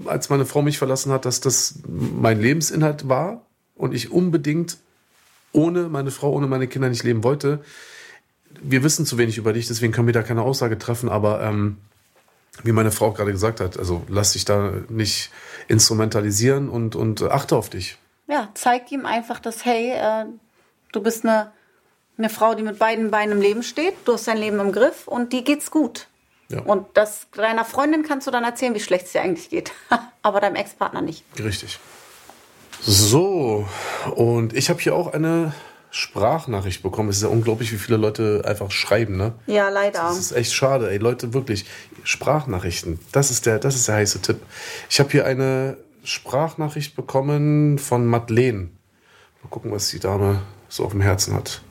als 0.07 0.31
meine 0.31 0.47
Frau 0.47 0.63
mich 0.63 0.79
verlassen 0.79 1.13
hat, 1.13 1.27
dass 1.27 1.41
das 1.41 1.81
mein 1.87 2.41
Lebensinhalt 2.41 3.09
war 3.09 3.45
und 3.75 3.95
ich 3.95 4.11
unbedingt 4.11 4.79
ohne 5.53 5.89
meine 5.89 6.11
Frau, 6.11 6.33
ohne 6.33 6.47
meine 6.47 6.67
Kinder 6.67 6.89
nicht 6.89 7.05
leben 7.05 7.25
wollte. 7.25 7.61
Wir 8.63 8.83
wissen 8.83 9.05
zu 9.05 9.19
wenig 9.19 9.37
über 9.37 9.53
dich, 9.53 9.69
deswegen 9.69 9.93
können 9.93 10.07
wir 10.07 10.15
da 10.15 10.23
keine 10.23 10.43
Aussage 10.43 10.79
treffen, 10.79 11.11
aber 11.11 11.43
ähm, 11.43 11.77
wie 12.63 12.73
meine 12.73 12.91
Frau 12.91 13.13
gerade 13.13 13.33
gesagt 13.33 13.61
hat, 13.61 13.79
also 13.79 14.03
lass 14.09 14.33
dich 14.33 14.45
da 14.45 14.73
nicht 14.89 15.31
instrumentalisieren 15.69 16.69
und, 16.69 16.97
und 16.97 17.23
achte 17.23 17.57
auf 17.57 17.71
dich. 17.71 17.99
Ja, 18.29 18.49
zeig 18.55 18.91
ihm 18.93 19.05
einfach, 19.05 19.41
dass, 19.41 19.65
hey, 19.65 19.93
äh, 19.93 20.27
du 20.93 21.03
bist 21.03 21.25
eine 21.25 21.53
eine 22.19 22.29
Frau, 22.29 22.55
die 22.55 22.63
mit 22.63 22.79
beiden 22.79 23.11
Beinen 23.11 23.33
im 23.33 23.41
Leben 23.41 23.63
steht. 23.63 23.95
Du 24.05 24.15
hast 24.15 24.29
dein 24.29 24.39
Leben 24.39 24.61
im 24.61 24.73
Griff 24.73 25.09
und 25.09 25.33
die 25.33 25.45
geht's 25.45 25.71
gut. 25.71 26.09
Ja. 26.49 26.61
Und 26.61 26.87
das 26.95 27.27
deiner 27.35 27.65
Freundin 27.65 28.03
kannst 28.03 28.27
du 28.27 28.31
dann 28.31 28.45
erzählen, 28.45 28.75
wie 28.75 28.81
schlecht 28.81 29.07
es 29.07 29.13
dir 29.13 29.23
eigentlich 29.23 29.49
geht. 29.51 29.73
Aber 30.23 30.41
deinem 30.41 30.57
Ex-Partner 30.57 31.01
nicht. 31.01 31.25
Richtig. 31.43 31.79
So, 32.81 33.67
und 34.17 34.55
ich 34.55 34.69
habe 34.69 34.81
hier 34.81 34.95
auch 34.95 35.13
eine 35.13 35.55
Sprachnachricht 35.91 36.83
bekommen. 36.83 37.11
Es 37.11 37.17
ist 37.17 37.23
ja 37.23 37.29
unglaublich, 37.29 37.71
wie 37.73 37.77
viele 37.77 37.97
Leute 37.97 38.43
einfach 38.45 38.71
schreiben, 38.71 39.17
ne? 39.17 39.35
Ja, 39.47 39.69
leider. 39.69 40.01
Das 40.01 40.19
ist 40.19 40.33
echt 40.33 40.53
schade, 40.53 40.91
ey. 40.91 40.99
Leute, 40.99 41.33
wirklich. 41.33 41.67
Sprachnachrichten. 42.03 42.99
Das 43.13 43.31
ist 43.31 43.47
der, 43.47 43.59
das 43.59 43.77
ist 43.77 43.89
der 43.89 43.97
heiße 43.97 44.21
Tipp. 44.21 44.41
Ich 44.91 44.99
habe 45.01 45.11
hier 45.11 45.27
eine 45.27 45.77
Sprachnachricht 46.03 46.97
bekommen 46.97 47.79
von 47.79 48.07
Madeleine. 48.07 48.71
Mal 49.43 49.49
gucken, 49.51 49.71
was 49.71 49.91
die 49.91 50.01
Dame 50.01 50.41
so 50.69 50.85
auf 50.85 50.93
dem 50.93 51.03
Herzen 51.03 51.35
hat. 51.35 51.63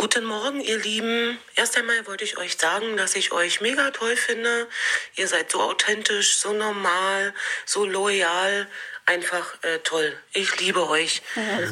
Guten 0.00 0.26
Morgen, 0.26 0.60
ihr 0.60 0.78
Lieben. 0.78 1.40
Erst 1.56 1.76
einmal 1.76 2.06
wollte 2.06 2.22
ich 2.22 2.38
euch 2.38 2.56
sagen, 2.56 2.96
dass 2.96 3.16
ich 3.16 3.32
euch 3.32 3.60
mega 3.60 3.90
toll 3.90 4.14
finde. 4.14 4.68
Ihr 5.16 5.26
seid 5.26 5.50
so 5.50 5.60
authentisch, 5.60 6.36
so 6.36 6.52
normal, 6.52 7.34
so 7.64 7.84
loyal. 7.84 8.68
Einfach 9.06 9.60
äh, 9.64 9.80
toll. 9.80 10.16
Ich 10.32 10.60
liebe 10.60 10.88
euch. 10.88 11.20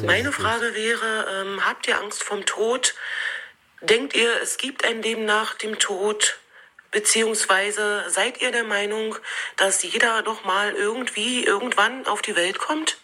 Meine 0.03 0.33
Frage 0.33 0.75
wäre, 0.75 1.45
ähm, 1.45 1.65
habt 1.65 1.87
ihr 1.87 1.97
Angst 1.97 2.21
vom 2.21 2.45
Tod? 2.45 2.95
Denkt 3.79 4.13
ihr, 4.13 4.41
es 4.41 4.57
gibt 4.57 4.83
ein 4.83 5.01
Leben 5.01 5.23
nach 5.23 5.53
dem 5.53 5.79
Tod? 5.79 6.37
Beziehungsweise 6.91 8.03
seid 8.09 8.41
ihr 8.41 8.51
der 8.51 8.65
Meinung, 8.65 9.15
dass 9.55 9.83
jeder 9.83 10.21
doch 10.21 10.43
mal 10.43 10.73
irgendwie 10.73 11.45
irgendwann 11.45 12.05
auf 12.07 12.21
die 12.21 12.35
Welt 12.35 12.59
kommt? 12.59 12.97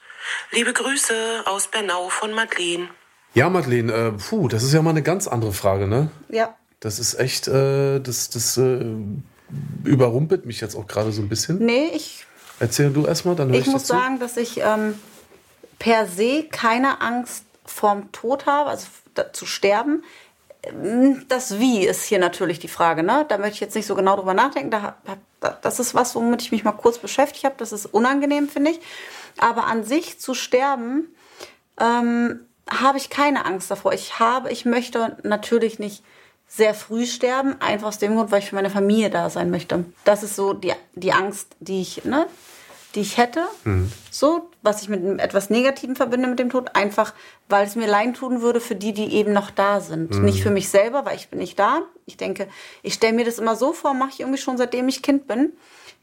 Liebe 0.52 0.74
Grüße 0.74 1.44
aus 1.46 1.70
Bernau 1.70 2.10
von 2.10 2.34
Madeleine. 2.34 2.90
Ja, 3.34 3.50
Madeleine, 3.50 3.92
äh, 3.94 4.12
puh, 4.12 4.48
das 4.48 4.64
ist 4.64 4.74
ja 4.74 4.82
mal 4.82 4.92
eine 4.92 5.02
ganz 5.04 5.28
andere 5.28 5.54
Frage, 5.54 5.88
ne? 5.88 6.10
Ja. 6.30 6.56
Das 6.80 7.00
ist 7.00 7.20
echt, 7.20 7.48
äh, 7.48 8.00
das, 8.00 8.30
das 8.30 8.58
äh, 8.58 8.96
überrumpelt 9.84 10.46
mich 10.46 10.62
jetzt 10.62 10.76
auch 10.76 10.88
gerade 10.88 11.12
so 11.12 11.22
ein 11.22 11.30
bisschen. 11.30 11.60
Nee, 11.60 11.92
ich, 11.96 12.26
Erzähl 12.60 12.92
du 12.92 13.06
erstmal, 13.06 13.36
dann 13.36 13.50
höre 13.50 13.56
ich, 13.60 13.68
ich 13.68 13.74
muss 13.74 13.84
dazu. 13.88 14.00
sagen, 14.00 14.20
dass 14.20 14.38
ich 14.38 14.60
ähm, 14.60 14.96
per 15.80 16.06
se 16.08 16.44
keine 16.52 17.02
Angst 17.02 17.46
vorm 17.66 18.12
Tod 18.12 18.46
habe, 18.46 18.70
also 18.70 18.88
zu 19.32 19.46
sterben. 19.46 20.04
Ähm, 20.64 21.26
Das 21.30 21.58
Wie 21.60 21.86
ist 21.86 22.04
hier 22.04 22.20
natürlich 22.20 22.60
die 22.60 22.68
Frage. 22.68 23.04
Ne? 23.04 23.26
Da 23.28 23.38
möchte 23.38 23.56
ich 23.56 23.60
jetzt 23.62 23.76
nicht 23.76 23.88
so 23.88 23.96
genau 23.96 24.16
drüber 24.16 24.34
nachdenken. 24.34 24.70
Da, 24.70 24.96
das 25.62 25.80
ist 25.80 25.96
was, 25.96 26.16
womit 26.16 26.42
ich 26.42 26.52
mich 26.52 26.64
mal 26.64 26.72
kurz 26.74 27.00
beschäftigt 27.00 27.46
habe. 27.46 27.56
Das 27.58 27.72
ist 27.72 27.86
unangenehm, 27.88 28.48
finde 28.48 28.72
ich. 28.72 28.80
Aber 29.40 29.66
an 29.66 29.84
sich 29.84 30.20
zu 30.20 30.34
sterben, 30.34 31.08
ähm, 31.80 32.42
habe 32.70 32.98
ich 32.98 33.10
keine 33.10 33.46
Angst 33.46 33.70
davor. 33.70 33.94
Ich 33.94 34.20
habe, 34.20 34.52
ich 34.52 34.66
möchte 34.66 35.18
natürlich 35.24 35.80
nicht 35.80 36.04
sehr 36.48 36.74
früh 36.74 37.06
sterben, 37.06 37.56
einfach 37.62 37.88
aus 37.88 37.98
dem 37.98 38.16
Grund, 38.16 38.32
weil 38.32 38.40
ich 38.40 38.50
für 38.50 38.56
meine 38.56 38.70
Familie 38.70 39.10
da 39.10 39.30
sein 39.30 39.50
möchte. 39.50 39.86
Das 40.04 40.24
ist 40.24 40.36
so 40.36 40.54
die, 40.54 40.74
die 40.94 41.12
Angst, 41.12 41.56
die 41.60 41.82
ich, 41.82 42.06
ne, 42.06 42.28
die 42.94 43.02
ich 43.02 43.18
hätte. 43.18 43.48
So, 44.12 44.52
was 44.62 44.84
ich 44.84 44.90
mit 44.90 45.00
einem 45.00 45.18
etwas 45.18 45.50
Negativen 45.50 45.96
verbinde 45.96 46.28
mit 46.28 46.38
dem 46.38 46.52
Tod, 46.52 46.76
einfach, 46.76 47.14
weil 47.50 47.66
es 47.66 47.76
mir 47.76 47.88
leid 47.88 48.16
tun 48.18 48.42
würde 48.42 48.62
für 48.62 48.76
die, 48.76 48.94
die 48.94 49.16
eben 49.16 49.34
noch 49.34 49.50
da 49.50 49.82
sind. 49.82 50.12
Nicht 50.24 50.44
für 50.44 50.52
mich 50.52 50.70
selber, 50.70 51.06
weil 51.06 51.16
ich 51.16 51.30
bin 51.30 51.40
nicht 51.40 51.58
da. 51.58 51.82
Ich 52.06 52.18
denke, 52.18 52.48
ich 52.84 52.94
stelle 52.94 53.14
mir 53.14 53.26
das 53.26 53.40
immer 53.40 53.56
so 53.56 53.74
vor, 53.74 53.96
mache 53.96 54.12
ich 54.12 54.20
irgendwie 54.20 54.40
schon 54.40 54.58
seitdem 54.58 54.88
ich 54.88 55.02
Kind 55.02 55.28
bin. 55.28 55.54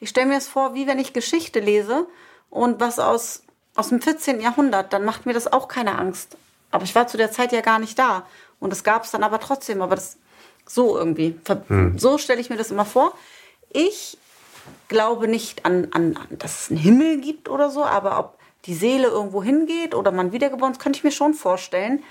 Ich 0.00 0.08
stelle 0.08 0.26
mir 0.26 0.34
das 0.34 0.48
vor, 0.48 0.74
wie 0.74 0.86
wenn 0.88 0.98
ich 0.98 1.12
Geschichte 1.12 1.60
lese 1.60 2.06
und 2.48 2.80
was 2.80 2.98
aus, 2.98 3.44
aus 3.76 3.90
dem 3.90 4.02
14. 4.02 4.40
Jahrhundert, 4.40 4.92
dann 4.92 5.04
macht 5.04 5.26
mir 5.26 5.32
das 5.32 5.52
auch 5.52 5.68
keine 5.68 5.96
Angst. 5.96 6.36
Aber 6.70 6.84
ich 6.84 6.94
war 6.94 7.06
zu 7.06 7.16
der 7.16 7.30
Zeit 7.32 7.52
ja 7.52 7.60
gar 7.60 7.78
nicht 7.78 7.98
da. 7.98 8.26
Und 8.60 8.70
das 8.70 8.84
gab 8.84 9.04
es 9.04 9.10
dann 9.10 9.22
aber 9.24 9.40
trotzdem. 9.40 9.82
Aber 9.82 9.94
das 9.96 10.16
so 10.66 10.96
irgendwie. 10.96 11.38
Ver- 11.44 11.62
So 11.96 12.18
stelle 12.18 12.40
ich 12.40 12.50
mir 12.50 12.56
das 12.56 12.70
immer 12.70 12.84
vor. 12.84 13.14
Ich 13.72 14.18
glaube 14.88 15.26
nicht 15.28 15.64
an, 15.64 15.88
an, 15.92 16.16
an, 16.16 16.38
dass 16.38 16.62
es 16.64 16.70
einen 16.70 16.78
Himmel 16.78 17.20
gibt 17.20 17.48
oder 17.48 17.70
so, 17.70 17.84
aber 17.84 18.18
ob 18.18 18.38
die 18.66 18.74
Seele 18.74 19.08
irgendwo 19.08 19.42
hingeht 19.42 19.94
oder 19.94 20.12
man 20.12 20.32
wiedergeboren 20.32 20.72
ist, 20.72 20.80
könnte 20.80 20.98
ich 20.98 21.04
mir 21.04 21.12
schon 21.12 21.34
vorstellen. 21.34 22.02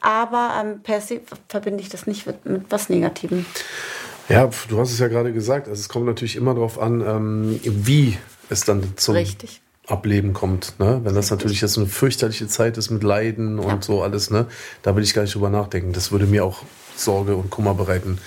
Aber 0.00 0.54
ähm, 0.58 0.82
per 0.82 1.00
se 1.00 1.20
verbinde 1.48 1.82
ich 1.82 1.88
das 1.90 2.06
nicht 2.06 2.26
mit, 2.26 2.46
mit 2.46 2.64
was 2.70 2.88
Negativem. 2.88 3.44
Ja, 4.28 4.48
du 4.68 4.78
hast 4.78 4.92
es 4.92 4.98
ja 4.98 5.08
gerade 5.08 5.32
gesagt. 5.32 5.68
Also 5.68 5.80
es 5.80 5.88
kommt 5.88 6.06
natürlich 6.06 6.36
immer 6.36 6.54
darauf 6.54 6.78
an, 6.78 7.00
ähm, 7.00 7.60
wie 7.64 8.16
es 8.48 8.64
dann 8.64 8.96
zum 8.96 9.16
Richtig. 9.16 9.60
Ableben 9.90 10.32
kommt. 10.32 10.74
Ne? 10.78 11.00
Wenn 11.04 11.14
das 11.14 11.30
natürlich 11.30 11.60
jetzt 11.60 11.76
eine 11.78 11.86
fürchterliche 11.86 12.46
Zeit 12.48 12.78
ist 12.78 12.90
mit 12.90 13.02
Leiden 13.02 13.58
und 13.58 13.68
Ja. 13.68 13.78
so 13.82 14.02
alles, 14.02 14.30
ne? 14.30 14.46
da 14.82 14.94
will 14.96 15.02
ich 15.02 15.14
gar 15.14 15.22
nicht 15.22 15.34
drüber 15.34 15.50
nachdenken. 15.50 15.92
Das 15.92 16.12
würde 16.12 16.26
mir 16.26 16.44
auch 16.44 16.62
Sorge 16.96 17.34
und 17.36 17.50
Kummer 17.50 17.74
bereiten. 17.74 18.18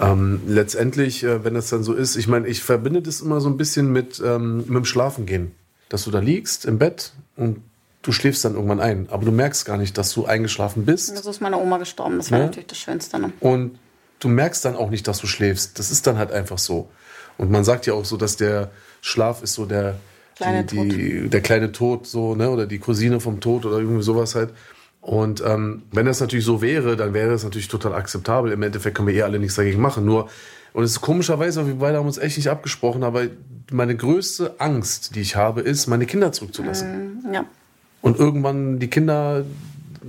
Ähm, 0.00 0.40
letztendlich, 0.46 1.24
äh, 1.24 1.44
wenn 1.44 1.54
das 1.54 1.68
dann 1.70 1.82
so 1.82 1.92
ist, 1.94 2.16
ich 2.16 2.28
meine, 2.28 2.46
ich 2.46 2.62
verbinde 2.62 3.02
das 3.02 3.20
immer 3.20 3.40
so 3.40 3.48
ein 3.48 3.56
bisschen 3.56 3.90
mit, 3.92 4.22
ähm, 4.24 4.58
mit 4.58 4.68
dem 4.76 4.84
Schlafengehen. 4.84 5.52
Dass 5.88 6.04
du 6.04 6.10
da 6.10 6.18
liegst 6.18 6.66
im 6.66 6.78
Bett 6.78 7.12
und 7.36 7.62
du 8.02 8.12
schläfst 8.12 8.44
dann 8.44 8.54
irgendwann 8.54 8.80
ein. 8.80 9.08
Aber 9.10 9.24
du 9.24 9.32
merkst 9.32 9.64
gar 9.64 9.78
nicht, 9.78 9.96
dass 9.96 10.12
du 10.12 10.26
eingeschlafen 10.26 10.84
bist. 10.84 11.16
So 11.16 11.30
ist 11.30 11.40
meine 11.40 11.58
Oma 11.58 11.78
gestorben. 11.78 12.18
Das 12.18 12.30
war 12.30 12.38
Ne? 12.38 12.44
natürlich 12.46 12.66
das 12.68 12.78
Schönste. 12.78 13.18
Ne? 13.18 13.32
Und 13.40 13.78
du 14.20 14.28
merkst 14.28 14.64
dann 14.64 14.76
auch 14.76 14.90
nicht, 14.90 15.08
dass 15.08 15.18
du 15.18 15.26
schläfst. 15.26 15.78
Das 15.78 15.90
ist 15.90 16.06
dann 16.06 16.18
halt 16.18 16.30
einfach 16.30 16.58
so. 16.58 16.88
Und 17.38 17.50
man 17.50 17.64
sagt 17.64 17.86
ja 17.86 17.94
auch 17.94 18.04
so, 18.04 18.16
dass 18.18 18.36
der 18.36 18.70
Schlaf 19.00 19.42
ist 19.42 19.54
so 19.54 19.64
der 19.64 19.94
Kleine 20.38 20.64
die, 20.64 20.88
die, 20.88 21.28
der 21.28 21.40
kleine 21.40 21.72
Tod, 21.72 22.06
so, 22.06 22.34
ne? 22.34 22.50
Oder 22.50 22.66
die 22.66 22.78
Cousine 22.78 23.20
vom 23.20 23.40
Tod 23.40 23.66
oder 23.66 23.78
irgendwie 23.78 24.02
sowas 24.02 24.34
halt. 24.34 24.50
Und 25.00 25.42
ähm, 25.46 25.82
wenn 25.92 26.06
das 26.06 26.20
natürlich 26.20 26.44
so 26.44 26.60
wäre, 26.60 26.96
dann 26.96 27.14
wäre 27.14 27.32
es 27.32 27.44
natürlich 27.44 27.68
total 27.68 27.94
akzeptabel. 27.94 28.52
Im 28.52 28.62
Endeffekt 28.62 28.96
können 28.96 29.08
wir 29.08 29.14
eh 29.14 29.22
alle 29.22 29.38
nichts 29.38 29.54
dagegen 29.56 29.80
machen. 29.80 30.04
Nur, 30.04 30.28
und 30.72 30.84
es 30.84 30.92
ist 30.92 31.00
komischerweise, 31.00 31.66
wir 31.66 31.76
beide 31.76 31.98
haben 31.98 32.06
uns 32.06 32.18
echt 32.18 32.36
nicht 32.36 32.50
abgesprochen, 32.50 33.02
aber 33.04 33.26
meine 33.70 33.96
größte 33.96 34.56
Angst, 34.60 35.14
die 35.14 35.20
ich 35.20 35.36
habe, 35.36 35.60
ist, 35.60 35.86
meine 35.86 36.06
Kinder 36.06 36.32
zurückzulassen 36.32 37.24
Ja. 37.32 37.44
und 38.02 38.18
irgendwann 38.18 38.78
die 38.78 38.88
Kinder 38.88 39.44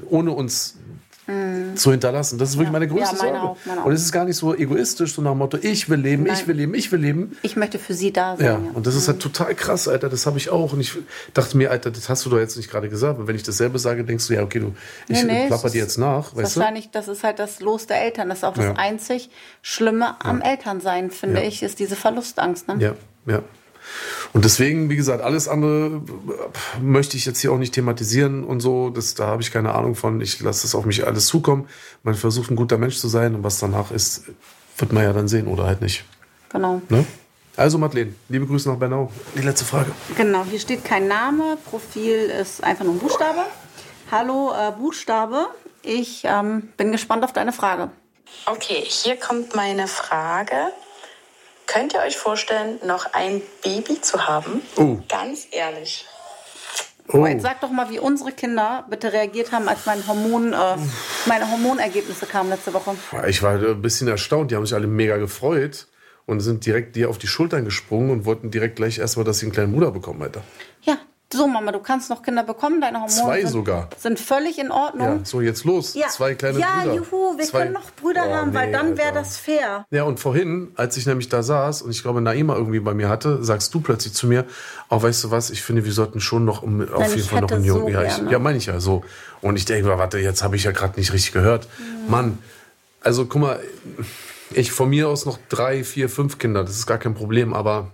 ohne 0.09 0.31
uns 0.31 0.78
zu 1.75 1.91
hinterlassen. 1.91 2.37
Das 2.37 2.49
ist 2.49 2.55
wirklich 2.57 2.69
Mhm. 2.69 2.73
Ja. 2.75 2.79
meine 2.79 2.87
größte 2.87 3.15
Ja, 3.17 3.23
meine 3.23 3.37
Sorge. 3.39 3.49
auch, 3.51 3.57
meine 3.65 3.81
auch. 3.81 3.85
Und 3.85 3.93
es 3.93 4.01
ist 4.03 4.11
gar 4.11 4.25
nicht 4.25 4.35
so 4.37 4.53
egoistisch, 4.55 5.13
so 5.13 5.21
nach 5.21 5.31
dem 5.31 5.37
Motto, 5.39 5.57
ich 5.61 5.89
will 5.89 5.99
leben, 5.99 6.25
ich 6.25 6.31
Nein. 6.33 6.47
will 6.47 6.55
leben, 6.55 6.73
ich 6.73 6.91
will 6.91 6.99
leben. 6.99 7.37
Ich 7.41 7.55
möchte 7.55 7.79
für 7.79 7.93
sie 7.93 8.11
da 8.11 8.35
sein. 8.37 8.45
Ja, 8.45 8.51
Ja, 8.53 8.59
und 8.73 8.85
das 8.87 8.95
ist 8.95 9.07
halt 9.07 9.19
total 9.19 9.53
krass, 9.55 9.87
Alter. 9.87 10.09
Das 10.09 10.25
habe 10.25 10.37
ich 10.37 10.49
auch. 10.49 10.73
Und 10.73 10.79
ich 10.81 10.93
dachte 11.33 11.57
mir, 11.57 11.71
Alter, 11.71 11.91
das 11.91 12.09
hast 12.09 12.25
du 12.25 12.29
doch 12.29 12.37
jetzt 12.39 12.57
nicht 12.57 12.69
gerade 12.71 12.89
gesagt. 12.89 13.19
Und 13.19 13.27
wenn 13.27 13.35
ich 13.35 13.43
dasselbe 13.43 13.79
sage, 13.79 14.03
denkst 14.03 14.27
du, 14.27 14.33
ja, 14.33 14.43
okay, 14.43 14.59
du, 14.59 14.73
ich 15.07 15.23
Nee, 15.23 15.41
nee, 15.43 15.47
plapper 15.47 15.69
dir 15.69 15.81
jetzt 15.81 15.97
nach, 15.97 16.35
weißt 16.35 16.55
du? 16.55 16.59
Wahrscheinlich, 16.59 16.89
das 16.91 17.07
ist 17.07 17.23
halt 17.23 17.39
das 17.39 17.59
Los 17.59 17.87
der 17.87 18.01
Eltern. 18.01 18.29
Das 18.29 18.39
ist 18.39 18.43
auch 18.43 18.53
das 18.53 18.75
einzig 18.77 19.29
Schlimme 19.61 20.15
am 20.23 20.41
Elternsein, 20.41 21.11
finde 21.11 21.41
ich, 21.43 21.63
ist 21.63 21.79
diese 21.79 21.95
Verlustangst. 21.95 22.67
Ne? 22.67 22.75
Ja, 22.79 22.93
ja. 23.25 23.41
Und 24.33 24.45
deswegen, 24.45 24.89
wie 24.89 24.95
gesagt, 24.95 25.23
alles 25.23 25.47
andere 25.47 26.01
äh, 26.77 26.79
möchte 26.81 27.17
ich 27.17 27.25
jetzt 27.25 27.39
hier 27.39 27.51
auch 27.51 27.57
nicht 27.57 27.73
thematisieren 27.73 28.43
und 28.43 28.59
so. 28.59 28.89
Das, 28.89 29.15
da 29.15 29.27
habe 29.27 29.41
ich 29.41 29.51
keine 29.51 29.73
Ahnung 29.73 29.95
von. 29.95 30.21
Ich 30.21 30.39
lasse 30.41 30.63
das 30.63 30.75
auf 30.75 30.85
mich 30.85 31.05
alles 31.05 31.25
zukommen. 31.27 31.67
Man 32.03 32.15
versucht, 32.15 32.51
ein 32.51 32.55
guter 32.55 32.77
Mensch 32.77 32.97
zu 32.97 33.07
sein. 33.07 33.35
Und 33.35 33.43
was 33.43 33.59
danach 33.59 33.91
ist, 33.91 34.25
wird 34.77 34.93
man 34.93 35.03
ja 35.03 35.13
dann 35.13 35.27
sehen 35.27 35.47
oder 35.47 35.65
halt 35.65 35.81
nicht. 35.81 36.05
Genau. 36.49 36.81
Ne? 36.89 37.05
Also, 37.55 37.77
Madeleine, 37.77 38.13
liebe 38.29 38.47
Grüße 38.47 38.69
nach 38.69 38.77
Bernau. 38.77 39.11
Die 39.35 39.41
letzte 39.41 39.65
Frage. 39.65 39.91
Genau, 40.15 40.45
hier 40.45 40.59
steht 40.59 40.85
kein 40.85 41.07
Name, 41.07 41.57
Profil 41.69 42.31
ist 42.41 42.63
einfach 42.63 42.85
nur 42.85 42.93
ein 42.93 42.99
Buchstabe. 42.99 43.41
Hallo 44.11 44.53
äh, 44.53 44.71
Buchstabe, 44.71 45.47
ich 45.83 46.23
ähm, 46.23 46.69
bin 46.77 46.91
gespannt 46.91 47.23
auf 47.23 47.33
deine 47.33 47.51
Frage. 47.51 47.91
Okay, 48.45 48.81
hier 48.85 49.17
kommt 49.17 49.55
meine 49.55 49.87
Frage. 49.87 50.71
Könnt 51.71 51.93
ihr 51.93 51.99
euch 51.99 52.17
vorstellen, 52.17 52.79
noch 52.83 53.13
ein 53.13 53.43
Baby 53.63 54.01
zu 54.01 54.27
haben? 54.27 54.61
Oh. 54.75 54.97
Ganz 55.07 55.47
ehrlich. 55.51 56.05
Oh, 57.11 57.27
Jetzt 57.27 57.43
sag 57.43 57.61
doch 57.61 57.69
mal, 57.69 57.91
wie 57.91 57.99
unsere 57.99 58.31
Kinder 58.31 58.85
bitte 58.89 59.13
reagiert 59.13 59.51
haben, 59.51 59.67
als 59.67 59.85
mein 59.85 60.05
Hormon, 60.07 60.53
äh, 60.53 60.77
meine 61.27 61.49
Hormonergebnisse 61.49 62.25
kamen 62.25 62.49
letzte 62.49 62.73
Woche. 62.73 62.95
ich 63.27 63.43
war 63.43 63.53
ein 63.53 63.81
bisschen 63.83 64.07
erstaunt. 64.07 64.49
Die 64.49 64.55
haben 64.55 64.65
sich 64.65 64.73
alle 64.73 64.87
mega 64.87 65.17
gefreut 65.17 65.85
und 66.25 66.39
sind 66.39 66.65
direkt 66.65 66.95
dir 66.95 67.07
auf 67.09 67.19
die 67.19 67.27
Schultern 67.27 67.65
gesprungen 67.65 68.09
und 68.09 68.25
wollten 68.25 68.49
direkt 68.49 68.77
gleich 68.77 68.97
erstmal, 68.97 69.25
dass 69.25 69.39
sie 69.39 69.45
einen 69.45 69.53
kleinen 69.53 69.73
Bruder 69.73 69.91
bekommen, 69.91 70.23
Alter. 70.23 70.41
Ja, 71.31 71.39
so 71.39 71.47
Mama, 71.47 71.71
du 71.71 71.79
kannst 71.79 72.09
noch 72.09 72.23
Kinder 72.23 72.43
bekommen, 72.43 72.81
deine 72.81 72.97
Hormone 73.01 73.11
Zwei 73.21 73.41
sind, 73.41 73.49
sogar. 73.51 73.89
sind 73.97 74.19
völlig 74.19 74.57
in 74.57 74.67
Ja, 74.67 74.73
Ordnung. 74.73 75.25
so 75.25 75.41
jetzt 75.41 75.63
los. 75.63 75.93
Zwei 76.09 76.33
kleine 76.35 76.59
ja, 76.59 76.67
Brüder. 76.81 76.95
juhu, 76.95 77.37
wir 77.37 77.45
Zwei- 77.45 77.59
können 77.61 77.73
noch 77.73 77.91
Brüder 77.91 78.25
Oh, 78.27 78.33
haben, 78.33 78.53
weil 78.53 78.67
nee, 78.67 78.73
dann 78.73 78.97
wäre 78.97 79.13
das 79.13 79.37
fair. 79.37 79.85
Ja, 79.91 80.03
und 80.03 80.19
vorhin, 80.19 80.71
als 80.75 80.97
ich 80.97 81.05
nämlich 81.05 81.29
da 81.29 81.43
saß 81.43 81.83
und 81.83 81.91
ich 81.91 82.01
glaube, 82.01 82.21
Naima 82.21 82.55
irgendwie 82.55 82.79
bei 82.79 82.93
mir 82.93 83.09
hatte, 83.09 83.43
sagst 83.43 83.73
du 83.73 83.79
plötzlich 83.81 84.13
zu 84.13 84.27
mir, 84.27 84.45
auch 84.89 85.03
weißt 85.03 85.23
du 85.25 85.31
was, 85.31 85.49
ich 85.51 85.61
finde, 85.61 85.85
wir 85.85 85.93
sollten 85.93 86.19
schon 86.19 86.45
noch 86.45 86.63
um, 86.63 86.81
auf 86.81 86.89
Nein, 86.99 87.09
jeden 87.09 87.21
ich 87.21 87.29
Fall 87.29 87.41
noch 87.41 87.51
einen 87.51 87.63
Jungen. 87.63 87.81
so 87.83 87.89
ja, 87.89 88.03
ich, 88.03 88.17
ja, 88.31 88.39
meine 88.39 88.57
ich 88.57 88.65
ja 88.65 88.79
so. 88.79 89.03
Und 89.41 89.55
ich 89.55 89.65
denke, 89.65 89.87
warte, 89.97 90.17
jetzt 90.19 90.43
habe 90.43 90.55
ich 90.55 90.63
ja 90.63 90.71
gerade 90.71 90.99
nicht 90.99 91.13
richtig 91.13 91.31
gehört. 91.31 91.67
Mhm. 91.79 92.11
Mann, 92.11 92.37
also 93.01 93.25
guck 93.25 93.41
mal, 93.41 93.59
ich 94.51 94.71
von 94.71 94.89
mir 94.89 95.07
aus 95.09 95.25
noch 95.25 95.37
drei, 95.47 95.83
vier, 95.83 96.09
fünf 96.09 96.39
Kinder, 96.39 96.63
das 96.63 96.71
ist 96.75 96.87
gar 96.87 96.97
kein 96.97 97.13
Problem, 97.13 97.53
aber 97.53 97.91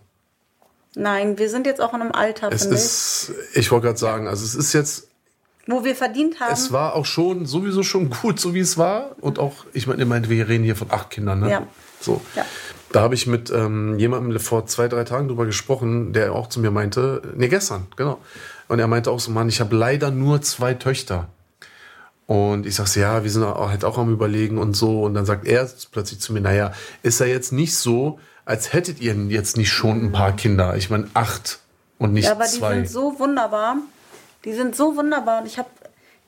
Nein, 0.95 1.37
wir 1.37 1.49
sind 1.49 1.65
jetzt 1.65 1.81
auch 1.81 1.93
in 1.93 2.01
einem 2.01 2.11
Alter, 2.11 2.51
es 2.51 2.63
finde 2.63 2.75
ich, 2.75 2.81
ist, 2.81 3.31
ich 3.53 3.71
wollte 3.71 3.87
gerade 3.87 3.99
sagen, 3.99 4.27
also 4.27 4.43
es 4.45 4.55
ist 4.55 4.73
jetzt 4.73 5.07
wo 5.67 5.83
wir 5.83 5.95
verdient 5.95 6.39
haben. 6.39 6.53
es 6.53 6.71
war 6.71 6.93
auch 6.93 7.05
schon 7.07 7.45
sowieso 7.47 7.81
schon 7.81 8.09
gut, 8.11 8.39
so 8.39 8.53
wie 8.53 8.59
es 8.59 8.77
war. 8.77 9.15
Und 9.19 9.39
auch, 9.39 9.65
ich 9.73 9.87
meine, 9.87 10.03
ich 10.03 10.07
meine, 10.07 10.29
wir 10.29 10.47
reden 10.47 10.63
hier 10.63 10.75
von 10.75 10.91
acht 10.91 11.09
Kindern, 11.09 11.39
ne? 11.39 11.49
Ja. 11.49 11.67
So. 11.99 12.21
Ja. 12.35 12.45
Da 12.91 13.01
habe 13.01 13.15
ich 13.15 13.25
mit 13.25 13.49
ähm, 13.49 13.97
jemandem 13.97 14.39
vor 14.39 14.67
zwei, 14.67 14.87
drei 14.87 15.03
Tagen 15.05 15.27
drüber 15.27 15.45
gesprochen, 15.47 16.13
der 16.13 16.33
auch 16.33 16.49
zu 16.49 16.59
mir 16.59 16.69
meinte, 16.69 17.21
nee, 17.35 17.47
gestern, 17.47 17.87
genau. 17.95 18.19
Und 18.67 18.77
er 18.77 18.87
meinte 18.87 19.09
auch 19.09 19.19
so, 19.19 19.31
Mann, 19.31 19.49
ich 19.49 19.59
habe 19.59 19.75
leider 19.75 20.11
nur 20.11 20.41
zwei 20.43 20.75
Töchter. 20.75 21.29
Und 22.27 22.65
ich 22.65 22.75
sag 22.75 22.87
so, 22.87 22.99
ja, 22.99 23.23
wir 23.23 23.29
sind 23.31 23.43
auch- 23.43 23.69
halt 23.69 23.85
auch 23.85 23.97
am 23.97 24.11
überlegen 24.11 24.57
und 24.57 24.75
so. 24.75 25.03
Und 25.03 25.13
dann 25.15 25.25
sagt 25.25 25.45
er 25.47 25.67
plötzlich 25.91 26.19
zu 26.19 26.31
mir, 26.33 26.41
naja, 26.41 26.73
ist 27.03 27.19
ja 27.19 27.25
jetzt 27.25 27.51
nicht 27.51 27.75
so, 27.75 28.19
als 28.45 28.73
hättet 28.73 29.01
ihr 29.01 29.13
jetzt 29.29 29.57
nicht 29.57 29.71
schon 29.71 30.05
ein 30.05 30.11
paar 30.11 30.35
Kinder. 30.35 30.75
Ich 30.77 30.89
meine, 30.89 31.09
acht 31.13 31.59
und 31.97 32.13
nicht 32.13 32.25
Ja, 32.25 32.31
aber 32.31 32.45
die 32.45 32.51
zwei. 32.51 32.75
sind 32.75 32.89
so 32.89 33.19
wunderbar. 33.19 33.77
Die 34.45 34.53
sind 34.53 34.75
so 34.75 34.95
wunderbar 34.95 35.41
und 35.41 35.47
ich 35.47 35.57
habe, 35.57 35.69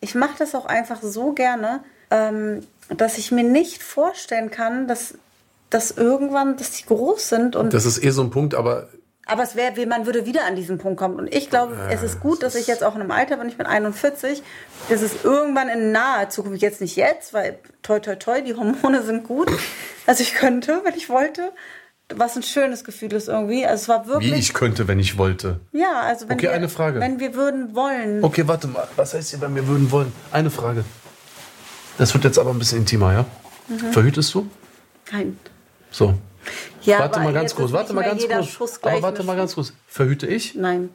ich 0.02 0.16
mache 0.16 0.36
das 0.40 0.56
auch 0.56 0.66
einfach 0.66 1.02
so 1.02 1.34
gerne, 1.34 1.84
ähm, 2.10 2.66
dass 2.90 3.18
ich 3.18 3.32
mir 3.32 3.44
nicht 3.44 3.84
vorstellen 3.84 4.50
kann, 4.50 4.88
dass, 4.88 5.14
dass 5.70 5.92
irgendwann, 5.92 6.58
dass 6.58 6.72
die 6.72 6.86
groß 6.86 7.30
sind 7.30 7.56
und 7.56 7.74
Das 7.74 7.86
ist 7.86 8.04
eh 8.04 8.10
so 8.10 8.24
ein 8.24 8.32
Punkt, 8.32 8.56
aber 8.56 8.90
aber 9.30 9.44
es 9.44 9.56
wäre, 9.56 9.86
man 9.88 10.06
würde 10.06 10.26
wieder 10.26 10.46
an 10.46 10.56
diesen 10.56 10.78
Punkt 10.78 10.98
kommen. 10.98 11.18
Und 11.18 11.36
ich 11.36 11.50
glaube, 11.50 11.78
es 11.92 12.02
ist 12.02 12.22
gut, 12.22 12.44
dass 12.44 12.56
ich 12.56 12.66
jetzt 12.66 12.82
auch 12.82 12.96
in 12.96 13.02
einem 13.02 13.12
Alter 13.12 13.36
bin, 13.36 13.50
ich 13.50 13.58
bin 13.58 13.66
41, 13.66 14.42
dass 14.88 15.02
es 15.02 15.26
irgendwann 15.26 15.68
in 15.68 15.92
naher 15.92 16.30
Zukunft, 16.30 16.62
jetzt 16.62 16.80
nicht 16.80 16.96
jetzt, 16.96 17.34
weil 17.34 17.60
toi 17.84 18.00
toi 18.00 18.16
toi, 18.16 18.42
die 18.42 18.56
Hormone 18.56 19.04
sind 19.04 19.24
gut. 19.28 19.52
Also 20.06 20.24
ich 20.24 20.36
könnte, 20.36 20.80
wenn 20.86 20.96
ich 20.96 21.10
wollte. 21.10 21.52
Was 22.16 22.38
ein 22.38 22.44
schönes 22.44 22.84
Gefühl 22.86 23.12
ist 23.14 23.28
irgendwie. 23.28 23.66
Also 23.66 23.84
es 23.84 23.90
war 23.90 24.08
wirklich. 24.08 24.34
wie 24.34 24.38
ich 24.38 24.54
könnte, 24.54 24.88
wenn 24.88 25.00
ich 25.00 25.18
wollte. 25.18 25.60
Ja, 25.74 26.02
also 26.02 26.30
wenn 26.30 26.36
Okay, 26.36 26.44
wir, 26.44 26.54
eine 26.54 26.70
Frage. 26.70 27.00
Wenn 27.02 27.20
wir 27.20 27.36
würden 27.36 27.76
wollen. 27.76 28.24
Okay, 28.24 28.48
warte 28.48 28.68
mal. 28.68 28.88
Was 28.96 29.14
heißt 29.14 29.32
hier, 29.32 29.42
wenn 29.42 29.54
wir 29.56 29.68
würden 29.68 29.92
wollen? 29.92 30.14
Eine 30.32 30.50
Frage. 30.50 30.86
Das 31.98 32.14
wird 32.14 32.24
jetzt 32.24 32.40
aber 32.40 32.52
ein 32.52 32.60
bisschen 32.60 32.80
intimer, 32.80 33.12
ja? 33.14 33.26
Mhm. 33.68 33.92
Verhütest 33.92 34.34
du? 34.34 34.50
Kein. 35.06 35.38
So. 35.92 36.14
Ja, 36.84 37.00
warte 37.00 37.20
mal 37.20 37.34
ganz 37.34 37.54
kurz, 37.54 37.74
warte 37.74 37.94
mal 37.94 38.04
ganz 38.04 38.26
kurz. 38.58 38.80
Aber 38.82 39.02
warte 39.02 39.24
mal 39.24 39.36
ganz 39.36 39.56
kurz. 39.56 39.74
Verhüte 39.88 40.28
ich? 40.28 40.56
Nein. 40.56 40.90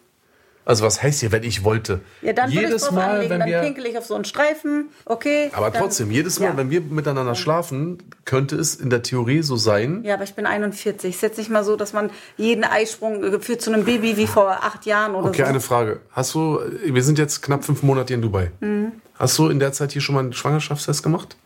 Also 0.64 0.84
was 0.84 1.02
heißt 1.02 1.20
hier, 1.20 1.32
wenn 1.32 1.42
ich 1.42 1.64
wollte? 1.64 2.00
Ja, 2.20 2.32
dann 2.32 2.50
würde 2.50 2.60
ich 2.62 2.68
jedes 2.68 2.82
drauf 2.82 2.92
Mal, 2.92 3.10
anlegen, 3.10 3.30
wenn 3.30 3.40
dann 3.40 3.48
wir 3.48 3.60
pinkel 3.60 3.86
ich 3.86 3.98
auf 3.98 4.06
so 4.06 4.14
einen 4.14 4.24
Streifen. 4.24 4.90
Okay. 5.04 5.50
aber 5.54 5.70
dann, 5.70 5.82
trotzdem, 5.82 6.10
jedes 6.10 6.38
Mal, 6.38 6.50
ja. 6.50 6.56
wenn 6.56 6.70
wir 6.70 6.80
miteinander 6.80 7.34
schlafen, 7.34 7.98
könnte 8.24 8.56
es 8.56 8.76
in 8.76 8.88
der 8.88 9.02
Theorie 9.02 9.42
so 9.42 9.56
sein. 9.56 10.04
Ja, 10.04 10.14
aber 10.14 10.24
ich 10.24 10.34
bin 10.34 10.46
41. 10.46 11.10
Es 11.10 11.16
ist 11.16 11.22
jetzt 11.22 11.38
nicht 11.38 11.50
mal 11.50 11.64
so, 11.64 11.74
dass 11.76 11.92
man 11.92 12.10
jeden 12.36 12.62
Eisprung 12.62 13.24
äh, 13.24 13.40
führt 13.40 13.60
zu 13.60 13.72
einem 13.72 13.84
Baby 13.84 14.16
wie 14.16 14.28
vor 14.28 14.50
acht 14.62 14.86
Jahren 14.86 15.14
oder 15.16 15.28
Okay, 15.28 15.42
so. 15.42 15.48
eine 15.48 15.60
Frage. 15.60 16.00
Hast 16.12 16.34
du, 16.34 16.60
wir 16.84 17.02
sind 17.02 17.18
jetzt 17.18 17.42
knapp 17.42 17.64
fünf 17.64 17.82
Monate 17.82 18.08
hier 18.08 18.16
in 18.16 18.22
Dubai. 18.22 18.52
Mhm. 18.60 18.92
Hast 19.18 19.38
du 19.38 19.48
in 19.48 19.58
der 19.58 19.72
Zeit 19.72 19.92
hier 19.92 20.02
schon 20.02 20.14
mal 20.14 20.20
einen 20.20 20.32
Schwangerschaftstest 20.32 21.02
gemacht? 21.02 21.36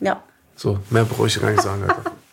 Ja. 0.00 0.22
So, 0.54 0.78
mehr 0.90 1.04
brauche 1.04 1.26
ich 1.26 1.40
gar 1.40 1.50
nicht 1.50 1.62
sagen, 1.62 1.82
Alter. 1.82 2.02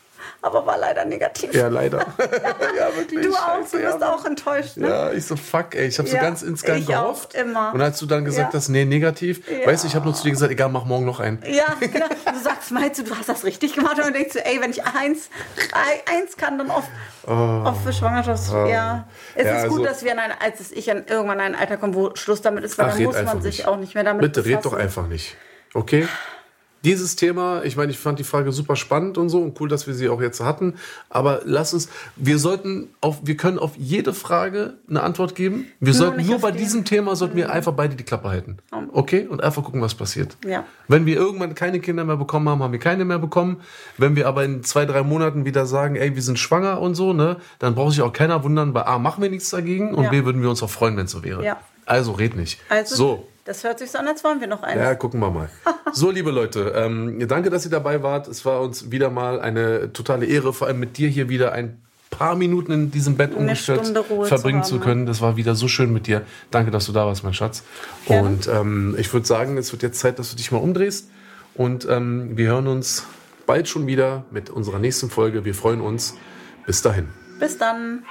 Aber 0.46 0.66
war 0.66 0.78
leider 0.78 1.06
negativ. 1.06 1.54
Ja, 1.54 1.70
leider. 1.70 2.00
ja, 2.20 2.96
wirklich. 2.98 3.26
du 3.26 3.34
auch, 3.34 3.60
du 3.72 3.78
ja. 3.82 3.92
bist 3.92 4.04
auch 4.04 4.26
enttäuscht, 4.26 4.76
ne? 4.76 4.90
Ja, 4.90 5.12
ich 5.14 5.26
so, 5.26 5.38
fuck, 5.38 5.74
ey. 5.74 5.88
Ich 5.88 5.98
habe 5.98 6.10
so 6.10 6.18
Ja, 6.18 6.22
ganz 6.22 6.42
insgeheim 6.44 6.82
ich 6.82 6.90
auch, 6.90 7.02
gehofft. 7.04 7.34
immer. 7.34 7.74
Und 7.74 7.82
als 7.82 7.98
du 8.00 8.06
dann 8.06 8.26
gesagt 8.26 8.54
Ja. 8.54 8.58
hast, 8.60 8.68
nee, 8.68 8.84
negativ, 8.84 9.50
Ja. 9.50 9.66
weißt 9.66 9.84
du, 9.86 9.88
ich 9.88 9.96
habe 9.96 10.04
nur 10.04 10.14
zu 10.14 10.24
dir 10.24 10.32
gesagt, 10.32 10.52
egal, 10.52 10.68
mach 10.68 10.84
morgen 10.84 11.06
noch 11.06 11.22
einen. 11.22 11.42
Ja, 11.48 11.74
genau. 11.80 12.08
Du 12.10 12.40
sagst, 12.44 12.72
meinst 12.72 13.00
du, 13.00 13.04
du 13.04 13.16
hast 13.16 13.30
das 13.30 13.46
richtig 13.46 13.74
gemacht? 13.74 13.96
Und 13.98 14.04
dann 14.06 14.14
denkst 14.14 14.34
du, 14.34 14.46
ey, 14.46 14.60
wenn 14.62 14.72
ich 14.72 14.84
eins, 14.84 15.30
ein- 15.72 16.14
eins 16.22 16.36
kann, 16.36 16.58
dann 16.58 16.70
oft, 16.70 16.90
oft 17.26 17.82
für 17.86 17.94
Schwangerschaft. 17.94 18.52
Ja. 18.68 19.08
Es 19.36 19.46
Oh. 19.46 19.48
Ja, 19.48 19.56
ist 19.64 19.70
gut, 19.70 19.80
also- 19.80 19.84
dass 19.86 20.04
wir 20.04 20.12
an 20.12 20.20
ein, 20.20 20.32
als 20.44 20.72
ich 20.72 20.92
an 20.92 21.06
irgendwann 21.08 21.40
an 21.40 21.54
ein 21.54 21.56
Alter 21.56 21.78
komme, 21.78 21.96
wo 21.96 22.14
Schluss 22.16 22.42
damit 22.42 22.66
ist, 22.66 22.78
weil 22.78 22.88
Ach, 22.90 22.94
dann 22.96 23.04
muss 23.04 23.24
man 23.24 23.42
sich 23.42 23.60
nicht. 23.60 23.68
auch 23.68 23.78
nicht 23.78 23.96
mehr 23.96 24.04
damit 24.04 24.22
Bitte, 24.22 24.44
red 24.46 24.66
doch 24.66 24.74
einfach 24.74 25.08
nicht. 25.08 25.38
Okay? 25.74 26.06
Dieses 26.84 27.16
Thema, 27.16 27.64
ich 27.64 27.78
meine, 27.78 27.92
ich 27.92 27.98
fand 27.98 28.20
die 28.20 28.24
Frage 28.24 28.52
super 28.52 28.76
spannend 28.76 29.18
und 29.18 29.30
so 29.30 29.42
und 29.42 29.60
cool, 29.62 29.70
dass 29.70 29.88
wir 29.88 29.94
sie 29.94 30.10
auch 30.10 30.22
jetzt 30.22 30.42
hatten. 30.42 30.76
Aber 31.10 31.42
lass 31.46 31.74
uns, 31.74 31.88
wir 32.16 32.40
sollten 32.40 32.90
auf, 33.00 33.20
wir 33.24 33.38
können 33.38 33.58
auf 33.58 33.72
jede 33.78 34.14
Frage 34.14 34.74
eine 34.90 35.02
Antwort 35.02 35.36
geben. 35.36 35.68
Wir 35.80 35.94
sollten 35.94 36.18
nicht 36.18 36.30
nur 36.30 36.40
bei 36.40 36.52
die. 36.52 36.58
diesem 36.58 36.84
Thema 36.84 37.16
sollten 37.16 37.38
wir 37.38 37.52
einfach 37.52 37.72
beide 37.72 37.96
die 37.96 38.04
Klappe 38.04 38.30
halten. 38.30 38.58
Okay? 38.92 39.28
Und 39.28 39.42
einfach 39.42 39.64
gucken, 39.64 39.82
was 39.82 39.96
passiert. 39.96 40.36
Ja. 40.46 40.66
Wenn 40.88 41.06
wir 41.06 41.16
irgendwann 41.16 41.56
keine 41.56 41.80
Kinder 41.80 42.04
mehr 42.04 42.18
bekommen 42.18 42.50
haben, 42.50 42.62
haben 42.62 42.74
wir 42.74 42.80
keine 42.80 43.06
mehr 43.06 43.20
bekommen. 43.20 43.62
Wenn 43.98 44.16
wir 44.16 44.28
aber 44.28 44.44
in 44.44 44.64
zwei, 44.64 44.86
drei 44.86 45.04
Monaten 45.04 45.46
wieder 45.46 45.66
sagen, 45.66 45.96
ey, 45.96 46.16
wir 46.16 46.22
sind 46.22 46.38
schwanger 46.38 46.82
und 46.82 46.96
so, 46.96 47.14
ne, 47.14 47.38
dann 47.60 47.76
braucht 47.76 47.92
sich 47.92 48.02
auch 48.02 48.14
keiner 48.14 48.44
wundern, 48.44 48.74
bei 48.74 48.86
A 48.86 49.00
machen 49.00 49.24
wir 49.24 49.30
nichts 49.30 49.50
dagegen 49.50 49.94
und 49.96 50.04
Ja. 50.06 50.10
B 50.10 50.26
würden 50.26 50.42
wir 50.42 50.50
uns 50.50 50.62
auch 50.62 50.70
freuen, 50.70 50.98
wenn 50.98 51.06
es 51.06 51.12
so 51.12 51.24
wäre. 51.24 51.44
Ja. 51.46 51.62
Also 51.86 52.12
red 52.14 52.36
nicht. 52.36 52.60
Also, 52.70 52.96
so. 52.96 53.28
Das 53.46 53.64
hört 53.64 53.80
sich 53.80 53.92
so 53.92 53.98
an, 53.98 54.08
als 54.08 54.24
wollen 54.24 54.40
wir 54.40 54.48
noch 54.48 54.64
eins. 54.64 54.80
Ja, 54.82 54.96
gucken 54.96 55.20
wir 55.20 55.30
mal. 55.30 55.50
So, 55.96 56.10
liebe 56.10 56.32
Leute, 56.32 56.74
ähm, 56.76 57.28
danke, 57.28 57.52
dass 57.52 57.66
ihr 57.66 57.70
dabei 57.70 58.02
wart. 58.02 58.28
Es 58.28 58.46
war 58.46 58.62
uns 58.62 58.90
wieder 58.90 59.12
mal 59.12 59.40
eine 59.40 59.94
totale 59.94 60.26
Ehre, 60.26 60.52
vor 60.52 60.66
allem 60.66 60.80
mit 60.80 60.98
dir 60.98 61.08
hier 61.08 61.30
wieder 61.30 61.52
ein 61.52 61.80
paar 62.10 62.36
Minuten 62.36 62.72
in 62.72 62.92
diesem 62.92 63.16
Bett 63.16 63.36
ungestört 63.36 63.94
verbringen 64.24 64.64
zu 64.64 64.78
zu, 64.78 64.80
können. 64.80 65.06
Das 65.06 65.22
war 65.22 65.38
wieder 65.38 65.54
so 65.54 65.68
schön 65.68 65.94
mit 65.94 66.08
dir. 66.08 66.24
Danke, 66.50 66.72
dass 66.72 66.88
du 66.88 66.92
da 66.92 67.06
warst, 67.06 67.24
mein 67.24 67.36
Schatz. 67.36 67.64
Gerne. 68.08 68.28
Und 68.28 68.48
ähm, 68.48 68.96
ich 68.98 69.14
würde 69.14 69.28
sagen, 69.28 69.58
es 69.58 69.72
wird 69.72 69.84
jetzt 69.84 70.00
Zeit, 70.00 70.18
dass 70.18 70.32
du 70.32 70.36
dich 70.36 70.52
mal 70.52 70.58
umdrehst. 70.58 71.12
Und 71.54 71.88
ähm, 71.88 72.36
wir 72.36 72.48
hören 72.48 72.68
uns 72.68 73.06
bald 73.46 73.68
schon 73.68 73.86
wieder 73.86 74.26
mit 74.32 74.50
unserer 74.50 74.80
nächsten 74.80 75.12
Folge. 75.12 75.46
Wir 75.46 75.54
freuen 75.54 75.82
uns. 75.82 76.16
Bis 76.66 76.82
dahin. 76.82 77.10
Bis 77.40 77.58
dann. 77.58 78.04